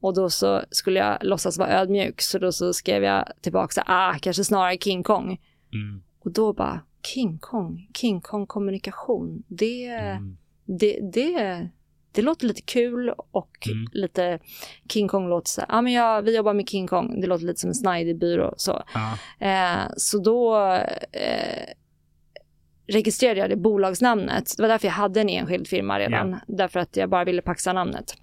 Och 0.00 0.14
då 0.14 0.30
så 0.30 0.62
skulle 0.70 0.98
jag 1.00 1.18
låtsas 1.20 1.58
vara 1.58 1.68
ödmjuk 1.80 2.20
så 2.20 2.38
då 2.38 2.52
så 2.52 2.72
skrev 2.72 3.02
jag 3.04 3.24
tillbaka 3.40 3.72
så 3.72 3.82
ah, 3.86 4.14
kanske 4.22 4.44
snarare 4.44 4.76
King 4.78 5.02
Kong. 5.02 5.40
Mm. 5.72 6.02
Och 6.24 6.32
då 6.32 6.52
bara, 6.52 6.80
King 7.02 7.38
Kong, 7.38 7.88
King 7.94 8.20
Kong 8.20 8.46
kommunikation, 8.46 9.42
det, 9.48 9.86
Mm. 9.86 10.36
det, 10.64 11.00
det, 11.12 11.68
det 12.12 12.22
låter 12.22 12.46
lite 12.46 12.62
kul 12.62 13.08
och 13.30 13.68
Mm. 13.70 13.86
lite, 13.92 14.38
King 14.92 15.08
Kong 15.08 15.28
låter 15.28 15.48
så 15.48 15.60
här, 15.60 15.68
ah, 15.70 15.82
men 15.82 15.92
ja, 15.92 16.20
vi 16.20 16.36
jobbar 16.36 16.54
med 16.54 16.68
King 16.68 16.86
Kong, 16.86 17.20
det 17.20 17.26
låter 17.26 17.44
lite 17.46 17.60
som 17.60 17.68
en 17.70 17.74
snajdig 17.74 18.18
byrå 18.18 18.54
så. 18.56 18.82
Ja. 18.94 19.18
Eh, 19.46 19.90
så 19.96 20.18
då 20.18 20.56
eh, 21.12 21.64
registrerade 22.86 23.40
jag 23.40 23.50
det 23.50 23.56
bolagsnamnet. 23.56 24.54
Det 24.56 24.62
var 24.62 24.68
därför 24.68 24.86
jag 24.88 24.92
hade 24.94 25.20
en 25.20 25.28
enskild 25.28 25.68
firma 25.68 25.98
redan. 25.98 26.36
Därför 26.48 26.80
att 26.80 26.96
jag 26.96 27.10
bara 27.10 27.24
ville 27.24 27.42
paxa 27.42 27.72
namnet. 27.72 28.14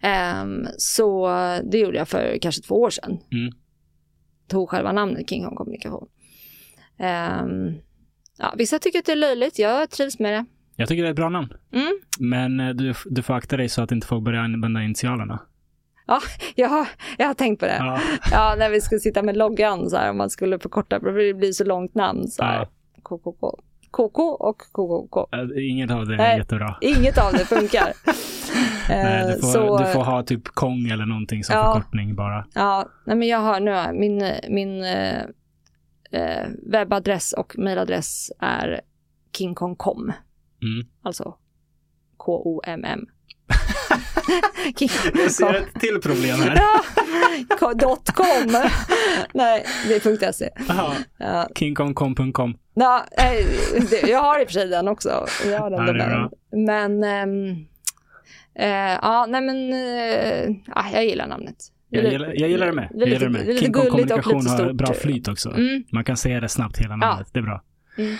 Ehm, 0.00 0.66
så 0.78 1.28
det 1.64 1.78
gjorde 1.78 1.98
jag 1.98 2.08
för 2.08 2.38
kanske 2.40 2.62
två 2.62 2.74
år 2.80 2.90
sedan. 2.90 3.10
Mm. 3.32 3.52
Tog 4.48 4.68
själva 4.68 4.92
namnet 4.92 5.28
King 5.30 5.44
Kong 5.44 5.56
Kommunikation. 5.56 6.08
Ehm, 7.00 7.74
ja, 8.38 8.54
vissa 8.56 8.78
tycker 8.78 8.98
att 8.98 9.04
det 9.06 9.12
är 9.12 9.16
löjligt. 9.16 9.58
Jag 9.58 9.90
trivs 9.90 10.18
med 10.18 10.32
det. 10.32 10.44
Jag 10.76 10.88
tycker 10.88 11.02
det 11.02 11.08
är 11.08 11.10
ett 11.10 11.16
bra 11.16 11.28
namn. 11.28 11.52
Mm. 11.72 11.92
Men 12.18 12.60
eh, 12.60 12.68
du, 12.74 12.94
du 13.06 13.22
får 13.22 13.34
akta 13.34 13.56
dig 13.56 13.68
så 13.68 13.82
att 13.82 13.92
inte 13.92 14.06
folk 14.06 14.24
börjar 14.24 14.40
använda 14.42 14.82
initialerna. 14.82 15.38
Jag, 16.54 16.68
har, 16.68 16.88
jag 17.18 17.26
har 17.26 17.34
tänkt 17.34 17.60
på 17.60 17.66
det. 17.66 17.76
Ja. 17.78 18.00
Ja. 18.32 18.54
när 18.58 18.70
vi 18.70 18.80
skulle 18.80 19.00
sitta 19.00 19.22
med 19.22 19.36
loggan 19.36 19.90
så 19.90 19.96
här, 19.96 20.10
om 20.10 20.16
man 20.16 20.30
skulle 20.30 20.58
förkorta, 20.58 21.00
för 21.00 21.12
det 21.12 21.34
blir 21.34 21.52
så 21.52 21.64
långt 21.64 21.94
namn. 21.94 22.28
Så 22.28 22.42
här. 22.42 22.58
Ja. 22.58 22.68
KKK. 23.02 23.58
KK 23.90 24.22
och 24.22 24.58
KKK. 24.72 25.28
Eh, 25.32 25.70
Inget 25.70 25.90
av 25.90 26.06
det 26.06 26.14
är 26.14 26.18
Nej. 26.18 26.38
jättebra. 26.38 26.76
Inget 26.80 27.18
av 27.18 27.32
det 27.32 27.44
funkar. 27.44 27.92
Nej, 28.88 29.20
Eh, 29.22 29.26
du, 29.26 29.40
får, 29.40 29.48
så, 29.48 29.78
du 29.78 29.84
får 29.84 30.04
ha 30.04 30.22
typ 30.22 30.44
Kong 30.48 30.88
eller 30.88 31.06
någonting 31.06 31.44
som 31.44 31.56
Ja. 31.56 31.74
förkortning 31.74 32.14
bara. 32.14 32.44
Ja, 32.54 32.88
nej 33.06 33.16
men 33.16 33.28
jag 33.28 33.38
har 33.38 33.60
nu, 33.60 33.98
min, 33.98 34.32
min 34.48 34.84
eh, 36.12 36.48
webbadress 36.66 37.32
och 37.32 37.58
mailadress 37.58 38.32
är 38.40 38.80
kingkongcom. 39.36 40.12
Mm. 40.62 40.86
Alltså 41.02 41.34
K-O-M-M. 42.16 43.00
Jag 45.14 45.30
ser 45.30 45.54
ett 45.54 45.80
till 45.80 46.00
problem 46.02 46.40
här. 46.40 46.60
Ja, 47.60 47.74
dot 47.74 48.10
.com. 48.10 48.52
Nej, 49.34 49.66
det 49.88 50.06
är 50.06 50.32
.se. 50.32 50.50
Aha. 50.70 50.94
Ja, 51.18 51.48
Kingkongkom.com. 51.54 52.54
ja, 52.74 53.04
eh, 53.18 54.10
jag 54.10 54.22
har 54.22 54.40
i 54.40 54.44
och 54.44 54.48
för 54.48 54.52
sig 54.52 54.68
den 54.68 54.88
också. 54.88 55.26
Jag 55.44 55.58
har 55.58 55.70
den 55.70 55.80
Ja, 55.80 55.86
domänen. 55.86 56.30
Men, 56.66 57.04
ehm, 57.04 57.66
eh, 58.54 58.98
ja, 59.02 59.26
nej 59.28 59.40
men, 59.40 59.70
ja, 60.66 60.84
jag 60.92 61.04
gillar 61.04 61.26
namnet. 61.26 61.56
Jag 61.90 62.12
gillar, 62.12 62.32
jag 62.36 62.48
gillar 62.48 62.66
det 62.66 62.72
med. 62.72 62.88
Det 62.94 62.96
är 62.96 63.00
Jag 63.00 63.08
lite, 63.08 63.24
gillar 63.24 63.38
det 63.40 63.46
med. 63.46 63.58
King 63.58 63.72
Kong 63.72 63.86
kommunikation 63.90 64.46
har 64.46 64.72
bra 64.72 64.92
flyt 64.94 65.28
också. 65.28 65.50
Mm, 65.50 65.84
Man 65.92 66.04
kan 66.04 66.16
säga 66.16 66.40
det 66.40 66.48
snabbt 66.48 66.78
hela 66.78 66.96
namnet. 66.96 67.28
Det 67.32 67.38
är 67.38 67.42
bra. 67.42 67.62
Mm. 67.98 68.16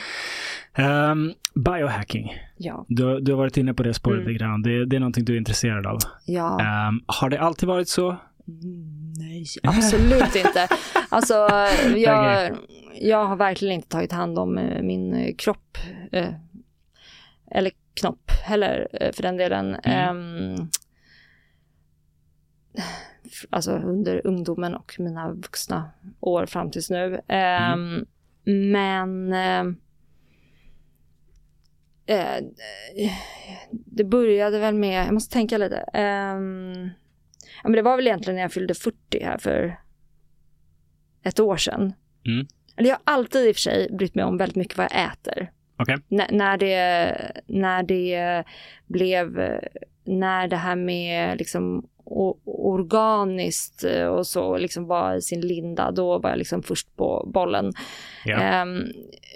Ehm, 0.74 1.32
biohacking. 1.54 2.34
ja, 2.56 2.84
Du, 2.88 3.20
du 3.20 3.32
har 3.32 3.38
varit 3.38 3.56
inne 3.56 3.74
på 3.74 3.82
det 3.82 3.94
spåret 3.94 4.18
Mm. 4.20 4.32
lite 4.32 4.44
grann. 4.44 4.62
Det, 4.62 4.86
det 4.86 4.96
är 4.96 5.00
någonting 5.00 5.24
du 5.24 5.32
är 5.34 5.38
intresserad 5.38 5.86
av. 5.86 5.98
ja. 6.26 6.60
Ehm, 6.60 7.00
har 7.06 7.30
det 7.30 7.40
alltid 7.40 7.68
varit 7.68 7.88
så? 7.88 8.16
Nej, 9.18 9.44
absolut 9.62 10.36
inte. 10.36 10.68
Alltså, 11.08 11.34
jag, 11.96 12.50
jag 13.00 13.24
har 13.26 13.36
verkligen 13.36 13.74
inte 13.74 13.88
tagit 13.88 14.12
hand 14.12 14.38
om 14.38 14.58
eh, 14.58 14.82
min 14.82 15.14
eh, 15.14 15.34
kropp. 15.38 15.78
eh, 16.12 16.28
eller 17.50 17.72
knopp 18.00 18.30
heller 18.44 18.88
för 19.12 19.22
den 19.22 19.36
delen. 19.36 19.74
Mm. 19.74 20.16
Um, 20.56 20.70
alltså 23.50 23.72
under 23.72 24.26
ungdomen 24.26 24.74
och 24.74 24.94
mina 24.98 25.32
vuxna 25.32 25.90
år 26.20 26.46
fram 26.46 26.70
tills 26.70 26.90
nu. 26.90 27.14
Um, 27.14 28.06
Men 28.44 29.32
uh, 29.32 29.66
uh, 32.10 32.46
det 33.68 34.04
började 34.04 34.58
väl 34.58 34.74
med, 34.74 35.06
jag 35.06 35.14
måste 35.14 35.32
tänka 35.32 35.58
lite. 35.58 35.84
Um, 35.94 36.90
ja, 37.62 37.68
men 37.68 37.72
det 37.72 37.82
var 37.82 37.96
väl 37.96 38.06
egentligen 38.06 38.34
när 38.34 38.42
jag 38.42 38.52
fyllde 38.52 38.74
40 38.74 39.24
här 39.24 39.38
för 39.38 39.80
ett 41.22 41.40
år 41.40 41.56
sedan. 41.56 41.92
Mm. 42.26 42.46
Eller 42.76 42.88
jag 42.88 42.96
har 42.96 43.14
alltid 43.14 43.48
i 43.48 43.50
och 43.50 43.56
för 43.56 43.60
sig 43.60 43.88
brytt 43.92 44.14
mig 44.14 44.24
om 44.24 44.36
väldigt 44.36 44.56
mycket 44.56 44.78
vad 44.78 44.88
jag 44.90 45.04
äter. 45.12 45.52
N- 46.10 46.36
när, 46.38 46.56
det, 46.56 47.42
när 47.46 47.82
det 47.82 48.44
blev, 48.86 49.58
när 50.04 50.48
det 50.48 50.56
här 50.56 50.76
med 50.76 51.38
liksom 51.38 51.88
organiskt 52.44 53.84
och 54.10 54.26
så 54.26 54.58
liksom 54.58 54.86
var 54.86 55.14
i 55.14 55.22
sin 55.22 55.40
linda, 55.40 55.90
då 55.90 56.18
var 56.18 56.30
jag 56.30 56.38
liksom 56.38 56.62
först 56.62 56.96
på 56.96 57.30
bollen. 57.34 57.72
Ja. 58.24 58.40
Ehm, 58.40 58.82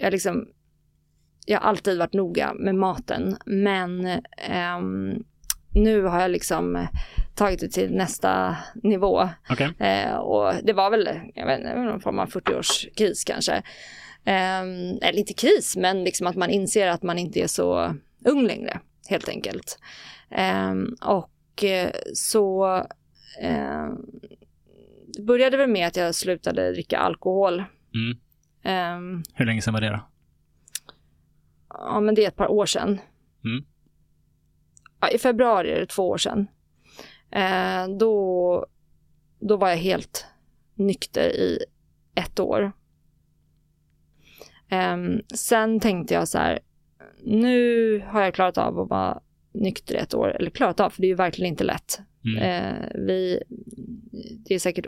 jag, 0.01 0.13
liksom, 0.13 0.49
jag 1.47 1.61
har 1.61 1.69
alltid 1.69 1.99
varit 1.99 2.13
noga 2.13 2.55
med 2.55 2.75
maten, 2.75 3.37
men 3.47 4.07
ehm, 4.37 5.25
nu 5.75 6.03
har 6.03 6.21
jag 6.21 6.31
liksom 6.31 6.87
tagit 7.35 7.61
det 7.61 7.69
till 7.69 7.95
nästa 7.95 8.57
nivå. 8.75 9.29
Okej. 9.51 9.73
Eh, 9.79 10.15
och 10.15 10.55
det 10.63 10.73
var 10.73 10.91
väl, 10.91 11.09
jag 11.35 11.47
vet 11.47 11.59
inte, 11.59 11.75
någon 11.77 12.01
form 12.01 12.19
av 12.19 12.29
40-årskris 12.29 13.27
kanske. 13.27 13.55
Eh, 14.25 14.63
eller 15.03 15.19
inte 15.19 15.35
kris, 15.35 15.77
men 15.77 16.05
liksom 16.05 16.27
att 16.27 16.37
man 16.37 16.51
inser 16.51 16.89
att 16.89 17.03
man 17.03 17.19
inte 17.19 17.41
är 17.41 17.47
så 17.47 17.97
ung 18.25 18.47
längre, 18.47 18.81
helt 19.09 19.29
enkelt. 19.29 19.79
Eh, 20.31 20.75
och 21.01 21.29
eh, 21.29 21.34
så 22.15 22.77
eh, 23.41 23.89
det 25.15 25.23
började 25.23 25.57
väl 25.57 25.71
med 25.71 25.87
att 25.87 25.97
jag 25.97 26.15
slutade 26.15 26.73
dricka 26.73 26.99
alkohol. 26.99 27.65
Mm. 27.95 28.19
Eh, 28.63 29.23
Hur 29.35 29.45
länge 29.47 29.63
sedan 29.63 29.75
var 29.75 29.81
det 29.81 29.91
då? 29.91 30.01
ja, 31.69 32.01
men 32.01 32.15
det 32.15 32.25
är 32.25 32.29
ett 32.29 32.37
par 32.37 32.51
år 32.51 32.67
sedan. 32.67 33.01
Mm. 33.45 33.65
Ja, 35.01 35.11
I 35.11 35.19
februari 35.19 35.71
är 35.73 35.81
det 35.81 35.87
två 35.87 36.09
år 36.09 36.19
sedan. 36.19 36.47
Eh, 37.31 37.89
då, 37.99 38.67
då 39.41 39.57
var 39.57 39.69
jag 39.69 39.77
helt 39.77 40.27
nykter 40.75 41.29
i 41.29 41.59
ett 42.15 42.41
år. 42.41 42.73
Ehm, 44.69 45.21
sen 45.35 45.81
tänkte 45.81 46.15
jag 46.15 46.29
så 46.29 46.39
här, 46.39 46.59
nu 47.25 47.99
har 48.07 48.23
jag 48.23 48.35
klarat 48.35 48.59
av 48.59 48.81
att 48.81 48.89
vara 48.91 49.21
nykter 49.55 49.95
i 49.95 49.99
ett 49.99 50.15
år. 50.15 50.37
Eller 50.37 50.51
klarat 50.51 50.81
av, 50.81 50.91
för 50.91 51.01
det 51.01 51.07
är 51.07 51.09
ju 51.09 51.15
verkligen 51.15 51.53
inte 51.53 51.65
lätt. 51.65 52.01
Mm. 52.25 52.43
Eh, 52.43 52.89
vi, 52.95 53.43
det 54.47 54.55
är 54.55 54.59
säkert 54.59 54.87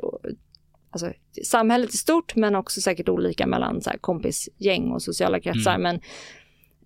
alltså, 0.90 1.12
samhället 1.44 1.92
är 1.92 1.96
stort 1.96 2.36
men 2.36 2.54
också 2.54 2.80
säkert 2.80 3.08
olika 3.08 3.46
mellan 3.46 3.80
så 3.80 3.90
här, 3.90 3.98
kompisgäng 3.98 4.90
och 4.90 5.02
sociala 5.02 5.40
kretsar. 5.40 5.74
Mm. 5.74 5.82
Men 5.82 6.00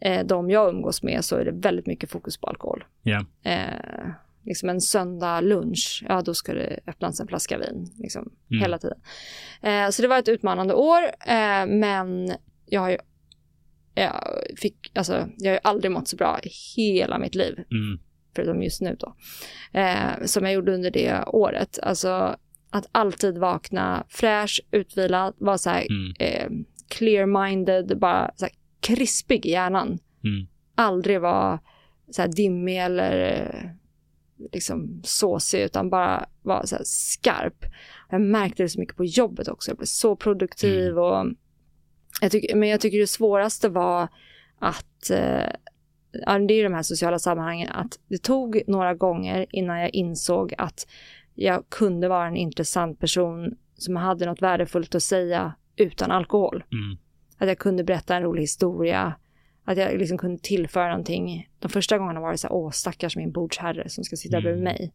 eh, 0.01 0.27
de 0.27 0.51
jag 0.51 0.69
umgås 0.75 1.03
med 1.03 1.25
så 1.25 1.37
är 1.37 1.45
det 1.45 1.53
väldigt 1.53 1.87
mycket 1.87 2.11
fokus 2.11 2.37
på 2.37 2.47
alkohol. 2.47 2.85
Ja. 3.03 3.25
Eh, 3.43 4.11
liksom 4.45 4.69
en 4.69 4.81
söndag 4.81 5.41
lunch, 5.41 6.05
ja 6.09 6.23
då 6.23 6.35
ska 6.35 6.55
det 6.55 6.81
öppnas 6.87 7.21
en 7.21 7.27
flaska 7.27 7.59
vin. 7.59 7.91
Liksom, 7.99 8.33
Mm. 8.51 8.63
Hela 8.63 8.79
tiden. 8.79 8.99
Eh, 9.63 9.91
så 9.91 10.03
det 10.03 10.09
var 10.09 10.19
ett 10.19 10.29
utmanande 10.29 10.75
år 10.75 11.03
eh, 11.27 11.67
men 11.67 12.33
jag 12.67 12.81
har 12.81 12.91
ju 12.91 12.99
jag 14.01 14.37
fick, 14.57 14.93
alltså, 14.95 15.29
jag 15.39 15.53
har 15.53 15.61
aldrig 15.65 15.91
mått 15.93 16.09
så 16.09 16.17
bra 16.17 16.41
i 16.43 16.49
hela 16.77 17.19
mitt 17.19 17.35
liv 17.35 17.55
Mm. 17.55 17.99
förutom 18.37 18.63
just 18.63 18.81
nu 18.81 18.97
då, 19.01 19.15
eh, 19.79 20.25
som 20.25 20.45
jag 20.45 20.53
gjorde 20.55 20.75
under 20.75 20.91
det 20.91 21.25
året. 21.27 21.79
Alltså 21.83 22.37
att 22.71 22.87
alltid 22.93 23.39
vakna 23.39 24.05
fräsch, 24.09 24.61
utvilad, 24.71 25.35
vara 25.39 25.59
så 25.59 25.71
här 25.71 25.87
Mm. 25.91 26.13
eh, 26.19 26.51
clear-minded, 26.89 27.99
bara 27.99 28.31
så 28.37 28.45
här 28.45 28.55
krispig 28.81 29.47
i 29.47 29.51
hjärnan. 29.51 29.99
Mm. 30.25 30.47
Aldrig 30.75 31.21
vara 31.21 31.61
så 32.11 32.23
här 32.23 32.29
dimmig 32.29 32.79
eller 32.79 33.33
eh, 33.33 33.71
liksom 34.53 35.01
såsig, 35.05 35.61
utan 35.63 35.91
bara 35.91 36.29
vara 36.43 36.67
så 36.67 36.77
skarp. 36.85 37.65
Jag 38.11 38.21
märkte 38.21 38.63
det 38.63 38.69
så 38.69 38.81
mycket 38.81 38.97
på 38.97 39.05
jobbet 39.05 39.49
också. 39.49 39.71
Jag 39.71 39.79
blev 39.79 39.87
så 39.87 40.17
produktiv 40.17 40.99
och 40.99 41.27
jag 42.21 42.33
tycker, 42.33 42.57
men 42.57 42.69
jag 42.69 42.81
tycker 42.81 42.99
det 42.99 43.07
svåraste 43.07 43.69
var 43.69 44.09
att 44.59 45.11
eh, 45.11 45.49
det 46.47 46.55
är 46.55 46.63
de 46.65 46.75
här 46.75 46.83
sociala 46.83 47.19
sammanhangen, 47.19 47.69
att 47.73 47.99
det 48.09 48.19
tog 48.23 48.63
några 48.67 48.95
gånger 48.95 49.47
innan 49.51 49.81
jag 49.81 49.91
insåg 49.95 50.55
att 50.59 50.87
jag 51.35 51.69
kunde 51.69 52.09
vara 52.09 52.27
en 52.27 52.37
intressant 52.37 52.99
person 52.99 53.57
som 53.75 53.97
hade 53.97 54.27
något 54.27 54.43
värdefullt 54.43 54.95
att 54.95 55.03
säga 55.03 55.55
utan 55.77 56.11
alkohol. 56.11 56.65
Mm. 56.73 56.99
Att 57.39 57.49
jag 57.49 57.59
kunde 57.59 57.85
berätta 57.85 58.17
en 58.17 58.23
rolig 58.23 58.43
historia, 58.43 59.15
att 59.65 59.79
jag 59.79 59.99
liksom 59.99 60.19
kunde 60.19 60.39
tillföra 60.43 60.89
någonting. 60.89 61.49
De 61.59 61.69
första 61.69 61.99
gångerna 61.99 62.21
var 62.21 62.33
det 62.33 62.39
så 62.39 62.49
här, 62.49 62.55
åh 62.55 62.71
stackars 62.71 63.17
min 63.17 63.33
bordsherre 63.33 63.89
som 63.89 64.05
ska 64.05 64.17
sitta 64.17 64.37
Mm. 64.37 64.45
bredvid 64.45 64.65
mig. 64.65 64.93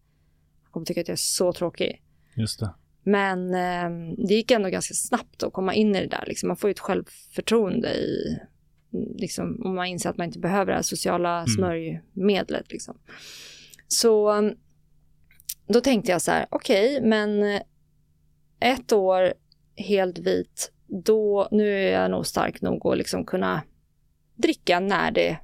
Han 0.64 0.72
kommer 0.72 0.86
tycka 0.86 1.02
att 1.02 1.08
jag 1.08 1.14
är 1.14 1.18
så 1.18 1.54
tråkig. 1.54 2.02
Just 2.36 2.60
det. 2.60 2.74
Men 3.06 3.54
eh, 3.54 4.16
det 4.28 4.34
gick 4.34 4.52
ändå 4.52 4.70
ganska 4.70 4.94
snabbt 4.94 5.44
att 5.44 5.54
komma 5.54 5.74
in 5.74 5.96
i 5.96 6.02
det 6.02 6.08
där. 6.08 6.24
Liksom. 6.28 6.48
Man 6.48 6.58
får 6.58 6.68
ju 6.68 6.72
ett 6.72 6.80
självförtroende 6.80 7.94
i, 7.94 8.40
liksom, 9.18 9.62
om 9.66 9.76
man 9.76 9.86
inser 9.86 10.10
att 10.10 10.18
man 10.18 10.28
inte 10.28 10.40
behöver 10.40 10.66
det 10.66 10.76
här 10.76 10.82
sociala 10.82 11.46
smörjmedlet. 11.58 12.72
Liksom. 12.72 12.98
Så 13.88 14.38
eh, 14.38 14.52
då 15.68 15.82
tänkte 15.82 16.12
jag 16.12 16.22
så 16.22 16.32
här, 16.32 16.46
okej, 16.50 17.02
men 17.02 17.44
eh, 17.44 17.62
ett 18.60 18.92
år 18.94 19.34
helt 19.76 20.20
vit, 20.20 20.72
då, 20.88 21.48
nu 21.52 21.70
är 21.70 22.02
jag 22.02 22.12
nog 22.12 22.26
stark 22.28 22.62
nog 22.62 22.88
att 22.88 22.98
liksom 22.98 23.26
kunna 23.26 23.62
dricka 24.36 24.80
när 24.80 25.12
det, 25.12 25.38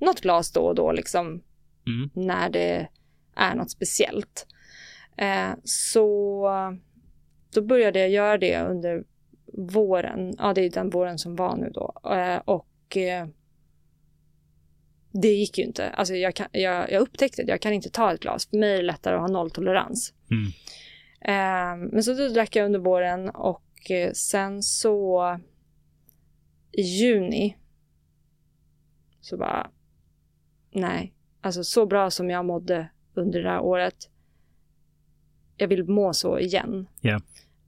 något 0.00 0.20
glas 0.20 0.52
då 0.52 0.60
och 0.60 0.74
då, 0.74 0.92
liksom, 0.92 1.42
Mm. 1.88 2.10
när 2.14 2.50
det 2.50 2.88
är 3.36 3.54
något 3.54 3.70
speciellt. 3.70 4.46
Eh, 5.16 5.50
så 5.64 6.48
då 7.54 7.62
började 7.62 7.98
jag 7.98 8.10
göra 8.10 8.38
det 8.38 8.60
under 8.60 9.04
våren. 9.52 10.34
Ja, 10.38 10.54
det 10.54 10.60
är 10.60 10.70
den 10.70 10.90
våren 10.90 11.18
som 11.18 11.36
var 11.36 11.56
nu 11.56 11.70
då. 11.74 11.92
Eh, 12.04 12.36
och 12.44 12.96
eh, 12.96 13.26
det 15.12 15.28
gick 15.28 15.58
ju 15.58 15.64
inte. 15.64 15.90
Alltså 15.90 16.14
jag, 16.14 16.34
kan, 16.34 16.46
jag, 16.52 16.92
jag 16.92 17.02
upptäckte 17.02 17.42
att 17.42 17.48
jag 17.48 17.60
kan 17.60 17.72
inte 17.72 17.90
ta 17.90 18.12
ett 18.12 18.20
glas. 18.20 18.46
För 18.46 18.56
mig 18.56 18.72
är 18.72 18.76
det 18.76 18.82
lättare 18.82 19.14
att 19.14 19.20
ha 19.20 19.28
nolltolerans. 19.28 20.14
Mm. 20.30 20.46
Eh, 21.20 21.88
men 21.92 22.02
så 22.02 22.14
då 22.14 22.28
drack 22.28 22.56
jag 22.56 22.66
under 22.66 22.78
våren 22.78 23.28
och 23.28 23.64
sen 24.12 24.62
så 24.62 25.38
i 26.72 26.82
juni 26.82 27.56
så 29.20 29.36
bara 29.36 29.70
nej, 30.70 31.14
alltså 31.40 31.64
så 31.64 31.86
bra 31.86 32.10
som 32.10 32.30
jag 32.30 32.44
mådde 32.44 32.90
under 33.14 33.42
det 33.42 33.48
här 33.48 33.60
året. 33.60 34.10
Jag 35.56 35.68
vill 35.68 35.84
må 35.84 36.12
så 36.12 36.38
igen. 36.38 36.88
Ja. 37.00 37.20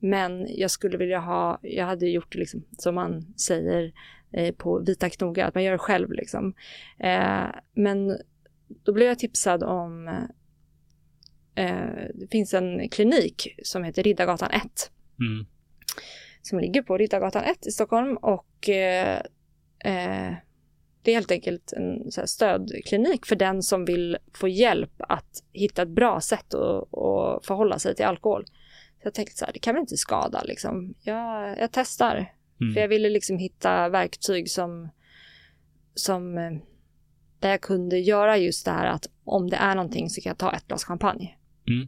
Men 0.03 0.47
jag 0.49 0.71
skulle 0.71 0.97
vilja 0.97 1.19
ha, 1.19 1.59
jag 1.61 1.85
hade 1.85 2.09
gjort 2.09 2.31
det 2.31 2.39
liksom 2.39 2.63
som 2.77 2.95
man 2.95 3.33
säger 3.33 3.93
eh, 4.33 4.55
på 4.55 4.79
Vita 4.79 5.09
Knoga, 5.09 5.45
att 5.45 5.55
man 5.55 5.63
gör 5.63 5.71
det 5.71 5.77
själv 5.77 6.11
liksom. 6.11 6.53
Eh, 6.99 7.45
men 7.73 8.17
då 8.83 8.93
blev 8.93 9.07
jag 9.07 9.19
tipsad 9.19 9.63
om, 9.63 10.07
eh, 11.55 12.07
det 12.13 12.27
finns 12.31 12.53
en 12.53 12.89
klinik 12.89 13.47
som 13.63 13.83
heter 13.83 14.03
Riddargatan 14.03 14.51
1 14.51 14.91
Mm. 15.19 15.45
som 16.41 16.59
ligger 16.59 16.81
på 16.81 16.97
Riddargatan 16.97 17.43
1 17.43 17.67
i 17.67 17.71
Stockholm 17.71 18.17
och 18.17 18.69
eh, 18.69 19.17
eh, 19.85 20.33
det 21.03 21.11
är 21.11 21.15
helt 21.15 21.31
enkelt 21.31 21.73
en 21.73 22.11
stödklinik 22.11 23.25
för 23.25 23.35
den 23.35 23.63
som 23.63 23.85
vill 23.85 24.17
få 24.33 24.47
hjälp 24.47 24.91
att 24.99 25.43
hitta 25.53 25.81
ett 25.81 25.89
bra 25.89 26.21
sätt 26.21 26.53
att, 26.53 26.97
att 26.97 27.45
förhålla 27.45 27.79
sig 27.79 27.95
till 27.95 28.05
alkohol. 28.05 28.45
Så 29.01 29.07
jag 29.07 29.13
tänkte 29.13 29.37
så 29.37 29.45
här, 29.45 29.53
det 29.53 29.59
kan 29.59 29.73
väl 29.75 29.81
inte 29.81 29.97
skada 29.97 30.41
liksom. 30.41 30.93
Jag, 31.01 31.59
jag 31.59 31.69
testar. 31.71 32.15
Mm. 32.61 32.73
För 32.73 32.81
jag 32.81 32.87
ville 32.87 33.09
liksom 33.09 33.37
hitta 33.37 33.89
verktyg 33.89 34.51
som, 34.51 34.89
som 35.95 36.37
eh, 36.37 36.51
där 37.39 37.49
jag 37.49 37.61
kunde 37.61 37.99
göra 37.99 38.37
just 38.37 38.65
det 38.65 38.71
här 38.71 38.85
att 38.85 39.07
om 39.23 39.49
det 39.49 39.55
är 39.55 39.75
någonting 39.75 40.09
så 40.09 40.21
kan 40.21 40.29
jag 40.29 40.37
ta 40.37 40.53
ett 40.53 40.67
glas 40.67 40.83
champagne. 40.83 41.37
Mm. 41.67 41.87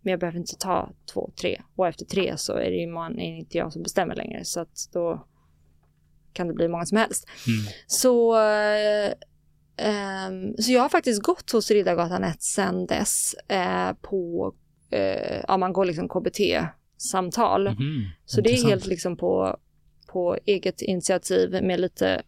Men 0.00 0.10
jag 0.10 0.20
behöver 0.20 0.38
inte 0.38 0.56
ta 0.56 0.92
två, 1.12 1.30
tre. 1.40 1.62
Och 1.76 1.88
efter 1.88 2.04
tre 2.04 2.36
så 2.36 2.52
är 2.52 2.70
det 2.70 2.76
ju 2.76 2.86
man, 2.86 3.18
är 3.18 3.38
inte 3.38 3.58
jag 3.58 3.72
som 3.72 3.82
bestämmer 3.82 4.14
längre. 4.14 4.44
Så 4.44 4.60
att 4.60 4.88
då 4.92 5.26
kan 6.32 6.48
det 6.48 6.54
bli 6.54 6.68
många 6.68 6.86
som 6.86 6.98
helst. 6.98 7.28
Mm. 7.46 7.72
Så, 7.86 8.36
eh, 8.40 9.12
ehm, 9.76 10.56
så 10.58 10.72
jag 10.72 10.82
har 10.82 10.88
faktiskt 10.88 11.22
gått 11.22 11.50
hos 11.50 11.70
Riddargatan 11.70 12.24
1 12.24 12.42
sedan 12.42 12.86
dess 12.86 13.34
på 13.48 13.96
på, 14.00 14.54
eh, 14.92 15.44
ja 15.48 15.56
man 15.56 15.72
går 15.72 15.84
liksom 15.84 16.08
KBT-samtal. 16.08 17.68
Mhm. 17.68 18.04
Så 18.24 18.40
det 18.40 18.50
är 18.50 18.66
helt 18.66 18.86
liksom 18.86 19.16
på, 19.16 19.56
på 20.06 20.38
eget 20.46 20.82
initiativ 20.82 21.62
med 21.62 21.80
lite 21.80 22.22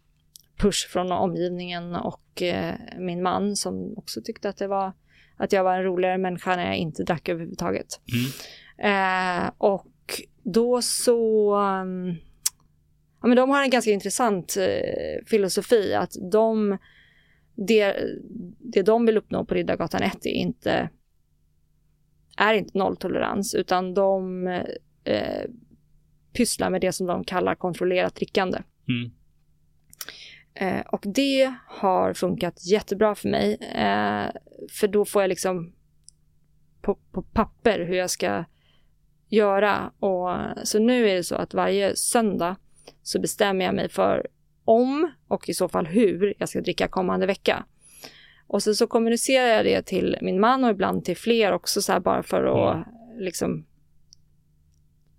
push 0.57 0.87
från 0.89 1.11
omgivningen 1.11 1.95
och 1.95 2.41
eh, 2.41 2.75
min 2.97 3.23
man 3.23 3.55
som 3.55 3.97
också 3.97 4.21
tyckte 4.21 4.49
att 4.49 4.57
det 4.57 4.67
var 4.67 4.93
att 5.37 5.51
jag 5.51 5.63
var 5.63 5.75
en 5.75 5.83
roligare 5.83 6.17
människa 6.17 6.55
när 6.55 6.65
jag 6.65 6.77
inte 6.77 7.03
drack 7.03 7.29
överhuvudtaget. 7.29 7.87
Mm. 8.77 9.45
Eh, 9.45 9.51
och 9.57 10.21
då 10.43 10.81
så... 10.81 11.55
Um, 11.55 12.09
ja, 13.21 13.27
men 13.27 13.35
de 13.35 13.49
har 13.49 13.63
en 13.63 13.69
ganska 13.69 13.91
intressant 13.91 14.57
eh, 14.57 15.25
filosofi 15.25 15.93
att 15.93 16.11
de... 16.31 16.77
Det, 17.55 17.95
det 18.59 18.81
de 18.81 19.05
vill 19.05 19.17
uppnå 19.17 19.45
på 19.45 19.55
Riddargatan 19.55 20.01
1 20.01 20.25
är 20.25 20.29
inte, 20.29 20.89
är 22.35 22.53
inte 22.53 22.77
nolltolerans 22.77 23.55
utan 23.55 23.93
de 23.93 24.47
eh, 25.03 25.43
pysslar 26.33 26.69
med 26.69 26.81
det 26.81 26.91
som 26.91 27.07
de 27.07 27.23
kallar 27.23 27.55
kontrollerat 27.55 28.15
drickande. 28.15 28.61
Mm. 28.87 29.11
Eh, 30.53 30.85
och 30.85 31.03
det 31.05 31.53
har 31.67 32.13
funkat 32.13 32.65
jättebra 32.65 33.15
för 33.15 33.29
mig. 33.29 33.53
Eh, 33.75 34.27
för 34.71 34.87
då 34.87 35.05
får 35.05 35.21
jag 35.21 35.29
liksom 35.29 35.73
på, 36.81 36.95
på 37.11 37.21
papper 37.21 37.79
hur 37.79 37.95
jag 37.95 38.09
ska 38.09 38.45
göra. 39.29 39.91
Och, 39.99 40.29
så 40.63 40.79
nu 40.79 41.09
är 41.09 41.15
det 41.15 41.23
så 41.23 41.35
att 41.35 41.53
varje 41.53 41.95
söndag 41.95 42.55
så 43.01 43.19
bestämmer 43.19 43.65
jag 43.65 43.75
mig 43.75 43.89
för 43.89 44.27
om 44.65 45.11
och 45.27 45.49
i 45.49 45.53
så 45.53 45.69
fall 45.69 45.85
hur 45.85 46.33
jag 46.37 46.49
ska 46.49 46.61
dricka 46.61 46.87
kommande 46.87 47.25
vecka. 47.25 47.65
Och 48.47 48.63
så, 48.63 48.75
så 48.75 48.87
kommunicerar 48.87 49.47
jag 49.47 49.65
det 49.65 49.81
till 49.81 50.17
min 50.21 50.39
man 50.39 50.63
och 50.63 50.69
ibland 50.69 51.05
till 51.05 51.17
fler 51.17 51.51
också 51.51 51.81
så 51.81 51.91
här 51.91 51.99
bara 51.99 52.23
för 52.23 52.43
att 52.43 52.75
mm. 52.75 52.85
liksom 53.19 53.65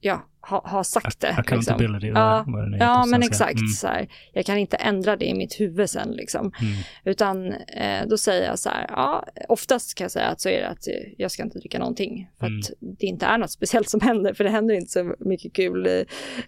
ja, 0.01 0.27
ha, 0.41 0.69
ha 0.69 0.85
sagt 0.85 1.21
det. 1.21 1.29
Accountability. 1.29 2.07
Liksom. 2.07 2.23
Ja, 2.23 2.45
vad 2.47 2.71
det 2.73 2.77
ja 2.79 3.07
men 3.07 3.23
exakt. 3.23 3.59
Mm. 3.59 3.69
Så 3.69 3.87
här, 3.87 4.09
jag 4.33 4.47
kan 4.47 4.59
inte 4.59 4.77
ändra 4.77 5.17
det 5.17 5.25
i 5.25 5.35
mitt 5.35 5.61
huvud 5.61 5.91
sen. 5.91 6.11
Liksom. 6.11 6.41
Mm. 6.41 6.75
Utan 7.05 7.53
eh, 7.53 8.07
då 8.07 8.19
säger 8.19 8.49
jag 8.49 8.59
så 8.59 8.69
här, 8.69 8.87
ja, 8.89 9.27
oftast 9.49 9.95
kan 9.95 10.05
jag 10.05 10.11
säga 10.11 10.27
att 10.27 10.41
så 10.41 10.49
är 10.49 10.61
det 10.61 10.69
att 10.69 10.87
jag 11.19 11.31
ska 11.31 11.43
inte 11.43 11.59
dricka 11.59 11.79
någonting. 11.79 12.31
För 12.39 12.47
mm. 12.47 12.59
att 12.59 12.71
det 12.81 13.07
inte 13.07 13.27
är 13.27 13.39
något 13.39 13.51
speciellt 13.51 13.91
som 13.91 14.01
händer, 14.01 14.35
för 14.35 14.45
det 14.45 14.51
händer 14.51 14.75
inte 14.75 14.93
så 14.93 15.15
mycket 15.19 15.53
kul 15.53 15.87
i, 15.87 16.05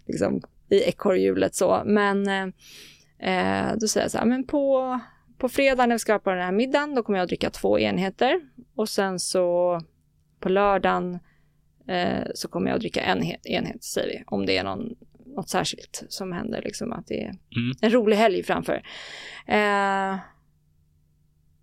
liksom, 0.06 0.42
i 0.70 0.82
ekorrhjulet 0.82 1.55
så. 1.55 1.82
Men 1.86 2.28
eh, 2.28 2.46
eh, 3.30 3.76
då 3.80 3.88
säger 3.88 4.05
jag 4.05 4.10
så 4.10 4.18
här, 4.18 4.26
men 4.26 4.46
på, 4.46 5.00
på 5.39 5.48
fredag 5.48 5.86
när 5.86 5.94
vi 5.94 5.98
ska 5.98 6.19
på 6.19 6.31
den 6.31 6.39
här 6.39 6.52
middagen, 6.52 6.94
då 6.94 7.02
kommer 7.02 7.19
jag 7.19 7.24
att 7.24 7.28
dricka 7.28 7.51
två 7.51 7.78
enheter. 7.78 8.40
Och 8.74 8.89
sen 8.89 9.19
så 9.19 9.81
på 10.40 10.48
lördagen 10.48 11.19
eh, 11.89 12.27
så 12.35 12.48
kommer 12.48 12.66
jag 12.66 12.74
att 12.74 12.81
dricka 12.81 13.01
en 13.01 13.24
enhet, 13.44 13.85
säger 13.85 14.09
vi, 14.09 14.24
om 14.27 14.47
det 14.47 14.59
är 14.59 14.65
någon, 14.65 14.94
något 15.27 15.48
särskilt 15.48 16.05
som 16.09 16.32
händer, 16.32 16.62
liksom 16.62 16.93
att 16.93 17.06
det 17.06 17.23
är 17.23 17.28
mm. 17.56 17.77
en 17.81 17.90
rolig 17.90 18.16
helg 18.16 18.43
framför. 18.43 18.82
Eh, 19.47 20.16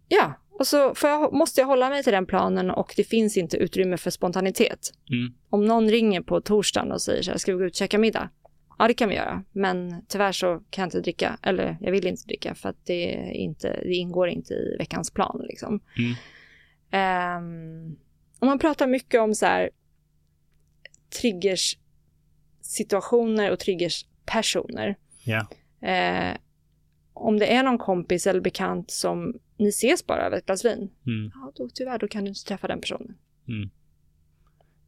ja, 0.08 0.34
och 0.60 0.68
så 0.68 0.94
jag, 1.02 1.34
måste 1.34 1.62
jag 1.62 1.68
hålla 1.68 1.90
mig 1.90 2.04
till 2.04 2.14
den 2.14 2.26
planen 2.26 2.72
och 2.72 2.94
det 2.98 3.04
finns 3.04 3.38
inte 3.38 3.58
utrymme 3.58 3.98
för 3.98 4.10
spontanitet. 4.12 4.94
Mm. 5.12 5.34
Om 5.50 5.66
någon 5.66 5.90
ringer 5.90 6.22
på 6.22 6.42
torsdagen 6.42 6.92
och 6.92 7.02
säger 7.02 7.22
så 7.22 7.32
här, 7.32 7.38
ska 7.38 7.52
vi 7.52 7.58
gå 7.58 7.66
ut 7.66 7.72
och 7.72 7.76
käka 7.76 7.98
middag? 7.98 8.30
Ja, 8.78 8.88
det 8.88 8.94
kan 8.94 9.10
vi 9.10 9.16
göra, 9.16 9.44
men 9.52 10.06
tyvärr 10.08 10.32
så 10.32 10.64
kan 10.70 10.82
jag 10.82 10.88
inte 10.88 11.02
dricka, 11.02 11.38
eller 11.42 11.78
jag 11.82 11.92
vill 11.92 12.08
inte 12.08 12.28
dricka 12.28 12.56
för 12.56 12.70
att 12.70 12.86
det, 12.86 13.12
inte, 13.34 13.80
det 13.84 13.96
ingår 13.96 14.28
inte 14.30 14.54
i 14.54 14.76
veckans 14.80 15.12
plan. 15.12 15.42
Liksom. 15.50 15.80
Mm. 15.98 16.16
Um, 17.38 17.98
och 18.40 18.48
man 18.48 18.60
pratar 18.60 18.88
mycket 18.88 19.22
om 19.22 19.36
så 19.36 19.46
här, 19.46 19.70
triggers 21.22 21.78
situationer 22.62 23.52
och 23.52 23.60
triggers 23.60 24.06
personer. 24.26 24.96
Yeah. 25.26 25.48
Eh, 25.82 26.38
om 27.14 27.40
det 27.40 27.54
är 27.54 27.64
någon 27.64 27.78
kompis 27.78 28.28
eller 28.28 28.42
bekant 28.42 28.92
som 28.92 29.40
ni 29.58 29.70
ses 29.70 30.08
bara 30.08 30.26
över 30.26 30.38
ett 30.38 30.46
glas 30.46 30.66
vin, 30.66 30.92
mm. 31.08 31.32
ja, 31.34 31.52
då, 31.56 31.70
tyvärr 31.74 31.98
då 31.98 32.08
kan 32.08 32.24
du 32.24 32.30
inte 32.30 32.44
träffa 32.44 32.68
den 32.68 32.82
personen. 32.82 33.18
Mm. 33.48 33.70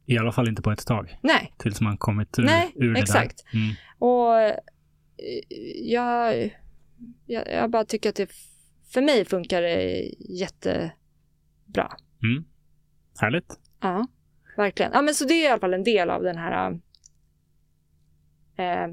I 0.08 0.18
alla 0.18 0.32
fall 0.32 0.48
inte 0.48 0.62
på 0.62 0.70
ett 0.70 0.86
tag. 0.86 1.18
Nej. 1.22 1.52
Tills 1.58 1.80
man 1.80 1.96
kommit 1.96 2.38
ur, 2.38 2.42
Nej, 2.42 2.72
ur 2.74 2.94
det 2.94 3.00
exakt. 3.00 3.44
där. 3.52 3.60
Mm. 3.60 3.74
Och 3.98 4.40
eh, 4.40 4.54
jag, 5.74 6.50
jag, 7.26 7.48
jag, 7.52 7.70
bara 7.70 7.84
tycker 7.84 8.08
att 8.08 8.16
det 8.16 8.30
för 8.92 9.02
mig 9.02 9.24
funkar 9.24 9.62
det 9.62 10.10
jättebra. 10.18 11.96
Mm. 12.22 12.44
Härligt. 13.20 13.58
Ja 13.80 14.06
verkligen. 14.58 14.92
Ja, 14.94 15.02
men 15.02 15.14
så 15.14 15.24
det 15.24 15.34
är 15.34 15.44
i 15.44 15.48
alla 15.48 15.60
fall 15.60 15.74
en 15.74 15.84
del 15.84 16.10
av 16.10 16.22
den 16.22 16.36
här 16.36 16.80
eh, 18.56 18.88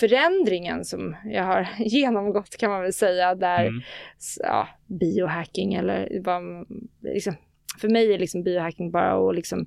förändringen 0.00 0.84
som 0.84 1.16
jag 1.24 1.44
har 1.44 1.68
genomgått 1.78 2.56
kan 2.56 2.70
man 2.70 2.82
väl 2.82 2.92
säga. 2.92 3.34
Där 3.34 3.66
mm. 3.66 3.82
ja, 4.42 4.68
biohacking 4.86 5.74
eller 5.74 6.20
vad, 6.24 6.66
liksom, 7.00 7.34
för 7.78 7.88
mig 7.88 8.14
är 8.14 8.18
liksom 8.18 8.42
biohacking 8.42 8.90
bara 8.90 9.28
att 9.28 9.34
liksom 9.34 9.66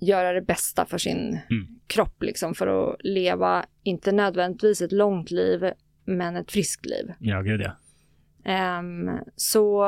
göra 0.00 0.32
det 0.32 0.42
bästa 0.42 0.86
för 0.86 0.98
sin 0.98 1.38
mm. 1.50 1.66
kropp 1.86 2.22
liksom 2.22 2.54
för 2.54 2.66
att 2.66 2.96
leva, 3.00 3.66
inte 3.82 4.12
nödvändigtvis 4.12 4.82
ett 4.82 4.92
långt 4.92 5.30
liv, 5.30 5.70
men 6.04 6.36
ett 6.36 6.52
friskt 6.52 6.86
liv. 6.86 7.12
Ja, 7.18 7.40
gud 7.40 7.60
ja. 7.60 7.72
Um, 8.78 9.18
så 9.36 9.86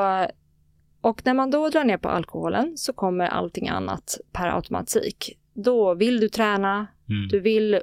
och 1.01 1.21
när 1.25 1.33
man 1.33 1.51
då 1.51 1.69
drar 1.69 1.83
ner 1.83 1.97
på 1.97 2.09
alkoholen 2.09 2.77
så 2.77 2.93
kommer 2.93 3.25
allting 3.27 3.69
annat 3.69 4.19
per 4.31 4.47
automatik. 4.47 5.37
Då 5.53 5.93
vill 5.93 6.19
du 6.19 6.29
träna, 6.29 6.87
mm. 7.09 7.27
du 7.27 7.39
vill, 7.39 7.73
eh, 7.73 7.81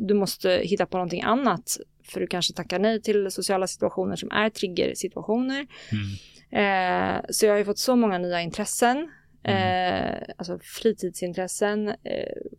du 0.00 0.14
måste 0.14 0.50
hitta 0.50 0.86
på 0.86 0.96
någonting 0.96 1.22
annat 1.22 1.76
för 2.04 2.20
du 2.20 2.26
kanske 2.26 2.54
tackar 2.54 2.78
nej 2.78 3.02
till 3.02 3.30
sociala 3.30 3.66
situationer 3.66 4.16
som 4.16 4.30
är 4.30 4.50
triggersituationer. 4.50 5.56
Mm. 5.56 6.06
Eh, 6.52 7.20
så 7.30 7.46
jag 7.46 7.52
har 7.52 7.58
ju 7.58 7.64
fått 7.64 7.78
så 7.78 7.96
många 7.96 8.18
nya 8.18 8.40
intressen, 8.40 9.08
Mm. 9.44 9.56
eh, 9.58 10.22
alltså 10.36 10.58
fritidsintressen, 10.62 11.88
eh, 11.88 11.94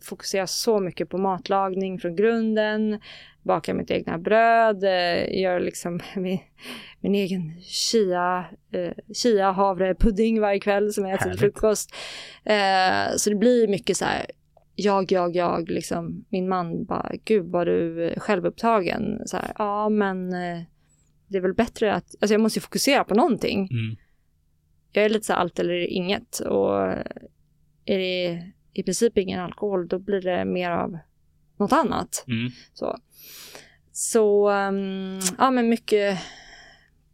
fokuserar 0.02 0.46
så 0.46 0.80
mycket 0.80 1.10
på 1.10 1.18
matlagning 1.18 2.00
från 2.00 2.16
grunden, 2.16 3.00
bakar 3.44 3.74
mitt 3.74 3.92
egna 3.92 4.18
bröd, 4.18 4.84
eh, 4.84 5.42
gör 5.42 5.60
liksom 5.60 6.00
min, 6.16 6.40
min 7.00 7.16
egen 7.16 7.62
chia, 7.62 8.46
eh, 8.72 8.92
chia 9.14 9.52
havrepudding 9.52 10.42
varje 10.42 10.60
kväll 10.60 10.94
som 10.94 11.06
jag 11.06 11.14
äter 11.14 11.30
till 11.30 11.40
frukost. 11.40 11.96
Eh, 12.46 13.16
så 13.18 13.30
det 13.30 13.36
blir 13.36 13.68
mycket 13.68 13.98
så 13.98 14.06
här, 14.06 14.26
jag, 14.76 15.12
jag, 15.12 15.36
jag, 15.36 15.70
liksom. 15.70 16.26
Min 16.30 16.50
man 16.50 16.86
bara, 16.86 17.12
gud 17.26 17.46
vad 17.46 17.68
du 17.68 18.06
är 18.08 18.20
självupptagen. 18.20 19.22
Så 19.26 19.38
här, 19.38 19.52
ja 19.58 19.90
men 19.90 20.34
eh, 20.34 20.62
det 21.34 21.40
är 21.40 21.42
väl 21.42 21.54
bättre 21.54 21.94
att, 21.94 22.16
alltså 22.22 22.34
jag 22.34 22.42
måste 22.42 22.60
ju 22.60 22.62
fokusera 22.62 23.04
på 23.04 23.16
någonting. 23.16 23.60
Mm. 23.72 23.96
Jag 24.92 25.06
är 25.06 25.10
lite 25.10 25.26
så 25.26 25.34
här 25.34 25.40
allt 25.40 25.60
eller 25.60 25.74
inget 25.74 26.40
och 26.40 26.82
är 27.86 27.98
det 27.98 28.52
i 28.74 28.84
princip 28.84 29.18
ingen 29.18 29.40
alkohol 29.40 29.88
då 29.88 30.00
blir 30.00 30.22
det 30.22 30.46
mer 30.46 30.72
av 30.72 30.98
något 31.58 31.72
annat. 31.72 32.26
Mm. 32.28 32.52
Så, 32.74 32.98
så 33.92 34.50
um, 34.50 35.20
ja 35.38 35.52
men 35.52 35.70
mycket 35.70 36.20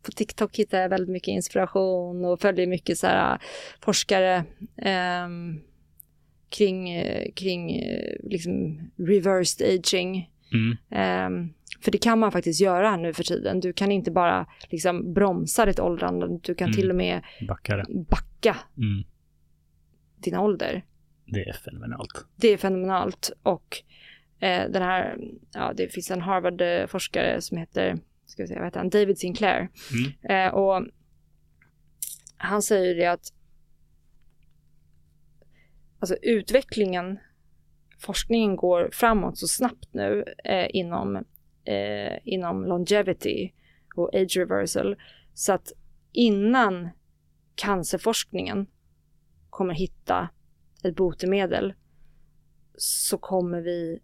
på 0.01 0.11
TikTok 0.11 0.55
hittar 0.55 0.81
jag 0.81 0.89
väldigt 0.89 1.09
mycket 1.09 1.31
inspiration 1.31 2.25
och 2.25 2.41
följer 2.41 2.67
mycket 2.67 2.97
så 2.97 3.07
här 3.07 3.33
äh, 3.33 3.39
forskare 3.81 4.43
um, 5.25 5.61
kring, 6.49 6.89
äh, 6.89 7.31
kring 7.35 7.75
äh, 7.75 8.15
liksom 8.23 8.79
reversed 8.97 9.79
aging. 9.79 10.29
Mm. 10.53 10.77
Um, 11.27 11.53
för 11.81 11.91
det 11.91 11.97
kan 11.97 12.19
man 12.19 12.31
faktiskt 12.31 12.61
göra 12.61 12.97
nu 12.97 13.13
för 13.13 13.23
tiden. 13.23 13.59
Du 13.59 13.73
kan 13.73 13.91
inte 13.91 14.11
bara 14.11 14.47
liksom 14.69 15.13
bromsa 15.13 15.65
ditt 15.65 15.79
åldrande, 15.79 16.39
du 16.43 16.55
kan 16.55 16.65
Mm. 16.67 16.75
till 16.75 16.89
och 16.89 16.95
med 16.95 17.21
Backare. 17.47 17.85
backa 18.09 18.57
Mm. 18.77 19.03
din 20.17 20.35
ålder. 20.35 20.85
Det 21.25 21.43
är 21.43 21.53
fenomenalt. 21.53 22.25
Det 22.35 22.47
är 22.47 22.57
fenomenalt 22.57 23.31
och 23.43 23.77
eh, 24.39 24.69
den 24.71 24.81
här, 24.83 25.17
ja 25.53 25.73
det 25.77 25.93
finns 25.93 26.11
en 26.11 26.21
Harvard-forskare 26.21 27.41
som 27.41 27.57
heter, 27.57 27.99
ska 28.25 28.43
vi 28.43 28.47
se, 28.47 28.55
vad 28.55 28.63
heter 28.65 28.79
han, 28.79 28.89
David 28.89 29.17
Sinclair. 29.17 29.69
Mm. 30.23 30.47
Eh, 30.47 30.53
och 30.53 30.85
han 32.37 32.61
säger 32.61 32.95
det 32.95 33.05
att 33.05 33.33
alltså 35.99 36.15
utvecklingen, 36.21 37.19
forskningen 37.99 38.55
går 38.55 38.89
framåt 38.93 39.37
så 39.37 39.47
snabbt 39.47 39.93
nu 39.93 40.23
eh, 40.43 40.67
inom, 40.69 41.23
eh, 41.69 42.17
inom 42.23 42.65
longevity 42.65 43.51
och 43.95 44.09
age 44.15 44.37
reversal 44.37 44.95
så 45.33 45.53
att 45.53 45.71
innan 46.11 46.89
cancerforskningen 47.55 48.67
kommer 49.49 49.73
hitta 49.73 50.29
ett 50.83 50.95
botemedel 50.95 51.73
så 52.77 53.17
kommer 53.17 53.61
vi 53.61 53.99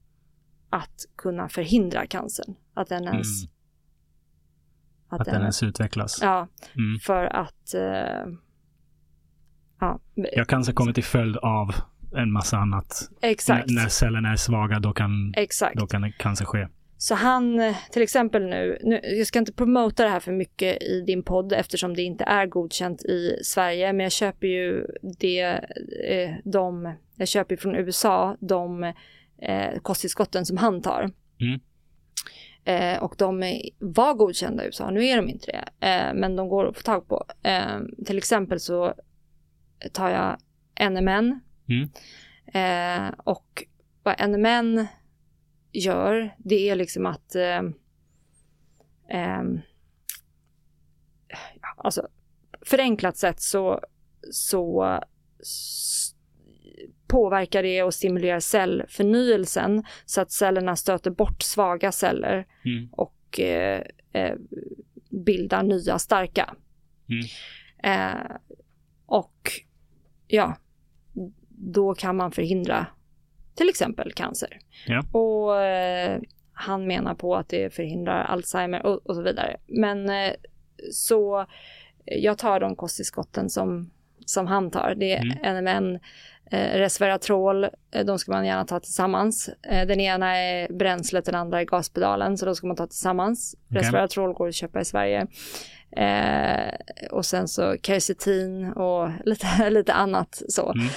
att 0.70 1.06
kunna 1.16 1.50
förhindra 1.50 2.08
cancern. 2.08 2.56
Att 2.74 2.88
den 2.90 3.04
ens... 3.04 3.44
Mm. 3.44 3.52
Att, 5.10 5.26
den 5.26 5.42
ens 5.42 5.64
utvecklas. 5.64 6.20
Ja, 6.22 6.48
Mm. 6.78 7.00
för 7.00 7.26
att... 7.26 7.74
eh, 7.74 8.34
ja, 9.80 10.00
Ja, 10.16 10.46
cancer 10.46 10.74
kommer 10.74 10.94
till 10.94 11.04
följd 11.04 11.38
av 11.38 11.76
en 12.16 12.32
massa 12.32 12.58
annat. 12.58 13.10
exakt. 13.22 13.70
N- 13.70 13.76
när 13.76 13.88
cellerna 13.88 14.32
är 14.32 14.36
svaga, 14.36 14.80
då 14.80 14.94
kan, 14.94 15.34
Exakt. 15.38 15.76
då 15.80 15.88
kan 15.88 16.12
cancer 16.12 16.46
ske. 16.46 16.68
Så 16.98 17.16
han, 17.16 17.60
eh, 17.60 17.76
till 17.92 18.02
exempel 18.02 18.46
nu, 18.46 18.78
nu, 18.84 19.00
jag 19.04 19.28
ska 19.28 19.40
inte 19.40 19.54
promota 19.54 20.04
det 20.04 20.10
här 20.10 20.20
för 20.20 20.32
mycket 20.32 20.84
i 20.84 21.02
din 21.02 21.24
podd 21.24 21.54
eftersom 21.54 21.96
det 21.96 22.02
inte 22.02 22.24
är 22.24 22.46
godkänt 22.46 23.06
i 23.06 23.40
Sverige, 23.44 23.94
men 23.94 24.04
jag 24.04 24.12
köper 24.12 24.48
ju 24.48 24.86
det, 25.20 25.42
eh, 26.10 26.32
de, 26.44 26.94
jag 27.16 27.28
köper 27.28 27.56
från 27.58 27.76
USA 27.76 28.38
de 28.40 28.84
eh, 29.42 29.80
kosttillskotten 29.82 30.46
som 30.46 30.58
han 30.58 30.82
tar. 30.82 31.12
Mm. 31.42 31.60
Eh, 32.66 33.04
och 33.04 33.16
de 33.18 33.62
var 33.80 34.14
godkända 34.14 34.64
i 34.64 34.66
USA, 34.66 34.92
nu 34.92 35.06
är 35.06 35.16
de 35.16 35.30
inte 35.30 35.52
det, 35.52 35.88
eh, 35.88 36.14
men 36.14 36.36
de 36.36 36.50
går 36.50 36.68
att 36.68 36.78
få 36.78 36.84
tag 36.84 37.08
på. 37.08 37.26
Eh, 37.44 37.80
till 38.06 38.18
exempel 38.18 38.60
så 38.60 38.94
tar 39.92 40.10
jag 40.10 40.38
NMN 40.92 41.40
Mm. 41.70 41.90
eh, 42.54 43.14
och 43.24 43.64
vad 44.04 44.30
NMN 44.30 44.88
gör, 45.80 46.36
det 46.38 46.70
är 46.70 46.76
liksom 46.76 47.06
att 47.06 47.36
eh, 47.36 47.62
ja, 51.62 51.74
alltså 51.78 52.08
förenklat 52.62 53.18
sett 53.18 53.42
så, 53.42 53.82
så 54.32 55.00
påverkar 57.08 57.64
det 57.64 57.84
och 57.84 57.94
stimulerar 57.94 58.40
cellförnyelsen 58.40 59.84
så 60.06 60.22
att 60.22 60.32
cellerna 60.32 60.76
stöter 60.76 61.12
bort 61.12 61.42
svaga 61.42 61.92
celler 61.92 62.48
Mm. 62.66 62.90
och 62.92 63.40
eh, 63.40 63.84
eh, 64.14 64.36
bildar 65.10 65.64
nya 65.64 66.00
starka. 66.00 66.56
Mm. 67.10 67.26
Eh, 67.84 68.36
och 69.06 69.52
ja, 70.28 70.58
då 71.50 71.94
kan 71.94 72.16
man 72.16 72.32
förhindra 72.32 72.88
till 73.56 73.70
exempel 73.70 74.14
cancer. 74.14 74.60
Ja. 74.88 75.04
Och 75.12 75.62
eh, 75.62 76.20
han 76.54 76.88
menar 76.88 77.16
på 77.16 77.36
att 77.36 77.50
det 77.50 77.74
förhindrar 77.74 78.24
Alzheimer 78.24 78.86
och, 78.86 79.06
och 79.06 79.16
så 79.16 79.22
vidare. 79.22 79.58
Men 79.68 80.10
eh, 80.10 80.34
så 80.92 81.40
eh, 81.40 81.46
jag 82.18 82.38
tar 82.38 82.60
de 82.60 82.76
kosttillskotten 82.76 83.50
som, 83.50 83.92
som 84.26 84.48
han 84.48 84.72
tar. 84.72 84.96
Det 84.98 85.14
är 85.14 85.54
NMN, 85.54 86.00
eh, 86.52 86.78
resveratrol, 86.78 87.64
eh, 87.64 88.06
de 88.06 88.20
ska 88.20 88.32
man 88.32 88.46
gärna 88.46 88.66
ta 88.66 88.80
tillsammans. 88.80 89.50
Eh, 89.64 89.88
den 89.88 90.00
ena 90.00 90.38
är 90.38 90.74
bränslet, 90.74 91.26
den 91.26 91.36
andra 91.36 91.62
är 91.62 91.66
gaspedalen, 91.66 92.38
så 92.38 92.46
då 92.46 92.56
ska 92.56 92.68
man 92.68 92.76
ta 92.76 92.88
tillsammans. 92.88 93.56
Okej. 93.70 93.82
Resveratrol 93.82 94.34
går 94.34 94.48
att 94.48 94.56
köpa 94.56 94.82
i 94.82 94.86
Sverige. 94.86 95.28
Eh, 95.98 96.74
och 97.12 97.26
sen 97.26 97.48
så 97.48 97.76
kercetin 97.84 98.74
och 98.74 99.10
lite, 99.26 99.70
lite 99.70 99.94
annat 99.94 100.42
så. 100.50 100.74
Mm. 100.74 100.88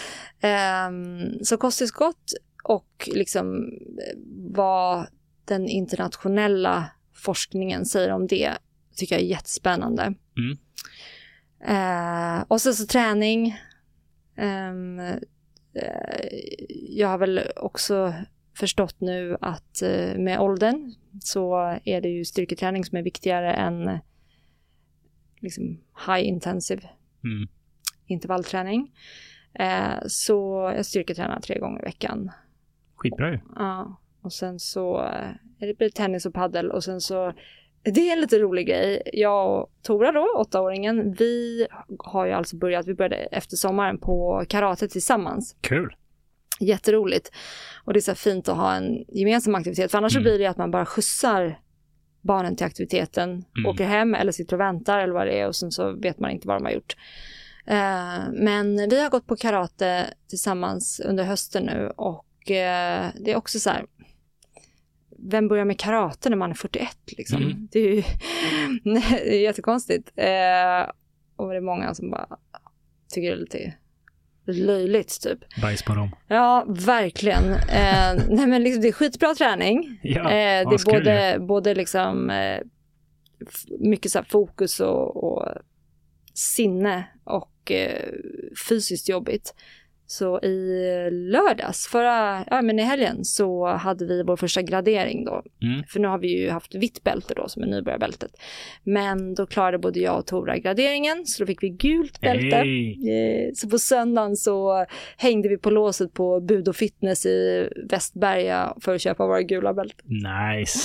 Ehm, 0.41 1.45
så 1.45 1.57
kosttillskott 1.57 2.33
och 2.69 3.09
liksom 3.13 3.65
eh, 3.83 4.19
vad 4.55 5.07
den 5.45 5.69
internationella 5.69 6.91
forskningen 7.15 7.85
säger 7.85 8.11
om 8.11 8.27
det 8.27 8.53
tycker 8.97 9.15
jag 9.15 9.23
är 9.23 9.27
jättespännande. 9.27 10.15
Mm. 10.37 10.59
Eh, 11.67 12.45
och 12.49 12.61
så, 12.61 12.73
så 12.73 12.87
träning. 12.87 13.57
Ehm, 14.37 14.99
eh, 14.99 15.19
jag 16.89 17.09
har 17.09 17.19
väl 17.19 17.41
också 17.57 18.15
förstått 18.57 19.01
nu 19.01 19.37
att 19.41 19.83
eh, 19.83 20.19
med 20.19 20.41
åldern 20.41 20.95
så 21.21 21.79
är 21.85 22.01
det 22.01 22.09
ju 22.09 22.25
styrketräning 22.25 22.85
som 22.85 22.99
är 22.99 23.03
viktigare 23.03 23.55
än 23.55 23.99
liksom 25.41 25.81
high 26.07 26.29
intensive 26.29 26.83
Mm. 27.25 27.49
intervallträning. 28.07 28.93
Eh, 29.55 29.95
så 30.07 30.73
jag 30.77 30.87
styrketränar 30.87 31.41
tre 31.41 31.59
gånger 31.59 31.81
i 31.81 31.85
veckan. 31.85 32.31
Skitbra 32.99 33.31
ju. 33.31 33.39
Ja, 33.57 34.01
och 34.23 34.33
sen 34.33 34.59
så 34.59 34.99
eh, 35.05 35.29
är 35.61 35.67
det 35.67 35.79
blir 35.79 35.91
tennis 35.91 36.27
och 36.27 36.35
paddel 36.35 36.71
och 36.71 36.85
sen 36.85 37.01
så 37.01 37.33
det 37.83 38.09
är 38.09 38.13
en 38.13 38.21
lite 38.21 38.39
rolig 38.39 38.67
grej. 38.67 39.03
Jag 39.13 39.61
och 39.61 39.71
Tora 39.83 40.13
då, 40.13 40.29
åttaåringen, 40.37 41.13
vi 41.13 41.67
har 41.99 42.27
ju 42.27 42.33
alltså 42.33 42.57
börjat, 42.57 42.87
vi 42.87 42.95
började 42.95 43.17
efter 43.17 43.57
sommaren 43.57 43.99
på 43.99 44.45
karate 44.49 44.89
tillsammans. 44.89 45.57
Kul. 45.61 45.95
Jätteroligt. 46.61 47.31
Och 47.85 47.93
det 47.93 47.99
är 47.99 48.01
så 48.01 48.15
fint 48.15 48.49
att 48.49 48.57
ha 48.57 48.75
en 48.75 49.05
gemensam 49.09 49.55
aktivitet, 49.55 49.91
för 49.91 49.99
annars 49.99 50.13
så 50.13 50.19
Mm. 50.19 50.25
blir 50.31 50.39
det 50.39 50.47
att 50.47 50.57
man 50.57 50.71
bara 50.71 50.87
skjutsar 50.87 51.59
barnen 52.23 52.57
till 52.57 52.67
aktiviteten, 52.67 53.31
Mm. 53.31 53.71
åker 53.71 53.85
hem 53.85 54.15
eller 54.15 54.33
sitter 54.33 54.57
och 54.57 54.61
väntar 54.61 54.99
eller 54.99 55.13
vad 55.15 55.27
det 55.27 55.41
är 55.41 55.47
och 55.47 55.57
sen 55.57 55.71
så 55.71 55.93
vet 55.93 56.19
man 56.19 56.31
inte 56.31 56.49
vad 56.49 56.57
de 56.57 56.65
har 56.65 56.73
gjort. 56.73 56.97
Eh, 57.67 58.31
men 58.33 58.89
vi 58.91 59.01
har 59.03 59.11
gått 59.11 59.27
på 59.27 59.37
karate 59.37 60.07
tillsammans 60.29 61.01
under 61.05 61.25
hösten 61.25 61.63
nu 61.65 61.93
och 61.97 62.25
eh, 62.51 63.07
det 63.21 63.33
är 63.33 63.37
också 63.37 63.61
så 63.61 63.71
här, 63.71 63.87
vem 65.19 65.49
börjar 65.49 65.65
med 65.65 65.79
karate 65.79 66.31
när 66.31 66.37
man 66.37 66.51
är 66.51 66.55
41 66.55 66.89
liksom? 67.17 67.43
Mm. 67.43 67.69
Det 67.73 67.79
är 67.79 67.95
ju 67.95 68.03
det 68.85 69.35
är 69.35 69.43
jättekonstigt. 69.43 70.13
Eh, 70.17 70.91
och 71.37 71.51
det 71.51 71.57
är 71.57 71.61
många 71.61 71.95
som 71.95 72.11
bara 72.11 72.27
tycker 73.09 73.31
det 73.31 73.37
är 73.37 73.41
lite 73.41 73.75
löjligt 74.53 75.23
typ. 75.23 75.39
Bajs 75.63 75.83
på 75.83 75.95
dem. 75.95 76.11
Ja, 76.29 76.65
verkligen. 76.69 77.45
Eh, 77.53 78.15
nej 78.29 78.47
men 78.47 78.63
liksom, 78.63 78.83
det 78.83 78.89
är 78.89 78.93
skitbra 78.93 79.35
träning. 79.35 80.01
Ja, 80.03 80.21
Eh, 80.21 80.69
det 80.71 80.75
är 80.75 80.93
både, 80.93 81.37
både 81.41 81.75
liksom 81.75 82.31
eh, 82.31 82.61
mycket 83.81 84.13
så 84.13 84.23
fokus 84.23 84.81
och, 84.81 85.25
och 85.25 85.49
sinne 86.35 87.05
och 87.25 87.73
eh, 87.73 88.11
fysiskt 88.69 89.09
jobbigt. 89.09 89.55
Så 90.11 90.41
i 90.41 91.11
lördags, 91.11 91.87
förra, 91.87 92.45
ja 92.51 92.63
men 92.63 92.79
i 92.79 92.83
helgen, 92.83 93.25
så 93.25 93.67
hade 93.67 94.07
vi 94.07 94.23
vår 94.23 94.37
första 94.37 94.63
gradering 94.63 95.25
då. 95.25 95.43
Mm. 95.63 95.83
För 95.89 96.01
nu 96.01 96.09
har 96.09 96.19
vi 96.19 96.39
ju 96.39 96.51
haft 96.51 96.75
vitt 96.75 97.05
bälte 97.05 97.35
då 97.35 97.49
som 97.49 97.63
är 97.63 97.67
nybörjarbältet. 97.67 98.31
Men 98.85 99.35
då 99.35 99.47
klarade 99.47 99.79
både 99.79 100.01
jag 100.01 100.19
och 100.19 100.27
Tora 100.27 100.59
graderingen, 100.59 101.27
så 101.27 101.43
då 101.43 101.47
fick 101.47 101.63
vi 101.63 101.69
gult 101.69 102.21
bälte. 102.21 102.57
Hey. 102.57 103.11
Eh, 103.11 103.51
Så 103.55 103.69
på 103.69 103.79
söndagen 103.79 104.37
så 104.37 104.87
hängde 105.17 105.49
vi 105.49 105.59
på 105.59 105.71
låset 105.71 106.13
på 106.13 106.41
Bud 106.41 106.69
och 106.69 106.77
Fitness 106.77 107.27
i 107.27 107.69
Västberga 107.91 108.75
för 108.81 108.95
att 108.95 109.01
köpa 109.01 109.27
våra 109.27 109.43
gula 109.43 109.75
bälten. 109.75 110.07
Nice. 110.09 110.79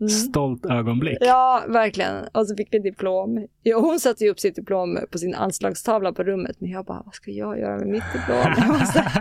Mm. 0.00 0.08
Stolt 0.08 0.66
ögonblick. 0.66 1.18
Ja, 1.20 1.64
verkligen. 1.68 2.16
Och 2.32 2.46
så 2.48 2.56
fick 2.56 2.68
vi 2.70 2.78
diplom. 2.78 3.46
Ja, 3.62 3.78
hon 3.78 4.00
satte 4.00 4.24
ju 4.24 4.30
upp 4.30 4.40
sitt 4.40 4.56
diplom 4.56 4.98
på 5.10 5.18
sin 5.18 5.34
anslagstavla 5.34 6.12
på 6.12 6.22
rummet, 6.22 6.56
men 6.58 6.70
jag 6.70 6.84
bara, 6.84 7.02
vad 7.04 7.14
ska 7.14 7.30
jag 7.30 7.58
göra 7.58 7.78
med 7.78 7.88
mitt 7.88 8.12
diplom? 8.12 8.54
Jag 8.56 8.68
måste, 8.68 9.04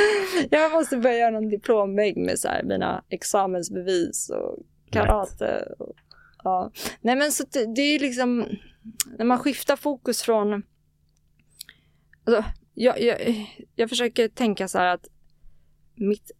jag 0.50 0.72
måste 0.72 0.96
börja 0.96 1.18
göra 1.18 1.30
någon 1.30 1.48
diplomvägg 1.48 2.16
med 2.16 2.38
så 2.38 2.48
här, 2.48 2.62
mina 2.62 3.04
examensbevis 3.08 4.29
och 4.30 4.58
karate. 4.90 5.74
Och, 5.78 5.96
ja. 6.44 6.72
Nej, 7.00 7.16
men 7.16 7.32
så 7.32 7.44
det, 7.52 7.74
det 7.74 7.82
är 7.82 7.98
liksom, 7.98 8.46
när 9.18 9.24
man 9.24 9.38
skiftar 9.38 9.76
fokus 9.76 10.22
från... 10.22 10.62
Alltså, 12.24 12.44
jag, 12.74 13.00
jag, 13.00 13.46
jag 13.74 13.88
försöker 13.88 14.28
tänka 14.28 14.68
så 14.68 14.78
här 14.78 14.86
att 14.94 15.06
mitt, 15.94 16.30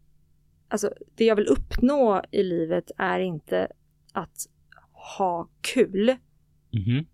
alltså, 0.69 0.93
det 1.15 1.25
jag 1.25 1.37
vill 1.37 1.47
uppnå 1.47 2.23
i 2.31 2.43
livet 2.43 2.91
är 2.97 3.21
inte 3.21 3.69
att 4.13 4.47
ha 5.17 5.49
kul, 5.61 6.17
Mhm. 6.73 7.07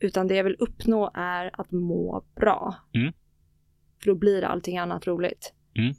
utan 0.00 0.26
det 0.26 0.34
jag 0.36 0.44
vill 0.44 0.56
uppnå 0.58 1.10
är 1.14 1.60
att 1.60 1.70
må 1.70 2.24
bra. 2.34 2.74
Mm. 2.94 3.12
För 3.98 4.06
då 4.06 4.14
blir 4.14 4.42
allting 4.44 4.78
annat 4.78 5.06
roligt. 5.06 5.52
Mm. 5.74 5.94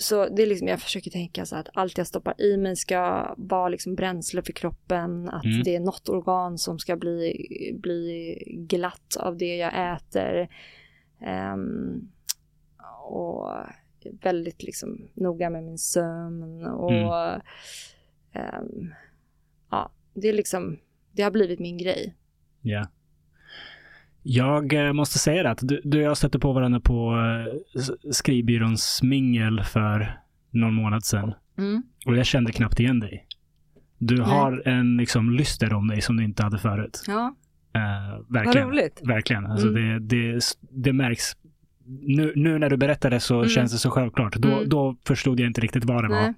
Så 0.00 0.28
det 0.28 0.42
är 0.42 0.46
liksom, 0.46 0.68
jag 0.68 0.80
försöker 0.80 1.10
tänka 1.10 1.46
så 1.46 1.56
att 1.56 1.68
allt 1.74 1.98
jag 1.98 2.06
stoppar 2.06 2.40
i 2.40 2.56
mig 2.56 2.76
ska 2.76 3.34
vara 3.36 3.68
liksom 3.68 3.94
bränsle 3.94 4.42
för 4.42 4.52
kroppen, 4.52 5.28
att 5.28 5.44
Mm. 5.44 5.62
det 5.62 5.76
är 5.76 5.80
något 5.80 6.08
organ 6.08 6.58
som 6.58 6.78
ska 6.78 6.96
bli, 6.96 7.46
bli 7.82 8.34
glatt 8.68 9.16
av 9.20 9.36
det 9.36 9.56
jag 9.56 9.94
äter. 9.96 10.48
Ehm, 11.20 12.10
och 13.04 13.48
väldigt 14.22 14.62
liksom 14.62 15.08
noga 15.14 15.50
med 15.50 15.64
min 15.64 15.78
sömn 15.78 16.64
och 16.66 16.92
Mm. 16.92 17.40
ehm, 18.32 18.92
ja, 19.70 19.90
det 20.14 20.28
är 20.28 20.32
liksom, 20.32 20.78
det 21.12 21.22
har 21.22 21.30
blivit 21.30 21.58
min 21.60 21.78
grej. 21.78 22.14
Ja. 22.60 22.86
Jag 24.22 24.72
eh, 24.72 24.92
måste 24.92 25.18
säga 25.18 25.42
det 25.42 25.50
att 25.50 25.58
du, 25.62 25.80
du 25.84 25.98
och 25.98 26.04
jag 26.04 26.16
stötte 26.16 26.38
på 26.38 26.52
varandra 26.52 26.80
på 26.80 27.14
eh, 27.76 27.82
skrivbyråns 28.12 29.00
mingel 29.02 29.62
för 29.64 30.18
någon 30.50 30.74
månad 30.74 31.04
sedan. 31.04 31.32
Mm. 31.58 31.82
Och 32.06 32.16
jag 32.16 32.26
kände 32.26 32.52
knappt 32.52 32.80
igen 32.80 33.00
dig. 33.00 33.26
Du 33.98 34.20
har 34.22 34.68
en 34.68 34.96
liksom 34.96 35.30
lyster 35.30 35.72
om 35.74 35.88
dig 35.88 36.00
som 36.00 36.16
du 36.16 36.24
inte 36.24 36.42
hade 36.42 36.58
förut. 36.58 37.04
Ja, 37.06 37.34
vad 38.28 38.32
verkligen. 38.44 38.68
roligt. 38.68 39.00
Verkligen. 39.04 39.46
Alltså 39.46 39.68
Mm. 39.68 40.08
det, 40.08 40.16
det, 40.32 40.40
det 40.70 40.92
märks. 40.92 41.24
Nu, 42.02 42.32
nu 42.36 42.58
när 42.58 42.70
du 42.70 42.76
berättade 42.76 43.20
så 43.20 43.36
Mm. 43.36 43.48
känns 43.48 43.72
det 43.72 43.78
så 43.78 43.90
självklart. 43.90 44.36
Då, 44.36 44.48
Mm. 44.52 44.68
då 44.68 44.96
förstod 45.06 45.40
jag 45.40 45.46
inte 45.46 45.60
riktigt 45.60 45.84
vad 45.84 46.04
det 46.04 46.08
var. 46.08 46.34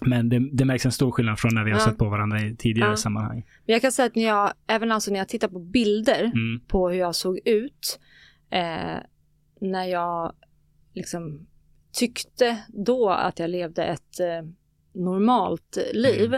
Men 0.00 0.28
det, 0.28 0.48
det 0.52 0.64
märks 0.64 0.86
en 0.86 0.92
stor 0.92 1.10
skillnad 1.10 1.38
från 1.38 1.54
när 1.54 1.64
vi 1.64 1.70
har 1.70 1.78
Ja. 1.78 1.84
sett 1.84 1.98
på 1.98 2.08
varandra 2.08 2.40
i 2.40 2.56
tidigare 2.56 2.90
Ja. 2.90 2.96
sammanhang. 2.96 3.46
Men 3.66 3.72
jag 3.72 3.82
kan 3.82 3.92
säga 3.92 4.06
att 4.06 4.14
när 4.14 4.24
jag, 4.24 4.52
även 4.66 4.92
alltså 4.92 5.10
när 5.10 5.18
jag 5.18 5.28
tittar 5.28 5.48
på 5.48 5.58
bilder 5.58 6.24
Mm. 6.24 6.60
på 6.68 6.88
hur 6.88 6.98
jag 6.98 7.14
såg 7.14 7.38
ut 7.44 8.00
eh, 8.50 8.96
när 9.60 9.84
jag 9.84 10.32
liksom 10.94 11.46
tyckte 11.92 12.58
då 12.68 13.10
att 13.10 13.38
jag 13.38 13.50
levde 13.50 13.84
ett 13.84 14.20
eh, 14.20 14.48
normalt 14.92 15.78
liv. 15.92 16.34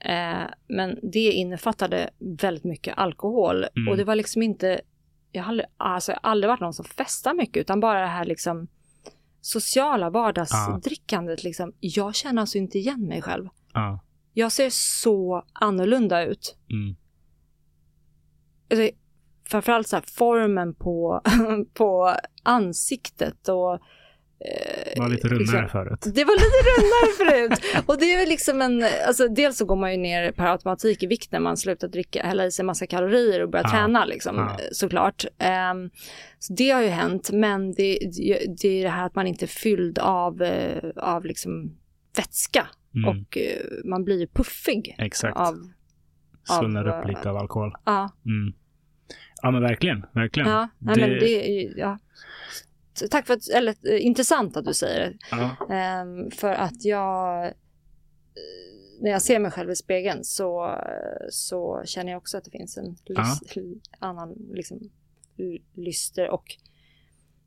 Mm. 0.00 0.42
Eh, 0.44 0.48
men 0.68 0.98
det 1.02 1.32
innefattade 1.32 2.10
väldigt 2.40 2.64
mycket 2.64 2.98
alkohol 2.98 3.64
Mm. 3.76 3.88
och 3.88 3.96
det 3.96 4.04
var 4.04 4.14
liksom 4.14 4.42
inte, 4.42 4.80
jag 5.32 5.42
har 5.42 5.48
aldrig, 5.48 5.66
alltså 5.76 6.12
jag 6.12 6.18
har 6.22 6.30
aldrig 6.30 6.48
varit 6.48 6.60
någon 6.60 6.74
som 6.74 6.84
festar 6.84 7.34
mycket 7.34 7.60
utan 7.60 7.80
bara 7.80 8.00
det 8.00 8.06
här 8.06 8.24
liksom 8.24 8.68
sociala 9.46 10.10
vardagsdrickandet 10.10 11.44
liksom. 11.44 11.72
Jag 11.80 12.14
känner 12.14 12.40
alltså 12.40 12.58
inte 12.58 12.78
igen 12.78 13.06
mig 13.06 13.22
själv. 13.22 13.48
Ja. 13.72 14.00
Jag 14.32 14.52
ser 14.52 14.70
så 14.70 15.44
annorlunda 15.52 16.24
ut. 16.24 16.56
Mm. 16.70 16.96
Alltså, 18.70 18.96
framförallt 19.44 19.88
så 19.88 19.96
här 19.96 20.04
formen 20.06 20.74
på, 20.74 21.20
på 21.74 22.14
ansiktet 22.42 23.48
och 23.48 23.80
eh, 24.40 25.00
Var 25.00 25.08
lite 25.08 25.28
rundare 25.28 25.62
liksom- 25.62 25.68
förut. 25.68 26.14
det 26.14 26.24
var 26.24 26.34
lite 26.34 26.60
rundare 26.70 27.48
förut. 27.48 27.84
Och 27.88 27.98
det 27.98 28.12
är 28.14 28.26
liksom 28.26 28.62
en, 28.62 28.84
alltså 29.06 29.28
dels 29.28 29.56
så 29.58 29.64
går 29.64 29.76
man 29.76 29.90
ju 29.92 29.96
ner 29.98 30.32
per 30.32 30.46
automatik 30.46 31.02
i 31.02 31.06
vikt 31.06 31.32
när 31.32 31.40
man 31.40 31.56
slutar 31.56 31.88
dricka, 31.88 32.22
hälla 32.22 32.46
i 32.46 32.50
sig 32.50 32.64
massa 32.64 32.86
kalorier 32.86 33.42
och 33.42 33.50
börjar 33.50 33.64
Ja. 33.64 33.70
träna 33.70 34.04
liksom, 34.04 34.36
Ja. 34.36 34.56
såklart. 34.72 35.24
Ehm, 35.38 35.90
så 36.38 36.52
det 36.52 36.70
har 36.70 36.82
ju 36.82 36.88
hänt, 36.88 37.30
men 37.32 37.72
det, 37.74 37.98
det 38.62 38.68
är 38.68 38.82
det 38.82 38.88
här 38.88 39.06
att 39.06 39.14
man 39.14 39.26
inte 39.26 39.44
är 39.44 39.48
fylld 39.48 39.98
av, 39.98 40.42
eh, 40.42 40.82
av 40.96 41.24
liksom 41.24 41.76
vätska 42.16 42.66
Mm. 42.94 43.08
och 43.08 43.38
eh, 43.38 43.66
man 43.84 44.04
blir 44.04 44.20
ju 44.20 44.26
puffig 44.26 44.94
Exakt. 44.98 45.36
av, 45.36 45.54
Svullnar 46.44 46.88
upp 46.88 47.08
lite 47.08 47.30
av 47.30 47.36
alkohol. 47.36 47.72
ja, 47.84 48.10
Mm. 48.26 48.54
Ja 49.42 49.50
men 49.50 49.62
verkligen, 49.62 50.04
verkligen. 50.12 50.48
ja, 50.48 50.68
nej, 50.78 50.94
Det- 50.94 51.00
men 51.00 51.10
det 51.10 51.62
ja. 51.76 51.98
Tack 53.10 53.26
för 53.26 53.34
att, 53.34 53.48
eller 53.48 53.74
eh, 53.92 54.06
intressant 54.06 54.56
att 54.56 54.64
du 54.64 54.74
säger 54.74 55.00
det. 55.00 55.16
Ja. 55.30 55.74
Ehm, 55.74 56.30
för 56.30 56.52
att 56.52 56.84
jag, 56.84 57.44
eh, 57.46 57.52
när 59.00 59.10
jag 59.10 59.22
ser 59.22 59.38
mig 59.38 59.50
själv 59.50 59.70
i 59.70 59.76
spegeln 59.76 60.24
så, 60.24 60.78
så 61.30 61.82
känner 61.84 62.12
jag 62.12 62.18
också 62.18 62.38
att 62.38 62.44
det 62.44 62.50
finns 62.50 62.76
en 62.76 62.96
lys, 63.04 63.40
annan 63.98 64.32
liksom, 64.52 64.80
lyster 65.74 66.30
och 66.30 66.44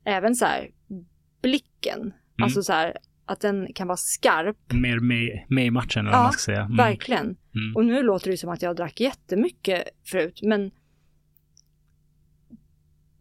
även 0.03 0.35
så 0.35 0.45
här 0.45 0.71
blicken, 1.41 2.13
alltså 2.41 2.63
så 2.63 2.73
här 2.73 2.97
att 3.25 3.39
den 3.39 3.73
kan 3.73 3.87
vara 3.87 3.97
skarp, 3.97 4.57
Mer 4.73 4.99
med, 4.99 5.45
med 5.47 5.65
i 5.65 5.71
matchen 5.71 5.99
eller 5.99 6.11
Ja, 6.11 6.17
vad 6.17 6.23
man 6.25 6.33
ska 6.33 6.51
säga. 6.51 6.61
Mm. 6.61 6.77
verkligen. 6.77 7.25
Mm. 7.25 7.75
Och 7.75 7.85
nu 7.85 8.03
låter 8.03 8.31
det 8.31 8.37
som 8.37 8.49
att 8.49 8.61
jag 8.61 8.75
drack 8.75 8.99
jättemycket 8.99 9.83
förut, 10.05 10.39
men 10.43 10.71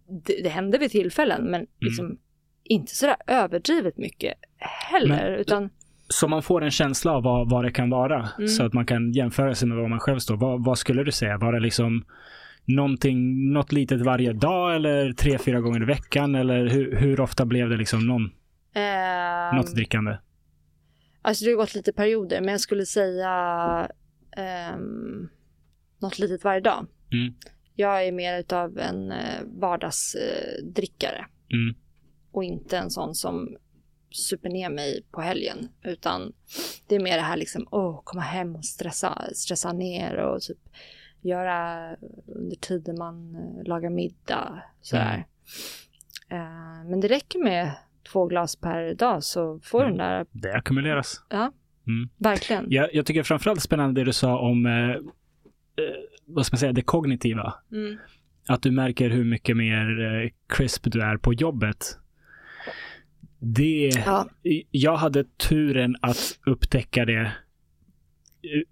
det, 0.09 0.43
det 0.43 0.49
hände 0.49 0.79
vid 0.79 0.91
tillfällen, 0.91 1.51
men 1.51 1.67
liksom 1.81 2.19
inte 2.65 2.95
sådär 2.95 3.17
överdrivet 3.27 3.97
mycket 3.97 4.35
heller, 4.59 5.31
Men- 5.31 5.41
utan 5.41 5.71
Så 6.09 6.29
man 6.29 6.43
får 6.43 6.65
en 6.65 6.71
känsla 6.71 7.13
av 7.13 7.23
vad, 7.23 7.51
vad 7.51 7.65
det 7.65 7.71
kan 7.71 7.91
vara. 7.91 8.29
Mm. 8.39 8.49
Så 8.49 8.65
att 8.65 8.73
man 8.73 8.87
kan 8.87 9.13
jämföra 9.13 9.55
sig 9.55 9.69
med 9.69 9.77
vad 9.79 9.91
man 9.91 10.01
själv 10.01 10.19
står. 10.19 10.37
Vad, 10.37 10.65
vad 10.65 10.79
skulle 10.79 11.05
du 11.05 11.13
säga? 11.13 11.39
Var 11.39 11.53
det 11.53 11.61
liksom 11.61 12.05
någonting, 12.65 13.53
något 13.53 13.73
litet 13.73 14.01
varje 14.01 14.33
dag 14.33 14.77
eller 14.77 15.13
tre, 15.13 15.39
fyra 15.39 15.61
gånger 15.61 15.83
i 15.83 15.85
veckan? 15.87 16.35
Eller 16.35 16.67
hur, 16.67 16.97
hur 16.97 17.21
ofta 17.21 17.45
blev 17.47 17.69
det 17.69 17.77
liksom 17.77 18.07
någon, 18.07 18.31
Ehm, 18.75 19.57
något 19.57 19.75
drickande? 19.75 20.17
Alltså 21.23 21.45
det 21.45 21.51
har 21.51 21.57
gått 21.57 21.75
lite 21.75 21.93
perioder, 21.93 22.41
men 22.41 22.51
jag 22.51 22.61
skulle 22.61 22.87
säga 22.87 23.89
um, 24.75 25.29
något 25.99 26.19
litet 26.19 26.45
varje 26.45 26.61
dag. 26.61 26.87
Mm. 27.13 27.35
Jag 27.81 28.07
är 28.07 28.13
mer 28.13 28.39
utav 28.41 28.79
en 28.79 29.13
eh, 29.13 29.41
vardagsdrickare 29.47 31.27
Mm. 31.53 31.75
och 32.33 32.45
inte 32.45 32.79
en 32.79 32.91
sån 32.91 33.15
som 33.15 33.57
super 34.11 34.49
ner 34.51 34.71
mig 34.71 35.03
på 35.11 35.21
helgen, 35.21 35.69
utan 35.83 36.33
det 36.87 36.95
är 36.95 37.01
mer 37.01 37.17
det 37.17 37.23
här 37.23 37.37
liksom, 37.37 37.69
åh, 37.71 38.01
komma 38.05 38.23
hem 38.23 38.57
och 38.57 38.65
stressa, 38.65 39.23
stressa 39.35 39.73
ner 39.73 40.17
och 40.17 40.41
typ 40.43 40.59
göra 41.23 41.89
under 42.27 42.57
tiden 42.57 42.99
man 42.99 43.35
eh, 43.37 43.65
lagar 43.69 43.91
middag, 43.91 44.63
sådär. 44.81 45.27
Eh, 46.31 46.85
men 46.91 47.01
det 47.01 47.09
räcker 47.09 47.39
med 47.45 47.71
två 48.13 48.27
glas 48.27 48.57
per 48.57 48.95
dag 48.95 49.25
så 49.25 49.61
får 49.63 49.85
Mm. 49.85 49.97
den 49.97 50.07
där, 50.09 50.27
Det 50.31 50.55
ackumuleras. 50.55 51.23
ja, 51.31 51.53
Mm. 51.87 52.09
verkligen. 52.17 52.67
Jag, 52.69 52.95
jag 52.95 53.07
tycker 53.07 53.23
framförallt 53.23 53.63
spännande 53.63 54.01
det 54.01 54.05
du 54.05 54.13
sa 54.13 54.39
om, 54.39 54.67
eh, 54.67 54.97
vad 56.29 56.47
ska 56.47 56.55
man 56.55 56.59
säga, 56.59 56.73
det 56.73 56.83
kognitiva. 56.83 57.55
Mm. 57.73 57.99
Att 58.49 58.63
du 58.63 58.71
märker 58.71 59.11
hur 59.11 59.25
mycket 59.25 59.57
mer 59.57 60.01
eh, 60.25 60.31
crisp 60.57 60.87
du 60.93 61.03
är 61.03 61.17
på 61.17 61.35
jobbet. 61.35 61.99
Det, 63.39 63.91
Ja. 64.07 64.29
jag 64.71 64.97
hade 64.97 65.25
turen 65.25 65.97
att 66.01 66.39
upptäcka 66.47 67.05
det 67.05 67.33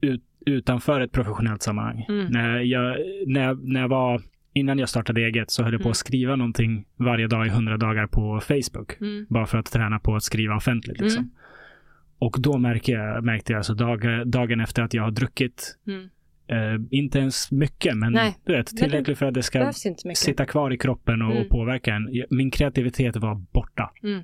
ut, 0.01 0.23
utanför 0.47 1.01
ett 1.01 1.12
professionellt 1.12 1.62
sammanhang. 1.62 2.07
Mm. 2.09 2.27
När, 2.27 2.59
jag, 2.61 2.97
när, 3.27 3.43
jag, 3.45 3.69
när 3.69 3.81
jag 3.81 3.89
var, 3.89 4.23
innan 4.53 4.78
jag 4.78 4.89
startade 4.89 5.20
eget 5.20 5.51
så 5.51 5.62
höll 5.62 5.73
jag 5.73 5.81
på 5.83 5.89
Mm. 5.89 5.91
att 5.91 5.97
skriva 5.97 6.37
någonting 6.37 6.87
varje 6.97 7.27
dag 7.27 7.47
i 7.47 7.51
hundra 7.51 7.77
dagar 7.77 8.07
på 8.07 8.41
Facebook. 8.41 9.01
Mm. 9.01 9.27
Bara 9.28 9.47
för 9.47 9.59
att 9.59 9.66
träna 9.73 9.99
på 9.99 10.16
att 10.16 10.23
skriva 10.23 10.57
offentligt. 10.57 11.01
Liksom. 11.01 11.23
Mm. 11.23 11.35
Och 12.19 12.37
då 12.41 12.59
märkte 12.59 12.93
jag, 12.93 13.24
märkte 13.24 13.53
jag 13.53 13.59
alltså 13.59 13.74
dag, 13.74 14.28
dagen 14.28 14.61
efter 14.61 14.83
att 14.83 14.95
jag 14.95 15.03
har 15.03 15.11
druckit, 15.11 15.78
Mm. 15.87 16.09
Eh, 16.48 16.81
inte 16.90 17.18
ens 17.18 17.51
mycket, 17.52 17.97
men 17.97 18.12
Nej. 18.12 18.36
du 18.44 18.52
vet, 18.52 18.66
tillräckligt 18.66 19.18
för 19.18 19.27
att 19.27 19.35
det 19.35 19.43
ska 19.43 19.73
sitta 20.14 20.47
kvar 20.47 20.73
i 20.73 20.78
kroppen 20.78 21.23
och, 21.23 21.31
Mm. 21.31 21.43
och 21.43 21.48
påverka 21.48 21.94
en. 21.94 22.09
Min 22.31 22.51
kreativitet 22.51 23.16
var 23.16 23.35
borta. 23.35 23.90
Mm. 24.02 24.23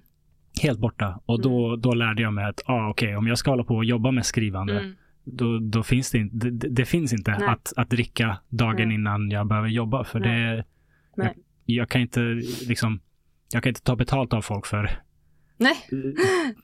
Helt 0.62 0.78
borta. 0.78 1.20
Och 1.26 1.42
då, 1.42 1.76
då 1.76 1.94
lärde 1.94 2.22
jag 2.22 2.32
mig 2.32 2.44
att, 2.44 2.60
ah, 2.66 2.88
okej, 2.90 3.16
om 3.16 3.26
jag 3.26 3.38
ska 3.38 3.50
hålla 3.50 3.64
på 3.64 3.76
och 3.76 3.84
jobba 3.84 4.10
med 4.10 4.26
skrivande, 4.26 4.78
Mm. 4.80 4.92
då, 5.24 5.58
då 5.58 5.82
finns 5.82 6.10
det 6.10 6.18
inte, 6.18 6.50
det, 6.50 6.68
det- 6.68 6.84
finns 6.84 7.12
inte 7.12 7.30
Nej. 7.38 7.48
att, 7.48 7.72
att 7.76 7.90
dricka 7.90 8.38
dagen 8.48 8.88
Nej. 8.88 8.94
innan 8.94 9.30
jag 9.30 9.46
behöver 9.46 9.68
jobba. 9.68 10.04
För 10.04 10.20
det, 10.20 10.64
jag, 11.16 11.34
jag 11.66 11.88
kan 11.88 12.00
inte 12.02 12.20
liksom, 12.68 13.00
jag 13.52 13.62
kan 13.62 13.70
inte 13.70 13.82
ta 13.82 13.96
betalt 13.96 14.32
av 14.32 14.42
folk 14.42 14.66
för 14.66 14.90
Nej, 15.56 15.74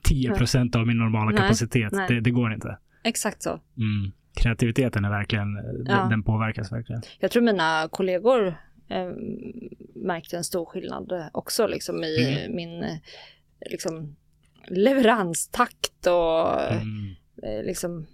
10 0.03 0.33
procent 0.35 0.75
av 0.75 0.87
min 0.87 0.97
normala 0.97 1.37
kapacitet. 1.37 1.93
Det, 2.07 2.19
det 2.19 2.31
går 2.31 2.53
inte. 2.53 2.77
exakt 3.03 3.43
så. 3.43 3.49
Mm. 3.77 4.11
Kreativiteten 4.33 5.05
är 5.05 5.09
verkligen, 5.09 5.53
den, 5.53 5.85
Ja. 5.85 6.07
den 6.09 6.23
påverkas 6.23 6.71
verkligen. 6.71 7.01
Jag 7.19 7.31
tror 7.31 7.43
mina 7.43 7.87
kollegor 7.91 8.47
eh, 8.89 9.09
märkte 9.95 10.37
en 10.37 10.43
stor 10.43 10.65
skillnad 10.65 11.29
också 11.33 11.67
liksom 11.67 12.03
i 12.03 12.37
Mm. 12.43 12.55
min 12.55 12.83
eh, 12.83 12.97
liksom, 13.71 14.15
leveranstakt 14.67 16.07
och 16.07 16.61
Mm. 16.71 17.15
eh, 17.43 17.63
liksom 17.63 18.07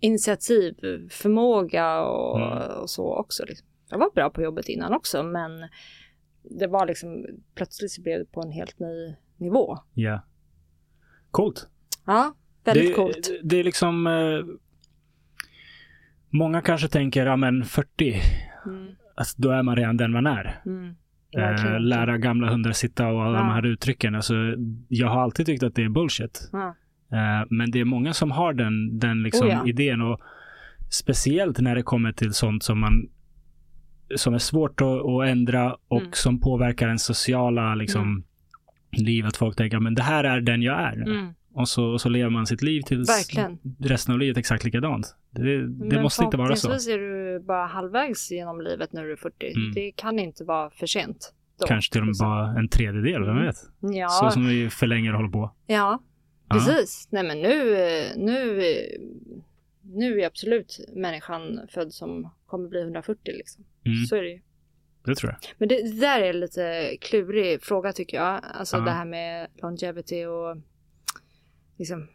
initiativförmåga 0.00 2.00
och, 2.02 2.40
Mm. 2.40 2.78
och 2.80 2.90
så 2.90 3.14
också. 3.16 3.44
Liksom. 3.46 3.66
Jag 3.90 3.98
var 3.98 4.10
bra 4.14 4.30
på 4.30 4.42
jobbet 4.42 4.68
innan 4.68 4.92
också 4.92 5.22
men 5.22 5.50
det 6.42 6.66
var 6.66 6.86
liksom 6.86 7.26
plötsligt 7.54 7.92
så 7.92 8.02
blev 8.02 8.18
det 8.18 8.24
på 8.24 8.42
en 8.42 8.50
helt 8.52 8.78
ny 8.78 9.14
nivå. 9.36 9.78
Ja. 9.94 10.20
Coolt. 11.30 11.68
Ja, 12.06 12.34
väldigt 12.64 12.88
det, 12.88 12.94
coolt. 12.94 13.28
Det, 13.28 13.40
det 13.42 13.56
är 13.60 13.64
liksom... 13.64 14.06
Många 16.30 16.60
kanske 16.62 16.88
tänker, 16.88 17.26
ja 17.26 17.36
men 17.36 17.64
40, 17.64 18.20
Mm, 18.66 18.86
alltså, 19.14 19.42
då 19.42 19.50
är 19.50 19.62
man 19.62 19.76
redan 19.76 19.96
den 19.96 20.12
man 20.12 20.26
är. 20.26 20.60
mm, 20.66 20.94
inte. 21.32 21.78
lära 21.78 22.18
gamla 22.18 22.50
hundar 22.50 22.72
sitta 22.72 23.06
och 23.06 23.22
alla 23.24 23.38
Ja. 23.38 23.42
de 23.44 23.48
här 23.50 23.66
uttrycken. 23.66 24.14
Alltså, 24.14 24.34
jag 24.88 25.08
har 25.08 25.22
alltid 25.22 25.46
tyckt 25.46 25.62
att 25.62 25.74
det 25.74 25.84
är 25.84 25.88
bullshit. 25.88 26.48
Ja. 26.52 26.74
Eh, 27.12 27.46
men 27.50 27.70
det 27.70 27.80
är 27.80 27.84
många 27.84 28.12
som 28.12 28.30
har 28.30 28.52
den, 28.52 28.98
den 28.98 29.22
liksom 29.22 29.46
Oh 29.48 29.52
ja. 29.52 29.66
idén. 29.66 30.00
Och 30.00 30.20
speciellt 30.90 31.60
när 31.60 31.74
det 31.74 31.82
kommer 31.82 32.12
till 32.12 32.32
sånt 32.32 32.62
som 32.62 32.80
man 32.80 33.08
som 34.16 34.34
är 34.34 34.38
svårt 34.38 34.80
att, 34.80 34.86
att 35.06 35.28
ändra 35.28 35.76
och 35.88 36.00
Mm. 36.00 36.12
som 36.12 36.40
påverkar 36.40 36.88
en 36.88 36.98
sociala 36.98 37.74
liksom, 37.74 38.24
liv. 38.92 39.26
Att 39.26 39.36
folk 39.36 39.56
tänker, 39.56 39.78
men 39.80 39.94
det 39.94 40.02
här 40.02 40.24
är 40.24 40.40
den 40.40 40.62
jag 40.62 40.80
är. 40.80 40.92
Mm, 40.92 41.34
Och 41.52 41.68
så, 41.68 41.84
och 41.84 42.00
så 42.00 42.08
lever 42.08 42.30
man 42.30 42.46
sitt 42.46 42.62
liv 42.62 42.80
tills 42.82 43.08
Verkligen. 43.08 43.58
resten 43.80 44.12
av 44.12 44.18
livet 44.18 44.36
exakt 44.36 44.64
likadant. 44.64 45.16
Det, 45.30 45.42
det 45.66 45.84
Men 45.94 46.02
måste 46.02 46.24
inte 46.24 46.36
vara 46.36 46.56
så. 46.56 46.60
förhoppningsvis 46.60 46.94
är 46.94 46.98
du 46.98 47.40
bara 47.40 47.66
halvvägs 47.66 48.30
genom 48.30 48.60
livet 48.60 48.92
när 48.92 49.04
du 49.04 49.12
är 49.12 49.16
40. 49.16 49.46
Mm. 49.56 49.72
Det 49.74 49.92
kan 49.92 50.18
inte 50.18 50.44
vara 50.44 50.70
för 50.70 50.86
sent. 50.86 51.34
Då, 51.60 51.66
Kanske 51.66 51.92
till 51.92 52.00
och 52.00 52.06
med 52.06 52.10
liksom. 52.10 52.28
bara 52.28 52.58
en 52.58 52.68
tredjedel, 52.68 53.20
vem 53.24 53.30
Mm. 53.36 53.46
vet? 53.46 53.56
Ja, 53.80 54.08
Så 54.08 54.30
som 54.30 54.48
vi 54.48 54.70
förlänger 54.70 55.10
och 55.12 55.16
håller 55.16 55.32
på. 55.32 55.54
ja 55.66 56.02
precis. 56.48 57.08
Nej 57.10 57.22
men 57.24 57.40
nu, 57.42 57.74
nu, 58.16 58.62
nu 59.82 60.20
är 60.20 60.26
absolut 60.26 60.80
människan 60.96 61.60
född 61.68 61.92
som 61.92 62.30
kommer 62.46 62.68
bli 62.68 62.80
140 62.82 63.20
liksom. 63.24 63.64
Mm, 63.86 64.04
Så 64.06 64.16
är 64.16 64.22
det 64.22 64.28
ju. 64.28 64.40
det 65.04 65.14
tror 65.14 65.30
jag. 65.32 65.38
Men 65.58 65.68
det, 65.68 65.82
det 65.82 66.00
där 66.00 66.20
är 66.20 66.30
en 66.30 66.40
lite 66.40 66.96
klurig 67.00 67.62
fråga 67.62 67.92
tycker 67.92 68.16
jag. 68.16 68.40
Alltså 68.54 68.76
Ja. 68.76 68.82
det 68.82 68.90
här 68.90 69.04
med 69.04 69.46
longevity 69.62 70.24
och 70.24 70.56
liksom 71.78 72.08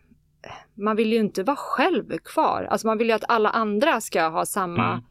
man 0.73 0.95
vill 0.95 1.13
ju 1.13 1.19
inte 1.19 1.43
vara 1.43 1.55
själv 1.57 2.17
kvar. 2.17 2.67
Alltså 2.71 2.87
man 2.87 2.97
vill 2.97 3.07
ju 3.07 3.13
att 3.13 3.23
alla 3.29 3.49
andra 3.49 4.01
ska 4.01 4.27
ha 4.27 4.45
samma, 4.45 4.91
Mm. 4.91 5.03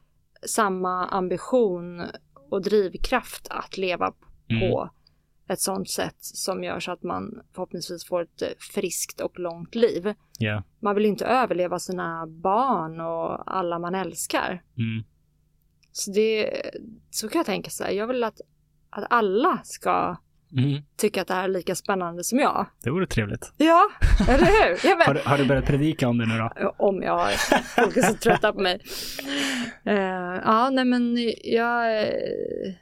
samma 0.47 1.06
ambition 1.06 2.02
och 2.51 2.62
drivkraft 2.62 3.48
att 3.51 3.77
leva 3.77 4.12
Mm. 4.51 4.70
på 4.70 4.90
ett 5.48 5.61
sånt 5.61 5.90
sätt 5.90 6.16
som 6.19 6.65
gör 6.65 6.81
så 6.81 6.93
att 6.93 7.02
man 7.02 7.43
förhoppningsvis 7.55 8.05
får 8.06 8.23
ett 8.23 8.43
friskt 8.74 9.20
och 9.20 9.39
långt 9.39 9.74
liv. 9.74 10.15
Ja. 10.39 10.62
Man 10.81 10.94
vill 10.94 11.06
inte 11.06 11.27
överleva 11.27 11.78
sina 11.78 12.27
barn 12.27 13.01
och 13.01 13.55
alla 13.56 13.78
man 13.78 13.94
älskar. 13.94 14.62
Mm. 14.77 15.05
Så, 15.93 16.11
det, 16.11 16.61
så 17.11 17.28
kan 17.28 17.39
jag 17.39 17.47
tänka 17.47 17.70
så 17.70 17.85
här, 17.85 17.90
jag 17.90 18.06
vill 18.06 18.24
att, 18.24 18.40
att 18.90 19.05
alla 19.11 19.61
ska 19.65 20.16
Mm. 20.52 20.82
tycka 20.96 21.22
att 21.22 21.28
det 21.28 21.34
här 21.34 21.44
är 21.44 21.48
lika 21.48 21.74
spännande 21.74 22.24
som 22.24 22.38
jag. 22.38 22.66
Det 22.84 22.90
vore 22.90 23.06
trevligt. 23.06 23.52
Ja, 23.56 23.82
eller 24.28 24.44
hur? 24.46 24.88
Ja, 24.90 24.96
men, 24.96 25.06
Har, 25.06 25.14
du- 25.14 25.20
har 25.24 25.38
du 25.38 25.46
börjat 25.48 25.66
predika 25.66 26.08
om 26.08 26.18
det 26.18 26.26
nu 26.26 26.38
då? 26.38 26.74
om 26.78 27.02
jag 27.02 27.18
har 27.18 27.30
folk 27.84 27.96
är 27.96 28.02
så 28.02 28.14
trötta 28.14 28.52
på 28.52 28.60
mig. 28.60 28.80
Eh, 29.84 29.94
ja, 30.44 30.70
nej 30.72 30.84
men 30.84 31.16
jag... 31.44 32.02
eh, 32.02 32.74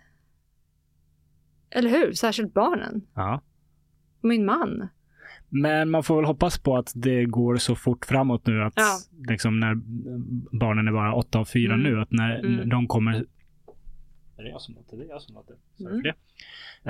eller 1.70 1.90
hur? 1.90 2.12
Särskilt 2.12 2.54
barnen. 2.54 3.02
Ja. 3.14 3.40
Min 4.22 4.44
man. 4.44 4.88
Men 5.48 5.90
man 5.90 6.02
får 6.02 6.16
väl 6.16 6.24
hoppas 6.24 6.58
på 6.58 6.76
att 6.76 6.92
det 6.94 7.24
går 7.24 7.56
så 7.56 7.74
fort 7.76 8.04
framåt 8.06 8.46
nu 8.46 8.62
att 8.62 8.72
Ja. 8.76 8.98
liksom 9.28 9.60
när 9.60 9.74
barnen 10.58 10.88
är 10.88 10.92
bara 10.92 11.14
åtta 11.14 11.38
och 11.40 11.48
fyra 11.48 11.74
Mm. 11.74 11.84
nu, 11.92 12.00
att 12.00 12.10
när 12.10 12.38
Mm. 12.38 12.68
de 12.68 12.86
kommer... 12.88 13.24
Är 14.42 14.44
det 14.44 14.50
jag 14.50 14.60
som 14.62 14.74
låter? 14.74 14.96
Det 14.96 15.04
är 15.04 15.08
jag 15.08 15.22
som 15.22 15.34
låter. 15.34 15.56
Mm. 15.80 15.92
för 15.92 16.02
det. 16.02 16.14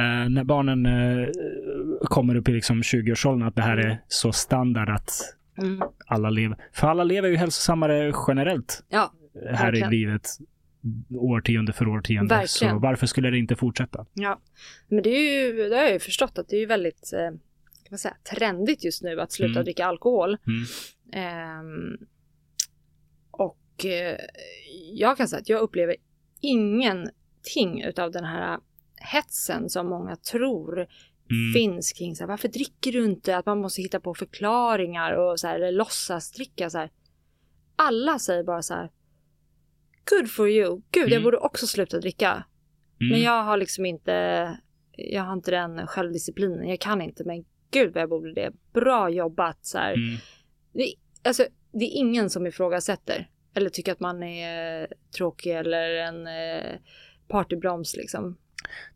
Eh, 0.01 0.29
när 0.29 0.45
barnen 0.45 0.87
eh, 0.87 1.29
kommer 2.01 2.35
upp 2.35 2.49
i 2.49 2.53
liksom 2.53 2.83
20-årsåldern, 2.83 3.49
att 3.49 3.57
det 3.57 3.63
här 3.63 3.77
Mm. 3.79 3.91
är 3.91 3.99
så 4.09 4.33
standard 4.33 4.89
att 4.89 5.11
Mm. 5.59 5.83
alla 6.07 6.31
lever. 6.31 6.57
För 6.73 6.87
alla 6.89 7.05
lever 7.05 7.29
ju 7.29 7.37
hälsosammare 7.37 8.13
generellt 8.29 8.85
Ja, 8.89 9.13
här 9.35 9.53
Verkligen. 9.65 9.93
i 9.93 9.97
livet. 9.97 10.29
Årtionde 11.17 11.73
för 11.73 11.89
årtionde. 11.89 12.35
Verkligen. 12.35 12.75
Så 12.75 12.79
varför 12.79 13.07
skulle 13.07 13.31
det 13.31 13.39
inte 13.39 13.57
fortsätta? 13.57 14.07
ja. 14.15 14.41
Men 14.89 15.03
det 15.03 15.11
är 15.11 15.47
ju, 15.47 15.69
det 15.69 15.77
har 15.77 15.83
jag 15.83 15.93
ju 15.93 15.99
förstått 15.99 16.39
att 16.39 16.49
det 16.49 16.57
är 16.57 16.61
ju 16.61 16.67
väldigt, 16.67 17.13
eh, 17.13 17.39
kan 17.89 17.99
säga, 17.99 18.17
trendigt 18.37 18.85
just 18.85 19.03
nu 19.03 19.21
att 19.21 19.33
sluta 19.33 19.51
Mm. 19.53 19.65
dricka 19.65 19.87
alkohol. 19.87 20.37
Mm. 20.47 20.65
Ehm, 21.13 21.97
och 23.31 23.85
eh, 23.87 24.17
jag 24.93 25.17
kan 25.17 25.29
säga 25.29 25.41
att 25.41 25.49
jag 25.49 25.61
upplever 25.61 25.97
ingenting 27.57 27.83
utav 27.83 28.11
den 28.11 28.25
här 28.25 28.59
hetsen 28.97 29.71
som 29.71 29.87
många 29.89 30.17
tror 30.17 30.87
Mm. 31.31 31.53
finns 31.55 31.93
kring 31.93 32.17
så 32.17 32.23
här, 32.23 32.29
varför 32.29 32.49
dricker 32.49 32.93
du 32.93 33.05
inte? 33.05 33.37
Att 33.37 33.47
man 33.47 33.59
måste 33.61 33.83
hitta 33.83 34.01
på 34.01 34.15
förklaringar 34.15 35.13
och 35.13 35.41
så 35.41 35.47
här, 35.49 35.55
eller 35.57 35.73
låtsas 35.73 36.33
dricka 36.33 36.71
så 36.71 36.79
här. 36.79 36.91
Alla 37.77 38.19
säger 38.19 38.45
bara 38.45 38.63
så 38.63 38.75
här. 38.75 38.91
Good 40.11 40.31
for 40.31 40.49
you. 40.51 40.81
Gud, 40.91 41.05
jag 41.05 41.13
Mm. 41.13 41.23
borde 41.23 41.37
också 41.37 41.67
sluta 41.67 41.99
dricka. 41.99 42.45
Mm. 43.01 43.13
Men 43.13 43.21
jag 43.21 43.43
har 43.45 43.57
liksom 43.57 43.87
inte, 43.87 44.59
jag 44.97 45.23
har 45.23 45.33
inte 45.33 45.51
den 45.51 45.87
självdisciplinen. 45.87 46.69
Jag 46.69 46.81
kan 46.81 47.03
inte, 47.03 47.25
men 47.25 47.45
gud 47.71 47.95
vad 47.95 48.03
jag 48.03 48.09
borde 48.11 48.33
det. 48.35 48.53
Bra 48.73 49.11
jobbat 49.11 49.67
så 49.67 49.79
här. 49.79 49.93
Mm. 49.95 50.17
Det, 50.73 50.95
alltså, 51.23 51.47
det 51.73 51.85
är 51.85 51.97
ingen 51.99 52.31
som 52.31 52.47
ifrågasätter. 52.47 53.31
Eller 53.55 53.71
tycker 53.71 53.93
att 53.93 54.01
man 54.01 54.23
är 54.23 54.87
tråkig 55.17 55.51
eller 55.57 55.95
en 55.95 56.27
eh, 56.27 56.79
partybroms 57.33 57.97
liksom. 57.97 58.37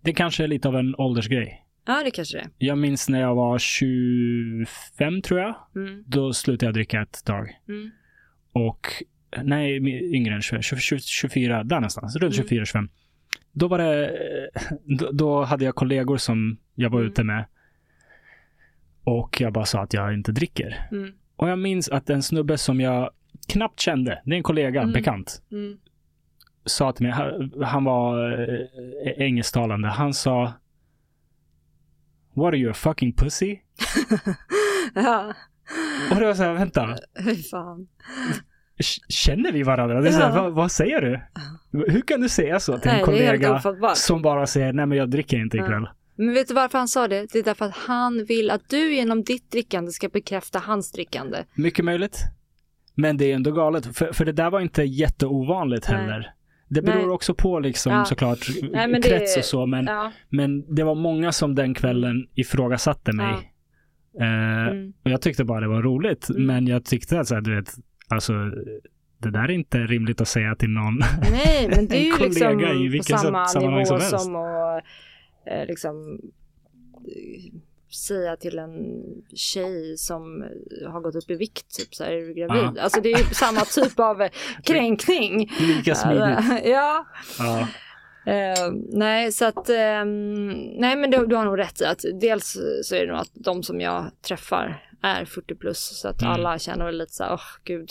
Det 0.00 0.12
kanske 0.12 0.44
är 0.44 0.48
lite 0.48 0.68
av 0.68 0.76
en 0.76 0.94
åldersgrej. 0.96 1.62
Ja, 1.86 2.02
det 2.04 2.10
kanske 2.10 2.36
det 2.38 2.42
är. 2.42 2.48
Jag 2.58 2.78
minns 2.78 3.08
när 3.08 3.20
jag 3.20 3.34
var 3.34 3.58
25 3.58 5.22
tror 5.22 5.40
jag. 5.40 5.54
Mm, 5.76 6.04
Då 6.06 6.32
slutade 6.32 6.66
jag 6.66 6.74
dricka 6.74 7.02
ett 7.02 7.24
tag. 7.24 7.60
mm, 7.68 7.90
Och 8.52 8.86
nej, 9.42 9.76
yngre 10.16 10.34
än 10.34 10.42
20, 10.42 10.62
20, 10.62 10.98
24, 10.98 11.64
där 11.64 11.76
någonstans. 11.76 12.16
Runt 12.16 12.34
Mm. 12.34 12.46
24-25. 12.64 12.88
Då 13.52 13.68
var 13.68 13.78
det, 13.78 14.18
då, 14.84 15.10
då 15.12 15.42
hade 15.44 15.64
jag 15.64 15.74
kollegor 15.74 16.16
som 16.16 16.56
jag 16.74 16.90
var 16.90 16.98
Mm. 17.00 17.10
ute 17.12 17.24
med. 17.24 17.44
Och 19.04 19.40
jag 19.40 19.52
bara 19.52 19.64
sa 19.64 19.82
att 19.82 19.94
jag 19.94 20.14
inte 20.14 20.32
dricker. 20.32 20.88
mm, 20.92 21.12
Och 21.36 21.48
jag 21.48 21.58
minns 21.58 21.88
att 21.88 22.10
en 22.10 22.22
snubbe 22.22 22.58
som 22.58 22.80
jag 22.80 23.10
knappt 23.48 23.80
kände, 23.80 24.22
det 24.24 24.30
är 24.32 24.36
en 24.36 24.42
kollega, 24.42 24.80
Mm. 24.82 24.92
bekant, 24.92 25.42
mm. 25.52 25.78
Sa 26.66 26.92
till 26.92 27.06
mig, 27.06 27.14
han, 27.64 27.84
var 27.84 28.32
eh, 28.40 29.12
engelsktalande, 29.26 29.88
han 29.88 30.14
sa 30.14 30.52
What 32.34 32.46
are 32.48 32.56
you 32.56 32.70
a 32.70 32.74
fucking 32.74 33.12
pussy? 33.12 33.58
ja, 34.94 35.32
Och 36.10 36.16
det 36.16 36.26
var 36.26 36.34
så 36.34 36.42
här, 36.42 36.52
vänta, 36.52 36.96
hur 37.14 37.34
fan. 37.50 37.88
känner 39.08 39.52
vi 39.52 39.62
varandra? 39.62 40.00
Det 40.00 40.08
är 40.08 40.12
så 40.12 40.18
här, 40.18 40.36
Ja. 40.36 40.42
vad, 40.42 40.52
vad 40.52 40.72
säger 40.72 41.00
du? 41.00 41.20
Hur 41.92 42.00
kan 42.00 42.20
du 42.20 42.28
säga 42.28 42.60
så 42.60 42.78
till 42.78 42.90
en 42.90 42.96
Nej, 42.96 43.04
kollega 43.04 43.62
som 43.94 44.22
bara 44.22 44.46
säger, 44.46 44.72
nej 44.72 44.86
men 44.86 44.98
jag 44.98 45.10
dricker 45.10 45.36
inte 45.38 45.56
Ja. 45.56 45.64
ikväll. 45.64 45.88
Men 46.18 46.34
vet 46.34 46.48
du 46.48 46.54
varför 46.54 46.78
han 46.78 46.88
sa 46.88 47.08
det? 47.08 47.32
Det 47.32 47.38
är 47.38 47.42
därför 47.42 47.64
att 47.64 47.76
han 47.76 48.24
vill 48.24 48.50
att 48.50 48.68
du 48.68 48.94
genom 48.94 49.22
ditt 49.22 49.50
drickande 49.50 49.90
ska 49.92 50.08
bekräfta 50.08 50.58
hans 50.58 50.92
drickande. 50.92 51.38
Mycket 51.54 51.84
möjligt. 51.84 52.18
Men 52.94 53.16
det 53.16 53.30
är 53.30 53.34
ändå 53.34 53.52
galet, 53.52 53.96
för, 53.96 54.12
för 54.12 54.24
det 54.24 54.32
där 54.32 54.50
var 54.50 54.60
inte 54.60 54.82
jätteovanligt 54.82 55.88
Nej. 55.88 55.98
heller. 56.00 56.32
Det 56.68 56.82
beror 56.82 56.96
Nej. 57.02 57.06
också 57.10 57.34
på 57.34 57.60
liksom 57.60 57.92
Ja. 57.92 58.04
såklart 58.04 58.38
Nej, 58.62 58.88
men 58.88 59.00
det- 59.00 59.08
krets 59.08 59.36
och 59.36 59.44
så, 59.44 59.66
men, 59.66 59.84
Ja. 59.84 60.12
men 60.28 60.74
det 60.74 60.82
var 60.84 60.94
många 60.94 61.32
som 61.32 61.54
den 61.54 61.74
kvällen 61.74 62.26
ifrågasatte 62.34 63.12
mig. 63.12 63.34
Eh, 64.20 64.66
Mm. 64.70 64.92
Och 65.04 65.10
jag 65.10 65.22
tyckte 65.22 65.44
bara 65.44 65.60
det 65.60 65.68
var 65.68 65.82
roligt. 65.82 66.28
Mm. 66.28 66.46
Men 66.46 66.66
jag 66.66 66.84
tyckte 66.84 67.20
att 67.20 67.28
så 67.28 67.34
här, 67.34 67.40
du 67.42 67.54
vet, 67.56 67.74
alltså 68.08 68.32
det 69.18 69.30
där 69.30 69.42
är 69.44 69.50
inte 69.50 69.78
rimligt 69.78 70.20
att 70.20 70.28
säga 70.28 70.54
till 70.54 70.70
någon. 70.70 70.98
Nej, 71.30 71.68
men 71.76 71.86
det 71.86 71.96
är 71.96 72.04
ju 72.04 72.10
kollega 72.12 72.50
liksom 72.52 72.82
i 72.82 72.86
på 72.88 72.92
vilken 72.92 73.18
samma 73.18 73.46
sammanhang 73.46 73.78
nivå 73.82 73.98
som 74.00 74.18
som, 74.18 74.36
att 74.36 74.82
eh, 75.46 75.66
liksom 75.66 76.20
säga 77.96 78.36
till 78.36 78.58
en 78.58 79.02
tjej 79.34 79.96
som 79.96 80.42
eh, 80.42 80.90
har 80.90 81.00
gått 81.00 81.14
upp 81.16 81.30
i 81.30 81.34
vikt, 81.34 81.76
typ 81.76 81.94
så 81.94 82.04
här, 82.04 82.10
är 82.12 82.26
du 82.26 82.34
gravid? 82.34 82.62
Ja. 82.76 82.82
Alltså 82.82 83.00
det 83.00 83.12
är 83.12 83.18
ju 83.18 83.24
samma 83.34 83.60
typ 83.60 84.00
av 84.00 84.22
eh, 84.22 84.30
kränkning. 84.64 85.50
Lika 85.60 85.94
smidigt. 85.94 86.64
ja, 86.64 87.06
Ja. 87.38 87.68
Eh, 88.32 88.72
nej, 88.92 89.32
så 89.32 89.44
att, 89.44 89.68
ehm, 89.68 90.48
nej 90.56 90.96
men 90.96 91.10
du, 91.10 91.26
du 91.26 91.36
har 91.36 91.44
nog 91.44 91.58
rätt 91.58 91.80
i 91.80 91.84
att 91.84 92.04
dels 92.20 92.56
så 92.82 92.94
är 92.94 93.00
det 93.06 93.12
nog 93.12 93.20
att 93.20 93.30
de 93.34 93.62
som 93.62 93.80
jag 93.80 94.10
träffar 94.22 94.82
är 95.02 95.24
40 95.24 95.54
plus 95.54 95.78
så 96.00 96.08
att 96.08 96.22
Mm. 96.22 96.32
alla 96.34 96.58
känner 96.58 96.84
väl 96.86 96.98
lite 96.98 97.12
så 97.12 97.24
här, 97.24 97.32
åh 97.32 97.40
gud, 97.64 97.90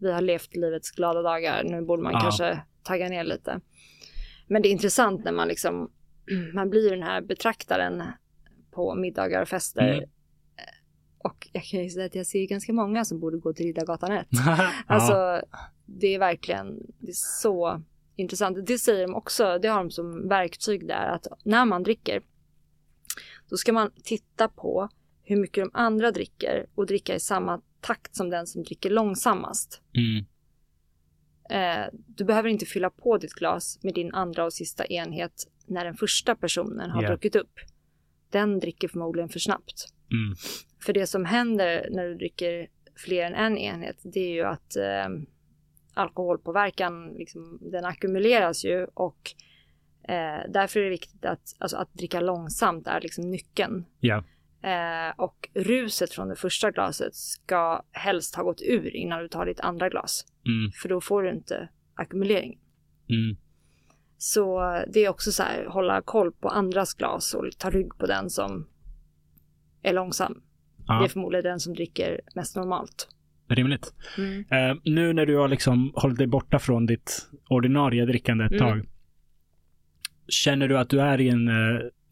vi 0.00 0.12
har 0.12 0.20
levt 0.20 0.56
livets 0.56 0.90
glada 0.90 1.22
dagar, 1.22 1.64
nu 1.64 1.82
borde 1.82 2.02
man 2.02 2.12
Ja. 2.12 2.20
kanske 2.20 2.58
tagga 2.82 3.08
ner 3.08 3.24
lite. 3.24 3.60
Men 4.46 4.62
det 4.62 4.68
är 4.68 4.70
intressant 4.70 5.24
när 5.24 5.32
man 5.32 5.48
liksom, 5.48 5.90
man 6.54 6.70
blir 6.70 6.90
den 6.90 7.02
här 7.02 7.20
betraktaren 7.20 8.02
på 8.78 8.94
middagar 8.94 9.42
och 9.42 9.48
fester. 9.48 9.88
Mm. 9.88 10.02
Eh, 10.02 10.08
Och 11.18 11.48
jag 11.52 11.62
kan 11.64 11.82
ju 11.82 11.90
säga 11.90 12.06
att 12.06 12.14
jag 12.14 12.26
ser 12.26 12.46
ganska 12.46 12.72
många 12.72 13.04
som 13.04 13.20
borde 13.20 13.38
gå 13.38 13.52
till 13.52 13.66
Riddargatan 13.66 14.12
1. 14.12 14.26
ja. 14.46 14.72
Alltså, 14.86 15.42
det 15.86 16.06
är 16.14 16.18
verkligen, 16.18 16.78
det 16.98 17.08
är 17.10 17.14
så 17.42 17.82
intressant. 18.16 18.66
Det 18.66 18.78
säger 18.78 19.06
de 19.06 19.14
också, 19.14 19.58
det 19.58 19.68
har 19.68 19.78
de 19.78 19.90
som 19.90 20.28
verktyg 20.28 20.86
där, 20.88 21.08
att 21.08 21.26
när 21.44 21.64
man 21.64 21.82
dricker, 21.82 22.22
då 23.48 23.56
ska 23.56 23.72
man 23.72 23.90
titta 24.04 24.48
på 24.48 24.88
hur 25.22 25.36
mycket 25.36 25.64
de 25.64 25.70
andra 25.74 26.10
dricker 26.10 26.66
och 26.74 26.86
dricka 26.86 27.14
i 27.14 27.20
samma 27.20 27.60
takt 27.80 28.16
som 28.16 28.30
den 28.30 28.46
som 28.46 28.62
dricker 28.62 28.90
långsammast. 28.90 29.82
Mm. 29.94 30.24
Eh, 31.50 31.86
du 32.06 32.24
behöver 32.24 32.48
inte 32.48 32.66
fylla 32.66 32.90
på 32.90 33.18
ditt 33.18 33.32
glas 33.32 33.78
med 33.82 33.94
din 33.94 34.14
andra 34.14 34.44
och 34.44 34.52
sista 34.52 34.86
enhet 34.86 35.46
när 35.66 35.84
den 35.84 35.94
första 35.96 36.34
personen 36.34 36.90
har 36.90 37.02
Ja. 37.02 37.08
druckit 37.08 37.36
upp. 37.36 37.52
Den 38.30 38.60
dricker 38.60 38.88
förmodligen 38.88 39.28
för 39.28 39.38
snabbt. 39.38 39.86
Mm. 40.12 40.36
För 40.82 40.92
det 40.92 41.06
som 41.06 41.24
händer 41.24 41.88
när 41.90 42.08
du 42.08 42.14
dricker 42.14 42.68
fler 42.96 43.24
än 43.24 43.34
en 43.34 43.58
enhet, 43.58 43.96
det 44.02 44.20
är 44.20 44.32
ju 44.32 44.44
att 44.44 44.76
eh, 44.76 45.08
alkoholpåverkan, 45.94 47.08
liksom, 47.08 47.58
den 47.60 47.84
ackumuleras 47.84 48.64
ju 48.64 48.86
och 48.94 49.34
eh, 50.08 50.50
därför 50.52 50.80
är 50.80 50.84
det 50.84 50.90
viktigt 50.90 51.24
att, 51.24 51.56
alltså, 51.58 51.76
att 51.76 51.94
dricka 51.94 52.20
långsamt 52.20 52.86
är 52.86 53.00
liksom 53.00 53.30
nyckeln. 53.30 53.84
Ja. 54.00 54.24
Eh, 54.62 55.14
och 55.16 55.48
ruset 55.54 56.12
från 56.12 56.28
det 56.28 56.36
första 56.36 56.70
glaset 56.70 57.14
ska 57.14 57.82
helst 57.92 58.34
ha 58.34 58.42
gått 58.42 58.62
ur 58.62 58.96
innan 58.96 59.22
du 59.22 59.28
tar 59.28 59.46
ditt 59.46 59.60
andra 59.60 59.88
glas. 59.88 60.26
Mm. 60.46 60.70
För 60.82 60.88
då 60.88 61.00
får 61.00 61.22
du 61.22 61.30
inte 61.30 61.68
ackumulering. 61.94 62.58
Mm. 63.08 63.36
Så 64.20 64.60
det 64.92 65.04
är 65.04 65.08
också 65.08 65.32
så 65.32 65.42
här, 65.42 65.66
hålla 65.66 66.02
koll 66.02 66.32
på 66.32 66.48
andras 66.48 66.94
glas 66.94 67.34
och 67.34 67.44
ta 67.58 67.70
rygg 67.70 67.98
på 67.98 68.06
den 68.06 68.30
som 68.30 68.66
är 69.82 69.92
långsam. 69.92 70.42
Det 70.76 70.92
är 70.92 71.02
Ja, 71.02 71.08
förmodligen 71.08 71.44
den 71.44 71.60
som 71.60 71.74
dricker 71.74 72.20
mest 72.34 72.56
normalt. 72.56 73.08
rimligt. 73.48 73.94
Mm. 74.18 74.44
Eh, 74.50 74.76
nu 74.84 75.12
när 75.12 75.26
du 75.26 75.36
har 75.36 75.48
liksom 75.48 75.92
hållit 75.94 76.18
dig 76.18 76.26
borta 76.26 76.58
från 76.58 76.86
ditt 76.86 77.28
ordinarie 77.50 78.06
drickande 78.06 78.44
ett 78.44 78.52
Mm. 78.52 78.62
tag. 78.64 78.88
Känner 80.28 80.68
du 80.68 80.78
att 80.78 80.88
du 80.90 81.00
är 81.00 81.20
i 81.20 81.28
en 81.28 81.48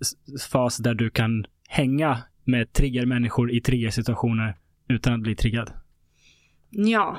s- 0.01 0.43
fas 0.51 0.77
där 0.79 0.95
du 0.95 1.11
kan 1.11 1.47
hänga 1.69 2.23
med 2.45 2.73
triggermänniskor 2.73 3.53
i 3.53 3.61
triggersituationer 3.61 4.59
utan 4.89 5.13
att 5.13 5.21
bli 5.21 5.37
triggad? 5.37 5.73
Ja. 6.71 7.19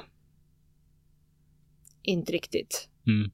Inte 2.01 2.31
riktigt. 2.31 2.89
Mm. 3.07 3.31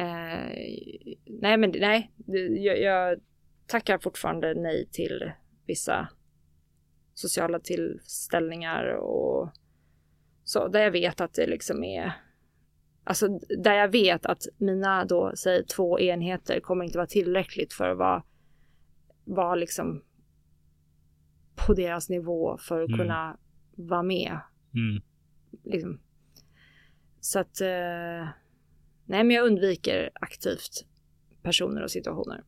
Eh, 0.00 1.16
nej, 1.26 1.56
men 1.56 1.72
nej. 1.76 2.12
Jag, 2.58 2.80
jag 2.80 3.20
tackar 3.66 3.98
fortfarande 3.98 4.54
nej 4.54 4.88
till 4.92 5.32
vissa 5.66 6.08
sociala 7.14 7.60
tillställningar 7.60 8.84
och 8.84 9.50
så, 10.44 10.68
där 10.68 10.80
jag 10.82 10.90
vet 10.90 11.20
att 11.20 11.34
det 11.34 11.46
liksom 11.46 11.84
är 11.84 12.12
Alltså 13.04 13.28
där 13.58 13.74
jag 13.74 13.88
vet 13.88 14.26
att 14.26 14.42
mina 14.58 15.04
då, 15.04 15.32
säg 15.36 15.66
två 15.66 16.00
enheter 16.00 16.60
kommer 16.60 16.84
inte 16.84 16.98
vara 16.98 17.06
tillräckligt 17.06 17.72
för 17.72 17.90
att 17.90 17.98
vara, 17.98 18.22
vara 19.24 19.54
liksom 19.54 20.04
på 21.66 21.74
deras 21.74 22.08
nivå 22.08 22.58
för 22.58 22.82
att 22.82 22.88
Mm. 22.88 22.98
kunna 22.98 23.38
vara 23.76 24.02
med. 24.02 24.38
Mm. 24.74 25.02
Liksom. 25.64 26.00
Så 27.20 27.38
att, 27.38 27.60
eh, 27.60 28.28
nej 29.10 29.24
men 29.24 29.36
jag 29.36 29.46
undviker 29.46 30.10
aktivt 30.14 30.84
personer 31.42 31.82
och 31.82 31.90
situationer. 31.90 32.44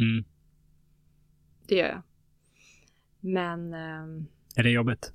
Mm. 0.00 0.24
Det 1.68 1.74
gör 1.74 1.86
jag. 1.88 2.02
Men 3.20 3.74
ehm, 3.74 4.26
Är 4.56 4.62
det 4.62 4.70
jobbigt? 4.70 5.12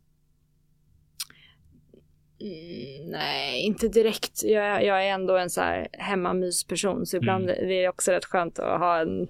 Mm, 2.42 3.12
nej, 3.12 3.62
inte 3.66 3.88
direkt. 3.88 4.44
Jag, 4.44 4.86
jag 4.86 5.06
är 5.08 5.14
ändå 5.14 5.38
en 5.38 5.50
så 5.50 5.62
här 5.62 5.88
hemmamysperson 5.94 7.06
så 7.06 7.18
ibland 7.18 7.50
Mm. 7.50 7.64
är 7.64 7.68
det 7.68 7.90
också 7.90 8.12
rätt 8.12 8.26
skönt 8.26 8.60
att 8.60 8.80
ha 8.80 9.00
en, 9.02 9.28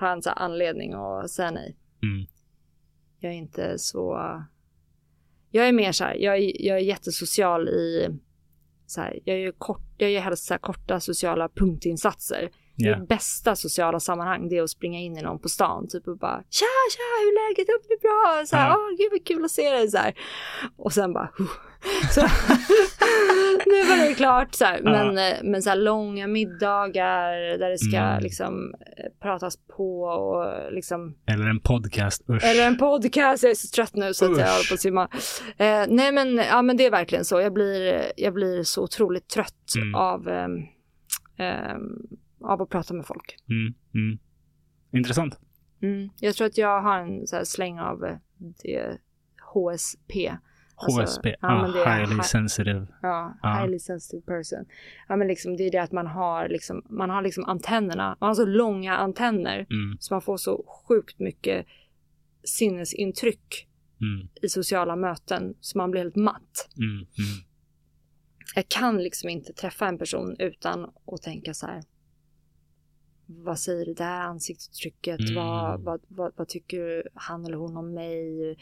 ha 0.00 0.12
en 0.12 0.22
så 0.22 0.30
anledning 0.30 0.92
att 0.94 1.30
säga 1.30 1.50
nej. 1.50 1.76
Mm. 2.02 2.26
Jag 3.20 3.32
är 3.32 3.36
inte 3.36 3.78
så... 3.78 4.18
Jag 5.50 5.68
är 5.68 5.72
mer 5.72 5.92
så 5.92 6.04
här, 6.04 6.14
jag 6.14 6.38
är, 6.38 6.66
jag 6.66 6.76
är 6.76 6.82
jättesocial 6.82 7.68
i... 7.68 8.08
Så 8.90 9.00
här, 9.00 9.18
jag 9.24 9.38
gör, 9.38 9.52
kort, 9.52 9.82
jag 9.96 10.10
gör 10.10 10.20
helst 10.20 10.44
så 10.44 10.54
här 10.54 10.58
korta 10.58 11.00
sociala 11.00 11.48
punktinsatser. 11.48 12.50
Ja. 12.80 12.98
Mitt 12.98 13.08
bästa 13.08 13.56
sociala 13.56 14.00
sammanhang 14.00 14.48
det 14.48 14.58
är 14.58 14.62
att 14.62 14.70
springa 14.70 14.98
in 15.00 15.16
i 15.18 15.22
någon 15.22 15.38
på 15.38 15.48
stan 15.48 15.88
typ 15.88 16.08
och 16.08 16.18
bara 16.18 16.36
tja 16.50 16.66
tja 16.92 17.02
hur 17.20 17.28
är 17.28 17.48
läget? 17.48 17.68
Upp 17.68 17.84
det 17.88 17.94
är 17.94 18.00
bra? 18.00 18.46
Så 18.46 18.56
här, 18.56 18.68
Ja. 18.68 18.76
Åh 18.76 18.96
gud 18.98 19.08
vad 19.12 19.24
kul 19.26 19.44
att 19.44 19.50
se 19.50 19.70
dig 19.70 19.88
så 19.88 19.98
här. 19.98 20.14
Och 20.76 20.92
sen 20.92 21.12
bara 21.12 21.30
huh. 21.38 21.46
så, 22.14 22.20
nu 23.66 23.82
var 23.88 24.08
det 24.08 24.14
klart 24.14 24.54
så 24.54 24.64
här. 24.64 24.80
Ja. 24.84 24.90
Men, 24.90 25.18
eh, 25.18 25.36
men 25.42 25.62
så 25.62 25.68
här 25.68 25.76
långa 25.76 26.26
middagar 26.26 27.32
där 27.58 27.70
det 27.70 27.78
ska 27.78 27.96
Mm. 27.98 28.22
liksom 28.22 28.74
eh, 28.96 29.04
pratas 29.22 29.56
på 29.76 30.02
och 30.02 30.72
liksom 30.72 31.14
Eller 31.26 31.46
en 31.46 31.60
podcast, 31.60 32.22
usch. 32.30 32.44
eller 32.44 32.66
en 32.66 32.78
podcast, 32.78 33.42
jag 33.42 33.50
är 33.50 33.54
så 33.54 33.68
trött 33.74 33.94
nu 33.94 34.14
så 34.14 34.24
att 34.32 34.38
jag 34.38 34.46
håller 34.52 34.68
på 34.68 34.74
att 34.74 34.80
simma. 34.80 35.08
Eh, 35.58 35.84
nej 35.88 36.12
men, 36.12 36.36
ja, 36.36 36.62
men 36.62 36.76
det 36.76 36.86
är 36.86 36.90
verkligen 36.90 37.24
så. 37.24 37.40
Jag 37.40 37.52
blir, 37.52 38.12
jag 38.16 38.34
blir 38.34 38.62
så 38.62 38.82
otroligt 38.82 39.28
trött 39.28 39.74
Mm. 39.76 39.94
av, 39.94 40.28
ehm, 40.28 40.50
ehm, 41.38 41.82
av 42.40 42.62
att 42.62 42.68
prata 42.68 42.94
med 42.94 43.06
folk. 43.06 43.36
Mm. 43.48 43.74
Mm. 43.94 44.18
Intressant. 44.92 45.40
Mm. 45.82 46.08
Jag 46.20 46.34
tror 46.34 46.46
att 46.46 46.58
jag 46.58 46.82
har 46.82 46.98
en 46.98 47.26
så 47.26 47.44
släng 47.44 47.78
av 47.80 48.04
eh, 48.04 48.16
det 48.62 48.98
HSP. 49.54 50.32
Alltså, 50.80 51.00
HSP, 51.02 51.28
ja, 51.28 51.36
ah, 51.40 51.62
men 51.62 51.72
det 51.72 51.82
är 51.84 51.96
highly 52.00 52.14
hi- 52.16 52.22
sensitive. 52.22 52.86
Ja, 53.02 53.38
Ja. 53.42 53.54
highly 53.60 53.78
sensitive 53.78 54.22
person. 54.26 54.64
Ja 55.08 55.16
men 55.16 55.28
liksom 55.28 55.56
det 55.56 55.62
är 55.66 55.70
det 55.70 55.78
att 55.82 55.92
man 55.92 56.06
har 56.06 56.48
liksom, 56.48 56.82
man 56.90 57.10
har 57.10 57.22
liksom 57.22 57.44
antennerna, 57.44 58.16
man 58.20 58.28
har 58.28 58.34
så 58.34 58.44
långa 58.46 58.96
antenner 58.96 59.66
Mm. 59.70 59.96
så 60.00 60.14
man 60.14 60.22
får 60.22 60.36
så 60.36 60.64
sjukt 60.88 61.18
mycket 61.18 61.66
sinnesintryck 62.44 63.64
Mm. 64.00 64.28
i 64.42 64.48
sociala 64.48 64.96
möten 64.96 65.54
så 65.60 65.78
man 65.78 65.90
blir 65.90 66.02
helt 66.02 66.16
matt. 66.16 66.68
Mm. 66.76 66.90
Mm. 66.96 67.06
Jag 68.54 68.68
kan 68.68 69.02
liksom 69.02 69.28
inte 69.30 69.52
träffa 69.52 69.88
en 69.88 69.98
person 69.98 70.36
utan 70.38 70.84
att 71.06 71.22
tänka 71.22 71.54
så 71.54 71.66
här. 71.66 71.82
Vad 73.30 73.58
säger 73.58 73.86
det 73.86 73.94
där 73.94 74.20
ansiktsuttrycket? 74.20 75.20
Mm. 75.20 75.34
Vad, 75.34 75.80
vad, 75.80 76.00
vad, 76.08 76.32
vad 76.36 76.48
tycker 76.48 77.08
han 77.14 77.46
eller 77.46 77.56
hon 77.56 77.76
om 77.76 77.94
mig? 77.94 78.56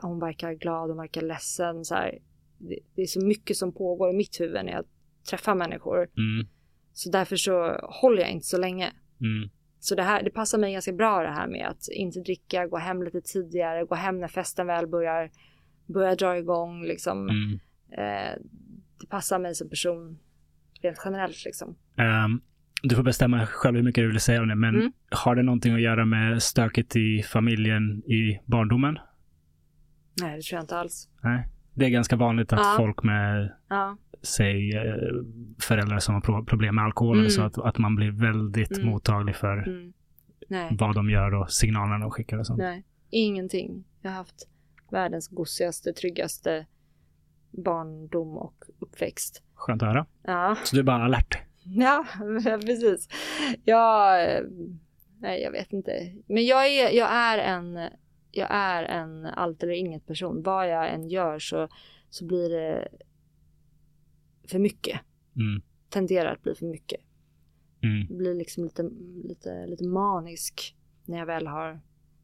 Hon 0.00 0.20
verkar 0.20 0.52
glad, 0.52 0.88
hon 0.88 0.98
verkar 0.98 1.22
ledsen. 1.22 1.84
Så 1.84 1.94
här. 1.94 2.18
Det, 2.58 2.78
det 2.94 3.02
är 3.02 3.06
så 3.06 3.24
mycket 3.24 3.56
som 3.56 3.72
pågår 3.72 4.10
i 4.10 4.16
mitt 4.16 4.40
huvud 4.40 4.64
när 4.64 4.72
jag 4.72 4.84
träffar 5.30 5.54
människor. 5.54 5.96
Mm. 5.96 6.46
Så 6.92 7.10
därför 7.10 7.36
så 7.36 7.80
håller 7.82 8.22
jag 8.22 8.30
inte 8.30 8.46
så 8.46 8.58
länge. 8.58 8.92
Mm. 9.20 9.50
Så 9.78 9.94
det, 9.94 10.02
här, 10.02 10.22
det 10.22 10.30
passar 10.30 10.58
mig 10.58 10.72
ganska 10.72 10.92
bra 10.92 11.22
det 11.22 11.30
här 11.30 11.46
med 11.46 11.66
att 11.68 11.88
inte 11.88 12.20
dricka, 12.20 12.66
gå 12.66 12.76
hem 12.76 13.02
lite 13.02 13.20
tidigare, 13.20 13.84
gå 13.84 13.94
hem 13.94 14.20
när 14.20 14.28
festen 14.28 14.66
väl 14.66 14.86
börjar, 14.86 15.30
börjar 15.86 16.16
dra 16.16 16.38
igång. 16.38 16.84
Liksom. 16.84 17.28
Mm. 17.28 17.58
Eh, 17.90 18.42
det 19.00 19.06
passar 19.08 19.38
mig 19.38 19.54
som 19.54 19.68
person 19.68 20.18
rent 20.82 20.98
generellt 21.04 21.44
liksom. 21.44 21.76
Ehm, 21.96 22.40
du 22.82 22.96
får 22.96 23.02
bestämma 23.02 23.46
själv 23.46 23.76
hur 23.76 23.82
mycket 23.82 24.04
du 24.04 24.08
vill 24.10 24.20
säga 24.20 24.42
om 24.42 24.48
det, 24.48 24.54
men 24.54 24.74
Mm. 24.74 24.92
har 25.10 25.34
det 25.34 25.42
någonting 25.42 25.74
att 25.74 25.80
göra 25.80 26.04
med 26.04 26.42
stöket 26.42 26.96
i 26.96 27.22
familjen 27.22 28.02
i 28.10 28.40
barndomen? 28.44 28.98
Nej, 30.20 30.36
det 30.36 30.42
tror 30.42 30.56
jag 30.56 30.62
inte 30.62 30.78
alls. 30.78 31.08
Nej. 31.22 31.48
Det 31.74 31.84
är 31.84 31.88
ganska 31.90 32.16
vanligt 32.16 32.52
att 32.52 32.58
Ja. 32.58 32.74
folk 32.76 33.02
med, 33.02 33.52
Ja, 33.68 33.96
säg, 34.22 34.76
eh, 34.76 34.94
föräldrar 35.60 35.98
som 35.98 36.14
har 36.14 36.20
pro- 36.22 36.44
problem 36.44 36.74
med 36.74 36.84
alkohol, 36.84 37.18
Mm. 37.18 37.30
så 37.30 37.42
att, 37.42 37.58
att 37.58 37.78
man 37.78 37.94
blir 37.96 38.10
väldigt 38.10 38.76
Mm. 38.78 38.90
mottaglig 38.90 39.36
för 39.36 39.56
mm. 39.68 39.92
Vad 40.78 40.94
de 40.94 41.10
gör 41.10 41.34
och 41.34 41.50
signalerna 41.52 41.98
de 41.98 42.10
skickar 42.10 42.38
och 42.38 42.46
sånt. 42.46 42.58
nej, 42.58 42.84
ingenting. 43.10 43.84
Jag 44.02 44.10
har 44.10 44.16
haft 44.16 44.48
världens 44.90 45.28
gosigaste, 45.28 45.92
tryggaste 45.92 46.66
barndom 47.50 48.36
och 48.36 48.54
uppväxt. 48.78 49.42
Skönt 49.54 49.82
att 49.82 49.88
höra. 49.88 50.06
Ja, 50.22 50.56
Så 50.64 50.76
du 50.76 50.80
är 50.80 50.84
bara 50.84 51.04
alert. 51.04 51.38
ja 51.74 52.06
precis. 52.60 53.08
Jag, 53.64 54.24
eh, 54.36 54.44
nej, 55.20 55.42
jag 55.42 55.50
vet 55.50 55.72
inte. 55.72 56.12
Men 56.26 56.46
jag 56.46 56.66
är, 56.66 56.90
jag 56.90 57.08
är 57.12 57.38
en, 57.38 57.88
jag 58.30 58.48
är 58.50 58.84
en 58.84 59.26
allt 59.26 59.62
eller 59.62 59.72
inget 59.72 60.06
person. 60.06 60.42
Vad 60.42 60.68
jag 60.68 60.90
än 60.90 61.08
gör 61.08 61.38
så, 61.38 61.68
så 62.10 62.26
blir 62.26 62.50
det 62.50 62.88
för 64.48 64.58
mycket. 64.58 65.00
Mm. 65.36 65.62
Tenderar 65.88 66.32
att 66.32 66.42
bli 66.42 66.54
för 66.54 66.66
mycket. 66.66 67.00
Mm. 67.82 68.18
blir 68.18 68.34
liksom 68.34 68.64
lite, 68.64 68.82
lite, 69.24 69.66
lite 69.66 69.84
manisk 69.84 70.76
när 71.04 71.18
jag 71.18 71.26
väl 71.26 71.46
har, 71.46 71.72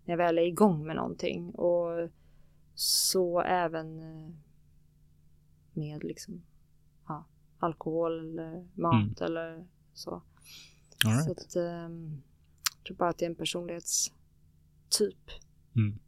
när 0.04 0.12
jag 0.12 0.16
väl 0.16 0.38
är 0.38 0.42
igång 0.42 0.86
med 0.86 0.96
någonting. 0.96 1.50
Och 1.50 2.10
så 2.74 3.40
även 3.40 3.98
eh, 3.98 4.30
med 5.72 6.04
liksom, 6.04 6.42
alkohol 7.62 8.18
eller 8.20 8.66
mat 8.74 9.20
eller 9.20 9.64
så. 9.94 10.22
Mm. 11.04 11.16
Right. 11.16 11.24
Så 11.24 11.30
att, 11.32 11.56
ehm, 11.56 12.22
jag 12.78 12.84
tror 12.86 12.96
bara 12.96 13.08
att 13.08 13.18
det 13.18 13.24
är 13.24 13.30
en 13.30 13.34
personlighetstyp. 13.36 15.30
Mm. 15.76 15.98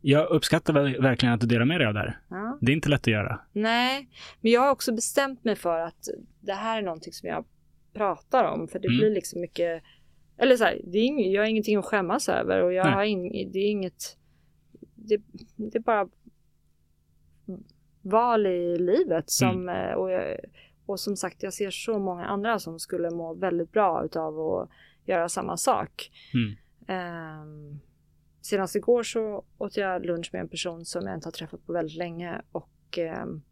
Jag 0.00 0.30
uppskattar 0.30 0.72
verkligen 1.02 1.34
att 1.34 1.40
du 1.40 1.46
delar 1.46 1.64
med 1.64 1.80
dig 1.80 1.86
av 1.86 1.94
det 1.94 2.00
här. 2.00 2.20
Ja. 2.28 2.58
Det 2.60 2.72
är 2.72 2.76
inte 2.76 2.88
lätt 2.88 3.00
att 3.00 3.06
göra. 3.06 3.40
Nej, 3.52 4.08
men 4.40 4.52
jag 4.52 4.60
har 4.60 4.70
också 4.70 4.92
bestämt 4.94 5.44
mig 5.44 5.56
för 5.56 5.80
att 5.80 6.08
det 6.40 6.52
här 6.52 6.78
är 6.78 6.82
någonting 6.82 7.12
som 7.12 7.28
jag 7.28 7.44
pratar 7.92 8.44
om. 8.44 8.68
För 8.68 8.78
det 8.78 8.88
Mm. 8.88 8.98
blir 8.98 9.10
liksom 9.10 9.40
mycket, 9.40 9.82
eller 10.36 10.56
så 10.56 10.64
här, 10.64 10.80
det 10.84 10.98
är 10.98 11.02
ing, 11.04 11.32
jag 11.32 11.42
har 11.42 11.48
ingenting 11.48 11.76
att 11.76 11.84
skämmas 11.84 12.28
över 12.28 12.62
och 12.62 12.72
jag 12.72 12.84
Nej. 12.86 12.94
har 12.94 13.04
ing, 13.04 13.50
det 13.52 13.58
är 13.58 13.70
inget, 13.70 14.16
det, 14.94 15.20
det 15.56 15.78
är 15.78 15.82
bara 15.82 16.08
val 18.02 18.46
i 18.46 18.78
livet 18.78 19.30
som, 19.30 19.48
Mm. 19.68 19.90
eh, 19.90 19.94
och, 19.94 20.10
jag, 20.10 20.36
och 20.86 21.00
som 21.00 21.16
sagt 21.16 21.42
jag 21.42 21.54
ser 21.54 21.70
så 21.70 21.98
många 21.98 22.26
andra 22.26 22.58
som 22.58 22.78
skulle 22.78 23.10
må 23.10 23.34
väldigt 23.34 23.72
bra 23.72 24.04
utav 24.04 24.40
att 24.40 24.70
göra 25.04 25.28
samma 25.28 25.56
sak. 25.56 26.10
Mm. 26.34 26.56
Um, 27.42 27.80
senast 28.40 28.76
igår 28.76 29.02
så 29.02 29.44
åt 29.58 29.76
jag 29.76 30.06
lunch 30.06 30.30
med 30.32 30.40
en 30.40 30.48
person 30.48 30.84
som 30.84 31.06
jag 31.06 31.14
inte 31.14 31.26
har 31.26 31.32
träffat 31.32 31.66
på 31.66 31.72
väldigt 31.72 31.96
länge 31.96 32.42
och 32.52 32.98
um, 33.24 33.42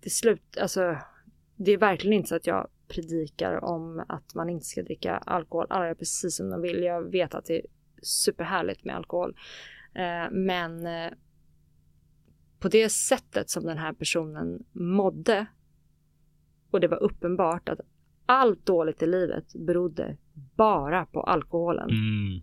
det 0.00 0.10
slut, 0.10 0.58
alltså 0.60 0.96
det 1.56 1.72
är 1.72 1.78
verkligen 1.78 2.16
inte 2.16 2.28
så 2.28 2.36
att 2.36 2.46
jag 2.46 2.68
predikar 2.88 3.64
om 3.64 4.04
att 4.08 4.34
man 4.34 4.48
inte 4.50 4.66
ska 4.66 4.82
dricka 4.82 5.16
alkohol. 5.16 5.66
Alla 5.70 5.86
gör 5.86 5.94
precis 5.94 6.36
som 6.36 6.50
de 6.50 6.62
vill. 6.62 6.82
Jag 6.82 7.10
vet 7.10 7.34
att 7.34 7.44
det 7.44 7.56
är 7.56 7.66
superhärligt 8.02 8.84
med 8.84 8.96
alkohol. 8.96 9.36
Eh, 9.94 10.30
men 10.30 10.86
eh, 10.86 11.12
på 12.66 12.70
det 12.70 12.88
sättet 12.90 13.50
som 13.50 13.64
den 13.64 13.78
här 13.78 13.92
personen 13.92 14.64
mådde 14.72 15.46
och 16.70 16.80
det 16.80 16.88
var 16.88 17.02
uppenbart 17.02 17.68
att 17.68 17.80
allt 18.26 18.66
dåligt 18.66 19.02
i 19.02 19.06
livet 19.06 19.52
berodde 19.54 20.16
bara 20.56 21.06
på 21.06 21.22
alkoholen. 21.22 21.90
Mm. 21.90 22.42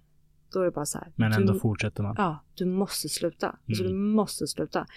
Då 0.53 0.59
är 0.59 0.65
det 0.65 0.71
bara 0.71 0.85
så 0.85 0.97
här. 0.97 1.11
Men 1.15 1.31
du- 1.31 1.37
ändå 1.37 1.53
fortsätter 1.59 2.03
man. 2.03 2.15
Ja, 2.17 2.43
du 2.55 2.65
måste 2.65 3.09
sluta. 3.09 3.59
Alltså, 3.67 3.83
Mm. 3.83 3.93
du 3.95 3.99
måste 3.99 4.47
sluta. 4.47 4.87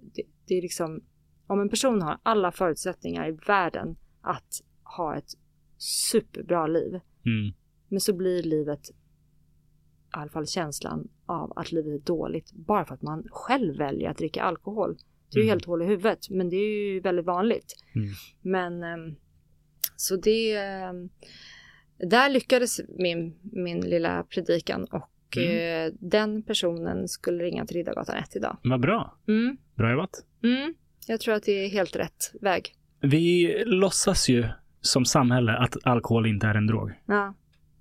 Det, 0.00 0.22
det 0.46 0.54
är 0.54 0.62
liksom, 0.62 1.00
om 1.46 1.60
en 1.60 1.68
person 1.68 2.02
har 2.02 2.18
alla 2.22 2.52
förutsättningar 2.52 3.28
i 3.28 3.32
världen 3.46 3.96
att 4.20 4.60
ha 4.82 5.16
ett 5.16 5.30
superbra 5.78 6.66
liv, 6.66 7.00
Mm. 7.26 7.54
men 7.88 8.00
så 8.00 8.12
blir 8.16 8.42
livet, 8.42 8.90
i 8.90 8.92
alla 10.10 10.30
fall 10.30 10.46
känslan 10.46 11.08
av 11.26 11.52
att 11.56 11.72
livet 11.72 12.00
är 12.00 12.06
dåligt, 12.06 12.52
bara 12.52 12.84
för 12.84 12.94
att 12.94 13.02
man 13.02 13.26
själv 13.30 13.76
väljer 13.78 14.10
att 14.10 14.18
dricka 14.18 14.42
alkohol. 14.42 14.96
Det 15.32 15.38
är 15.38 15.40
ju 15.42 15.46
Mm. 15.46 15.50
helt 15.52 15.64
hål 15.64 15.82
i 15.82 15.84
huvudet, 15.84 16.30
men 16.30 16.50
det 16.50 16.56
är 16.56 16.92
ju 16.92 17.00
väldigt 17.00 17.24
vanligt. 17.26 17.74
Mm. 17.94 18.08
Men, 18.42 18.82
ehm, 18.82 19.14
så 19.96 20.16
det, 20.16 20.52
ehm, 20.56 21.08
där 22.10 22.28
lyckades 22.28 22.80
min, 22.88 23.34
min 23.42 23.80
lilla 23.80 24.22
predikan 24.24 24.84
och 24.84 25.10
Mm. 25.36 25.86
eh, 25.86 25.92
den 26.00 26.42
personen 26.42 27.08
skulle 27.08 27.44
ringa 27.44 27.66
till 27.66 27.76
Riddargatan 27.76 28.16
1 28.16 28.36
idag. 28.36 28.56
Vad 28.64 28.80
bra. 28.80 29.18
Mm. 29.28 29.56
Bra 29.74 29.90
jobbat. 29.90 30.10
Mm. 30.42 30.74
Jag 31.06 31.20
tror 31.20 31.34
att 31.34 31.42
det 31.42 31.52
är 31.64 31.68
helt 31.68 31.96
rätt 31.96 32.32
väg. 32.40 32.74
Vi 33.00 33.54
låtsas 33.66 34.28
ju 34.28 34.44
som 34.80 35.04
samhälle 35.04 35.52
att 35.52 35.76
alkohol 35.86 36.26
inte 36.26 36.46
är 36.46 36.54
en 36.54 36.66
drog. 36.66 36.90
Ja. 37.06 37.34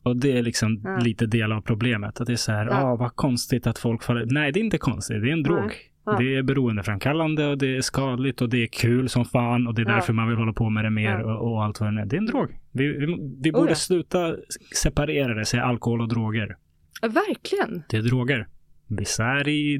Och 0.03 0.17
det 0.17 0.38
är 0.38 0.43
liksom 0.43 0.81
Ja. 0.84 0.97
lite 0.97 1.25
del 1.25 1.51
av 1.51 1.61
problemet. 1.61 2.21
Att 2.21 2.27
det 2.27 2.34
är 2.34 2.38
så 2.38 2.51
här, 2.51 2.65
Ja. 2.65 2.81
ah, 2.84 2.95
vad 2.95 3.15
konstigt 3.15 3.67
att 3.67 3.80
folk 3.80 4.03
faller... 4.03 4.25
Nej, 4.25 4.51
det 4.51 4.59
är 4.59 4.63
inte 4.63 4.77
konstigt. 4.77 5.21
Det 5.21 5.30
är 5.30 5.34
en 5.34 5.43
drog. 5.43 5.71
Ja. 6.05 6.17
Det 6.19 6.35
är 6.35 6.43
beroendeframkallande 6.43 7.47
och 7.47 7.57
det 7.57 7.75
är 7.77 7.81
skadligt 7.81 8.41
och 8.41 8.49
det 8.49 8.63
är 8.63 8.67
kul 8.67 9.09
som 9.09 9.25
fan 9.25 9.67
och 9.67 9.73
det 9.75 9.81
är 9.81 9.85
därför 9.85 10.13
man 10.13 10.27
vill 10.27 10.38
hålla 10.38 10.53
på 10.53 10.69
med 10.69 10.85
det 10.85 10.89
mer 10.89 11.19
och, 11.19 11.51
och 11.51 11.63
allt 11.63 11.80
vad 11.80 11.95
det 11.95 12.01
är. 12.01 12.05
Det 12.05 12.15
är 12.15 12.17
en 12.17 12.25
drog. 12.25 12.49
Vi, 12.71 12.88
vi, 12.88 13.05
vi 13.43 13.51
Oh, 13.51 13.55
borde 13.55 13.71
ja. 13.71 13.75
sluta 13.75 14.35
separera 14.75 15.34
det, 15.34 15.45
säga 15.45 15.63
alkohol 15.63 16.01
och 16.01 16.07
droger. 16.07 16.57
Ja, 17.01 17.07
Verkligen. 17.07 17.84
Det 17.89 17.97
är 17.97 18.01
droger. 18.01 18.47
Vissa 18.88 19.25
är 19.25 19.47
i 19.47 19.77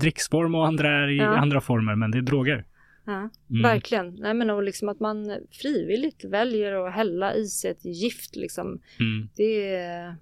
dricksform 0.00 0.54
och 0.54 0.66
andra 0.66 0.88
är 0.90 1.08
i 1.08 1.20
andra 1.20 1.60
former, 1.60 1.94
men 1.94 2.10
det 2.10 2.18
är 2.18 2.22
droger. 2.22 2.64
Ja. 3.10 3.28
Mm. 3.50 3.62
Verkligen. 3.62 4.14
Nej, 4.14 4.34
men 4.34 4.50
och 4.50 4.62
liksom 4.62 4.88
att 4.88 5.00
man 5.00 5.38
frivilligt 5.50 6.24
väljer 6.24 6.86
att 6.86 6.94
hälla 6.94 7.34
i 7.34 7.46
sig 7.46 7.70
ett 7.70 7.84
gift. 7.84 8.36
Liksom. 8.36 8.66
Mm. 9.00 9.28
Det, 9.36 9.74
är, 9.74 10.16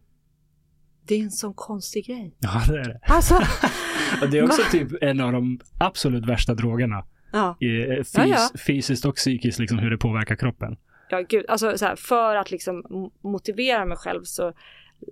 det 1.08 1.14
är 1.14 1.22
en 1.22 1.30
sån 1.30 1.54
konstig 1.54 2.06
grej. 2.06 2.34
Ja, 2.38 2.62
det 2.68 2.78
är 2.80 2.84
det. 2.88 3.00
Alltså, 3.02 3.34
Och 4.22 4.30
det 4.30 4.38
är 4.38 4.44
också 4.44 4.62
typ 4.70 4.88
en 5.02 5.20
av 5.20 5.32
de 5.32 5.60
absolut 5.78 6.26
värsta 6.26 6.54
drogerna. 6.54 7.04
ja. 7.32 7.56
Eh, 7.60 7.66
Fys- 7.66 8.18
Ja, 8.18 8.26
ja. 8.26 8.48
Fysiskt 8.66 9.04
och 9.04 9.14
psykiskt, 9.16 9.58
liksom 9.58 9.78
hur 9.78 9.90
det 9.90 9.98
påverkar 9.98 10.36
kroppen. 10.36 10.76
Ja, 11.10 11.20
gud. 11.28 11.44
Alltså, 11.48 11.78
så 11.78 11.84
här, 11.86 11.96
för 11.96 12.36
att 12.36 12.50
liksom 12.50 12.82
mo- 12.84 13.12
motivera 13.20 13.84
mig 13.84 13.96
själv 13.96 14.22
så 14.24 14.52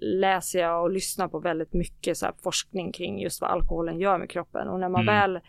läser 0.01 0.59
jag 0.61 0.83
och 0.83 0.91
lyssnar 0.91 1.29
på 1.29 1.39
väldigt 1.41 1.73
mycket 1.73 2.17
så 2.17 2.27
här, 2.27 2.35
forskning 2.43 2.93
kring 2.93 3.21
just 3.23 3.41
vad 3.41 3.51
alkoholen 3.51 4.01
gör 4.01 4.19
med 4.19 4.31
kroppen. 4.31 4.69
Och 4.69 4.81
när 4.81 4.89
man 4.89 5.03
Mm. 5.03 5.15
väl 5.15 5.41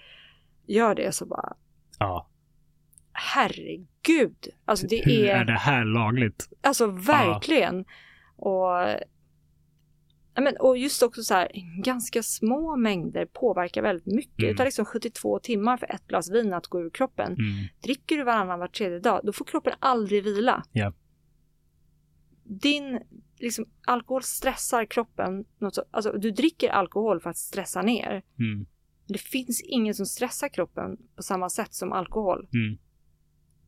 gör 0.67 0.95
det 0.95 1.11
så 1.15 1.25
bara, 1.25 1.53
Ja. 1.99 2.29
herregud. 3.11 4.47
Alltså 4.65 4.87
det 4.87 5.05
Hur 5.05 5.25
är, 5.25 5.35
är 5.35 5.45
det 5.45 5.57
här 5.57 5.85
lagligt? 5.85 6.49
alltså 6.61 6.87
verkligen. 6.87 7.85
Och, 8.35 8.69
ja, 10.33 10.41
men, 10.41 10.57
och 10.59 10.77
just 10.77 11.03
också 11.03 11.23
så 11.23 11.33
här, 11.33 11.51
ganska 11.83 12.23
små 12.23 12.75
mängder 12.75 13.25
påverkar 13.25 13.81
väldigt 13.81 14.15
mycket. 14.15 14.39
Mm. 14.39 14.51
Det 14.51 14.57
tar 14.57 14.65
liksom 14.65 14.85
72 14.85 15.39
timmar 15.39 15.77
för 15.77 15.93
ett 15.93 16.07
glas 16.07 16.31
vin 16.31 16.53
att 16.53 16.67
gå 16.67 16.81
ur 16.81 16.89
kroppen. 16.89 17.27
Mm. 17.27 17.65
Dricker 17.83 18.17
du 18.17 18.23
varannan 18.23 18.59
var 18.59 18.67
tredje 18.67 18.99
dag, 18.99 19.21
då 19.23 19.33
får 19.33 19.45
kroppen 19.45 19.73
aldrig 19.79 20.23
vila. 20.23 20.63
Ja. 20.71 20.93
Din 22.43 22.99
liksom, 23.39 23.65
alkohol 23.85 24.23
stressar 24.23 24.85
kroppen. 24.85 25.45
Något 25.59 25.75
så, 25.75 25.83
alltså, 25.91 26.11
du 26.11 26.31
dricker 26.31 26.69
alkohol 26.69 27.19
för 27.19 27.29
att 27.29 27.37
stressa 27.37 27.81
ner. 27.81 28.23
Mm. 28.39 28.65
Det 29.07 29.21
finns 29.21 29.61
inget 29.61 29.95
som 29.95 30.05
stressar 30.05 30.49
kroppen 30.49 30.97
på 31.15 31.23
samma 31.23 31.49
sätt 31.49 31.73
som 31.73 31.91
alkohol. 31.93 32.47
Mm. 32.53 32.77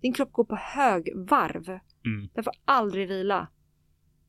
Din 0.02 0.14
kropp 0.14 0.32
går 0.32 0.44
på 0.44 0.56
hög 0.56 1.10
varv. 1.16 1.70
Mm. 2.06 2.30
Den 2.34 2.44
får 2.44 2.53
aldrig 2.66 3.07
vila. 3.07 3.48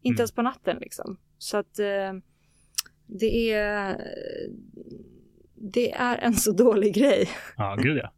Inte 0.02 0.16
Mm. 0.16 0.20
ens 0.20 0.32
på 0.34 0.42
natten 0.42 0.76
liksom. 0.80 1.18
Så 1.38 1.56
att 1.56 1.78
eh, 1.78 2.12
det 3.06 3.52
är 3.52 3.96
det 5.72 5.92
är 5.92 6.16
en 6.18 6.34
så 6.34 6.52
dålig 6.52 6.94
grej. 6.94 7.28
Ja, 7.56 7.76
gud 7.82 7.96
ja. 7.98 8.12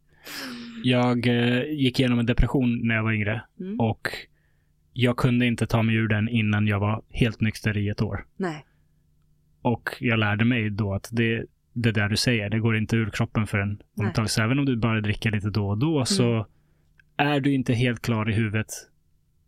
Jag 0.83 1.27
eh, 1.27 1.63
gick 1.63 1.99
igenom 1.99 2.19
en 2.19 2.25
depression 2.25 2.87
när 2.87 2.95
jag 2.95 3.03
var 3.03 3.11
yngre 3.13 3.41
Mm. 3.59 3.79
och 3.79 4.07
jag 4.93 5.17
kunde 5.17 5.45
inte 5.45 5.67
ta 5.67 5.83
mig 5.83 5.95
ur 5.95 6.07
den 6.07 6.29
innan 6.29 6.67
jag 6.67 6.79
var 6.79 7.03
helt 7.09 7.41
nykter 7.41 7.77
i 7.77 7.89
ett 7.89 8.01
år. 8.01 8.25
Nej. 8.37 8.65
Och 9.61 9.89
jag 9.99 10.19
lärde 10.19 10.45
mig 10.45 10.69
då 10.69 10.93
att 10.93 11.09
det, 11.11 11.45
det 11.73 11.91
där 11.91 12.09
du 12.09 12.17
säger, 12.17 12.49
det 12.49 12.59
går 12.59 12.77
inte 12.77 12.95
ur 12.95 13.09
kroppen 13.09 13.47
för 13.47 13.57
en 13.57 13.69
Nej. 13.93 14.07
omtag. 14.07 14.29
Så 14.29 14.41
även 14.43 14.59
om 14.59 14.65
du 14.65 14.75
bara 14.77 15.01
dricker 15.01 15.31
lite 15.31 15.49
då 15.49 15.67
och 15.69 15.77
då 15.77 16.05
så 16.05 16.47
är 17.17 17.39
du 17.39 17.53
inte 17.53 17.73
helt 17.73 18.01
klar 18.01 18.29
i 18.29 18.33
huvudet 18.33 18.67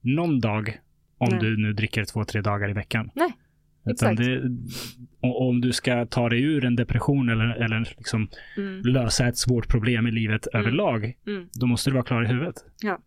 någon 0.02 0.40
dag 0.40 0.80
om 1.18 1.28
Nej. 1.32 1.40
du 1.40 1.58
nu 1.58 1.74
dricker 1.74 2.06
två, 2.06 2.26
tre 2.26 2.42
dagar 2.42 2.70
i 2.70 2.74
veckan. 2.74 3.10
Nej, 3.16 3.34
Utan 3.86 4.14
exakt. 4.14 4.18
det, 4.18 4.42
om 5.22 5.62
du 5.62 5.72
ska 5.72 6.06
ta 6.06 6.30
dig 6.30 6.44
ur 6.44 6.66
en 6.66 6.76
depression 6.76 7.30
eller, 7.30 7.46
eller 7.64 7.80
liksom 7.98 8.30
Mm. 8.58 8.82
lösa 8.82 9.28
ett 9.28 9.38
svårt 9.38 9.68
problem 9.68 10.08
i 10.08 10.12
livet 10.12 10.48
Mm. 10.54 10.62
överlag, 10.66 11.14
Mm. 11.28 11.48
då 11.60 11.66
måste 11.68 11.90
du 11.90 11.94
vara 11.94 12.04
klar 12.06 12.24
i 12.24 12.28
huvudet. 12.28 12.56
Du 12.82 12.88
kan 12.88 12.98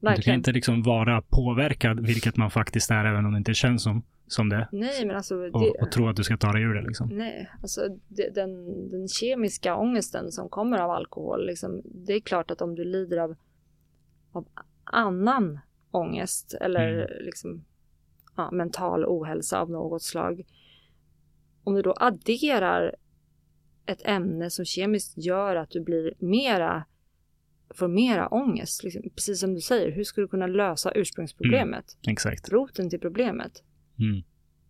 Verkligen. 0.00 0.38
inte 0.38 0.52
liksom 0.52 0.82
vara 0.82 1.22
påverkad, 1.22 2.06
vilket 2.06 2.36
man 2.36 2.50
faktiskt 2.50 2.90
är, 2.90 3.04
även 3.04 3.26
om 3.26 3.32
det 3.32 3.38
inte 3.38 3.54
känns 3.54 3.82
som, 3.82 4.02
som 4.28 4.48
det, 4.48 4.68
Nej, 4.72 5.06
men 5.06 5.16
alltså 5.16 5.36
det, 5.36 5.50
och, 5.50 5.82
och 5.82 5.92
tro 5.92 6.08
att 6.08 6.16
du 6.16 6.24
ska 6.24 6.36
ta 6.36 6.52
dig 6.52 6.62
ur 6.62 6.74
det. 6.74 6.82
Liksom. 6.82 7.08
Nej, 7.08 7.50
alltså 7.62 7.80
det, 8.08 8.34
den, 8.34 8.90
den 8.90 9.08
kemiska 9.08 9.76
ångesten 9.76 10.32
som 10.32 10.48
kommer 10.48 10.78
av 10.78 10.90
alkohol, 10.90 11.46
liksom, 11.46 11.82
det 11.84 12.12
är 12.12 12.20
klart 12.20 12.50
att 12.50 12.60
om 12.62 12.74
du 12.74 12.84
lider 12.84 13.18
av, 13.18 13.36
av 14.32 14.46
annan 14.84 15.58
ångest 15.90 16.54
eller 16.60 16.92
Mm. 16.92 17.24
liksom, 17.24 17.64
ja, 18.36 18.50
mental 18.50 19.04
ohälsa 19.04 19.60
av 19.60 19.70
något 19.70 20.02
slag. 20.02 20.46
Om 21.64 21.74
du 21.74 21.82
då 21.82 21.94
adderar 21.96 22.94
ett 23.86 24.00
ämne 24.04 24.50
som 24.50 24.64
kemiskt 24.64 25.18
gör 25.18 25.56
att 25.56 25.70
du 25.70 25.80
blir 25.80 26.14
mera 26.18 26.84
får 27.74 27.88
mera 27.88 28.28
ångest, 28.28 28.84
liksom, 28.84 29.02
precis 29.02 29.40
som 29.40 29.54
du 29.54 29.60
säger, 29.60 29.92
hur 29.92 30.04
ska 30.04 30.20
du 30.20 30.28
kunna 30.28 30.46
lösa 30.46 30.92
ursprungsproblemet? 30.94 31.96
Exakt. 32.08 32.48
Roten 32.48 32.90
till 32.90 33.00
problemet. 33.00 33.62
Mm. 33.98 34.22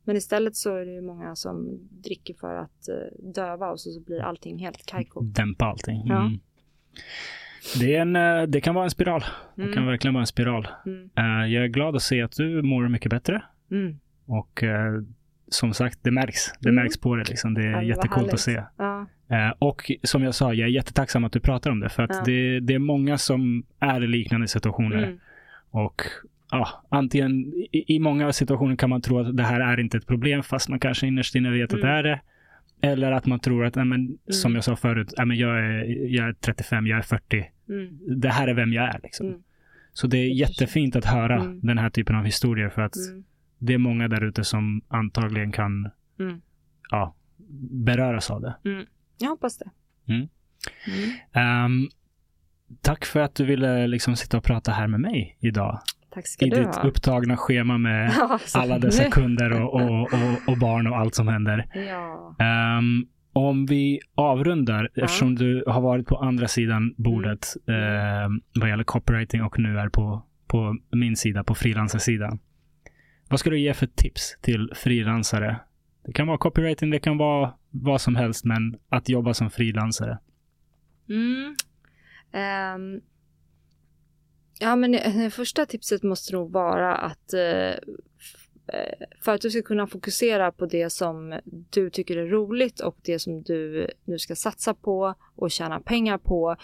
Men 0.04 0.16
istället 0.16 0.56
så 0.56 0.76
är 0.76 0.84
det 0.86 0.92
ju 0.92 1.00
många 1.02 1.36
som 1.36 1.78
dricker 1.90 2.34
för 2.34 2.54
att 2.54 2.88
eh, 2.88 3.32
döva 3.34 3.70
och 3.70 3.80
så, 3.80 3.90
så 3.90 4.00
blir 4.00 4.20
allting 4.20 4.58
helt 4.58 4.86
kajko. 4.86 5.20
Dämpa 5.22 5.64
allting. 5.64 6.02
Ja. 6.06 6.26
Mm. 6.26 6.38
Det, 7.80 7.94
är 7.96 8.00
en, 8.02 8.16
eh, 8.16 8.42
det 8.42 8.60
kan 8.60 8.74
vara 8.74 8.84
en 8.84 8.90
spiral. 8.90 9.24
Det 9.54 9.62
kan 9.62 9.72
Mm. 9.72 9.86
verkligen 9.86 10.14
vara 10.14 10.22
en 10.22 10.26
spiral. 10.26 10.68
Mm. 10.86 11.10
Eh, 11.16 11.52
Jag 11.52 11.64
är 11.64 11.68
glad 11.68 11.96
att 11.96 12.02
se 12.02 12.22
att 12.22 12.32
du 12.36 12.62
mår 12.62 12.88
mycket 12.88 13.10
bättre. 13.10 13.42
Mm. 13.70 13.98
Och 14.26 14.64
som 15.48 15.74
sagt, 15.74 15.98
det 16.02 16.10
märks. 16.10 16.52
Det 16.60 16.68
Mm. 16.68 16.82
märks 16.82 16.96
på 17.00 17.16
det. 17.16 17.28
Liksom. 17.28 17.54
Det 17.54 17.62
är 17.62 17.70
Ja, 17.72 17.82
jättekult 17.82 18.32
att 18.32 18.40
se. 18.40 18.62
Ja. 18.76 19.06
Och 19.58 19.90
som 20.02 20.22
jag 20.22 20.34
sa, 20.34 20.54
jag 20.54 20.68
är 20.68 20.72
jättetacksam 20.72 21.24
att 21.24 21.32
du 21.32 21.40
pratar 21.40 21.70
om 21.70 21.80
det. 21.80 21.88
För 21.88 22.02
att 22.02 22.10
Ja. 22.14 22.22
det, 22.26 22.60
det 22.60 22.74
är 22.74 22.78
många 22.78 23.18
som 23.18 23.64
är 23.78 24.04
i 24.04 24.06
liknande 24.06 24.48
situationer. 24.48 25.02
Mm. 25.02 25.18
Och 25.70 26.02
ja, 26.50 26.84
antingen 26.88 27.46
i, 27.72 27.84
i 27.94 27.98
många 27.98 28.32
situationer 28.32 28.76
kan 28.76 28.90
man 28.90 29.00
tro 29.00 29.18
att 29.18 29.36
det 29.36 29.42
här 29.42 29.60
är 29.60 29.80
inte 29.80 29.96
ett 29.96 30.06
problem, 30.06 30.42
fast 30.42 30.68
man 30.68 30.80
kanske 30.80 31.06
innerst 31.06 31.34
inne 31.34 31.50
vet 31.50 31.72
att 31.74 31.80
det 31.80 31.86
Mm. 31.88 31.98
är 31.98 32.02
det. 32.02 32.20
Eller 32.80 33.12
att 33.12 33.26
man 33.26 33.40
tror 33.40 33.64
att, 33.64 33.74
nej, 33.74 33.84
men, 33.84 34.18
som 34.30 34.54
jag 34.54 34.64
sa 34.64 34.76
förut, 34.76 35.14
nej, 35.18 35.26
men 35.26 35.36
jag, 35.36 35.58
är, 35.58 35.84
jag 36.14 36.28
är 36.28 36.32
35, 36.32 36.86
jag 36.86 36.98
är 36.98 37.02
40. 37.02 37.44
Mm. 37.68 37.98
Det 38.20 38.28
här 38.28 38.48
är 38.48 38.54
vem 38.54 38.72
jag 38.72 38.84
är. 38.94 39.00
Liksom. 39.02 39.26
Mm. 39.26 39.38
Så 39.92 40.06
det 40.06 40.18
är 40.18 40.28
jättefint 40.28 40.96
att 40.96 41.04
höra 41.04 41.40
Mm. 41.40 41.60
den 41.62 41.78
här 41.78 41.90
typen 41.90 42.16
av 42.16 42.24
historier. 42.24 42.68
För 42.68 42.82
att 42.82 42.96
Mm. 42.96 43.24
det 43.58 43.74
är 43.74 43.78
många 43.78 44.08
där 44.08 44.24
ute 44.24 44.44
som 44.44 44.80
antagligen 44.88 45.52
kan 45.52 45.90
Mm. 46.20 46.40
ja, 46.90 47.14
beröras 47.70 48.30
av 48.30 48.40
det. 48.40 48.54
Jag 49.18 49.28
hoppas 49.28 49.58
det. 49.58 49.70
Mm. 50.14 50.28
Mm. 50.86 51.10
Ehm, 51.32 51.88
tack 52.80 53.04
för 53.04 53.20
att 53.20 53.34
du 53.34 53.44
ville 53.44 53.86
liksom 53.86 54.16
sitta 54.16 54.36
och 54.38 54.44
prata 54.44 54.72
här 54.72 54.86
med 54.86 55.00
mig 55.00 55.36
idag. 55.40 55.80
Tack 56.16 56.26
ska 56.26 56.46
I 56.46 56.50
du 56.50 56.56
ditt 56.56 56.74
ha. 56.74 56.82
upptagna 56.82 57.36
schema 57.36 57.78
med 57.78 58.12
Ja, 58.16 58.38
alla 58.54 58.78
dessa 58.78 59.04
kunder 59.10 59.62
och, 59.62 59.74
och, 59.74 60.00
och, 60.02 60.48
och 60.48 60.58
barn 60.58 60.86
och 60.86 60.96
allt 60.96 61.14
som 61.14 61.28
händer. 61.28 61.66
Ja. 61.74 62.36
Ehm, 62.38 63.06
om 63.32 63.66
vi 63.66 64.00
avrundar, 64.14 64.90
Ja. 64.94 65.04
eftersom 65.04 65.34
du 65.34 65.64
har 65.66 65.80
varit 65.80 66.06
på 66.06 66.16
andra 66.16 66.48
sidan 66.48 66.94
bordet 66.96 67.46
ehm, 67.68 68.40
vad 68.60 68.68
gäller 68.68 68.84
copywriting 68.84 69.42
och 69.42 69.58
nu 69.58 69.78
är 69.78 69.88
på, 69.88 70.22
på 70.46 70.76
min 70.92 71.16
sida, 71.16 71.44
på 71.44 71.54
frilansersidan. 71.54 72.38
Vad 73.28 73.40
ska 73.40 73.50
du 73.50 73.58
ge 73.58 73.74
för 73.74 73.86
tips 73.86 74.38
till 74.40 74.72
frilansare? 74.76 75.56
Det 76.06 76.12
kan 76.12 76.26
vara 76.26 76.38
copywriting, 76.38 76.90
det 76.90 76.98
kan 76.98 77.18
vara 77.18 77.52
vad 77.70 78.00
som 78.00 78.16
helst, 78.16 78.44
men 78.44 78.76
att 78.88 79.08
jobba 79.08 79.34
som 79.34 79.50
frilansare. 79.50 80.18
Mm. 81.08 81.54
Ehm, 82.32 83.00
ja, 84.58 84.76
men 84.76 84.92
det 84.92 85.30
första 85.30 85.66
tipset 85.66 86.02
måste 86.02 86.32
nog 86.32 86.52
vara 86.52 86.96
att 86.96 87.32
eh, 87.34 87.70
eh, 87.70 87.76
för 89.20 89.34
att 89.34 89.40
du 89.40 89.50
ska 89.50 89.62
kunna 89.62 89.86
fokusera 89.86 90.52
på 90.52 90.66
det 90.66 90.90
som 90.90 91.40
du 91.70 91.90
tycker 91.90 92.16
är 92.16 92.26
roligt 92.26 92.80
och 92.80 92.96
det 93.02 93.18
som 93.18 93.42
du 93.42 93.90
nu 94.04 94.18
ska 94.18 94.36
satsa 94.36 94.74
på 94.74 95.14
och 95.36 95.50
tjäna 95.50 95.80
pengar 95.80 96.18
på 96.18 96.56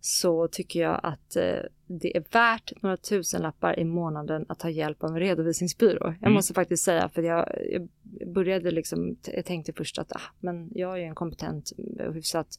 så 0.00 0.48
tycker 0.48 0.80
jag 0.80 1.00
att 1.02 1.36
eh, 1.36 1.58
det 1.86 2.16
är 2.16 2.24
värt 2.32 2.82
några 2.82 2.96
tusenlappar 2.96 3.78
i 3.78 3.84
månaden 3.84 4.46
att 4.48 4.58
ta 4.58 4.70
hjälp 4.70 5.04
av 5.04 5.10
en 5.10 5.18
redovisningsbyrå. 5.20 6.06
Jag 6.06 6.16
Mm. 6.22 6.32
måste 6.32 6.54
faktiskt 6.54 6.84
säga, 6.84 7.08
för 7.08 7.22
jag, 7.22 7.58
jag 7.70 7.88
började 8.34 8.70
liksom, 8.70 9.16
jag 9.26 9.44
tänkte 9.44 9.72
först 9.72 9.98
att 9.98 10.12
ah, 10.12 10.20
men 10.40 10.70
jag 10.74 10.92
är 10.92 10.96
ju 10.96 11.02
en 11.04 11.14
kompetent 11.14 11.72
och 12.08 12.14
hyfsat 12.14 12.58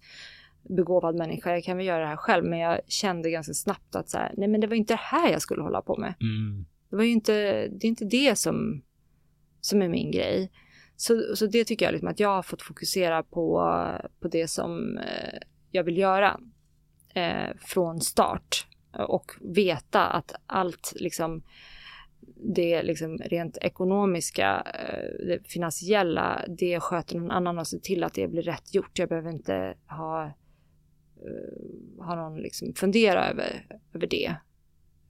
begåvad 0.64 1.16
människa, 1.16 1.52
jag 1.52 1.64
kan 1.64 1.78
väl 1.78 1.86
göra 1.86 2.00
det 2.00 2.08
här 2.08 2.16
själv, 2.16 2.46
men 2.46 2.60
jag 2.60 2.80
kände 2.88 3.32
ganska 3.32 3.54
snabbt 3.54 3.96
att 3.96 4.10
så 4.10 4.18
här, 4.18 4.34
nej 4.38 4.48
men 4.48 4.62
det 4.62 4.68
var 4.68 4.76
inte 4.76 4.94
det 4.94 5.00
här 5.02 5.32
jag 5.32 5.42
skulle 5.42 5.62
hålla 5.62 5.82
på 5.82 5.98
med. 5.98 6.14
Mm. 6.22 6.66
Det 6.90 6.96
var 6.96 7.04
ju 7.04 7.12
inte 7.12 7.34
det, 7.68 7.88
är 7.88 7.90
inte 7.90 8.06
det 8.06 8.36
som 8.36 8.82
som 9.62 9.82
är 9.82 9.90
min 9.90 10.12
grej. 10.12 10.52
Så, 10.96 11.36
så 11.36 11.46
det 11.46 11.66
tycker 11.66 11.86
jag 11.86 11.92
liksom 11.92 12.10
att 12.10 12.20
jag 12.20 12.30
har 12.30 12.44
fått 12.44 12.62
fokusera 12.62 13.24
på, 13.24 13.74
på 14.20 14.28
det 14.28 14.48
som 14.48 14.98
eh, 14.98 15.40
jag 15.72 15.84
vill 15.84 15.98
göra 15.98 16.40
eh, 17.14 17.56
från 17.60 18.02
start 18.02 18.68
och 19.08 19.32
veta 19.42 20.06
att 20.06 20.32
allt 20.46 20.94
liksom 20.96 21.44
det 22.36 22.84
liksom 22.84 23.18
rent 23.18 23.58
ekonomiska, 23.58 24.64
eh, 24.74 25.28
det 25.28 25.48
finansiella, 25.48 26.46
det 26.48 26.80
sköter 26.80 27.18
någon 27.18 27.32
annan 27.32 27.60
och 27.60 27.68
ser 27.68 27.80
till 27.80 28.04
att 28.04 28.14
det 28.14 28.28
blir 28.28 28.42
rätt 28.42 28.74
gjort. 28.74 29.00
Jag 29.00 29.10
behöver 29.10 29.30
inte 29.30 29.78
ha, 29.88 30.32
uh, 31.26 32.06
ha 32.06 32.15
någon 32.15 32.41
liksom 32.41 32.73
fundera 32.73 33.30
över, 33.30 33.80
över 33.94 34.07
det. 34.07 34.35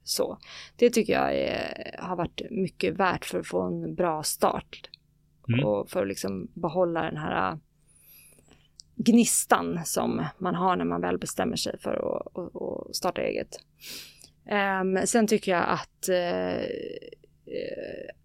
Så 0.04 0.38
det 0.76 0.90
tycker 0.90 1.12
jag 1.12 1.34
är, 1.34 1.94
har 1.98 2.16
varit 2.16 2.40
mycket 2.50 2.94
värt 2.94 3.24
för 3.24 3.40
att 3.40 3.46
få 3.46 3.62
en 3.62 3.94
bra 3.94 4.22
start. 4.22 4.90
Mm. 5.48 5.66
Och 5.66 5.90
för 5.90 6.02
att 6.02 6.08
liksom 6.08 6.48
behålla 6.54 7.02
den 7.02 7.16
här 7.16 7.58
gnistan 8.96 9.80
som 9.84 10.24
man 10.38 10.54
har 10.54 10.76
när 10.76 10.84
man 10.84 11.00
väl 11.00 11.18
bestämmer 11.18 11.56
sig 11.56 11.78
för 11.78 11.90
att, 11.90 12.38
att, 12.38 12.62
att 12.62 12.96
starta 12.96 13.22
eget. 13.22 13.48
Um, 14.80 15.06
sen 15.06 15.26
tycker 15.26 15.52
jag 15.52 15.64
att, 15.68 16.08
uh, 16.08 16.68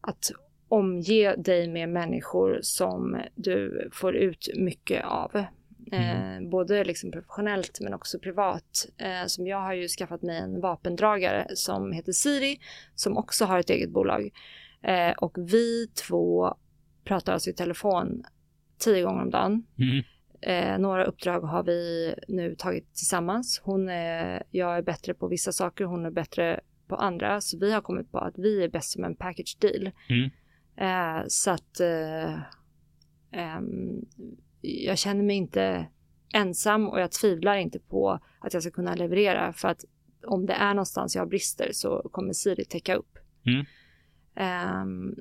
att 0.01 0.31
omge 0.67 1.35
dig 1.35 1.67
med 1.67 1.89
människor 1.89 2.59
som 2.61 3.21
du 3.35 3.89
får 3.93 4.15
ut 4.15 4.49
mycket 4.55 5.05
av. 5.05 5.43
Mm. 5.93 6.43
Eh, 6.43 6.49
både 6.49 6.83
liksom 6.83 7.11
professionellt 7.11 7.79
men 7.81 7.93
också 7.93 8.19
privat. 8.19 8.85
Eh, 8.97 9.25
som 9.25 9.47
jag 9.47 9.61
har 9.61 9.73
ju 9.73 9.87
skaffat 9.87 10.21
mig 10.21 10.37
en 10.37 10.61
vapendragare 10.61 11.47
som 11.55 11.91
heter 11.91 12.11
Siri 12.11 12.59
som 12.95 13.17
också 13.17 13.45
har 13.45 13.59
ett 13.59 13.69
eget 13.69 13.89
bolag. 13.89 14.29
Eh, 14.81 15.11
och 15.11 15.37
vi 15.37 15.87
två 15.87 16.55
pratar 17.03 17.33
alltså 17.33 17.49
i 17.49 17.53
telefon 17.53 18.23
tio 18.77 19.03
gånger 19.03 19.21
om 19.21 19.29
dagen. 19.29 19.65
Mm. 19.77 20.03
Eh, 20.41 20.79
några 20.79 21.05
uppdrag 21.05 21.41
har 21.41 21.63
vi 21.63 22.13
nu 22.27 22.55
tagit 22.55 22.95
tillsammans. 22.95 23.61
Hon 23.63 23.89
är, 23.89 24.43
jag 24.51 24.77
är 24.77 24.81
bättre 24.81 25.13
på 25.13 25.27
vissa 25.27 25.51
saker, 25.51 25.85
hon 25.85 26.05
är 26.05 26.11
bättre 26.11 26.59
på 26.87 26.95
andra. 26.95 27.41
Så 27.41 27.57
vi 27.57 27.71
har 27.71 27.81
kommit 27.81 28.11
på 28.11 28.17
att 28.17 28.37
vi 28.37 28.63
är 28.63 28.69
bäst 28.69 28.91
som 28.91 29.03
en 29.03 29.15
package 29.15 29.57
deal. 29.59 29.91
Mm. 30.09 30.29
Eh, 30.75 31.23
så 31.27 31.51
att 31.51 31.79
eh, 31.79 32.33
ehm, 33.31 34.05
jag 34.63 34.97
känner 34.97 35.23
mig 35.23 35.35
inte 35.35 35.87
ensam 36.33 36.89
och 36.89 36.99
jag 36.99 37.11
tvivlar 37.11 37.57
inte 37.57 37.79
på 37.79 38.19
att 38.39 38.53
jag 38.53 38.63
ska 38.63 38.71
kunna 38.71 38.95
leverera. 38.95 39.53
För 39.53 39.67
att 39.67 39.85
om 40.25 40.45
det 40.45 40.53
är 40.53 40.73
någonstans 40.73 41.15
jag 41.15 41.29
brister 41.29 41.69
så 41.71 42.09
kommer 42.11 42.33
Siri 42.33 42.65
täcka 42.65 42.95
upp. 42.95 43.17
Mm. 43.45 43.65
Um, 44.81 45.15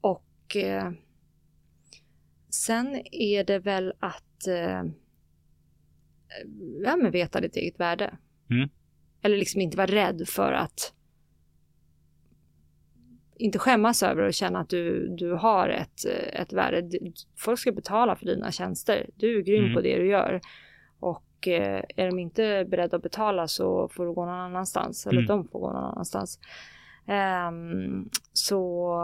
och 0.00 0.56
uh, 0.56 0.90
sen 2.48 3.02
är 3.12 3.44
det 3.44 3.58
väl 3.58 3.92
att 3.98 4.48
uh, 4.48 4.92
ja, 6.84 6.96
men 6.96 7.10
veta 7.12 7.40
ditt 7.40 7.56
eget 7.56 7.80
värde. 7.80 8.18
Mm. 8.50 8.68
Eller 9.22 9.36
liksom 9.36 9.60
inte 9.60 9.76
vara 9.76 9.86
rädd 9.86 10.28
för 10.28 10.52
att 10.52 10.94
inte 13.36 13.58
skämmas 13.58 14.02
över 14.02 14.22
och 14.22 14.34
känna 14.34 14.58
att 14.58 14.68
du, 14.68 15.08
du 15.08 15.32
har 15.32 15.68
ett, 15.68 16.04
ett 16.32 16.52
värde. 16.52 16.90
Folk 17.38 17.58
ska 17.58 17.72
betala 17.72 18.16
för 18.16 18.26
dina 18.26 18.50
tjänster. 18.50 19.06
Du 19.16 19.38
är 19.38 19.42
grym 19.42 19.64
mm. 19.64 19.74
på 19.74 19.80
det 19.80 19.98
du 19.98 20.06
gör. 20.06 20.40
Och 21.00 21.48
eh, 21.48 21.82
är 21.96 22.06
de 22.06 22.18
inte 22.18 22.64
beredda 22.68 22.96
att 22.96 23.02
betala 23.02 23.48
så 23.48 23.88
får 23.88 24.06
du 24.06 24.12
gå 24.12 24.26
någon 24.26 24.34
annanstans. 24.34 25.06
Eller 25.06 25.18
mm. 25.18 25.28
de 25.28 25.48
får 25.48 25.60
gå 25.60 25.72
någon 25.72 25.84
annanstans. 25.84 26.38
Um, 27.48 28.10
så 28.32 28.96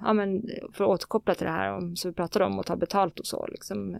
ja, 0.00 0.12
men 0.12 0.42
för 0.72 0.84
att 0.84 0.90
återkoppla 0.90 1.34
till 1.34 1.46
det 1.46 1.52
här 1.52 1.72
om, 1.72 1.96
som 1.96 2.10
vi 2.10 2.14
pratade 2.14 2.44
om, 2.44 2.58
att 2.58 2.66
ta 2.66 2.76
betalt 2.76 3.20
och 3.20 3.26
så. 3.26 3.46
Liksom, 3.46 3.98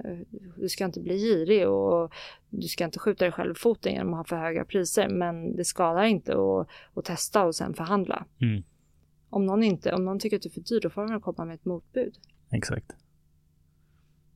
du 0.56 0.69
ska 0.69 0.85
inte 0.85 1.01
bli 1.01 1.19
girig 1.19 1.69
och 1.69 2.12
du 2.51 2.69
ska 2.69 2.85
inte 2.85 2.98
skjuta 2.98 3.24
dig 3.24 3.32
själv 3.32 3.52
i 3.52 3.55
foten 3.55 3.93
genom 3.93 4.14
att 4.14 4.19
ha 4.19 4.24
för 4.24 4.36
höga 4.36 4.64
priser, 4.64 5.09
men 5.09 5.56
det 5.56 5.64
skadar 5.64 6.05
inte 6.05 6.32
att, 6.32 6.69
att 6.94 7.05
testa 7.05 7.44
och 7.44 7.55
sen 7.55 7.74
förhandla. 7.74 8.27
Mm. 8.40 8.62
Om, 9.31 9.47
någon 9.47 9.62
inte, 9.62 9.93
om 9.93 10.05
någon 10.05 10.19
tycker 10.19 10.36
att 10.36 10.43
du 10.43 10.48
är 10.48 10.52
för 10.52 10.60
dyr, 10.60 10.81
då 10.81 10.90
får 10.90 11.06
de 11.06 11.20
komma 11.20 11.44
med 11.44 11.55
ett 11.55 11.64
motbud. 11.64 12.14
Exakt. 12.51 12.97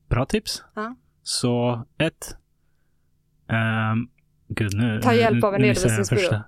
Bra 0.09 0.27
tips. 0.27 0.62
Ja. 0.74 0.97
Så 1.23 1.85
ett, 1.99 2.37
um, 3.49 4.11
Gud, 4.48 4.74
nu, 4.74 5.01
Ta 5.02 5.14
hjälp 5.14 5.44
av 5.44 5.55
en 5.55 5.60
redovisningsbyrå. 5.60 6.43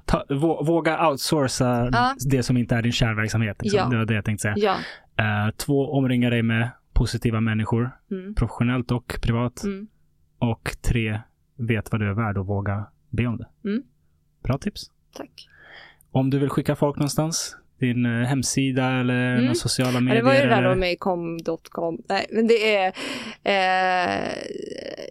Våga 0.65 1.09
outsourca 1.09 1.89
ja. 1.93 2.15
det 2.27 2.43
som 2.43 2.57
inte 2.57 2.75
är 2.75 2.83
din 2.83 2.93
kärnverksamhet. 2.93 3.57
Liksom. 3.63 3.79
Ja. 3.79 3.89
Det 3.89 3.97
var 3.97 4.05
det 4.05 4.15
jag 4.15 4.25
tänkte 4.25 4.43
säga. 4.43 4.55
Ja. 5.17 5.47
Uh, 5.47 5.51
två, 5.57 5.93
omringa 5.93 6.31
dig 6.31 6.43
med 6.43 6.71
positiva 6.93 7.41
människor. 7.41 7.91
Mm. 8.11 8.35
Professionellt 8.35 8.91
och 8.91 9.19
privat. 9.23 9.65
Mm. 9.65 9.89
Och 10.39 10.77
tre, 10.83 11.21
vet 11.57 11.93
vad 11.93 12.01
du 12.01 12.09
är 12.09 12.15
värd 12.15 12.39
och 12.39 12.47
våga 12.47 12.87
be 13.11 13.27
om 13.27 13.37
det. 13.37 13.47
Mm. 13.65 13.83
Bra 14.43 14.59
tips. 14.59 14.91
Tack. 15.17 15.49
Om 16.11 16.31
du 16.31 16.39
vill 16.39 16.49
skicka 16.49 16.77
folk 16.77 16.97
någonstans, 16.97 17.57
din 17.79 18.07
eh, 18.07 18.27
hemsida 18.27 18.91
eller 18.91 19.39
mm. 19.39 19.55
sociala 19.55 20.01
medier? 20.01 20.15
Ja, 20.15 20.21
det 20.23 20.27
var 20.27 20.35
ju 20.35 20.41
det 20.41 20.49
där 20.49 20.63
eller? 20.63 20.75
med 20.75 20.99
com.com. 20.99 22.03
Nej, 22.09 22.27
men 22.31 22.47
det 22.47 22.77
är... 22.77 22.87
Eh, 23.43 24.33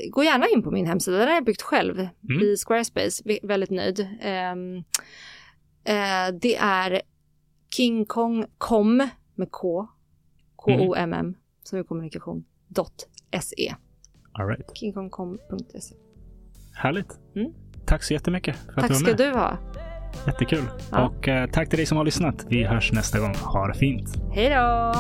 gå 0.10 0.24
gärna 0.24 0.48
in 0.48 0.64
på 0.64 0.72
min 0.72 0.86
hemsida. 0.86 1.18
Den 1.18 1.28
har 1.28 1.36
jag 1.36 1.46
byggt 1.46 1.62
själv 1.62 2.00
mm. 2.00 2.42
i 2.42 2.56
Squarespace. 2.58 3.24
Väldigt 3.44 3.70
nöjd. 3.70 4.00
Eh, 4.22 4.52
eh, 5.96 6.34
det 6.42 6.56
är 6.56 7.02
kingkong.com 7.76 9.10
med 9.36 9.52
K. 9.52 9.88
K-O-M-M 10.56 11.20
mm. 11.20 11.36
som 11.64 11.80
är 11.80 11.84
kommunikation. 11.84 12.46
.se. 13.42 13.76
All 14.32 14.48
right. 14.48 14.78
Kingkongcom.se. 14.78 15.96
Härligt. 16.74 17.20
Mm. 17.36 17.54
Tack 17.86 18.04
så 18.04 18.14
jättemycket 18.14 18.56
för 18.56 18.82
att 18.82 18.88
Tack 18.88 18.88
du 18.88 18.94
var 18.94 19.02
med. 19.02 19.18
Tack 19.18 19.20
ska 19.20 19.32
du 19.32 19.38
ha. 19.38 19.87
Jättekul. 20.28 20.64
Ja. 20.92 21.06
Och 21.06 21.28
eh, 21.28 21.50
tack 21.50 21.70
till 21.70 21.78
dig 21.78 21.86
som 21.86 21.98
har 21.98 22.06
lyssnat. 22.06 22.46
Vi 22.50 22.64
hörs 22.64 22.92
nästa 22.92 23.20
gång. 23.20 23.36
Ha 23.36 23.68
det 23.68 23.74
fint. 23.74 24.10
Hej 24.34 24.50
då! 24.50 24.94